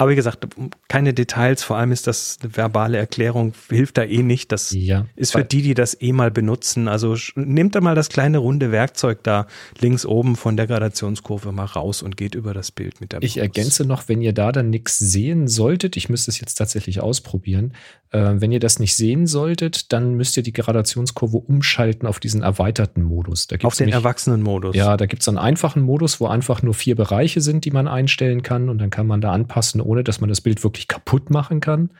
Aber 0.00 0.12
wie 0.12 0.16
gesagt, 0.16 0.46
keine 0.88 1.12
Details, 1.12 1.62
vor 1.62 1.76
allem 1.76 1.92
ist 1.92 2.06
das 2.06 2.38
eine 2.40 2.56
verbale 2.56 2.96
Erklärung, 2.96 3.52
hilft 3.68 3.98
da 3.98 4.02
eh 4.02 4.22
nicht. 4.22 4.50
Das 4.50 4.70
ja, 4.72 5.04
ist 5.14 5.32
für 5.32 5.44
die, 5.44 5.60
die 5.60 5.74
das 5.74 6.00
eh 6.00 6.12
mal 6.12 6.30
benutzen. 6.30 6.88
Also 6.88 7.16
nehmt 7.34 7.74
da 7.74 7.82
mal 7.82 7.94
das 7.94 8.08
kleine 8.08 8.38
runde 8.38 8.72
Werkzeug 8.72 9.22
da 9.24 9.46
links 9.78 10.06
oben 10.06 10.36
von 10.36 10.56
der 10.56 10.66
Gradationskurve 10.66 11.52
mal 11.52 11.66
raus 11.66 12.00
und 12.00 12.16
geht 12.16 12.34
über 12.34 12.54
das 12.54 12.70
Bild 12.70 13.02
mit 13.02 13.12
der 13.12 13.22
Ich 13.22 13.36
Maus. 13.36 13.42
ergänze 13.42 13.84
noch, 13.84 14.08
wenn 14.08 14.22
ihr 14.22 14.32
da 14.32 14.52
dann 14.52 14.70
nichts 14.70 14.98
sehen 14.98 15.48
solltet, 15.48 15.98
ich 15.98 16.08
müsste 16.08 16.30
es 16.30 16.40
jetzt 16.40 16.54
tatsächlich 16.54 17.02
ausprobieren, 17.02 17.74
äh, 18.12 18.36
wenn 18.40 18.50
ihr 18.52 18.60
das 18.60 18.78
nicht 18.78 18.96
sehen 18.96 19.26
solltet, 19.26 19.92
dann 19.92 20.14
müsst 20.14 20.36
ihr 20.36 20.42
die 20.42 20.52
Gradationskurve 20.52 21.36
umschalten 21.36 22.08
auf 22.08 22.18
diesen 22.18 22.42
erweiterten 22.42 23.02
Modus. 23.02 23.46
auf 23.62 23.76
den 23.76 23.90
Erwachsenen-Modus. 23.90 24.74
Ja, 24.74 24.96
da 24.96 25.06
gibt 25.06 25.22
es 25.22 25.28
einen 25.28 25.38
einfachen 25.38 25.82
Modus, 25.82 26.20
wo 26.20 26.26
einfach 26.26 26.62
nur 26.62 26.74
vier 26.74 26.96
Bereiche 26.96 27.40
sind, 27.40 27.64
die 27.64 27.70
man 27.70 27.86
einstellen 27.86 28.42
kann 28.42 28.68
und 28.68 28.78
dann 28.78 28.90
kann 28.90 29.06
man 29.06 29.20
da 29.20 29.32
anpassen, 29.32 29.80
ohne 29.90 30.04
dass 30.04 30.20
man 30.20 30.28
das 30.28 30.40
Bild 30.40 30.62
wirklich 30.62 30.86
kaputt 30.86 31.30
machen 31.30 31.58
kann. 31.60 31.90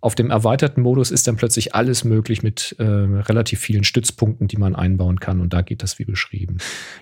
Auf 0.00 0.16
dem 0.16 0.30
erweiterten 0.30 0.80
Modus 0.80 1.10
ist 1.12 1.26
dann 1.28 1.36
plötzlich 1.36 1.74
alles 1.74 2.02
möglich 2.04 2.42
mit 2.42 2.74
äh, 2.78 2.84
relativ 2.84 3.60
vielen 3.60 3.84
Stützpunkten, 3.84 4.48
die 4.48 4.56
man 4.56 4.74
einbauen 4.74 5.20
kann. 5.20 5.40
Und 5.40 5.52
da 5.52 5.62
geht 5.62 5.82
das 5.82 5.98
wie 6.00 6.04
beschrieben. 6.04 6.58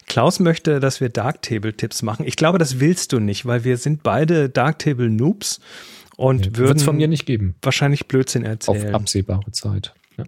Klaus 0.06 0.40
möchte, 0.40 0.78
dass 0.78 1.00
wir 1.00 1.08
Darktable-Tipps 1.08 2.02
machen. 2.02 2.26
Ich 2.26 2.36
glaube, 2.36 2.58
das 2.58 2.80
willst 2.80 3.12
du 3.12 3.20
nicht, 3.20 3.46
weil 3.46 3.64
wir 3.64 3.78
sind 3.78 4.02
beide 4.02 4.48
Darktable-Noobs 4.50 5.60
und 6.16 6.40
nee, 6.40 6.58
würden 6.58 6.76
es 6.76 6.82
von 6.82 6.96
mir 6.96 7.08
nicht 7.08 7.24
geben. 7.24 7.54
Wahrscheinlich 7.62 8.08
Blödsinn 8.08 8.44
erzählen. 8.44 8.88
Auf 8.88 8.94
absehbare 8.94 9.52
Zeit. 9.52 9.94
Ja. 10.18 10.24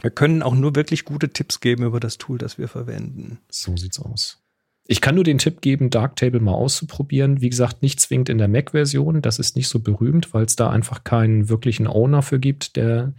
Wir 0.00 0.10
können 0.10 0.42
auch 0.42 0.54
nur 0.54 0.74
wirklich 0.74 1.04
gute 1.04 1.28
Tipps 1.28 1.60
geben 1.60 1.84
über 1.84 2.00
das 2.00 2.18
Tool, 2.18 2.38
das 2.38 2.58
wir 2.58 2.68
verwenden. 2.68 3.38
So 3.48 3.76
sieht's 3.76 4.00
aus. 4.00 4.41
Ich 4.86 5.00
kann 5.00 5.14
nur 5.14 5.24
den 5.24 5.38
Tipp 5.38 5.60
geben, 5.60 5.90
Darktable 5.90 6.40
mal 6.40 6.54
auszuprobieren. 6.54 7.40
Wie 7.40 7.50
gesagt, 7.50 7.82
nicht 7.82 8.00
zwingend 8.00 8.28
in 8.28 8.38
der 8.38 8.48
Mac-Version. 8.48 9.22
Das 9.22 9.38
ist 9.38 9.54
nicht 9.56 9.68
so 9.68 9.78
berühmt, 9.78 10.34
weil 10.34 10.44
es 10.44 10.56
da 10.56 10.70
einfach 10.70 11.04
keinen 11.04 11.48
wirklichen 11.48 11.86
Owner 11.86 12.22
für 12.22 12.40
gibt, 12.40 12.76
der 12.76 13.14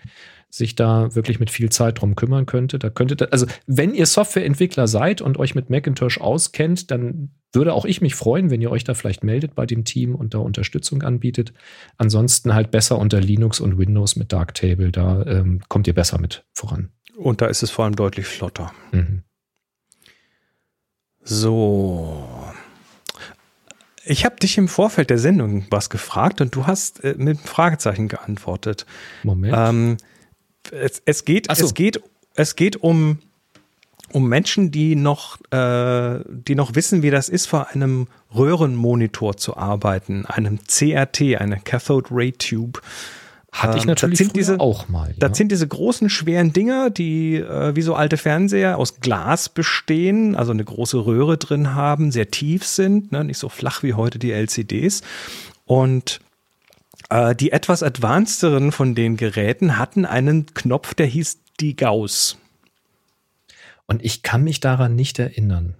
sich 0.49 0.75
da 0.75 1.15
wirklich 1.15 1.39
mit 1.39 1.49
viel 1.49 1.69
Zeit 1.71 1.99
drum 1.99 2.15
kümmern 2.15 2.45
könnte. 2.45 2.77
Da 2.77 2.91
könnte, 2.91 3.15
da, 3.15 3.25
also 3.25 3.47
wenn 3.65 3.95
ihr 3.95 4.05
Softwareentwickler 4.05 4.87
seid 4.87 5.19
und 5.19 5.39
euch 5.39 5.55
mit 5.55 5.71
Macintosh 5.71 6.19
auskennt, 6.21 6.91
dann 6.91 7.31
würde 7.53 7.73
auch 7.73 7.85
ich 7.85 8.01
mich 8.01 8.13
freuen, 8.13 8.51
wenn 8.51 8.61
ihr 8.61 8.69
euch 8.69 8.83
da 8.83 8.93
vielleicht 8.93 9.23
meldet 9.23 9.55
bei 9.55 9.65
dem 9.65 9.83
Team 9.83 10.13
und 10.13 10.35
da 10.35 10.39
Unterstützung 10.39 11.01
anbietet. 11.01 11.53
Ansonsten 11.97 12.53
halt 12.53 12.69
besser 12.69 12.99
unter 12.99 13.19
Linux 13.19 13.59
und 13.59 13.79
Windows 13.79 14.15
mit 14.15 14.31
Darktable. 14.31 14.91
Da 14.91 15.25
ähm, 15.25 15.61
kommt 15.69 15.87
ihr 15.87 15.93
besser 15.93 16.19
mit 16.19 16.45
voran. 16.53 16.89
Und 17.15 17.41
da 17.41 17.47
ist 17.47 17.63
es 17.63 17.71
vor 17.71 17.85
allem 17.85 17.95
deutlich 17.95 18.25
flotter. 18.25 18.71
Mhm. 18.91 19.23
So. 21.23 22.27
Ich 24.05 24.25
habe 24.25 24.35
dich 24.35 24.57
im 24.57 24.67
Vorfeld 24.67 25.09
der 25.09 25.17
Sendung 25.17 25.65
was 25.69 25.89
gefragt 25.89 26.41
und 26.41 26.53
du 26.55 26.67
hast 26.67 27.03
äh, 27.03 27.15
mit 27.17 27.39
Fragezeichen 27.39 28.09
geantwortet. 28.09 28.85
Moment. 29.23 29.55
Ähm, 29.57 29.97
es, 30.71 31.01
es, 31.05 31.25
geht, 31.25 31.47
so. 31.53 31.65
es 31.65 31.73
geht, 31.73 32.01
es 32.35 32.55
geht 32.55 32.77
um, 32.77 33.19
um 34.11 34.27
Menschen, 34.27 34.71
die 34.71 34.95
noch, 34.95 35.39
äh, 35.51 36.19
die 36.27 36.55
noch 36.55 36.75
wissen, 36.75 37.01
wie 37.01 37.11
das 37.11 37.29
ist, 37.29 37.45
vor 37.45 37.69
einem 37.69 38.07
Röhrenmonitor 38.35 39.37
zu 39.37 39.55
arbeiten, 39.55 40.25
einem 40.25 40.59
CRT, 40.67 41.37
eine 41.39 41.61
Cathode 41.63 42.09
Ray 42.11 42.33
Tube. 42.33 42.81
Hatte 43.53 43.77
ich 43.77 43.83
ähm, 43.83 43.89
natürlich 43.89 44.17
sind 44.17 44.35
diese, 44.35 44.59
auch 44.59 44.89
mal. 44.89 45.09
Ja. 45.09 45.15
Das 45.19 45.37
sind 45.37 45.51
diese 45.51 45.67
großen, 45.67 46.09
schweren 46.09 46.53
Dinger, 46.53 46.89
die 46.89 47.35
äh, 47.35 47.75
wie 47.75 47.83
so 47.83 47.93
alte 47.93 48.17
Fernseher 48.17 48.79
aus 48.79 48.99
Glas 48.99 49.47
bestehen, 49.47 50.35
also 50.35 50.51
eine 50.51 50.65
große 50.65 51.05
Röhre 51.05 51.37
drin 51.37 51.75
haben, 51.75 52.11
sehr 52.11 52.31
tief 52.31 52.65
sind, 52.65 53.11
ne, 53.11 53.23
nicht 53.23 53.37
so 53.37 53.49
flach 53.49 53.83
wie 53.83 53.93
heute 53.93 54.17
die 54.17 54.31
LCDs. 54.31 55.03
Und 55.65 56.19
äh, 57.09 57.35
die 57.35 57.51
etwas 57.51 57.83
advancederen 57.83 58.71
von 58.71 58.95
den 58.95 59.17
Geräten 59.17 59.77
hatten 59.77 60.05
einen 60.05 60.47
Knopf, 60.55 60.95
der 60.95 61.05
hieß 61.05 61.37
die 61.59 61.75
Gauss. 61.75 62.37
Und 63.85 64.03
ich 64.03 64.23
kann 64.23 64.43
mich 64.43 64.61
daran 64.61 64.95
nicht 64.95 65.19
erinnern. 65.19 65.75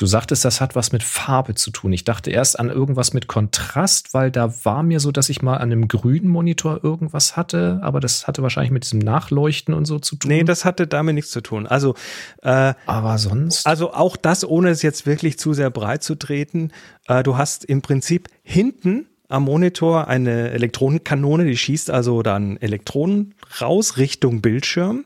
Du 0.00 0.06
sagtest, 0.06 0.46
das 0.46 0.62
hat 0.62 0.74
was 0.74 0.92
mit 0.92 1.02
Farbe 1.02 1.54
zu 1.54 1.70
tun. 1.70 1.92
Ich 1.92 2.04
dachte 2.04 2.30
erst 2.30 2.58
an 2.58 2.70
irgendwas 2.70 3.12
mit 3.12 3.26
Kontrast, 3.26 4.14
weil 4.14 4.30
da 4.30 4.64
war 4.64 4.82
mir 4.82 4.98
so, 4.98 5.12
dass 5.12 5.28
ich 5.28 5.42
mal 5.42 5.58
an 5.58 5.70
einem 5.70 5.88
grünen 5.88 6.26
Monitor 6.26 6.82
irgendwas 6.82 7.36
hatte, 7.36 7.80
aber 7.82 8.00
das 8.00 8.26
hatte 8.26 8.42
wahrscheinlich 8.42 8.70
mit 8.70 8.84
diesem 8.84 9.00
Nachleuchten 9.00 9.74
und 9.74 9.84
so 9.84 9.98
zu 9.98 10.16
tun. 10.16 10.30
Nee, 10.30 10.42
das 10.42 10.64
hatte 10.64 10.86
damit 10.86 11.16
nichts 11.16 11.30
zu 11.30 11.42
tun. 11.42 11.66
Also, 11.66 11.96
äh, 12.40 12.72
aber 12.86 13.18
sonst. 13.18 13.66
Also 13.66 13.92
auch 13.92 14.16
das, 14.16 14.42
ohne 14.42 14.70
es 14.70 14.80
jetzt 14.80 15.04
wirklich 15.04 15.38
zu 15.38 15.52
sehr 15.52 15.68
breit 15.68 16.02
zu 16.02 16.14
treten. 16.14 16.70
Äh, 17.06 17.22
du 17.22 17.36
hast 17.36 17.66
im 17.66 17.82
Prinzip 17.82 18.30
hinten 18.42 19.04
am 19.28 19.44
Monitor 19.44 20.08
eine 20.08 20.50
Elektronenkanone, 20.52 21.44
die 21.44 21.58
schießt 21.58 21.90
also 21.90 22.22
dann 22.22 22.56
Elektronen 22.56 23.34
raus 23.60 23.98
Richtung 23.98 24.40
Bildschirm. 24.40 25.04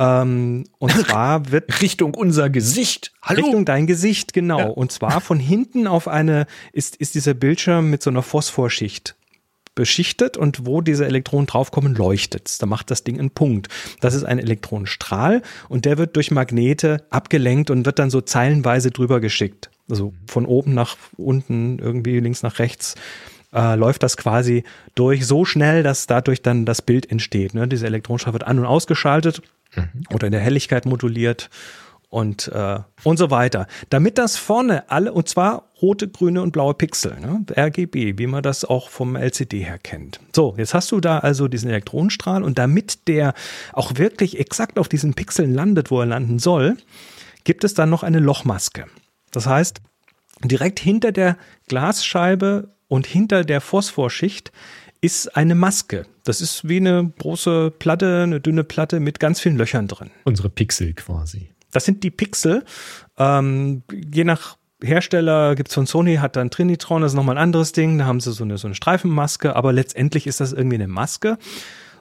Ähm, 0.00 0.64
und 0.78 0.92
zwar 1.06 1.52
wird 1.52 1.80
Richtung 1.82 2.14
unser 2.14 2.50
Gesicht. 2.50 3.12
Hallo. 3.22 3.44
Richtung 3.44 3.64
dein 3.64 3.86
Gesicht, 3.86 4.32
genau. 4.32 4.58
Ja. 4.58 4.66
Und 4.66 4.90
zwar 4.90 5.20
von 5.20 5.38
hinten 5.38 5.86
auf 5.86 6.08
eine 6.08 6.46
ist, 6.72 6.96
ist 6.96 7.14
dieser 7.14 7.34
Bildschirm 7.34 7.90
mit 7.90 8.02
so 8.02 8.10
einer 8.10 8.22
Phosphorschicht 8.22 9.14
beschichtet 9.76 10.36
und 10.36 10.66
wo 10.66 10.80
diese 10.80 11.06
Elektronen 11.06 11.46
draufkommen, 11.46 11.94
leuchtet's. 11.94 12.58
Da 12.58 12.66
macht 12.66 12.90
das 12.90 13.04
Ding 13.04 13.18
einen 13.18 13.30
Punkt. 13.30 13.68
Das 14.00 14.14
ist 14.14 14.24
ein 14.24 14.38
Elektronenstrahl 14.38 15.42
und 15.68 15.84
der 15.84 15.96
wird 15.96 16.16
durch 16.16 16.30
Magnete 16.30 17.04
abgelenkt 17.10 17.70
und 17.70 17.86
wird 17.86 17.98
dann 17.98 18.10
so 18.10 18.20
zeilenweise 18.20 18.90
drüber 18.90 19.20
geschickt. 19.20 19.70
Also 19.88 20.12
von 20.26 20.44
oben 20.44 20.74
nach 20.74 20.96
unten, 21.16 21.78
irgendwie 21.78 22.18
links 22.18 22.42
nach 22.42 22.58
rechts 22.58 22.96
äh, 23.52 23.76
läuft 23.76 24.02
das 24.02 24.16
quasi 24.16 24.64
durch 24.94 25.26
so 25.26 25.44
schnell, 25.44 25.82
dass 25.82 26.06
dadurch 26.06 26.42
dann 26.42 26.66
das 26.66 26.82
Bild 26.82 27.10
entsteht. 27.10 27.54
Ne? 27.54 27.68
Diese 27.68 27.86
Elektronenstrahl 27.86 28.32
wird 28.32 28.46
an- 28.46 28.58
und 28.58 28.66
ausgeschaltet 28.66 29.40
mhm. 29.74 30.04
oder 30.12 30.26
in 30.26 30.32
der 30.32 30.40
Helligkeit 30.40 30.86
moduliert 30.86 31.50
und, 32.10 32.48
äh, 32.48 32.80
und 33.04 33.16
so 33.16 33.30
weiter. 33.30 33.66
Damit 33.88 34.18
das 34.18 34.36
vorne 34.36 34.90
alle, 34.90 35.12
und 35.12 35.28
zwar 35.28 35.70
rote, 35.80 36.08
grüne 36.08 36.42
und 36.42 36.50
blaue 36.50 36.74
Pixel, 36.74 37.18
ne? 37.20 37.44
RGB, 37.56 38.18
wie 38.18 38.26
man 38.26 38.42
das 38.42 38.64
auch 38.64 38.90
vom 38.90 39.16
LCD 39.16 39.60
her 39.60 39.78
kennt. 39.78 40.20
So, 40.34 40.54
jetzt 40.58 40.74
hast 40.74 40.90
du 40.92 41.00
da 41.00 41.20
also 41.20 41.48
diesen 41.48 41.70
Elektronenstrahl 41.70 42.42
und 42.42 42.58
damit 42.58 43.06
der 43.08 43.32
auch 43.72 43.96
wirklich 43.96 44.38
exakt 44.38 44.78
auf 44.78 44.88
diesen 44.88 45.14
Pixeln 45.14 45.54
landet, 45.54 45.90
wo 45.90 46.00
er 46.00 46.06
landen 46.06 46.38
soll, 46.40 46.76
gibt 47.44 47.64
es 47.64 47.74
dann 47.74 47.88
noch 47.88 48.02
eine 48.02 48.18
Lochmaske. 48.18 48.86
Das 49.30 49.46
heißt, 49.46 49.80
direkt 50.44 50.80
hinter 50.80 51.12
der 51.12 51.36
Glasscheibe 51.68 52.70
und 52.88 53.06
hinter 53.06 53.44
der 53.44 53.60
Phosphorschicht 53.60 54.50
ist 55.00 55.36
eine 55.36 55.54
Maske. 55.54 56.06
Das 56.24 56.40
ist 56.40 56.68
wie 56.68 56.76
eine 56.76 57.12
große 57.18 57.72
Platte, 57.78 58.22
eine 58.24 58.40
dünne 58.40 58.64
Platte 58.64 59.00
mit 59.00 59.20
ganz 59.20 59.40
vielen 59.40 59.56
Löchern 59.56 59.88
drin. 59.88 60.10
Unsere 60.24 60.50
Pixel 60.50 60.94
quasi. 60.94 61.50
Das 61.72 61.84
sind 61.84 62.02
die 62.02 62.10
Pixel. 62.10 62.64
Ähm, 63.16 63.82
je 63.92 64.24
nach 64.24 64.56
Hersteller 64.82 65.54
gibt 65.54 65.68
es 65.68 65.74
von 65.74 65.86
Sony, 65.86 66.16
hat 66.16 66.36
dann 66.36 66.50
Trinitron, 66.50 67.02
das 67.02 67.12
ist 67.12 67.16
nochmal 67.16 67.36
ein 67.36 67.42
anderes 67.42 67.72
Ding. 67.72 67.98
Da 67.98 68.06
haben 68.06 68.20
sie 68.20 68.32
so 68.32 68.44
eine, 68.44 68.58
so 68.58 68.66
eine 68.66 68.74
Streifenmaske, 68.74 69.54
aber 69.54 69.72
letztendlich 69.72 70.26
ist 70.26 70.40
das 70.40 70.52
irgendwie 70.52 70.76
eine 70.76 70.88
Maske. 70.88 71.38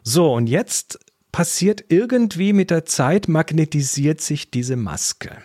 So, 0.04 0.34
und 0.34 0.48
jetzt 0.48 1.00
passiert 1.32 1.86
irgendwie 1.90 2.54
mit 2.54 2.72
der 2.72 2.86
Zeit, 2.86 3.28
magnetisiert 3.28 4.22
sich 4.22 4.50
diese 4.50 4.76
Maske. 4.76 5.38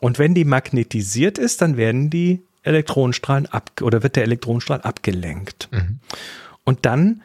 Und 0.00 0.18
wenn 0.18 0.34
die 0.34 0.44
magnetisiert 0.44 1.38
ist, 1.38 1.62
dann 1.62 1.76
werden 1.76 2.10
die 2.10 2.42
Elektronenstrahlen 2.64 3.46
ab 3.46 3.70
oder 3.82 4.02
wird 4.02 4.16
der 4.16 4.24
Elektronenstrahl 4.24 4.80
abgelenkt. 4.80 5.68
Mhm. 5.70 6.00
Und 6.64 6.86
dann, 6.86 7.22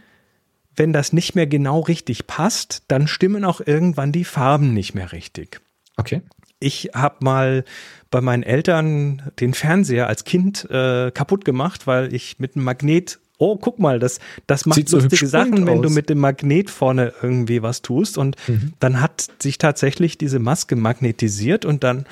wenn 0.76 0.94
das 0.94 1.14
nicht 1.14 1.36
mehr 1.36 1.48
genau 1.48 1.80
richtig 1.80 2.28
passt, 2.28 2.84
dann 2.88 3.07
stimmen 3.07 3.44
auch 3.45 3.61
irgendwann 3.66 4.11
die 4.11 4.26
Farben 4.26 4.74
nicht 4.74 4.94
mehr 4.94 5.11
richtig. 5.11 5.61
Okay. 5.98 6.22
Ich 6.60 6.91
habe 6.94 7.18
mal 7.22 7.64
bei 8.11 8.22
meinen 8.22 8.44
Eltern 8.44 9.32
den 9.40 9.53
Fernseher 9.53 10.07
als 10.07 10.26
Kind 10.26 10.70
äh, 10.70 11.11
kaputt 11.11 11.45
gemacht, 11.45 11.88
weil 11.88 12.14
ich 12.14 12.40
mit 12.40 12.56
einem 12.56 12.66
Magnet 12.66 13.20
oh, 13.40 13.56
guck 13.56 13.80
mal, 13.80 13.99
das, 13.99 14.20
das 14.45 14.66
macht 14.66 14.76
Sieht 14.76 14.91
lustige 14.91 15.26
so 15.26 15.32
Sachen, 15.32 15.66
wenn 15.66 15.80
aus. 15.80 15.84
du 15.84 15.90
mit 15.90 16.10
dem 16.10 16.20
Magnet 16.20 16.70
vorne 16.70 17.14
irgendwie 17.22 17.64
was 17.64 17.82
tust. 17.82 18.18
Und 18.18 18.36
mhm. 18.48 18.74
dann 18.80 19.02
hat 19.02 19.28
sich 19.41 19.57
tatsächlich 19.57 20.18
diese 20.18 20.40
Maske 20.40 20.76
magnetisiert 20.76 21.66
und 21.66 21.84
dann 21.84 22.06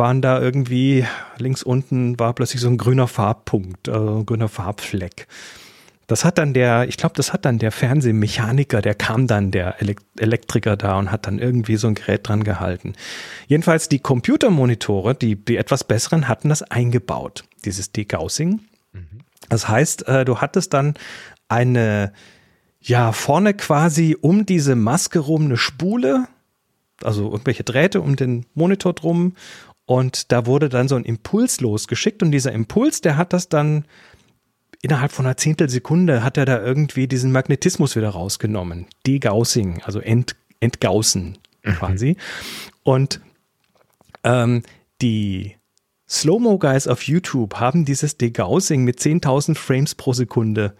waren 0.00 0.22
da 0.22 0.40
irgendwie 0.40 1.04
links 1.36 1.62
unten 1.62 2.18
war 2.18 2.32
plötzlich 2.32 2.62
so 2.62 2.68
ein 2.68 2.78
grüner 2.78 3.06
Farbpunkt, 3.06 3.86
äh, 3.86 3.92
ein 3.92 4.26
grüner 4.26 4.48
Farbfleck. 4.48 5.28
Das 6.06 6.24
hat 6.24 6.38
dann 6.38 6.54
der, 6.54 6.88
ich 6.88 6.96
glaube, 6.96 7.14
das 7.14 7.32
hat 7.32 7.44
dann 7.44 7.58
der 7.58 7.70
Fernsehmechaniker, 7.70 8.82
der 8.82 8.96
kam 8.96 9.28
dann, 9.28 9.52
der 9.52 9.76
Elektriker 10.18 10.76
da 10.76 10.98
und 10.98 11.12
hat 11.12 11.28
dann 11.28 11.38
irgendwie 11.38 11.76
so 11.76 11.86
ein 11.86 11.94
Gerät 11.94 12.26
dran 12.26 12.42
gehalten. 12.42 12.94
Jedenfalls 13.46 13.88
die 13.88 14.00
Computermonitore, 14.00 15.14
die, 15.14 15.36
die 15.36 15.56
etwas 15.56 15.84
besseren, 15.84 16.26
hatten 16.26 16.48
das 16.48 16.62
eingebaut, 16.62 17.44
dieses 17.64 17.92
Degaussing. 17.92 18.60
Mhm. 18.92 19.20
Das 19.50 19.68
heißt, 19.68 20.08
äh, 20.08 20.24
du 20.24 20.38
hattest 20.38 20.72
dann 20.72 20.94
eine, 21.48 22.12
ja, 22.80 23.12
vorne 23.12 23.52
quasi 23.54 24.16
um 24.18 24.46
diese 24.46 24.74
Maske 24.74 25.18
rum 25.18 25.44
eine 25.44 25.58
Spule, 25.58 26.26
also 27.04 27.30
irgendwelche 27.30 27.64
Drähte 27.64 28.00
um 28.00 28.16
den 28.16 28.46
Monitor 28.54 28.94
drum 28.94 29.34
und 29.90 30.30
da 30.30 30.46
wurde 30.46 30.68
dann 30.68 30.86
so 30.86 30.94
ein 30.94 31.04
Impuls 31.04 31.60
losgeschickt 31.60 32.22
und 32.22 32.30
dieser 32.30 32.52
Impuls, 32.52 33.00
der 33.00 33.16
hat 33.16 33.32
das 33.32 33.48
dann 33.48 33.86
innerhalb 34.82 35.10
von 35.10 35.26
einer 35.26 35.36
Zehntelsekunde 35.36 36.22
hat 36.22 36.36
er 36.36 36.44
da 36.44 36.62
irgendwie 36.62 37.08
diesen 37.08 37.32
Magnetismus 37.32 37.96
wieder 37.96 38.10
rausgenommen. 38.10 38.86
Degaussing, 39.04 39.82
also 39.82 39.98
Ent, 39.98 40.36
Entgaussen 40.60 41.38
mhm. 41.64 41.72
quasi. 41.72 42.16
Und 42.84 43.20
ähm, 44.22 44.62
die 45.02 45.56
Slow-Mo-Guys 46.08 46.86
auf 46.86 47.02
YouTube 47.02 47.56
haben 47.56 47.84
dieses 47.84 48.16
Degaussing 48.16 48.84
mit 48.84 49.00
10.000 49.00 49.56
Frames 49.56 49.96
pro 49.96 50.12
Sekunde 50.12 50.76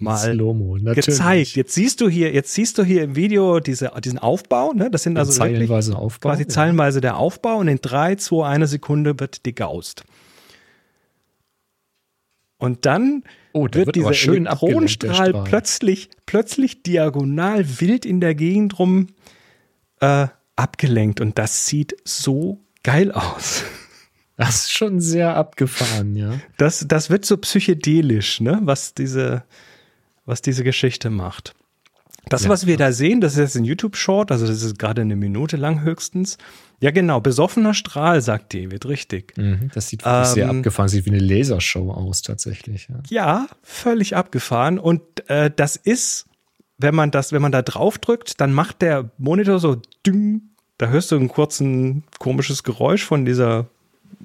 mal 0.00 0.94
gezeigt. 0.94 1.56
Jetzt 1.56 1.74
siehst 1.74 2.00
du 2.00 2.08
hier, 2.08 2.32
jetzt 2.32 2.52
siehst 2.54 2.78
du 2.78 2.84
hier 2.84 3.02
im 3.04 3.16
Video 3.16 3.60
diese, 3.60 3.92
diesen 4.02 4.18
Aufbau, 4.18 4.72
ne? 4.72 4.90
Das 4.90 5.02
sind 5.02 5.18
also 5.18 5.32
zeilenweise 5.32 5.96
Aufbau, 5.96 6.30
quasi 6.30 6.42
ja. 6.42 6.48
zeilenweise 6.48 7.00
der 7.00 7.16
Aufbau 7.16 7.58
und 7.58 7.68
in 7.68 7.80
3, 7.80 8.16
2, 8.16 8.46
1 8.46 8.70
Sekunde 8.70 9.18
wird 9.18 9.46
degaust. 9.46 10.04
Und 12.58 12.86
dann 12.86 13.22
Oh, 13.56 13.62
wird, 13.62 13.74
wird 13.74 13.96
dieser 13.96 14.12
schön 14.12 14.44
Elektronenstrahl 14.44 15.30
Strahl. 15.30 15.44
plötzlich, 15.44 16.10
plötzlich 16.26 16.82
diagonal 16.82 17.80
wild 17.80 18.04
in 18.04 18.20
der 18.20 18.34
Gegend 18.34 18.78
rum 18.78 19.06
äh, 20.00 20.26
abgelenkt. 20.56 21.22
Und 21.22 21.38
das 21.38 21.64
sieht 21.66 21.96
so 22.04 22.60
geil 22.82 23.12
aus. 23.12 23.64
Das 24.36 24.56
ist 24.66 24.72
schon 24.72 25.00
sehr 25.00 25.34
abgefahren, 25.36 26.14
ja. 26.14 26.38
Das, 26.58 26.84
das 26.86 27.08
wird 27.10 27.24
so 27.24 27.36
psychedelisch, 27.38 28.40
ne? 28.40 28.60
was, 28.62 28.92
diese, 28.94 29.44
was 30.26 30.42
diese 30.42 30.62
Geschichte 30.62 31.08
macht. 31.10 31.54
Das, 32.28 32.42
Ja, 32.44 32.50
was 32.50 32.66
wir 32.66 32.76
da 32.76 32.90
sehen, 32.92 33.20
das 33.20 33.34
ist 33.34 33.38
jetzt 33.38 33.56
ein 33.56 33.64
YouTube-Short, 33.64 34.32
also 34.32 34.46
das 34.46 34.62
ist 34.62 34.78
gerade 34.78 35.02
eine 35.02 35.14
Minute 35.16 35.56
lang 35.56 35.82
höchstens. 35.82 36.38
Ja, 36.80 36.90
genau, 36.90 37.20
besoffener 37.20 37.72
Strahl, 37.72 38.20
sagt 38.20 38.52
David, 38.52 38.84
richtig. 38.86 39.32
Mhm, 39.38 39.70
Das 39.72 39.88
sieht 39.88 40.04
wirklich 40.04 40.26
sehr 40.34 40.48
Ähm, 40.50 40.58
abgefahren, 40.58 40.88
sieht 40.88 41.06
wie 41.06 41.10
eine 41.10 41.20
Lasershow 41.20 41.90
aus, 41.92 42.22
tatsächlich. 42.22 42.88
Ja. 42.88 42.96
Ja, 43.08 43.46
völlig 43.62 44.16
abgefahren. 44.16 44.78
Und 44.78 45.02
äh, 45.30 45.50
das 45.54 45.76
ist, 45.76 46.26
wenn 46.78 46.94
man 46.94 47.10
das, 47.12 47.32
wenn 47.32 47.40
man 47.40 47.52
da 47.52 47.62
drauf 47.62 47.96
drückt, 47.98 48.40
dann 48.40 48.52
macht 48.52 48.82
der 48.82 49.08
Monitor 49.16 49.60
so 49.60 49.80
ding. 50.04 50.42
Da 50.78 50.88
hörst 50.88 51.12
du 51.12 51.16
ein 51.16 51.28
kurzen 51.28 52.04
komisches 52.18 52.62
Geräusch 52.64 53.04
von 53.04 53.24
dieser 53.24 53.68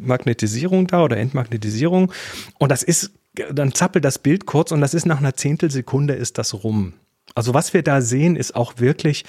Magnetisierung 0.02 0.88
da 0.88 1.04
oder 1.04 1.18
Entmagnetisierung. 1.18 2.12
Und 2.60 2.72
das 2.72 2.84
ist, 2.84 3.12
dann 3.52 3.74
zappelt 3.74 4.04
das 4.06 4.20
Bild 4.20 4.46
kurz 4.46 4.72
und 4.72 4.82
das 4.82 4.94
ist 4.94 5.06
nach 5.06 5.20
einer 5.20 5.36
Zehntelsekunde 5.36 6.14
ist 6.14 6.38
das 6.38 6.64
rum. 6.64 6.94
Also 7.36 7.54
was 7.54 7.74
wir 7.74 7.84
da 7.84 8.02
sehen, 8.02 8.36
ist 8.36 8.56
auch 8.56 8.74
wirklich 8.78 9.26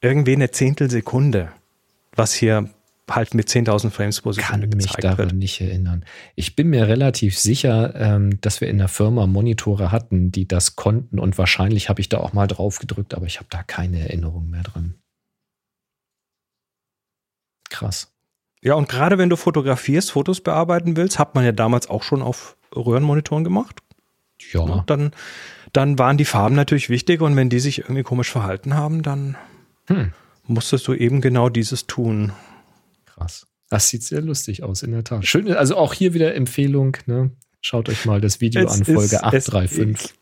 irgendwie 0.00 0.34
eine 0.34 0.50
Zehntelsekunde, 0.50 1.50
was 2.14 2.34
hier 2.34 2.68
halt 3.10 3.34
mit 3.34 3.48
10.000 3.48 3.90
Frames 3.90 4.20
pro 4.20 4.32
Sekunde 4.32 4.68
kann 4.68 4.76
mich 4.76 4.92
daran 4.92 5.18
wird. 5.18 5.32
nicht 5.32 5.60
erinnern. 5.60 6.04
Ich 6.34 6.56
bin 6.56 6.68
mir 6.68 6.88
relativ 6.88 7.38
sicher, 7.38 7.94
ähm, 7.94 8.38
dass 8.40 8.60
wir 8.60 8.68
in 8.68 8.78
der 8.78 8.88
Firma 8.88 9.26
Monitore 9.26 9.92
hatten, 9.92 10.30
die 10.30 10.46
das 10.46 10.76
konnten 10.76 11.18
und 11.18 11.38
wahrscheinlich 11.38 11.88
habe 11.88 12.00
ich 12.00 12.08
da 12.08 12.18
auch 12.18 12.32
mal 12.32 12.46
drauf 12.46 12.78
gedrückt, 12.78 13.14
aber 13.14 13.26
ich 13.26 13.38
habe 13.38 13.48
da 13.50 13.62
keine 13.62 14.00
Erinnerung 14.00 14.50
mehr 14.50 14.62
dran. 14.62 14.94
Krass. 17.70 18.12
Ja, 18.62 18.74
und 18.74 18.88
gerade 18.88 19.18
wenn 19.18 19.30
du 19.30 19.36
fotografierst, 19.36 20.10
Fotos 20.10 20.40
bearbeiten 20.40 20.96
willst, 20.96 21.18
hat 21.18 21.34
man 21.34 21.44
ja 21.44 21.52
damals 21.52 21.88
auch 21.88 22.02
schon 22.02 22.22
auf 22.22 22.56
Röhrenmonitoren 22.74 23.44
gemacht. 23.44 23.80
Ja, 24.52 24.64
Ne? 24.64 24.82
Dann, 24.86 25.12
dann 25.72 25.98
waren 25.98 26.16
die 26.16 26.24
Farben 26.24 26.54
natürlich 26.54 26.88
wichtig 26.90 27.20
und 27.20 27.34
wenn 27.36 27.50
die 27.50 27.60
sich 27.60 27.78
irgendwie 27.80 28.02
komisch 28.02 28.30
verhalten 28.30 28.74
haben, 28.74 29.02
dann 29.02 29.36
Hm. 29.86 30.12
musstest 30.46 30.86
du 30.88 30.94
eben 30.94 31.20
genau 31.20 31.48
dieses 31.48 31.86
tun. 31.86 32.32
krass. 33.06 33.46
Das 33.70 33.88
sieht 33.88 34.02
sehr 34.02 34.22
lustig 34.22 34.62
aus, 34.62 34.82
in 34.82 34.92
der 34.92 35.04
Tat. 35.04 35.26
Schön, 35.26 35.52
also 35.52 35.76
auch 35.76 35.92
hier 35.92 36.14
wieder 36.14 36.34
Empfehlung, 36.34 36.96
ne? 37.06 37.30
Schaut 37.60 37.88
euch 37.88 38.04
mal 38.06 38.20
das 38.20 38.40
Video 38.40 38.64
Es 38.64 38.72
an, 38.78 38.84
Folge 38.84 39.02
ist- 39.04 39.12
es- 39.12 39.22
835. 39.22 40.14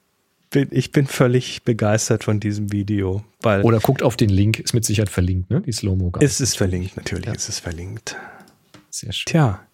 Ich 0.46 0.50
bin, 0.50 0.68
ich 0.70 0.92
bin 0.92 1.06
völlig 1.06 1.64
begeistert 1.64 2.24
von 2.24 2.38
diesem 2.40 2.70
Video, 2.72 3.24
weil 3.42 3.62
Oder 3.62 3.80
guckt 3.80 4.02
auf 4.02 4.16
den 4.16 4.28
Link, 4.30 4.60
ist 4.60 4.74
mit 4.74 4.84
Sicherheit 4.84 5.10
verlinkt, 5.10 5.50
ne? 5.50 5.60
Die 5.60 5.72
Slow-Mo. 5.72 6.12
es 6.20 6.40
ist 6.40 6.56
verlinkt, 6.56 6.96
natürlich 6.96 7.26
Ja. 7.26 7.32
ist 7.32 7.48
es 7.48 7.58
verlinkt. 7.58 8.16
Sehr 8.90 9.12
schön. 9.12 9.24
Tja, 9.26 9.66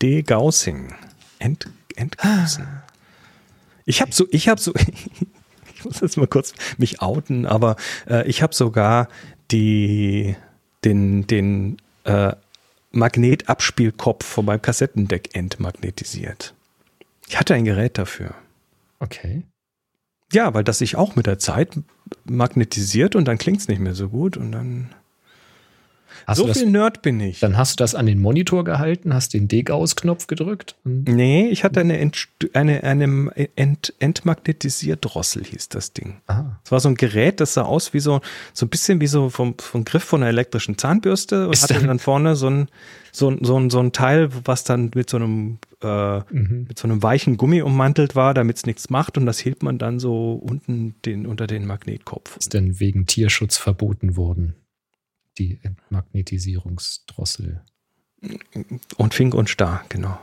Degaussing. 0.00 0.94
Ent, 1.38 1.68
Entgaussing. 1.96 2.66
Ich 3.84 4.00
habe 4.00 4.12
so, 4.12 4.26
ich 4.30 4.48
habe 4.48 4.60
so, 4.60 4.72
ich 5.74 5.84
muss 5.84 6.00
jetzt 6.00 6.16
mal 6.16 6.26
kurz 6.26 6.54
mich 6.78 7.02
outen, 7.02 7.44
aber 7.46 7.76
äh, 8.08 8.26
ich 8.26 8.42
habe 8.42 8.54
sogar 8.54 9.08
die, 9.50 10.34
den, 10.84 11.26
den 11.26 11.76
äh, 12.04 12.32
Magnetabspielkopf 12.92 14.24
von 14.24 14.46
meinem 14.46 14.62
Kassettendeck 14.62 15.34
entmagnetisiert. 15.36 16.54
Ich 17.28 17.38
hatte 17.38 17.54
ein 17.54 17.64
Gerät 17.64 17.98
dafür. 17.98 18.34
Okay. 18.98 19.42
Ja, 20.32 20.54
weil 20.54 20.64
das 20.64 20.78
sich 20.78 20.96
auch 20.96 21.16
mit 21.16 21.26
der 21.26 21.38
Zeit 21.38 21.78
magnetisiert 22.24 23.16
und 23.16 23.26
dann 23.26 23.38
klingt's 23.38 23.68
nicht 23.68 23.80
mehr 23.80 23.94
so 23.94 24.08
gut 24.08 24.36
und 24.36 24.52
dann. 24.52 24.90
Hast 26.30 26.38
so 26.38 26.44
du 26.44 26.48
das, 26.48 26.58
viel 26.58 26.70
Nerd 26.70 27.02
bin 27.02 27.20
ich. 27.20 27.40
dann 27.40 27.56
hast 27.58 27.72
du 27.78 27.82
das 27.82 27.94
an 27.94 28.06
den 28.06 28.20
Monitor 28.20 28.64
gehalten, 28.64 29.12
hast 29.12 29.34
den 29.34 29.48
Degaus-Knopf 29.48 30.26
gedrückt 30.26 30.76
Nee, 30.84 31.48
ich 31.50 31.62
hatte 31.64 31.80
eine, 31.80 31.98
Ent, 31.98 32.28
eine, 32.54 32.82
eine 32.84 33.30
Ent, 33.56 33.92
Entmagnetisierdrossel, 33.98 35.44
hieß 35.44 35.68
das 35.68 35.92
Ding. 35.92 36.16
ah, 36.26 36.58
Es 36.64 36.72
war 36.72 36.80
so 36.80 36.88
ein 36.88 36.94
Gerät, 36.94 37.40
das 37.40 37.54
sah 37.54 37.62
aus 37.62 37.92
wie 37.94 38.00
so, 38.00 38.20
so 38.52 38.66
ein 38.66 38.68
bisschen 38.68 39.00
wie 39.00 39.06
so 39.06 39.30
vom, 39.30 39.54
vom 39.58 39.84
Griff 39.84 40.04
von 40.04 40.22
einer 40.22 40.30
elektrischen 40.30 40.78
Zahnbürste 40.78 41.46
und 41.46 41.52
Ist 41.52 41.62
hatte 41.64 41.74
dann- 41.74 41.86
dann 41.86 41.98
vorne 41.98 42.36
so 42.36 42.48
ein, 42.48 42.68
so, 43.12 43.28
ein- 43.30 43.44
so, 43.44 43.58
ein, 43.58 43.70
so 43.70 43.80
ein 43.80 43.92
Teil, 43.92 44.28
was 44.44 44.64
dann 44.64 44.90
mit 44.94 45.10
so 45.10 45.16
einem, 45.16 45.58
äh, 45.82 46.18
mhm. 46.30 46.66
mit 46.68 46.78
so 46.78 46.86
einem 46.86 47.02
weichen 47.02 47.36
Gummi 47.36 47.62
ummantelt 47.62 48.14
war, 48.14 48.34
damit 48.34 48.56
es 48.58 48.66
nichts 48.66 48.90
macht 48.90 49.18
und 49.18 49.26
das 49.26 49.38
hielt 49.38 49.62
man 49.62 49.78
dann 49.78 49.98
so 49.98 50.32
unten 50.34 50.94
den, 51.04 51.26
unter 51.26 51.46
den 51.46 51.66
Magnetkopf. 51.66 52.36
ist 52.36 52.54
denn 52.54 52.78
wegen 52.80 53.06
Tierschutz 53.06 53.56
verboten 53.56 54.16
worden. 54.16 54.54
Die 55.40 55.58
Entmagnetisierungsdrossel. 55.62 57.62
Und 58.98 59.14
Fink 59.14 59.34
und 59.34 59.48
Star, 59.48 59.82
genau. 59.88 60.18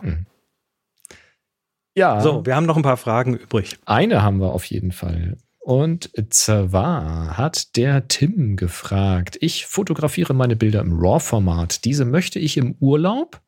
Ja. 1.95 2.21
So, 2.21 2.45
wir 2.45 2.55
haben 2.55 2.67
noch 2.67 2.77
ein 2.77 2.83
paar 2.83 2.97
Fragen 2.97 3.35
übrig. 3.35 3.79
Eine 3.85 4.21
haben 4.21 4.39
wir 4.39 4.53
auf 4.53 4.65
jeden 4.65 4.91
Fall. 4.91 5.37
Und 5.57 6.11
zwar 6.29 7.35
hat 7.35 7.75
der 7.75 8.07
Tim 8.07 8.55
gefragt, 8.55 9.39
ich 9.41 9.65
fotografiere 9.65 10.35
meine 10.35 10.55
Bilder 10.55 10.81
im 10.81 10.99
RAW-Format. 10.99 11.83
Diese 11.83 12.05
möchte 12.05 12.37
ich 12.37 12.55
im 12.55 12.75
Urlaub 12.79 13.41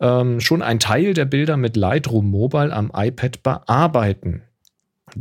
ähm, 0.00 0.40
schon 0.40 0.62
ein 0.62 0.78
Teil 0.78 1.12
der 1.12 1.24
Bilder 1.24 1.56
mit 1.56 1.76
Lightroom 1.76 2.30
Mobile 2.30 2.72
am 2.72 2.92
iPad 2.94 3.42
bearbeiten. 3.42 4.42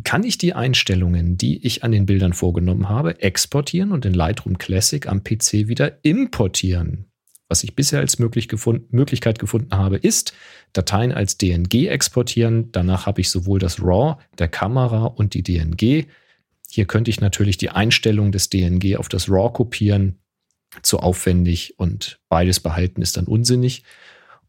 Kann 0.04 0.24
ich 0.24 0.38
die 0.38 0.54
Einstellungen, 0.54 1.38
die 1.38 1.66
ich 1.66 1.84
an 1.84 1.92
den 1.92 2.06
Bildern 2.06 2.34
vorgenommen 2.34 2.90
habe, 2.90 3.22
exportieren 3.22 3.92
und 3.92 4.06
in 4.06 4.14
Lightroom 4.14 4.58
Classic 4.58 5.06
am 5.08 5.24
PC 5.24 5.68
wieder 5.68 6.04
importieren? 6.04 7.12
Was 7.50 7.66
ich 7.66 7.76
bisher 7.76 8.00
als 8.00 8.18
möglich 8.18 8.48
gefund 8.48 8.94
Möglichkeit 8.94 9.38
gefunden 9.38 9.76
habe, 9.76 9.98
ist 9.98 10.34
Dateien 10.72 11.12
als 11.12 11.38
DNG 11.38 11.88
exportieren. 11.90 12.72
Danach 12.72 13.06
habe 13.06 13.20
ich 13.20 13.30
sowohl 13.30 13.60
das 13.60 13.82
RAW 13.82 14.22
der 14.40 14.48
Kamera 14.48 15.04
und 15.06 15.34
die 15.34 15.44
DNG. 15.44 16.06
Hier 16.70 16.86
könnte 16.86 17.12
ich 17.12 17.20
natürlich 17.20 17.58
die 17.58 17.70
Einstellung 17.70 18.32
des 18.32 18.50
DNG 18.50 18.96
auf 18.96 19.10
das 19.10 19.30
RAW 19.30 19.52
kopieren. 19.52 20.20
Zu 20.82 21.00
aufwendig 21.00 21.78
und 21.78 22.22
beides 22.30 22.62
behalten 22.62 23.02
ist 23.02 23.18
dann 23.18 23.26
unsinnig. 23.26 23.84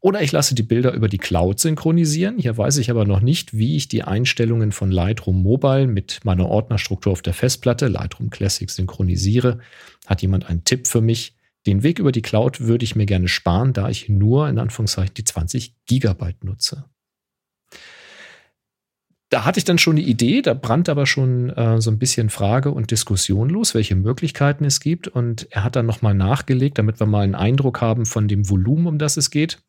Oder 0.03 0.21
ich 0.21 0.33
lasse 0.33 0.53
die 0.53 0.63
Bilder 0.63 0.91
über 0.91 1.07
die 1.07 1.17
Cloud 1.17 1.61
synchronisieren. 1.61 2.37
Hier 2.37 2.57
weiß 2.57 2.75
ich 2.75 2.91
aber 2.91 3.05
noch 3.05 3.21
nicht, 3.21 3.57
wie 3.57 3.77
ich 3.77 3.87
die 3.87 4.03
Einstellungen 4.03 4.73
von 4.73 4.91
Lightroom 4.91 5.41
Mobile 5.41 5.87
mit 5.87 6.19
meiner 6.25 6.49
Ordnerstruktur 6.49 7.13
auf 7.13 7.21
der 7.21 7.33
Festplatte, 7.33 7.87
Lightroom 7.87 8.29
Classic, 8.29 8.69
synchronisiere. 8.69 9.59
Hat 10.05 10.21
jemand 10.21 10.49
einen 10.49 10.65
Tipp 10.65 10.89
für 10.89 10.99
mich? 10.99 11.37
Den 11.65 11.83
Weg 11.83 11.99
über 11.99 12.11
die 12.11 12.21
Cloud 12.21 12.59
würde 12.59 12.83
ich 12.83 12.97
mir 12.97 13.05
gerne 13.05 13.29
sparen, 13.29 13.71
da 13.71 13.87
ich 13.87 14.09
nur 14.09 14.49
in 14.49 14.59
Anführungszeichen 14.59 15.13
die 15.13 15.23
20 15.23 15.73
Gigabyte 15.85 16.43
nutze. 16.43 16.83
Da 19.29 19.45
hatte 19.45 19.59
ich 19.59 19.63
dann 19.63 19.77
schon 19.77 19.95
die 19.95 20.09
Idee, 20.09 20.41
da 20.41 20.53
brannte 20.53 20.91
aber 20.91 21.05
schon 21.05 21.49
äh, 21.51 21.79
so 21.79 21.89
ein 21.89 21.97
bisschen 21.97 22.29
Frage 22.29 22.71
und 22.71 22.91
Diskussion 22.91 23.49
los, 23.49 23.73
welche 23.73 23.95
Möglichkeiten 23.95 24.65
es 24.65 24.81
gibt. 24.81 25.07
Und 25.07 25.47
er 25.49 25.63
hat 25.63 25.77
dann 25.77 25.85
nochmal 25.85 26.13
nachgelegt, 26.13 26.77
damit 26.77 26.99
wir 26.99 27.07
mal 27.07 27.21
einen 27.21 27.35
Eindruck 27.35 27.79
haben 27.79 28.05
von 28.05 28.27
dem 28.27 28.49
Volumen, 28.49 28.87
um 28.87 28.97
das 28.97 29.15
es 29.15 29.31
geht. 29.31 29.59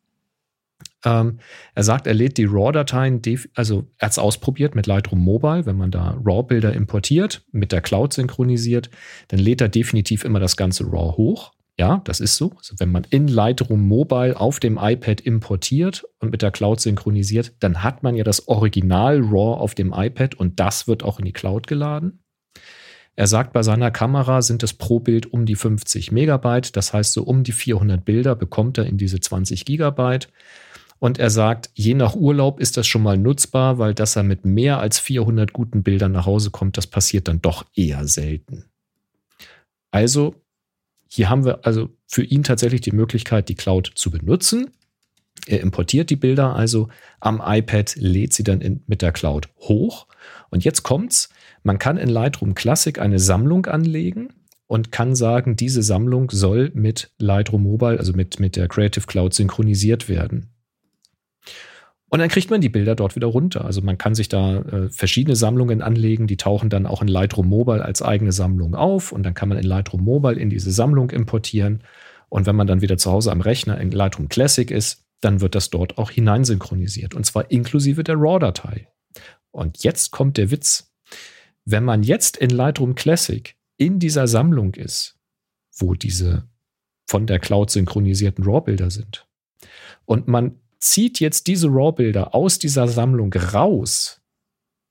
Ähm, 1.04 1.38
er 1.74 1.82
sagt, 1.82 2.06
er 2.06 2.14
lädt 2.14 2.38
die 2.38 2.46
RAW-Dateien, 2.46 3.20
also 3.54 3.86
er 3.98 4.06
hat 4.06 4.12
es 4.12 4.18
ausprobiert 4.18 4.74
mit 4.74 4.86
Lightroom 4.86 5.20
Mobile, 5.20 5.66
wenn 5.66 5.76
man 5.76 5.90
da 5.90 6.18
RAW-Bilder 6.24 6.72
importiert, 6.72 7.44
mit 7.52 7.72
der 7.72 7.82
Cloud 7.82 8.12
synchronisiert, 8.12 8.90
dann 9.28 9.38
lädt 9.38 9.60
er 9.60 9.68
definitiv 9.68 10.24
immer 10.24 10.40
das 10.40 10.56
ganze 10.56 10.84
RAW 10.84 11.16
hoch. 11.16 11.52
Ja, 11.76 12.02
das 12.04 12.20
ist 12.20 12.36
so. 12.36 12.52
Also 12.56 12.76
wenn 12.78 12.92
man 12.92 13.04
in 13.10 13.26
Lightroom 13.26 13.80
Mobile 13.80 14.38
auf 14.38 14.60
dem 14.60 14.78
iPad 14.80 15.20
importiert 15.20 16.04
und 16.20 16.30
mit 16.30 16.40
der 16.40 16.52
Cloud 16.52 16.80
synchronisiert, 16.80 17.52
dann 17.58 17.82
hat 17.82 18.04
man 18.04 18.14
ja 18.14 18.22
das 18.22 18.46
Original 18.46 19.20
RAW 19.20 19.60
auf 19.60 19.74
dem 19.74 19.92
iPad 19.92 20.36
und 20.36 20.60
das 20.60 20.86
wird 20.86 21.02
auch 21.02 21.18
in 21.18 21.24
die 21.24 21.32
Cloud 21.32 21.66
geladen. 21.66 22.20
Er 23.16 23.26
sagt, 23.26 23.52
bei 23.52 23.62
seiner 23.62 23.90
Kamera 23.90 24.42
sind 24.42 24.62
es 24.62 24.72
pro 24.72 25.00
Bild 25.00 25.32
um 25.32 25.46
die 25.46 25.54
50 25.54 26.10
Megabyte. 26.10 26.76
Das 26.76 26.92
heißt, 26.92 27.12
so 27.12 27.22
um 27.22 27.44
die 27.44 27.52
400 27.52 28.04
Bilder 28.04 28.34
bekommt 28.34 28.78
er 28.78 28.86
in 28.86 28.96
diese 28.96 29.20
20 29.20 29.64
Gigabyte. 29.64 30.28
Und 30.98 31.18
er 31.18 31.30
sagt, 31.30 31.70
je 31.74 31.94
nach 31.94 32.14
Urlaub 32.14 32.60
ist 32.60 32.76
das 32.76 32.86
schon 32.86 33.02
mal 33.02 33.18
nutzbar, 33.18 33.78
weil 33.78 33.94
dass 33.94 34.16
er 34.16 34.22
mit 34.22 34.44
mehr 34.44 34.78
als 34.78 34.98
400 34.98 35.52
guten 35.52 35.82
Bildern 35.82 36.12
nach 36.12 36.26
Hause 36.26 36.50
kommt, 36.50 36.76
das 36.76 36.86
passiert 36.86 37.28
dann 37.28 37.42
doch 37.42 37.64
eher 37.74 38.06
selten. 38.06 38.64
Also, 39.90 40.34
hier 41.08 41.30
haben 41.30 41.44
wir 41.44 41.64
also 41.64 41.90
für 42.06 42.24
ihn 42.24 42.42
tatsächlich 42.42 42.80
die 42.80 42.92
Möglichkeit, 42.92 43.48
die 43.48 43.54
Cloud 43.54 43.92
zu 43.94 44.10
benutzen. 44.10 44.70
Er 45.46 45.60
importiert 45.60 46.10
die 46.10 46.16
Bilder 46.16 46.56
also 46.56 46.88
am 47.20 47.42
iPad, 47.44 47.94
lädt 47.96 48.32
sie 48.32 48.44
dann 48.44 48.60
in, 48.60 48.82
mit 48.86 49.02
der 49.02 49.12
Cloud 49.12 49.48
hoch. 49.60 50.06
Und 50.50 50.64
jetzt 50.64 50.82
kommt's. 50.82 51.28
Man 51.62 51.78
kann 51.78 51.98
in 51.98 52.08
Lightroom 52.08 52.54
Classic 52.54 52.98
eine 52.98 53.18
Sammlung 53.18 53.66
anlegen 53.66 54.32
und 54.66 54.90
kann 54.90 55.14
sagen, 55.14 55.56
diese 55.56 55.82
Sammlung 55.82 56.30
soll 56.30 56.70
mit 56.74 57.12
Lightroom 57.18 57.62
Mobile, 57.62 57.98
also 57.98 58.12
mit, 58.12 58.40
mit 58.40 58.56
der 58.56 58.68
Creative 58.68 59.06
Cloud 59.06 59.34
synchronisiert 59.34 60.08
werden. 60.08 60.53
Und 62.14 62.20
dann 62.20 62.28
kriegt 62.28 62.48
man 62.48 62.60
die 62.60 62.68
Bilder 62.68 62.94
dort 62.94 63.16
wieder 63.16 63.26
runter. 63.26 63.64
Also 63.64 63.82
man 63.82 63.98
kann 63.98 64.14
sich 64.14 64.28
da 64.28 64.58
äh, 64.58 64.88
verschiedene 64.88 65.34
Sammlungen 65.34 65.82
anlegen, 65.82 66.28
die 66.28 66.36
tauchen 66.36 66.70
dann 66.70 66.86
auch 66.86 67.02
in 67.02 67.08
Lightroom 67.08 67.48
Mobile 67.48 67.84
als 67.84 68.02
eigene 68.02 68.30
Sammlung 68.30 68.76
auf 68.76 69.10
und 69.10 69.24
dann 69.24 69.34
kann 69.34 69.48
man 69.48 69.58
in 69.58 69.64
Lightroom 69.64 70.04
Mobile 70.04 70.38
in 70.38 70.48
diese 70.48 70.70
Sammlung 70.70 71.10
importieren. 71.10 71.82
Und 72.28 72.46
wenn 72.46 72.54
man 72.54 72.68
dann 72.68 72.82
wieder 72.82 72.98
zu 72.98 73.10
Hause 73.10 73.32
am 73.32 73.40
Rechner 73.40 73.80
in 73.80 73.90
Lightroom 73.90 74.28
Classic 74.28 74.70
ist, 74.70 75.02
dann 75.22 75.40
wird 75.40 75.56
das 75.56 75.70
dort 75.70 75.98
auch 75.98 76.12
hineinsynchronisiert 76.12 77.16
und 77.16 77.26
zwar 77.26 77.50
inklusive 77.50 78.04
der 78.04 78.14
RAW-Datei. 78.14 78.86
Und 79.50 79.82
jetzt 79.82 80.12
kommt 80.12 80.36
der 80.36 80.52
Witz. 80.52 80.94
Wenn 81.64 81.82
man 81.82 82.04
jetzt 82.04 82.36
in 82.36 82.50
Lightroom 82.50 82.94
Classic 82.94 83.56
in 83.76 83.98
dieser 83.98 84.28
Sammlung 84.28 84.74
ist, 84.74 85.18
wo 85.76 85.94
diese 85.94 86.46
von 87.08 87.26
der 87.26 87.40
Cloud 87.40 87.70
synchronisierten 87.70 88.44
RAW-Bilder 88.44 88.92
sind, 88.92 89.26
und 90.06 90.28
man 90.28 90.60
zieht 90.84 91.18
jetzt 91.18 91.46
diese 91.46 91.68
RAW-Bilder 91.68 92.34
aus 92.34 92.58
dieser 92.58 92.88
Sammlung 92.88 93.32
raus 93.32 94.20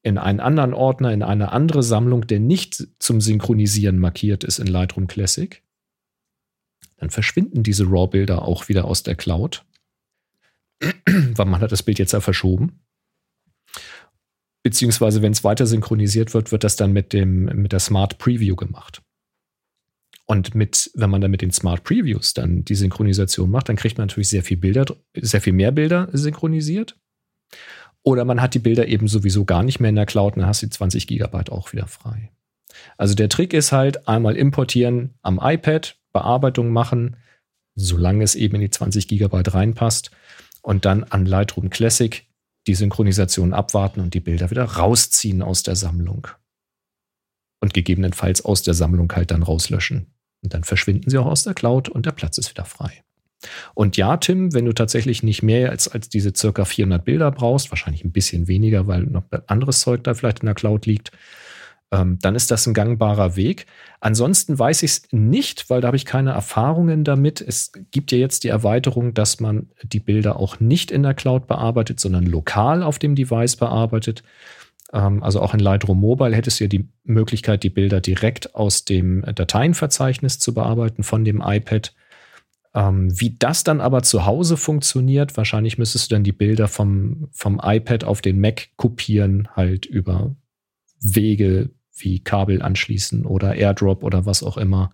in 0.01 0.17
einen 0.17 0.39
anderen 0.39 0.73
Ordner, 0.73 1.13
in 1.13 1.23
eine 1.23 1.51
andere 1.51 1.83
Sammlung, 1.83 2.27
der 2.27 2.39
nicht 2.39 2.87
zum 2.99 3.21
Synchronisieren 3.21 3.99
markiert 3.99 4.43
ist 4.43 4.59
in 4.59 4.67
Lightroom 4.67 5.07
Classic, 5.07 5.63
dann 6.97 7.09
verschwinden 7.09 7.63
diese 7.63 7.85
RAW-Bilder 7.85 8.41
auch 8.41 8.67
wieder 8.69 8.85
aus 8.85 9.03
der 9.03 9.15
Cloud, 9.15 9.65
weil 11.05 11.45
man 11.45 11.61
hat 11.61 11.71
das 11.71 11.83
Bild 11.83 11.99
jetzt 11.99 12.11
ja 12.11 12.21
verschoben. 12.21 12.81
Beziehungsweise, 14.63 15.21
wenn 15.21 15.33
es 15.33 15.43
weiter 15.43 15.67
synchronisiert 15.67 16.33
wird, 16.33 16.51
wird 16.51 16.63
das 16.63 16.75
dann 16.75 16.91
mit, 16.91 17.13
dem, 17.13 17.45
mit 17.45 17.71
der 17.71 17.79
Smart 17.79 18.17
Preview 18.17 18.55
gemacht. 18.55 19.01
Und 20.25 20.55
mit, 20.55 20.89
wenn 20.95 21.09
man 21.09 21.21
dann 21.21 21.31
mit 21.31 21.41
den 21.41 21.51
Smart 21.51 21.83
Previews 21.83 22.33
dann 22.33 22.63
die 22.63 22.75
Synchronisation 22.75 23.51
macht, 23.51 23.67
dann 23.69 23.75
kriegt 23.75 23.97
man 23.97 24.07
natürlich 24.07 24.29
sehr 24.29 24.43
viel 24.43 24.57
Bilder, 24.57 24.85
sehr 25.15 25.41
viel 25.41 25.53
mehr 25.53 25.71
Bilder 25.71 26.07
synchronisiert. 26.13 26.97
Oder 28.03 28.25
man 28.25 28.41
hat 28.41 28.53
die 28.53 28.59
Bilder 28.59 28.87
eben 28.87 29.07
sowieso 29.07 29.45
gar 29.45 29.63
nicht 29.63 29.79
mehr 29.79 29.89
in 29.89 29.95
der 29.95 30.05
Cloud, 30.05 30.37
dann 30.37 30.45
hast 30.45 30.61
du 30.61 30.67
die 30.67 30.71
20 30.71 31.07
Gigabyte 31.07 31.51
auch 31.51 31.71
wieder 31.73 31.87
frei. 31.87 32.31
Also 32.97 33.15
der 33.15 33.29
Trick 33.29 33.53
ist 33.53 33.71
halt 33.71 34.07
einmal 34.07 34.35
importieren 34.35 35.13
am 35.21 35.39
iPad, 35.41 35.97
Bearbeitung 36.11 36.69
machen, 36.69 37.17
solange 37.75 38.23
es 38.23 38.35
eben 38.35 38.55
in 38.55 38.61
die 38.61 38.69
20 38.69 39.07
Gigabyte 39.07 39.53
reinpasst 39.53 40.11
und 40.61 40.85
dann 40.85 41.03
an 41.03 41.25
Lightroom 41.25 41.69
Classic 41.69 42.25
die 42.67 42.75
Synchronisation 42.75 43.53
abwarten 43.53 43.99
und 43.99 44.13
die 44.13 44.19
Bilder 44.19 44.49
wieder 44.51 44.63
rausziehen 44.63 45.41
aus 45.41 45.63
der 45.63 45.75
Sammlung. 45.75 46.27
Und 47.63 47.73
gegebenenfalls 47.73 48.43
aus 48.43 48.61
der 48.61 48.73
Sammlung 48.73 49.09
halt 49.15 49.31
dann 49.31 49.41
rauslöschen. 49.41 50.07
Und 50.41 50.53
dann 50.53 50.65
verschwinden 50.65 51.09
sie 51.09 51.17
auch 51.17 51.27
aus 51.27 51.45
der 51.45 51.53
Cloud 51.53 51.87
und 51.87 52.05
der 52.05 52.11
Platz 52.11 52.37
ist 52.37 52.49
wieder 52.49 52.65
frei. 52.65 53.03
Und 53.73 53.95
ja, 53.95 54.17
Tim, 54.17 54.53
wenn 54.53 54.65
du 54.65 54.73
tatsächlich 54.73 55.23
nicht 55.23 55.43
mehr 55.43 55.69
als, 55.69 55.87
als 55.87 56.09
diese 56.09 56.33
circa 56.35 56.65
400 56.65 57.05
Bilder 57.05 57.31
brauchst, 57.31 57.71
wahrscheinlich 57.71 58.03
ein 58.03 58.11
bisschen 58.11 58.49
weniger, 58.49 58.85
weil 58.87 59.03
noch 59.03 59.23
anderes 59.47 59.79
Zeug 59.79 60.03
da 60.03 60.13
vielleicht 60.13 60.41
in 60.41 60.47
der 60.47 60.55
Cloud 60.55 60.85
liegt, 60.85 61.13
ähm, 61.93 62.19
dann 62.21 62.35
ist 62.35 62.51
das 62.51 62.67
ein 62.67 62.73
gangbarer 62.73 63.37
Weg. 63.37 63.65
Ansonsten 64.01 64.59
weiß 64.59 64.83
ich 64.83 64.91
es 64.91 65.03
nicht, 65.11 65.69
weil 65.69 65.79
da 65.79 65.87
habe 65.87 65.95
ich 65.95 66.03
keine 66.03 66.31
Erfahrungen 66.31 67.05
damit. 67.05 67.39
Es 67.39 67.71
gibt 67.91 68.11
ja 68.11 68.17
jetzt 68.17 68.43
die 68.43 68.49
Erweiterung, 68.49 69.13
dass 69.13 69.39
man 69.39 69.69
die 69.83 70.01
Bilder 70.01 70.35
auch 70.35 70.59
nicht 70.59 70.91
in 70.91 71.03
der 71.03 71.13
Cloud 71.13 71.47
bearbeitet, 71.47 72.01
sondern 72.01 72.25
lokal 72.25 72.83
auf 72.83 72.99
dem 72.99 73.15
Device 73.15 73.55
bearbeitet. 73.55 74.21
Ähm, 74.93 75.23
also 75.23 75.41
auch 75.41 75.53
in 75.53 75.59
Lightroom 75.59 75.99
Mobile 75.99 76.35
hättest 76.35 76.59
du 76.59 76.65
ja 76.65 76.67
die 76.69 76.87
Möglichkeit, 77.03 77.63
die 77.63 77.69
Bilder 77.69 77.99
direkt 77.99 78.55
aus 78.55 78.85
dem 78.85 79.23
Dateienverzeichnis 79.23 80.39
zu 80.39 80.53
bearbeiten 80.53 81.03
von 81.03 81.25
dem 81.25 81.41
iPad. 81.43 81.93
Ähm, 82.75 83.19
wie 83.19 83.35
das 83.37 83.63
dann 83.63 83.81
aber 83.81 84.03
zu 84.03 84.25
Hause 84.25 84.57
funktioniert, 84.57 85.35
wahrscheinlich 85.35 85.77
müsstest 85.77 86.09
du 86.09 86.15
dann 86.15 86.23
die 86.23 86.31
Bilder 86.31 86.67
vom, 86.67 87.27
vom 87.31 87.59
iPad 87.61 88.03
auf 88.03 88.21
den 88.21 88.39
Mac 88.39 88.69
kopieren, 88.77 89.49
halt 89.55 89.85
über 89.85 90.35
Wege 90.99 91.69
wie 91.95 92.19
Kabel 92.19 92.61
anschließen 92.61 93.25
oder 93.25 93.55
AirDrop 93.55 94.03
oder 94.03 94.25
was 94.25 94.41
auch 94.41 94.57
immer. 94.57 94.91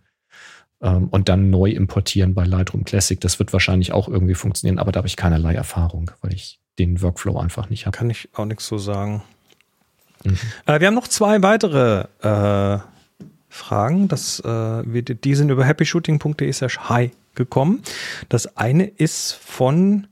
Ähm, 0.82 1.08
und 1.10 1.30
dann 1.30 1.50
neu 1.50 1.72
importieren 1.72 2.34
bei 2.34 2.46
Lightroom 2.46 2.84
Classic. 2.86 3.20
Das 3.20 3.40
wird 3.40 3.54
wahrscheinlich 3.54 3.92
auch 3.92 4.08
irgendwie 4.08 4.36
funktionieren, 4.36 4.80
aber 4.80 4.92
da 4.92 5.00
habe 5.00 5.08
ich 5.08 5.16
keinerlei 5.16 5.54
Erfahrung, 5.54 6.12
weil 6.22 6.34
ich 6.34 6.60
den 6.80 7.02
Workflow 7.02 7.38
einfach 7.38 7.70
nicht 7.70 7.86
habe. 7.86 7.98
Kann 7.98 8.10
ich 8.10 8.30
auch 8.34 8.46
nichts 8.46 8.68
so 8.68 8.78
sagen. 8.78 9.24
Mhm. 10.24 10.38
Äh, 10.66 10.80
wir 10.80 10.88
haben 10.88 10.96
noch 10.96 11.08
zwei 11.08 11.42
weitere 11.42 12.06
äh, 12.22 12.80
Fragen. 13.50 14.08
Das, 14.08 14.40
äh, 14.40 14.48
wir, 14.48 15.02
die 15.02 15.36
sind 15.36 15.50
über 15.50 15.66
happyshooting.de 15.66 16.52
slash 16.54 16.80
hi 16.80 17.12
gekommen. 17.36 17.82
Das 18.30 18.58
eine 18.58 18.86
ist 18.86 19.34
von 19.34 20.08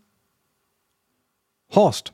Horst. 1.74 2.14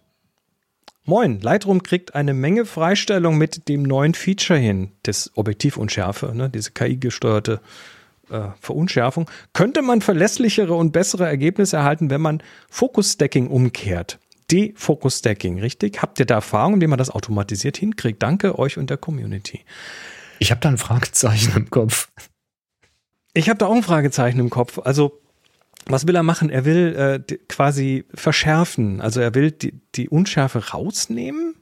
Moin, 1.06 1.42
Lightroom 1.42 1.84
kriegt 1.84 2.16
eine 2.16 2.34
Menge 2.34 2.66
Freistellung 2.66 3.38
mit 3.38 3.68
dem 3.68 3.84
neuen 3.84 4.14
Feature 4.14 4.58
hin, 4.58 4.92
das 5.04 5.32
Objektivunschärfe, 5.36 6.34
ne, 6.34 6.50
diese 6.50 6.72
KI-gesteuerte 6.72 7.60
äh, 8.30 8.48
Verunschärfung. 8.62 9.30
Könnte 9.52 9.82
man 9.82 10.00
verlässlichere 10.00 10.74
und 10.74 10.94
bessere 10.94 11.26
Ergebnisse 11.26 11.76
erhalten, 11.76 12.10
wenn 12.10 12.22
man 12.22 12.42
Focus-Stacking 12.70 13.48
umkehrt? 13.48 14.18
Defocus-Stacking, 14.54 15.60
richtig? 15.60 16.02
Habt 16.02 16.20
ihr 16.20 16.26
da 16.26 16.36
Erfahrungen, 16.36 16.80
wie 16.80 16.88
man 16.88 17.00
das 17.00 17.10
automatisiert 17.10 17.78
hinkriegt? 17.78 18.22
Danke 18.22 18.60
euch 18.60 18.78
und 18.78 18.90
der 18.90 18.98
Community. 18.98 19.62
Ich 20.40 20.52
habe 20.52 20.62
da 20.62 20.70
ein 20.70 20.78
Fragezeichen 20.78 21.58
im 21.58 21.70
Kopf. 21.70 22.10
Ich 23.34 23.50
habe 23.50 23.58
da 23.58 23.66
auch 23.66 23.76
ein 23.76 23.84
Fragezeichen 23.84 24.40
im 24.40 24.50
Kopf. 24.50 24.80
Also 24.80 25.20
was 25.86 26.08
will 26.08 26.16
er 26.16 26.24
machen? 26.24 26.50
Er 26.50 26.66
will 26.66 27.24
äh, 27.28 27.36
quasi 27.50 28.06
verschärfen. 28.14 29.02
Also 29.02 29.20
er 29.20 29.36
will 29.36 29.52
die, 29.52 29.74
die 29.96 30.08
Unschärfe 30.08 30.70
rausnehmen. 30.70 31.56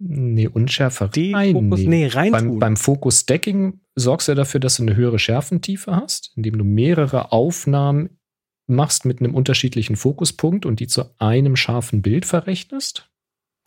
Nee, 0.00 0.48
Unschärfe 0.48 1.10
die 1.12 1.32
reinnehmen. 1.32 1.70
Fokus, 1.70 1.86
nee, 1.86 2.06
rein 2.06 2.32
beim, 2.32 2.58
beim 2.58 2.76
Focus 2.76 3.20
Stacking 3.20 3.80
sorgst 3.94 4.28
du 4.28 4.34
dafür, 4.34 4.60
dass 4.60 4.76
du 4.76 4.82
eine 4.82 4.96
höhere 4.96 5.18
Schärfentiefe 5.18 5.94
hast, 5.94 6.32
indem 6.36 6.58
du 6.58 6.64
mehrere 6.64 7.32
Aufnahmen 7.32 8.17
machst 8.68 9.04
mit 9.04 9.20
einem 9.20 9.34
unterschiedlichen 9.34 9.96
Fokuspunkt 9.96 10.66
und 10.66 10.80
die 10.80 10.86
zu 10.86 11.04
einem 11.18 11.56
scharfen 11.56 12.02
Bild 12.02 12.26
verrechnest. 12.26 13.08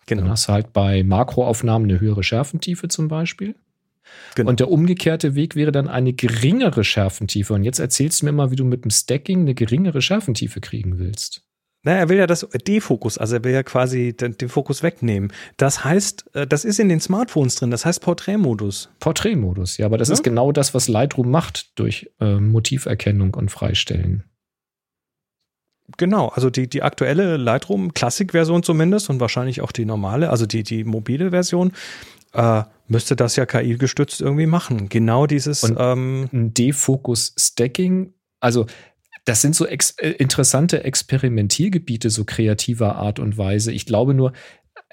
Genau. 0.05 0.23
Dann 0.23 0.31
hast 0.31 0.47
du 0.47 0.53
halt 0.53 0.73
bei 0.73 1.03
Makroaufnahmen 1.03 1.89
eine 1.89 1.99
höhere 1.99 2.23
Schärfentiefe 2.23 2.87
zum 2.87 3.07
Beispiel. 3.07 3.55
Genau. 4.35 4.49
Und 4.49 4.59
der 4.59 4.69
umgekehrte 4.69 5.35
Weg 5.35 5.55
wäre 5.55 5.71
dann 5.71 5.87
eine 5.87 6.13
geringere 6.13 6.83
Schärfentiefe. 6.83 7.53
Und 7.53 7.63
jetzt 7.63 7.79
erzählst 7.79 8.21
du 8.21 8.25
mir 8.25 8.31
mal, 8.31 8.51
wie 8.51 8.55
du 8.55 8.65
mit 8.65 8.83
dem 8.83 8.91
Stacking 8.91 9.41
eine 9.41 9.53
geringere 9.53 10.01
Schärfentiefe 10.01 10.59
kriegen 10.59 10.99
willst. 10.99 11.43
Na, 11.83 11.93
er 11.93 12.09
will 12.09 12.17
ja 12.17 12.27
das 12.27 12.47
Defokus, 12.67 13.17
also 13.17 13.37
er 13.37 13.43
will 13.43 13.53
ja 13.53 13.63
quasi 13.63 14.13
den, 14.13 14.37
den, 14.37 14.49
Fokus 14.49 14.83
wegnehmen. 14.83 15.33
Das 15.57 15.83
heißt, 15.83 16.35
äh, 16.35 16.45
das 16.45 16.63
ist 16.63 16.79
in 16.79 16.89
den 16.89 16.99
Smartphones 16.99 17.55
drin, 17.55 17.71
das 17.71 17.85
heißt 17.85 18.01
Porträtmodus. 18.01 18.89
Porträtmodus, 18.99 19.77
ja, 19.77 19.87
aber 19.87 19.97
das 19.97 20.09
ja? 20.09 20.13
ist 20.13 20.23
genau 20.23 20.51
das, 20.51 20.75
was 20.75 20.87
Lightroom 20.87 21.31
macht 21.31 21.79
durch 21.79 22.11
äh, 22.19 22.35
Motiverkennung 22.35 23.33
und 23.33 23.49
Freistellen. 23.49 24.25
Genau, 25.97 26.29
also 26.29 26.49
die, 26.49 26.69
die 26.69 26.83
aktuelle 26.83 27.37
Lightroom 27.37 27.93
Classic-Version 27.93 28.63
zumindest 28.63 29.09
und 29.09 29.19
wahrscheinlich 29.19 29.61
auch 29.61 29.71
die 29.71 29.85
normale, 29.85 30.29
also 30.29 30.45
die, 30.45 30.63
die 30.63 30.83
mobile 30.83 31.31
Version, 31.31 31.73
äh, 32.33 32.63
müsste 32.87 33.15
das 33.15 33.35
ja 33.35 33.45
KI-gestützt 33.45 34.21
irgendwie 34.21 34.45
machen. 34.45 34.89
Genau 34.89 35.27
dieses 35.27 35.63
und 35.63 35.77
ähm, 35.79 36.29
ein 36.31 36.53
Defocus-Stacking, 36.53 38.13
also 38.39 38.65
das 39.25 39.41
sind 39.41 39.55
so 39.55 39.65
ex 39.65 39.91
äh, 39.99 40.09
interessante 40.09 40.83
Experimentiergebiete 40.83 42.09
so 42.09 42.25
kreativer 42.25 42.95
Art 42.95 43.19
und 43.19 43.37
Weise. 43.37 43.71
Ich 43.71 43.85
glaube 43.85 44.13
nur, 44.13 44.33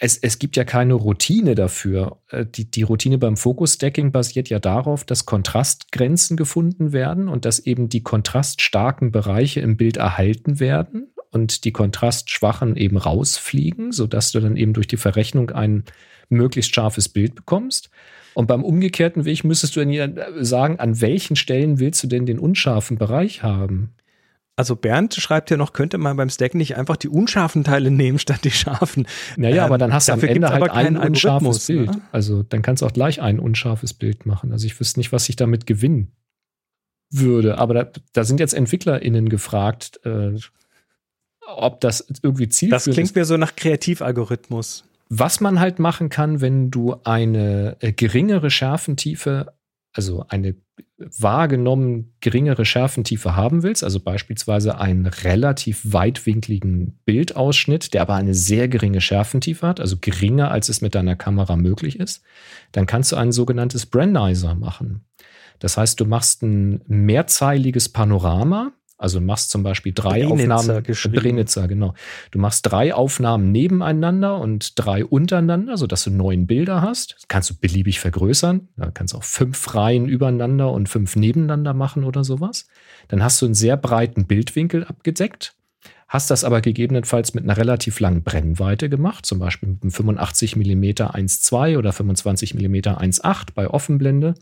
es, 0.01 0.16
es 0.16 0.39
gibt 0.39 0.57
ja 0.57 0.65
keine 0.65 0.95
Routine 0.95 1.55
dafür. 1.55 2.19
Äh, 2.31 2.47
die, 2.47 2.70
die 2.70 2.83
Routine 2.83 3.19
beim 3.19 3.37
Focus-Stacking 3.37 4.12
basiert 4.12 4.49
ja 4.49 4.59
darauf, 4.59 5.05
dass 5.05 5.27
Kontrastgrenzen 5.27 6.37
gefunden 6.37 6.93
werden 6.93 7.29
und 7.29 7.45
dass 7.45 7.59
eben 7.59 7.89
die 7.89 8.03
kontraststarken 8.03 9.11
Bereiche 9.11 9.61
im 9.61 9.77
Bild 9.77 9.97
erhalten 9.97 10.61
werden 10.61 11.09
und 11.31 11.65
die 11.65 11.73
kontrastschwachen 11.73 12.77
eben 12.77 12.97
rausfliegen, 12.97 13.93
sodass 13.93 14.33
du 14.33 14.41
dann 14.41 14.57
eben 14.57 14.73
durch 14.73 14.87
die 14.87 14.97
Verrechnung 14.97 15.51
ein 15.51 15.85
möglichst 16.29 16.75
scharfes 16.75 17.09
Bild 17.09 17.35
bekommst. 17.35 17.91
Und 18.35 18.47
beim 18.47 18.62
umgekehrten 18.62 19.25
Weg 19.25 19.43
müsstest 19.43 19.75
du 19.75 19.85
dann 19.85 20.45
sagen, 20.45 20.79
an 20.79 21.01
welchen 21.01 21.35
Stellen 21.35 21.81
willst 21.81 22.03
du 22.05 22.07
denn 22.07 22.25
den 22.25 22.39
unscharfen 22.39 22.97
Bereich 22.97 23.43
haben? 23.43 23.95
Also 24.59 24.74
Bernd 24.74 25.14
schreibt 25.14 25.51
ja 25.51 25.56
noch, 25.56 25.72
könnte 25.72 25.98
man 25.98 26.16
beim 26.16 26.30
Stack 26.30 26.56
nicht 26.56 26.76
einfach 26.76 26.97
die 26.97 27.09
unscharfen 27.09 27.62
Teile 27.62 27.93
nehmen 27.93 28.18
statt 28.18 28.40
die 28.43 28.51
scharfen. 28.51 29.06
Naja, 29.36 29.59
ähm, 29.59 29.66
aber 29.66 29.78
dann 29.78 29.93
hast 29.93 30.09
du 30.09 30.12
am 30.14 30.20
Ende 30.20 30.48
halt 30.48 30.68
ein 30.72 30.97
unscharfes 30.97 31.68
Bild. 31.68 31.93
Ne? 31.93 32.01
Also 32.10 32.43
dann 32.43 32.60
kannst 32.62 32.82
du 32.82 32.86
auch 32.86 32.93
gleich 32.93 33.22
ein 33.22 33.39
unscharfes 33.39 33.94
Bild 33.94 34.26
machen. 34.26 34.51
Also 34.51 34.66
ich 34.66 34.80
wüsste 34.80 34.98
nicht, 34.98 35.12
was 35.12 35.28
ich 35.28 35.36
damit 35.36 35.66
gewinnen 35.66 36.10
würde. 37.09 37.59
Aber 37.59 37.72
da, 37.72 37.89
da 38.12 38.24
sind 38.24 38.40
jetzt 38.40 38.52
EntwicklerInnen 38.52 39.28
gefragt, 39.28 40.01
äh, 40.05 40.35
ob 41.47 41.80
das 41.80 42.09
irgendwie 42.24 42.48
zielführend 42.48 42.80
ist. 42.80 42.86
Das 42.89 42.94
klingt 42.94 43.14
mir 43.14 43.26
so 43.26 43.36
nach 43.36 43.55
Kreativalgorithmus. 43.55 44.86
Was 45.09 45.39
man 45.39 45.60
halt 45.60 45.78
machen 45.78 46.09
kann, 46.09 46.40
wenn 46.40 46.72
du 46.72 46.97
eine 47.05 47.76
äh, 47.78 47.93
geringere 47.93 48.51
Schärfentiefe, 48.51 49.52
also 49.93 50.24
eine 50.28 50.56
wahrgenommen 50.99 52.13
geringere 52.21 52.65
Schärfentiefe 52.65 53.37
haben 53.37 53.63
willst, 53.63 53.85
also 53.85 54.01
beispielsweise 54.01 54.79
einen 54.79 55.07
relativ 55.07 55.81
weitwinkligen 55.85 56.99
Bildausschnitt, 57.05 57.95
der 57.95 58.03
aber 58.03 58.15
eine 58.15 58.35
sehr 58.35 58.69
geringe 58.69 59.01
Schärfentiefe 59.01 59.67
hat, 59.67 59.81
also 59.81 59.97
geringer 60.01 60.51
als 60.51 60.69
es 60.69 60.81
mit 60.81 60.95
deiner 60.95 61.17
Kamera 61.17 61.57
möglich 61.57 61.99
ist, 61.99 62.23
dann 62.73 62.87
kannst 62.87 63.13
du 63.13 63.17
ein 63.17 63.33
sogenanntes 63.33 63.87
Brandizer 63.87 64.55
machen. 64.55 65.05
Das 65.59 65.77
heißt, 65.77 65.99
du 66.01 66.05
machst 66.05 66.43
ein 66.43 66.83
mehrzeiliges 66.87 67.89
Panorama 67.89 68.73
also 68.99 69.20
machst 69.20 69.51
zum 69.51 69.62
Beispiel 69.62 69.93
drei 69.95 70.25
Brenitzer 70.25 70.57
Aufnahmen. 70.57 70.83
Brenitzer, 71.12 71.69
genau. 71.69 71.95
Du 72.33 72.41
machst 72.41 72.70
drei 72.70 72.93
Aufnahmen 72.93 73.53
nebeneinander 73.53 74.39
und 74.39 74.73
drei 74.75 75.05
untereinander, 75.05 75.77
sodass 75.77 76.05
du 76.05 76.11
neun 76.11 76.49
Bilder 76.49 76.83
hast. 76.83 77.15
Das 77.15 77.29
kannst 77.29 77.49
du 77.49 77.55
beliebig 77.55 78.01
vergrößern. 78.01 78.69
Da 78.77 78.91
kannst 78.91 79.15
du 79.15 79.19
auch 79.19 79.25
fünf 79.25 79.75
Reihen 79.75 80.09
übereinander 80.09 80.73
und 80.73 80.89
fünf 80.89 81.15
nebeneinander 81.15 81.75
machen 81.75 82.03
oder 82.03 82.25
sowas. 82.25 82.66
Dann 83.07 83.23
hast 83.23 83.41
du 83.41 83.47
einen 83.47 83.55
sehr 83.55 83.77
breiten 83.77 84.27
Bildwinkel 84.27 84.85
abgedeckt. 84.85 85.55
Hast 86.09 86.31
das 86.31 86.43
aber 86.43 86.61
gegebenenfalls 86.61 87.35
mit 87.35 87.45
einer 87.45 87.57
relativ 87.57 88.01
langen 88.01 88.25
Brennweite 88.25 88.89
gemacht, 88.89 89.27
zum 89.27 89.39
Beispiel 89.39 89.69
mit 89.69 89.83
einem 89.83 89.91
85 89.93 90.57
mm 90.57 90.85
1.2 90.85 91.79
oder 91.79 91.93
25 91.93 92.55
mm 92.55 92.75
1.8 92.75 93.49
bei 93.55 93.69
Offenblende. 93.69 94.35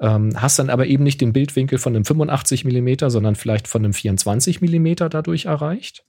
Ähm, 0.00 0.40
hast 0.40 0.58
dann 0.58 0.70
aber 0.70 0.86
eben 0.86 1.02
nicht 1.02 1.20
den 1.20 1.32
Bildwinkel 1.32 1.78
von 1.78 1.94
einem 1.94 2.04
85 2.04 2.64
mm, 2.64 3.08
sondern 3.08 3.34
vielleicht 3.34 3.66
von 3.66 3.84
einem 3.84 3.92
24 3.92 4.60
mm 4.60 4.94
dadurch 5.10 5.46
erreicht. 5.46 6.04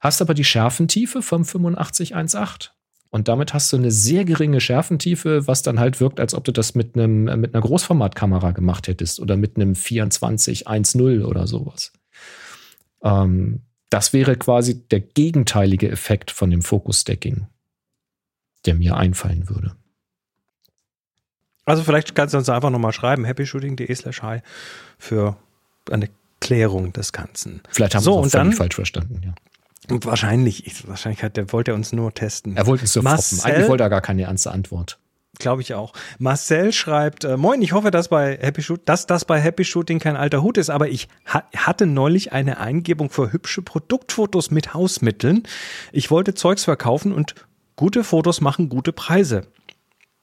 Hast 0.00 0.22
aber 0.22 0.34
die 0.34 0.44
Schärfentiefe 0.44 1.22
vom 1.22 1.42
85-1.8. 1.42 2.70
Und 3.10 3.28
damit 3.28 3.54
hast 3.54 3.72
du 3.72 3.76
eine 3.76 3.90
sehr 3.90 4.24
geringe 4.24 4.60
Schärfentiefe, 4.60 5.46
was 5.46 5.62
dann 5.62 5.78
halt 5.78 6.00
wirkt, 6.00 6.18
als 6.20 6.34
ob 6.34 6.44
du 6.44 6.52
das 6.52 6.74
mit, 6.74 6.96
einem, 6.96 7.24
mit 7.40 7.54
einer 7.54 7.62
Großformatkamera 7.62 8.50
gemacht 8.50 8.88
hättest 8.88 9.20
oder 9.20 9.36
mit 9.36 9.56
einem 9.56 9.72
24-1.0 9.72 11.24
oder 11.24 11.46
sowas. 11.46 11.92
Ähm, 13.02 13.60
das 13.90 14.12
wäre 14.12 14.36
quasi 14.36 14.86
der 14.88 15.00
gegenteilige 15.00 15.90
Effekt 15.90 16.30
von 16.30 16.50
dem 16.50 16.62
Focus-Stacking, 16.62 17.46
der 18.66 18.74
mir 18.74 18.96
einfallen 18.96 19.48
würde. 19.48 19.76
Also 21.66 21.82
vielleicht 21.82 22.14
kannst 22.14 22.32
du 22.32 22.38
uns 22.38 22.48
einfach 22.48 22.70
nochmal 22.70 22.92
schreiben, 22.92 23.26
happyshooting.de 23.26 23.92
slash 23.94 24.22
hi 24.22 24.40
für 24.98 25.36
eine 25.90 26.08
Klärung 26.40 26.92
des 26.92 27.12
Ganzen. 27.12 27.60
Vielleicht 27.70 27.94
haben 27.94 28.02
so, 28.02 28.20
wir 28.20 28.26
es 28.26 28.32
dann, 28.32 28.52
falsch 28.52 28.76
verstanden, 28.76 29.20
ja. 29.24 29.34
Wahrscheinlich, 29.88 30.88
wahrscheinlich 30.88 31.22
hat, 31.22 31.36
der 31.36 31.52
wollte 31.52 31.72
er 31.72 31.74
uns 31.74 31.92
nur 31.92 32.12
testen. 32.12 32.56
Er 32.56 32.66
wollte 32.66 32.82
uns 32.82 32.92
so 32.92 33.02
Marcel, 33.02 33.40
Eigentlich 33.44 33.68
wollte 33.68 33.84
er 33.84 33.90
gar 33.90 34.00
keine 34.00 34.22
ernste 34.22 34.50
Antwort. 34.50 34.98
Glaube 35.38 35.62
ich 35.62 35.74
auch. 35.74 35.92
Marcel 36.18 36.72
schreibt, 36.72 37.24
äh, 37.24 37.36
moin, 37.36 37.60
ich 37.62 37.72
hoffe, 37.72 37.90
dass, 37.90 38.08
bei 38.08 38.36
Happy 38.40 38.62
Shoot, 38.62 38.80
dass 38.86 39.06
das 39.06 39.24
bei 39.24 39.40
Happy 39.40 39.64
Shooting 39.64 39.98
kein 39.98 40.16
alter 40.16 40.42
Hut 40.42 40.56
ist, 40.56 40.70
aber 40.70 40.88
ich 40.88 41.08
ha 41.26 41.44
hatte 41.54 41.86
neulich 41.86 42.32
eine 42.32 42.58
Eingebung 42.58 43.10
für 43.10 43.32
hübsche 43.32 43.62
Produktfotos 43.62 44.50
mit 44.50 44.72
Hausmitteln. 44.72 45.42
Ich 45.92 46.10
wollte 46.10 46.34
Zeugs 46.34 46.64
verkaufen 46.64 47.12
und 47.12 47.34
gute 47.76 48.02
Fotos 48.02 48.40
machen 48.40 48.68
gute 48.68 48.92
Preise. 48.92 49.46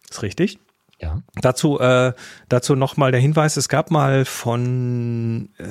Ist 0.10 0.24
richtig? 0.24 0.60
Ja. 1.04 1.22
Dazu, 1.42 1.80
äh, 1.80 2.14
dazu 2.48 2.76
nochmal 2.76 3.12
der 3.12 3.20
Hinweis, 3.20 3.58
es 3.58 3.68
gab 3.68 3.92
mal 3.92 4.24
von 4.24 5.50
äh, 5.60 5.66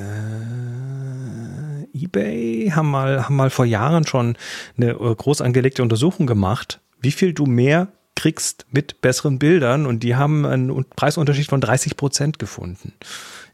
eBay, 1.99 2.71
haben 2.75 2.91
mal, 2.91 3.25
haben 3.25 3.37
mal 3.37 3.49
vor 3.49 3.65
Jahren 3.65 4.07
schon 4.07 4.37
eine 4.77 4.91
äh, 4.91 5.15
groß 5.15 5.41
angelegte 5.41 5.83
Untersuchung 5.83 6.27
gemacht, 6.27 6.81
wie 7.01 7.13
viel 7.13 7.33
du 7.33 7.47
mehr 7.47 7.89
kriegst 8.15 8.67
mit 8.71 9.01
besseren 9.01 9.39
Bildern 9.39 9.87
und 9.87 10.03
die 10.03 10.17
haben 10.17 10.45
einen 10.45 10.85
Preisunterschied 10.85 11.49
von 11.49 11.63
30 11.63 11.97
Prozent 11.97 12.39
gefunden 12.39 12.93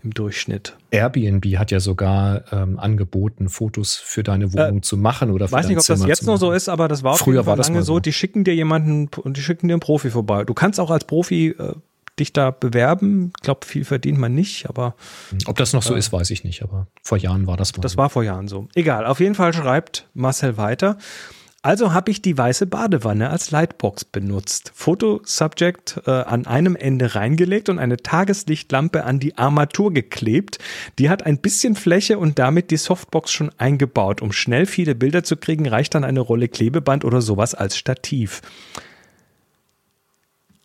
im 0.02 0.14
Durchschnitt. 0.14 0.76
Airbnb 0.90 1.44
hat 1.56 1.70
ja 1.70 1.80
sogar 1.80 2.44
ähm, 2.52 2.78
angeboten, 2.78 3.48
Fotos 3.48 3.96
für 3.96 4.22
deine 4.22 4.52
Wohnung 4.52 4.78
äh, 4.78 4.80
zu 4.80 4.96
machen 4.96 5.30
oder 5.30 5.48
für 5.48 5.54
weiß 5.54 5.68
nicht, 5.68 5.78
ob 5.78 5.82
Zimmer 5.82 5.98
das 5.98 6.06
jetzt 6.06 6.26
noch 6.26 6.36
so 6.36 6.52
ist, 6.52 6.68
aber 6.68 6.88
das 6.88 7.02
war 7.02 7.16
früher 7.16 7.46
war 7.46 7.56
das 7.56 7.68
lange 7.68 7.82
so. 7.82 7.98
Die 7.98 8.12
schicken 8.12 8.44
dir 8.44 8.54
jemanden 8.54 9.08
und 9.22 9.36
die 9.36 9.40
schicken 9.40 9.68
dir 9.68 9.74
einen 9.74 9.80
Profi 9.80 10.10
vorbei. 10.10 10.44
Du 10.44 10.54
kannst 10.54 10.78
auch 10.78 10.90
als 10.90 11.04
Profi 11.04 11.48
äh, 11.58 11.74
dich 12.18 12.32
da 12.32 12.50
bewerben. 12.50 13.32
Ich 13.36 13.42
glaube, 13.42 13.66
viel 13.66 13.84
verdient 13.84 14.18
man 14.18 14.34
nicht, 14.34 14.68
aber. 14.68 14.94
Ob 15.46 15.56
das 15.56 15.72
noch 15.72 15.82
so 15.82 15.94
äh, 15.94 15.98
ist, 15.98 16.12
weiß 16.12 16.30
ich 16.30 16.44
nicht, 16.44 16.62
aber 16.62 16.86
vor 17.02 17.18
Jahren 17.18 17.46
war 17.46 17.56
das 17.56 17.76
mal. 17.76 17.80
Das 17.80 17.96
war 17.96 18.10
vor 18.10 18.24
Jahren 18.24 18.48
so. 18.48 18.68
Egal, 18.74 19.06
auf 19.06 19.20
jeden 19.20 19.34
Fall 19.34 19.52
schreibt 19.52 20.08
Marcel 20.14 20.56
weiter. 20.56 20.98
Also 21.60 21.92
habe 21.92 22.12
ich 22.12 22.22
die 22.22 22.38
weiße 22.38 22.66
Badewanne 22.66 23.30
als 23.30 23.50
Lightbox 23.50 24.04
benutzt, 24.04 24.70
Fotosubject 24.76 26.02
äh, 26.06 26.10
an 26.10 26.46
einem 26.46 26.76
Ende 26.76 27.16
reingelegt 27.16 27.68
und 27.68 27.80
eine 27.80 27.96
Tageslichtlampe 27.96 29.02
an 29.04 29.18
die 29.18 29.36
Armatur 29.36 29.92
geklebt. 29.92 30.58
Die 31.00 31.10
hat 31.10 31.26
ein 31.26 31.38
bisschen 31.38 31.74
Fläche 31.74 32.18
und 32.18 32.38
damit 32.38 32.70
die 32.70 32.76
Softbox 32.76 33.32
schon 33.32 33.50
eingebaut. 33.58 34.22
Um 34.22 34.30
schnell 34.30 34.66
viele 34.66 34.94
Bilder 34.94 35.24
zu 35.24 35.36
kriegen, 35.36 35.66
reicht 35.66 35.96
dann 35.96 36.04
eine 36.04 36.20
Rolle 36.20 36.46
Klebeband 36.46 37.04
oder 37.04 37.20
sowas 37.20 37.56
als 37.56 37.76
Stativ. 37.76 38.40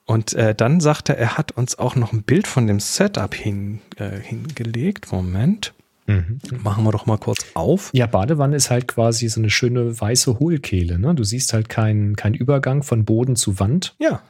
Und 0.05 0.33
äh, 0.33 0.53
dann 0.53 0.79
sagte 0.79 1.13
er, 1.13 1.19
er 1.19 1.37
hat 1.39 1.53
uns 1.53 1.79
auch 1.79 1.95
noch 1.95 2.13
ein 2.13 2.21
Bild 2.21 2.45
von 2.45 2.67
dem 2.67 2.79
Setup 2.79 3.33
hin, 3.33 3.79
äh, 3.95 4.19
hingelegt. 4.19 5.11
Moment. 5.11 5.73
Mhm. 6.05 6.39
Machen 6.63 6.83
wir 6.83 6.91
doch 6.91 7.05
mal 7.05 7.17
kurz 7.17 7.45
auf. 7.53 7.89
Ja, 7.93 8.07
Badewanne 8.07 8.55
ist 8.55 8.69
halt 8.69 8.87
quasi 8.87 9.27
so 9.29 9.39
eine 9.39 9.49
schöne 9.49 9.99
weiße 9.99 10.39
Hohlkehle. 10.39 10.99
Ne? 10.99 11.15
Du 11.15 11.23
siehst 11.23 11.53
halt 11.53 11.69
keinen 11.69 12.15
kein 12.15 12.33
Übergang 12.33 12.83
von 12.83 13.05
Boden 13.05 13.35
zu 13.35 13.59
Wand. 13.59 13.95
Ja. 13.99 14.21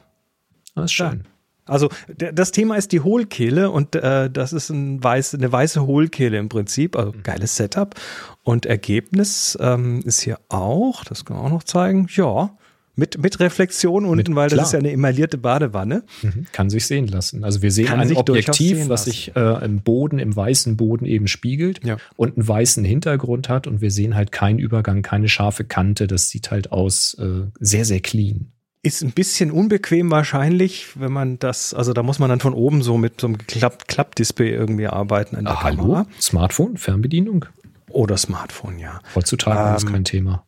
Das 0.74 0.86
ist 0.86 0.92
schön. 0.92 1.22
Ja. 1.24 1.30
Also 1.66 1.88
das 2.16 2.52
Thema 2.52 2.76
ist 2.76 2.92
die 2.92 3.00
Hohlkehle 3.00 3.70
und 3.70 3.94
äh, 3.96 4.28
das 4.30 4.52
ist 4.52 4.68
ein 4.68 5.02
weiß, 5.02 5.34
eine 5.34 5.50
weiße 5.50 5.86
Hohlkehle 5.86 6.36
im 6.36 6.50
Prinzip, 6.50 6.94
also 6.94 7.12
mhm. 7.12 7.22
geiles 7.22 7.56
Setup. 7.56 7.94
Und 8.42 8.66
Ergebnis 8.66 9.56
ähm, 9.60 10.00
ist 10.04 10.20
hier 10.20 10.38
auch, 10.50 11.04
das 11.04 11.24
kann 11.24 11.38
man 11.38 11.46
auch 11.46 11.50
noch 11.50 11.62
zeigen, 11.62 12.06
ja, 12.10 12.50
mit, 12.96 13.18
mit 13.18 13.40
Reflexion 13.40 14.04
unten, 14.04 14.16
mit, 14.16 14.36
weil 14.36 14.48
das 14.48 14.56
klar. 14.56 14.66
ist 14.66 14.72
ja 14.72 14.78
eine 14.78 14.92
emaillierte 14.92 15.38
Badewanne. 15.38 16.04
Mhm, 16.22 16.46
kann 16.52 16.70
sich 16.70 16.86
sehen 16.86 17.08
lassen. 17.08 17.44
Also 17.44 17.62
wir 17.62 17.72
sehen 17.72 17.86
kann 17.86 18.00
ein 18.00 18.16
Objektiv, 18.16 18.88
was 18.88 19.04
sich 19.04 19.34
äh, 19.34 19.64
im 19.64 19.80
Boden, 19.80 20.18
im 20.18 20.34
weißen 20.34 20.76
Boden 20.76 21.04
eben 21.06 21.28
spiegelt 21.28 21.84
ja. 21.84 21.96
und 22.16 22.36
einen 22.36 22.46
weißen 22.46 22.84
Hintergrund 22.84 23.48
hat 23.48 23.66
und 23.66 23.80
wir 23.80 23.90
sehen 23.90 24.14
halt 24.14 24.32
keinen 24.32 24.58
Übergang, 24.58 25.02
keine 25.02 25.28
scharfe 25.28 25.64
Kante. 25.64 26.06
Das 26.06 26.28
sieht 26.28 26.50
halt 26.50 26.72
aus 26.72 27.14
äh, 27.14 27.46
sehr, 27.58 27.84
sehr 27.84 28.00
clean. 28.00 28.52
Ist 28.82 29.02
ein 29.02 29.12
bisschen 29.12 29.50
unbequem 29.50 30.10
wahrscheinlich, 30.10 30.88
wenn 31.00 31.10
man 31.10 31.38
das, 31.38 31.72
also 31.72 31.94
da 31.94 32.02
muss 32.02 32.18
man 32.18 32.28
dann 32.28 32.40
von 32.40 32.52
oben 32.52 32.82
so 32.82 32.98
mit 32.98 33.20
so 33.20 33.28
einem 33.28 33.38
Klapp-Display 33.38 34.50
irgendwie 34.50 34.86
arbeiten. 34.86 35.36
An 35.36 35.44
der 35.44 35.54
ah, 35.54 35.62
hallo? 35.62 36.04
Smartphone, 36.20 36.76
Fernbedienung? 36.76 37.46
Oder 37.88 38.18
Smartphone, 38.18 38.78
ja. 38.78 39.00
Heutzutage 39.14 39.70
ähm, 39.70 39.76
ist 39.76 39.86
kein 39.86 40.04
Thema. 40.04 40.44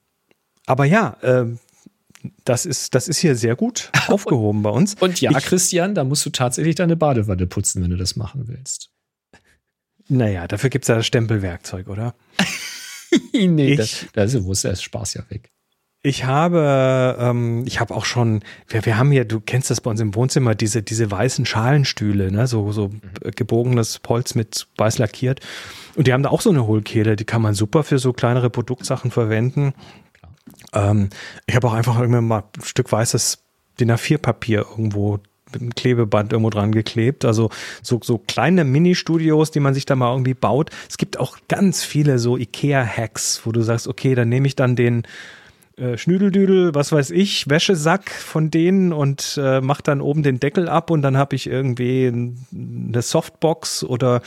Aber 0.66 0.84
ja, 0.84 1.16
äh, 1.22 1.46
das 2.44 2.66
ist, 2.66 2.94
das 2.94 3.08
ist 3.08 3.18
hier 3.18 3.36
sehr 3.36 3.56
gut 3.56 3.90
aufgehoben 4.08 4.62
bei 4.62 4.70
uns. 4.70 4.94
Und 5.00 5.20
ja, 5.20 5.30
ich, 5.30 5.44
Christian, 5.44 5.94
da 5.94 6.04
musst 6.04 6.24
du 6.26 6.30
tatsächlich 6.30 6.74
deine 6.74 6.96
Badewanne 6.96 7.46
putzen, 7.46 7.82
wenn 7.82 7.90
du 7.90 7.96
das 7.96 8.16
machen 8.16 8.48
willst. 8.48 8.90
Naja, 10.08 10.46
dafür 10.46 10.70
gibt 10.70 10.84
es 10.84 10.88
ja 10.88 10.96
das 10.96 11.06
Stempelwerkzeug, 11.06 11.88
oder? 11.88 12.14
nee, 13.32 13.72
ich, 13.72 13.76
das, 13.76 14.06
das 14.12 14.34
ist, 14.34 14.44
wo 14.44 14.52
ist 14.52 14.64
der 14.64 14.76
Spaß 14.76 15.14
ja 15.14 15.24
weg. 15.28 15.50
Ich 16.02 16.24
habe, 16.24 17.16
ähm, 17.18 17.64
ich 17.66 17.80
habe 17.80 17.92
auch 17.92 18.04
schon, 18.04 18.44
wir, 18.68 18.86
wir 18.86 18.96
haben 18.96 19.10
hier, 19.10 19.24
du 19.24 19.40
kennst 19.40 19.70
das 19.70 19.80
bei 19.80 19.90
uns 19.90 19.98
im 19.98 20.14
Wohnzimmer, 20.14 20.54
diese, 20.54 20.80
diese 20.80 21.10
weißen 21.10 21.44
Schalenstühle, 21.46 22.30
ne, 22.30 22.46
so, 22.46 22.70
so 22.70 22.90
mhm. 22.90 23.00
gebogenes 23.34 24.00
Holz 24.06 24.36
mit 24.36 24.68
weiß 24.76 24.98
lackiert. 24.98 25.40
Und 25.96 26.06
die 26.06 26.12
haben 26.12 26.22
da 26.22 26.28
auch 26.28 26.42
so 26.42 26.50
eine 26.50 26.64
Hohlkehle, 26.64 27.16
die 27.16 27.24
kann 27.24 27.42
man 27.42 27.54
super 27.54 27.82
für 27.82 27.98
so 27.98 28.12
kleinere 28.12 28.50
Produktsachen 28.50 29.10
verwenden. 29.10 29.74
Ähm, 30.72 31.10
ich 31.46 31.54
habe 31.54 31.68
auch 31.68 31.72
einfach 31.72 31.98
irgendwann 31.98 32.26
mal 32.26 32.44
ein 32.56 32.64
Stück 32.64 32.90
weißes 32.90 33.38
DIN 33.80 33.92
A4-Papier 33.92 34.66
irgendwo 34.70 35.18
mit 35.52 35.62
einem 35.62 35.74
Klebeband 35.74 36.32
irgendwo 36.32 36.50
dran 36.50 36.72
geklebt. 36.72 37.24
Also 37.24 37.50
so, 37.82 38.00
so 38.02 38.18
kleine 38.18 38.64
Mini-Studios, 38.64 39.50
die 39.50 39.60
man 39.60 39.74
sich 39.74 39.86
da 39.86 39.94
mal 39.94 40.12
irgendwie 40.12 40.34
baut. 40.34 40.70
Es 40.88 40.98
gibt 40.98 41.18
auch 41.20 41.38
ganz 41.48 41.84
viele 41.84 42.18
so 42.18 42.36
IKEA-Hacks, 42.36 43.42
wo 43.44 43.52
du 43.52 43.62
sagst, 43.62 43.86
okay, 43.86 44.14
dann 44.14 44.28
nehme 44.28 44.46
ich 44.46 44.56
dann 44.56 44.76
den 44.76 45.04
äh, 45.76 45.98
Schnüdeldüdel, 45.98 46.74
was 46.74 46.90
weiß 46.90 47.10
ich, 47.10 47.50
Wäschesack 47.50 48.10
von 48.10 48.50
denen 48.50 48.92
und 48.94 49.38
äh, 49.42 49.60
mach 49.60 49.82
dann 49.82 50.00
oben 50.00 50.22
den 50.22 50.40
Deckel 50.40 50.68
ab 50.68 50.90
und 50.90 51.02
dann 51.02 51.18
habe 51.18 51.36
ich 51.36 51.46
irgendwie 51.46 52.06
eine 52.06 53.02
Softbox 53.02 53.84
oder 53.84 54.22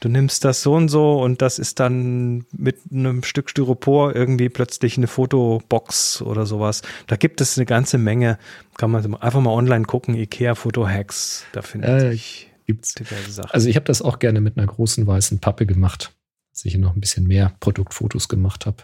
du 0.00 0.08
nimmst 0.08 0.44
das 0.46 0.62
so 0.62 0.72
und 0.72 0.88
so 0.88 1.20
und 1.22 1.42
das 1.42 1.58
ist 1.58 1.78
dann 1.78 2.46
mit 2.52 2.78
einem 2.90 3.22
Stück 3.22 3.50
Styropor 3.50 4.16
irgendwie 4.16 4.48
plötzlich 4.48 4.96
eine 4.96 5.06
Fotobox 5.06 6.22
oder 6.22 6.46
sowas. 6.46 6.80
Da 7.06 7.16
gibt 7.16 7.42
es 7.42 7.58
eine 7.58 7.66
ganze 7.66 7.98
Menge. 7.98 8.38
Kann 8.78 8.90
man 8.90 9.14
einfach 9.16 9.40
mal 9.40 9.52
online 9.52 9.84
gucken, 9.84 10.14
Ikea 10.14 10.54
Foto 10.54 10.88
Hacks, 10.88 11.44
da 11.52 11.60
findet 11.62 12.02
äh, 12.02 12.10
sich 12.12 12.50
gibt's 12.66 12.94
diverse 12.94 13.30
Sachen. 13.30 13.50
Also 13.50 13.68
ich 13.68 13.76
habe 13.76 13.84
das 13.84 14.02
auch 14.02 14.18
gerne 14.18 14.40
mit 14.40 14.56
einer 14.56 14.66
großen 14.66 15.06
weißen 15.06 15.38
Pappe 15.38 15.66
gemacht, 15.66 16.12
dass 16.52 16.64
ich 16.64 16.76
noch 16.78 16.94
ein 16.94 17.00
bisschen 17.00 17.26
mehr 17.26 17.52
Produktfotos 17.60 18.28
gemacht 18.28 18.66
habe. 18.66 18.78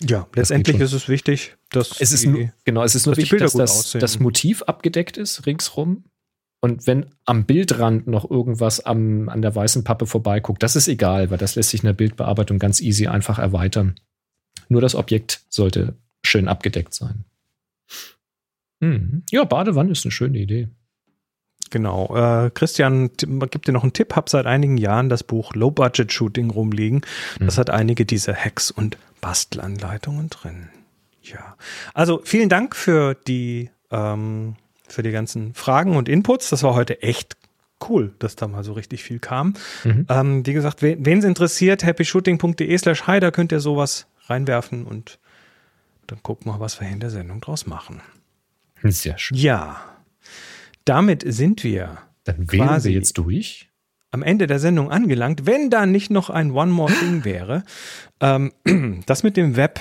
Ja, 0.00 0.26
letztendlich 0.34 0.80
ist 0.80 0.92
es 0.92 1.08
wichtig, 1.08 1.56
dass 1.76 2.00
es 2.00 2.12
ist 2.12 2.26
nur, 2.26 2.50
genau, 2.64 2.82
es 2.82 2.94
ist 2.94 3.06
nur 3.06 3.16
wichtig, 3.16 3.38
dass 3.38 3.52
das, 3.52 3.92
das, 3.92 4.18
Motiv 4.18 4.62
abgedeckt 4.62 5.16
ist 5.16 5.46
ringsrum 5.46 6.04
Und 6.60 6.86
wenn 6.86 7.06
am 7.24 7.44
Bildrand 7.44 8.06
noch 8.06 8.30
irgendwas 8.30 8.80
am, 8.80 9.28
an 9.28 9.42
der 9.42 9.54
weißen 9.54 9.84
Pappe 9.84 10.06
vorbeiguckt, 10.06 10.62
das 10.62 10.76
ist 10.76 10.88
egal, 10.88 11.30
weil 11.30 11.38
das 11.38 11.56
lässt 11.56 11.70
sich 11.70 11.82
in 11.82 11.86
der 11.86 11.92
Bildbearbeitung 11.94 12.58
ganz 12.58 12.80
easy 12.80 13.06
einfach 13.06 13.38
erweitern. 13.38 13.96
Nur 14.68 14.80
das 14.80 14.94
Objekt 14.94 15.42
sollte 15.48 15.94
schön 16.22 16.48
abgedeckt 16.48 16.94
sein. 16.94 17.24
Hm. 18.80 19.22
Ja, 19.30 19.44
Badewanne 19.44 19.92
ist 19.92 20.04
eine 20.04 20.12
schöne 20.12 20.38
Idee. 20.38 20.68
Genau. 21.70 22.14
Äh, 22.14 22.50
Christian 22.50 23.10
gibt 23.16 23.66
dir 23.66 23.72
noch 23.72 23.82
einen 23.82 23.92
Tipp. 23.92 24.14
Hab 24.14 24.28
seit 24.28 24.46
einigen 24.46 24.76
Jahren 24.76 25.08
das 25.08 25.24
Buch 25.24 25.54
Low 25.54 25.70
Budget 25.70 26.12
Shooting 26.12 26.50
rumliegen. 26.50 27.02
Das 27.40 27.56
hm. 27.56 27.60
hat 27.60 27.70
einige 27.70 28.06
dieser 28.06 28.34
Hacks 28.34 28.70
und 28.70 28.96
Bastelanleitungen 29.20 30.28
drin. 30.28 30.68
Ja. 31.24 31.56
Also 31.92 32.20
vielen 32.24 32.48
Dank 32.48 32.76
für 32.76 33.14
die, 33.14 33.70
ähm, 33.90 34.56
für 34.88 35.02
die 35.02 35.10
ganzen 35.10 35.54
Fragen 35.54 35.96
und 35.96 36.08
Inputs. 36.08 36.50
Das 36.50 36.62
war 36.62 36.74
heute 36.74 37.02
echt 37.02 37.36
cool, 37.88 38.14
dass 38.18 38.36
da 38.36 38.48
mal 38.48 38.64
so 38.64 38.72
richtig 38.72 39.02
viel 39.02 39.18
kam. 39.18 39.54
Mhm. 39.84 40.06
Ähm, 40.08 40.46
wie 40.46 40.52
gesagt, 40.52 40.82
wen 40.82 41.18
es 41.18 41.24
interessiert, 41.24 41.84
happyshooting.de 41.84 42.78
slash 42.78 43.06
hi, 43.06 43.20
da 43.20 43.30
könnt 43.30 43.52
ihr 43.52 43.60
sowas 43.60 44.06
reinwerfen 44.26 44.84
und 44.84 45.18
dann 46.06 46.22
gucken 46.22 46.52
wir, 46.52 46.60
was 46.60 46.80
wir 46.80 46.88
in 46.88 47.00
der 47.00 47.10
Sendung 47.10 47.40
draus 47.40 47.66
machen. 47.66 48.00
Sehr 48.82 49.18
schön. 49.18 49.38
Ja. 49.38 49.80
Damit 50.84 51.24
sind 51.26 51.64
wir. 51.64 51.98
Dann 52.24 52.50
wählen 52.52 52.84
wir 52.84 52.90
jetzt 52.90 53.14
durch. 53.14 53.70
Am 54.10 54.22
Ende 54.22 54.46
der 54.46 54.58
Sendung 54.58 54.90
angelangt, 54.90 55.46
wenn 55.46 55.70
da 55.70 55.86
nicht 55.86 56.10
noch 56.10 56.30
ein 56.30 56.52
One 56.52 56.70
More 56.70 56.92
Thing 56.92 57.24
wäre. 57.24 57.64
Ähm, 58.20 58.52
das 59.06 59.22
mit 59.22 59.36
dem 59.36 59.56
Web. 59.56 59.80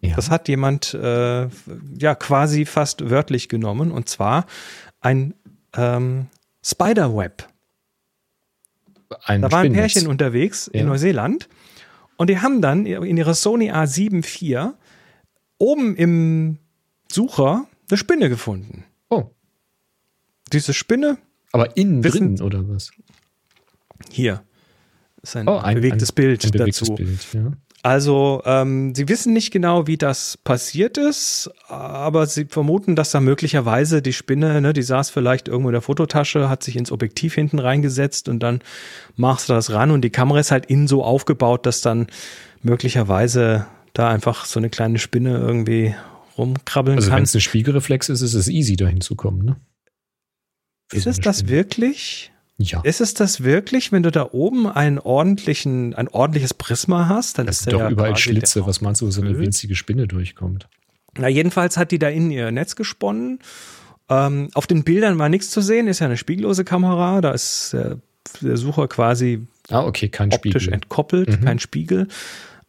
Ja. 0.00 0.14
Das 0.14 0.30
hat 0.30 0.48
jemand 0.48 0.94
äh, 0.94 1.48
ja 1.98 2.14
quasi 2.14 2.64
fast 2.64 3.10
wörtlich 3.10 3.48
genommen 3.48 3.90
und 3.90 4.08
zwar 4.08 4.46
ein 5.00 5.34
ähm, 5.74 6.26
Spiderweb. 6.62 7.48
Ein 9.24 9.42
da 9.42 9.50
war 9.50 9.60
ein 9.60 9.72
Pärchen 9.72 10.06
unterwegs 10.06 10.70
ja. 10.72 10.80
in 10.80 10.86
Neuseeland 10.86 11.48
und 12.16 12.30
die 12.30 12.40
haben 12.40 12.60
dann 12.60 12.86
in 12.86 13.16
ihrer 13.16 13.34
Sony 13.34 13.72
A7 13.72 14.24
IV 14.24 14.74
oben 15.58 15.96
im 15.96 16.58
Sucher 17.10 17.66
eine 17.90 17.96
Spinne 17.96 18.28
gefunden. 18.28 18.84
Oh. 19.08 19.30
Diese 20.52 20.74
Spinne. 20.74 21.18
Aber 21.52 21.76
innen 21.76 22.04
wissen, 22.04 22.36
drin 22.36 22.46
oder 22.46 22.68
was? 22.68 22.90
Hier. 24.10 24.42
Das 25.20 25.30
ist 25.30 25.36
ein, 25.36 25.48
oh, 25.48 25.58
ein 25.58 25.76
bewegtes 25.76 26.12
ein, 26.12 26.14
Bild 26.14 26.44
ein 26.44 26.50
bewegtes 26.50 26.80
dazu. 26.80 26.94
Bild, 26.94 27.26
ja. 27.32 27.52
Also, 27.82 28.42
ähm, 28.44 28.92
sie 28.94 29.08
wissen 29.08 29.32
nicht 29.32 29.52
genau, 29.52 29.86
wie 29.86 29.96
das 29.96 30.36
passiert 30.36 30.98
ist, 30.98 31.48
aber 31.68 32.26
sie 32.26 32.46
vermuten, 32.46 32.96
dass 32.96 33.12
da 33.12 33.20
möglicherweise 33.20 34.02
die 34.02 34.12
Spinne, 34.12 34.60
ne, 34.60 34.72
die 34.72 34.82
saß 34.82 35.10
vielleicht 35.10 35.46
irgendwo 35.46 35.68
in 35.68 35.74
der 35.74 35.82
Fototasche, 35.82 36.48
hat 36.48 36.64
sich 36.64 36.76
ins 36.76 36.90
Objektiv 36.90 37.34
hinten 37.34 37.60
reingesetzt 37.60 38.28
und 38.28 38.40
dann 38.40 38.60
machst 39.16 39.48
du 39.48 39.52
das 39.52 39.70
ran 39.72 39.92
und 39.92 40.02
die 40.02 40.10
Kamera 40.10 40.40
ist 40.40 40.50
halt 40.50 40.66
innen 40.66 40.88
so 40.88 41.04
aufgebaut, 41.04 41.66
dass 41.66 41.80
dann 41.80 42.08
möglicherweise 42.62 43.66
da 43.92 44.08
einfach 44.08 44.44
so 44.44 44.58
eine 44.58 44.70
kleine 44.70 44.98
Spinne 44.98 45.38
irgendwie 45.38 45.94
rumkrabbeln 46.36 46.98
also 46.98 47.10
kann. 47.10 47.14
Also 47.14 47.18
wenn 47.18 47.24
es 47.24 47.34
eine 47.34 47.40
Spiegelreflex 47.42 48.08
ist, 48.08 48.22
ist 48.22 48.34
es 48.34 48.48
easy, 48.48 48.76
da 48.76 48.88
hinzukommen, 48.88 49.44
ne? 49.44 49.56
ist 50.92 51.06
es 51.06 51.20
das 51.20 51.48
wirklich? 51.48 52.32
Ja. 52.58 52.80
Ist 52.82 53.00
es 53.00 53.14
das 53.14 53.44
wirklich, 53.44 53.92
wenn 53.92 54.02
du 54.02 54.10
da 54.10 54.30
oben 54.32 54.66
einen 54.66 54.98
ordentlichen, 54.98 55.94
ein 55.94 56.08
ordentliches 56.08 56.54
Prisma 56.54 57.08
hast? 57.08 57.38
Dann 57.38 57.46
das 57.46 57.58
ist 57.58 57.64
sind 57.64 57.74
doch 57.74 57.80
ja 57.80 57.90
überall 57.90 58.16
Schlitze. 58.16 58.66
Was 58.66 58.80
meinst 58.80 59.00
du, 59.00 59.06
wo 59.06 59.10
so 59.10 59.22
eine 59.22 59.38
winzige 59.38 59.76
Spinne 59.76 60.08
durchkommt? 60.08 60.68
Na, 61.16 61.28
jedenfalls 61.28 61.76
hat 61.76 61.92
die 61.92 62.00
da 62.00 62.08
in 62.08 62.32
ihr 62.32 62.50
Netz 62.50 62.74
gesponnen. 62.74 63.38
Ähm, 64.08 64.48
auf 64.54 64.66
den 64.66 64.82
Bildern 64.82 65.18
war 65.18 65.28
nichts 65.28 65.50
zu 65.50 65.60
sehen, 65.60 65.86
ist 65.86 66.00
ja 66.00 66.06
eine 66.06 66.16
spiegellose 66.16 66.64
Kamera. 66.64 67.20
Da 67.20 67.30
ist 67.30 67.74
der, 67.74 67.98
der 68.40 68.56
Sucher 68.56 68.88
quasi 68.88 69.46
ah, 69.70 69.84
okay, 69.84 70.08
kein 70.08 70.32
optisch 70.32 70.64
Spiegel. 70.64 70.74
entkoppelt, 70.74 71.28
mhm. 71.28 71.44
kein 71.44 71.58
Spiegel. 71.60 72.08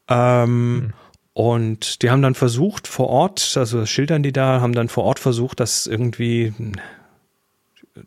Ähm, 0.07 0.75
mhm. 0.75 0.93
Und 1.33 2.01
die 2.03 2.11
haben 2.11 2.21
dann 2.21 2.35
versucht, 2.35 2.87
vor 2.87 3.07
Ort, 3.07 3.53
also 3.55 3.85
schildern 3.85 4.21
die 4.23 4.33
da, 4.33 4.61
haben 4.61 4.73
dann 4.73 4.89
vor 4.89 5.05
Ort 5.05 5.19
versucht, 5.19 5.59
das 5.59 5.87
irgendwie 5.87 6.53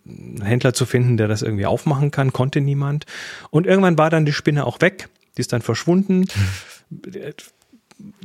einen 0.07 0.43
Händler 0.43 0.75
zu 0.75 0.87
finden, 0.87 1.17
der 1.17 1.29
das 1.29 1.43
irgendwie 1.43 1.67
aufmachen 1.67 2.11
kann, 2.11 2.33
konnte 2.33 2.61
niemand. 2.61 3.07
Und 3.51 3.67
irgendwann 3.67 3.99
war 3.99 4.11
dann 4.11 4.25
die 4.25 4.33
Spinne 4.33 4.67
auch 4.67 4.81
weg, 4.81 5.09
die 5.37 5.41
ist 5.41 5.53
dann 5.53 5.63
verschwunden. 5.63 6.27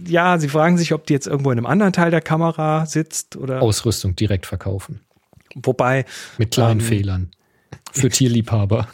Ja, 0.05 0.39
sie 0.39 0.49
fragen 0.49 0.77
sich, 0.77 0.93
ob 0.93 1.05
die 1.05 1.13
jetzt 1.13 1.27
irgendwo 1.27 1.51
in 1.51 1.57
einem 1.57 1.67
anderen 1.67 1.93
Teil 1.93 2.11
der 2.11 2.21
Kamera 2.21 2.85
sitzt 2.85 3.35
oder. 3.35 3.61
Ausrüstung 3.61 4.15
direkt 4.15 4.45
verkaufen. 4.45 5.01
Wobei. 5.55 6.05
Mit 6.37 6.51
kleinen 6.51 6.79
ähm, 6.79 6.85
Fehlern. 6.85 7.31
Für 7.91 8.09
Tierliebhaber 8.09 8.87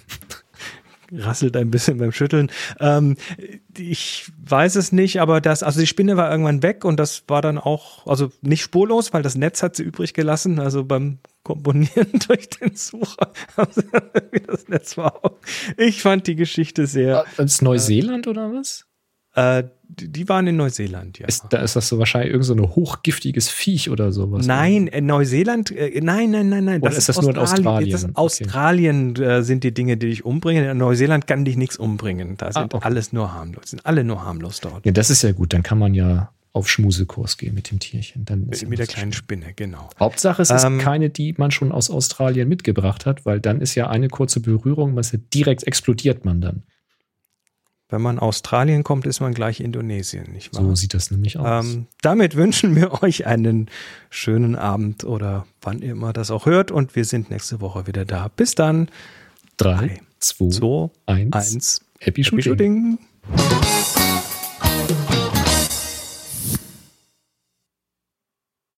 rasselt 1.15 1.55
ein 1.57 1.71
bisschen 1.71 1.97
beim 1.97 2.11
Schütteln. 2.11 2.51
Ähm, 2.79 3.17
ich 3.77 4.31
weiß 4.45 4.75
es 4.75 4.91
nicht, 4.91 5.21
aber 5.21 5.41
das, 5.41 5.63
also 5.63 5.79
die 5.79 5.87
Spinne 5.87 6.17
war 6.17 6.29
irgendwann 6.29 6.63
weg 6.63 6.85
und 6.85 6.99
das 6.99 7.23
war 7.27 7.41
dann 7.41 7.57
auch, 7.57 8.05
also 8.07 8.31
nicht 8.41 8.61
spurlos, 8.61 9.13
weil 9.13 9.23
das 9.23 9.35
Netz 9.35 9.63
hat 9.63 9.75
sie 9.75 9.83
übrig 9.83 10.13
gelassen. 10.13 10.59
Also 10.59 10.83
beim 10.83 11.19
Komponieren 11.43 12.11
durch 12.27 12.49
den 12.49 12.75
Sucher 12.75 13.31
haben 13.57 13.71
sie 13.73 13.83
das 14.47 14.67
Netz 14.67 14.97
war. 14.97 15.23
Auch. 15.23 15.37
Ich 15.77 16.01
fand 16.01 16.27
die 16.27 16.35
Geschichte 16.35 16.87
sehr. 16.87 17.25
Ist 17.37 17.61
Neuseeland 17.61 18.27
äh, 18.27 18.29
oder 18.29 18.53
was? 18.53 18.85
Äh, 19.35 19.63
die 19.95 20.29
waren 20.29 20.47
in 20.47 20.55
Neuseeland, 20.55 21.19
ja. 21.19 21.27
Ist, 21.27 21.45
da 21.49 21.59
ist 21.59 21.75
das 21.75 21.87
so 21.87 21.99
wahrscheinlich 21.99 22.31
irgend 22.31 22.45
so 22.45 22.53
ein 22.53 22.61
hochgiftiges 22.61 23.49
Viech 23.49 23.89
oder 23.89 24.11
sowas. 24.11 24.45
Nein, 24.45 24.87
in 24.87 25.05
Neuseeland, 25.05 25.71
äh, 25.71 25.99
nein, 26.01 26.31
nein, 26.31 26.49
nein, 26.49 26.65
nein. 26.65 26.81
Oder 26.81 26.89
das 26.89 26.99
ist 26.99 27.09
das 27.09 27.17
Australien, 27.17 27.35
nur 27.35 27.43
in 27.43 27.47
Australien? 27.57 27.91
Das 27.91 28.03
ist 28.03 28.15
Australien 28.15 29.15
äh, 29.15 29.43
sind 29.43 29.63
die 29.63 29.73
Dinge, 29.73 29.97
die 29.97 30.09
dich 30.09 30.25
umbringen. 30.25 30.65
In 30.65 30.77
Neuseeland 30.77 31.27
kann 31.27 31.45
dich 31.45 31.57
nichts 31.57 31.77
umbringen. 31.77 32.37
Da 32.37 32.47
ah, 32.47 32.51
sind 32.51 32.73
ah, 32.73 32.77
okay. 32.77 32.85
alles 32.85 33.13
nur 33.13 33.33
harmlos. 33.33 33.69
Sind 33.69 33.85
alle 33.85 34.03
nur 34.03 34.23
harmlos 34.23 34.59
dort. 34.59 34.85
Ja, 34.85 34.91
das 34.91 35.09
ist 35.09 35.21
ja 35.21 35.31
gut. 35.31 35.53
Dann 35.53 35.63
kann 35.63 35.77
man 35.77 35.93
ja 35.93 36.31
auf 36.53 36.69
Schmusekurs 36.69 37.37
gehen 37.37 37.55
mit 37.55 37.71
dem 37.71 37.79
Tierchen. 37.79 38.25
Dann 38.25 38.45
mit, 38.45 38.69
mit 38.69 38.77
der 38.77 38.85
kleinen 38.85 39.11
Spinne, 39.11 39.53
genau. 39.55 39.89
Hauptsache, 39.99 40.41
es 40.41 40.51
ist 40.51 40.63
ähm, 40.63 40.77
keine, 40.77 41.09
die 41.09 41.33
man 41.37 41.49
schon 41.49 41.71
aus 41.71 41.89
Australien 41.89 42.47
mitgebracht 42.47 43.07
hat, 43.07 43.25
weil 43.25 43.39
dann 43.39 43.59
ist 43.59 43.73
ja 43.73 43.89
eine 43.89 44.07
kurze 44.07 44.39
Berührung, 44.39 44.95
was 44.95 45.17
direkt 45.33 45.63
explodiert 45.63 46.25
man 46.25 46.41
dann. 46.41 46.63
Wenn 47.93 48.01
man 48.01 48.17
Australien 48.17 48.83
kommt, 48.83 49.05
ist 49.05 49.19
man 49.19 49.35
gleich 49.35 49.59
Indonesien, 49.59 50.31
nicht 50.33 50.51
wahr? 50.55 50.63
So 50.63 50.73
sieht 50.73 50.95
das 50.95 51.11
nämlich 51.11 51.37
aus. 51.37 51.63
Ähm, 51.63 51.85
damit 52.01 52.35
wünschen 52.35 52.75
wir 52.75 53.03
euch 53.03 53.27
einen 53.27 53.69
schönen 54.09 54.55
Abend 54.55 55.03
oder 55.03 55.45
wann 55.61 55.83
ihr 55.83 55.91
immer 55.91 56.11
das 56.11 56.31
auch 56.31 56.47
hört 56.47 56.71
und 56.71 56.95
wir 56.95 57.05
sind 57.05 57.29
nächste 57.29 57.61
Woche 57.61 57.85
wieder 57.85 58.03
da. 58.03 58.29
Bis 58.35 58.55
dann. 58.55 58.89
3, 59.57 60.01
2, 60.21 60.89
1. 61.05 61.81
Happy 61.99 62.23
Shooting. 62.23 62.39
Happy 62.39 62.41
Shooting. 62.41 63.82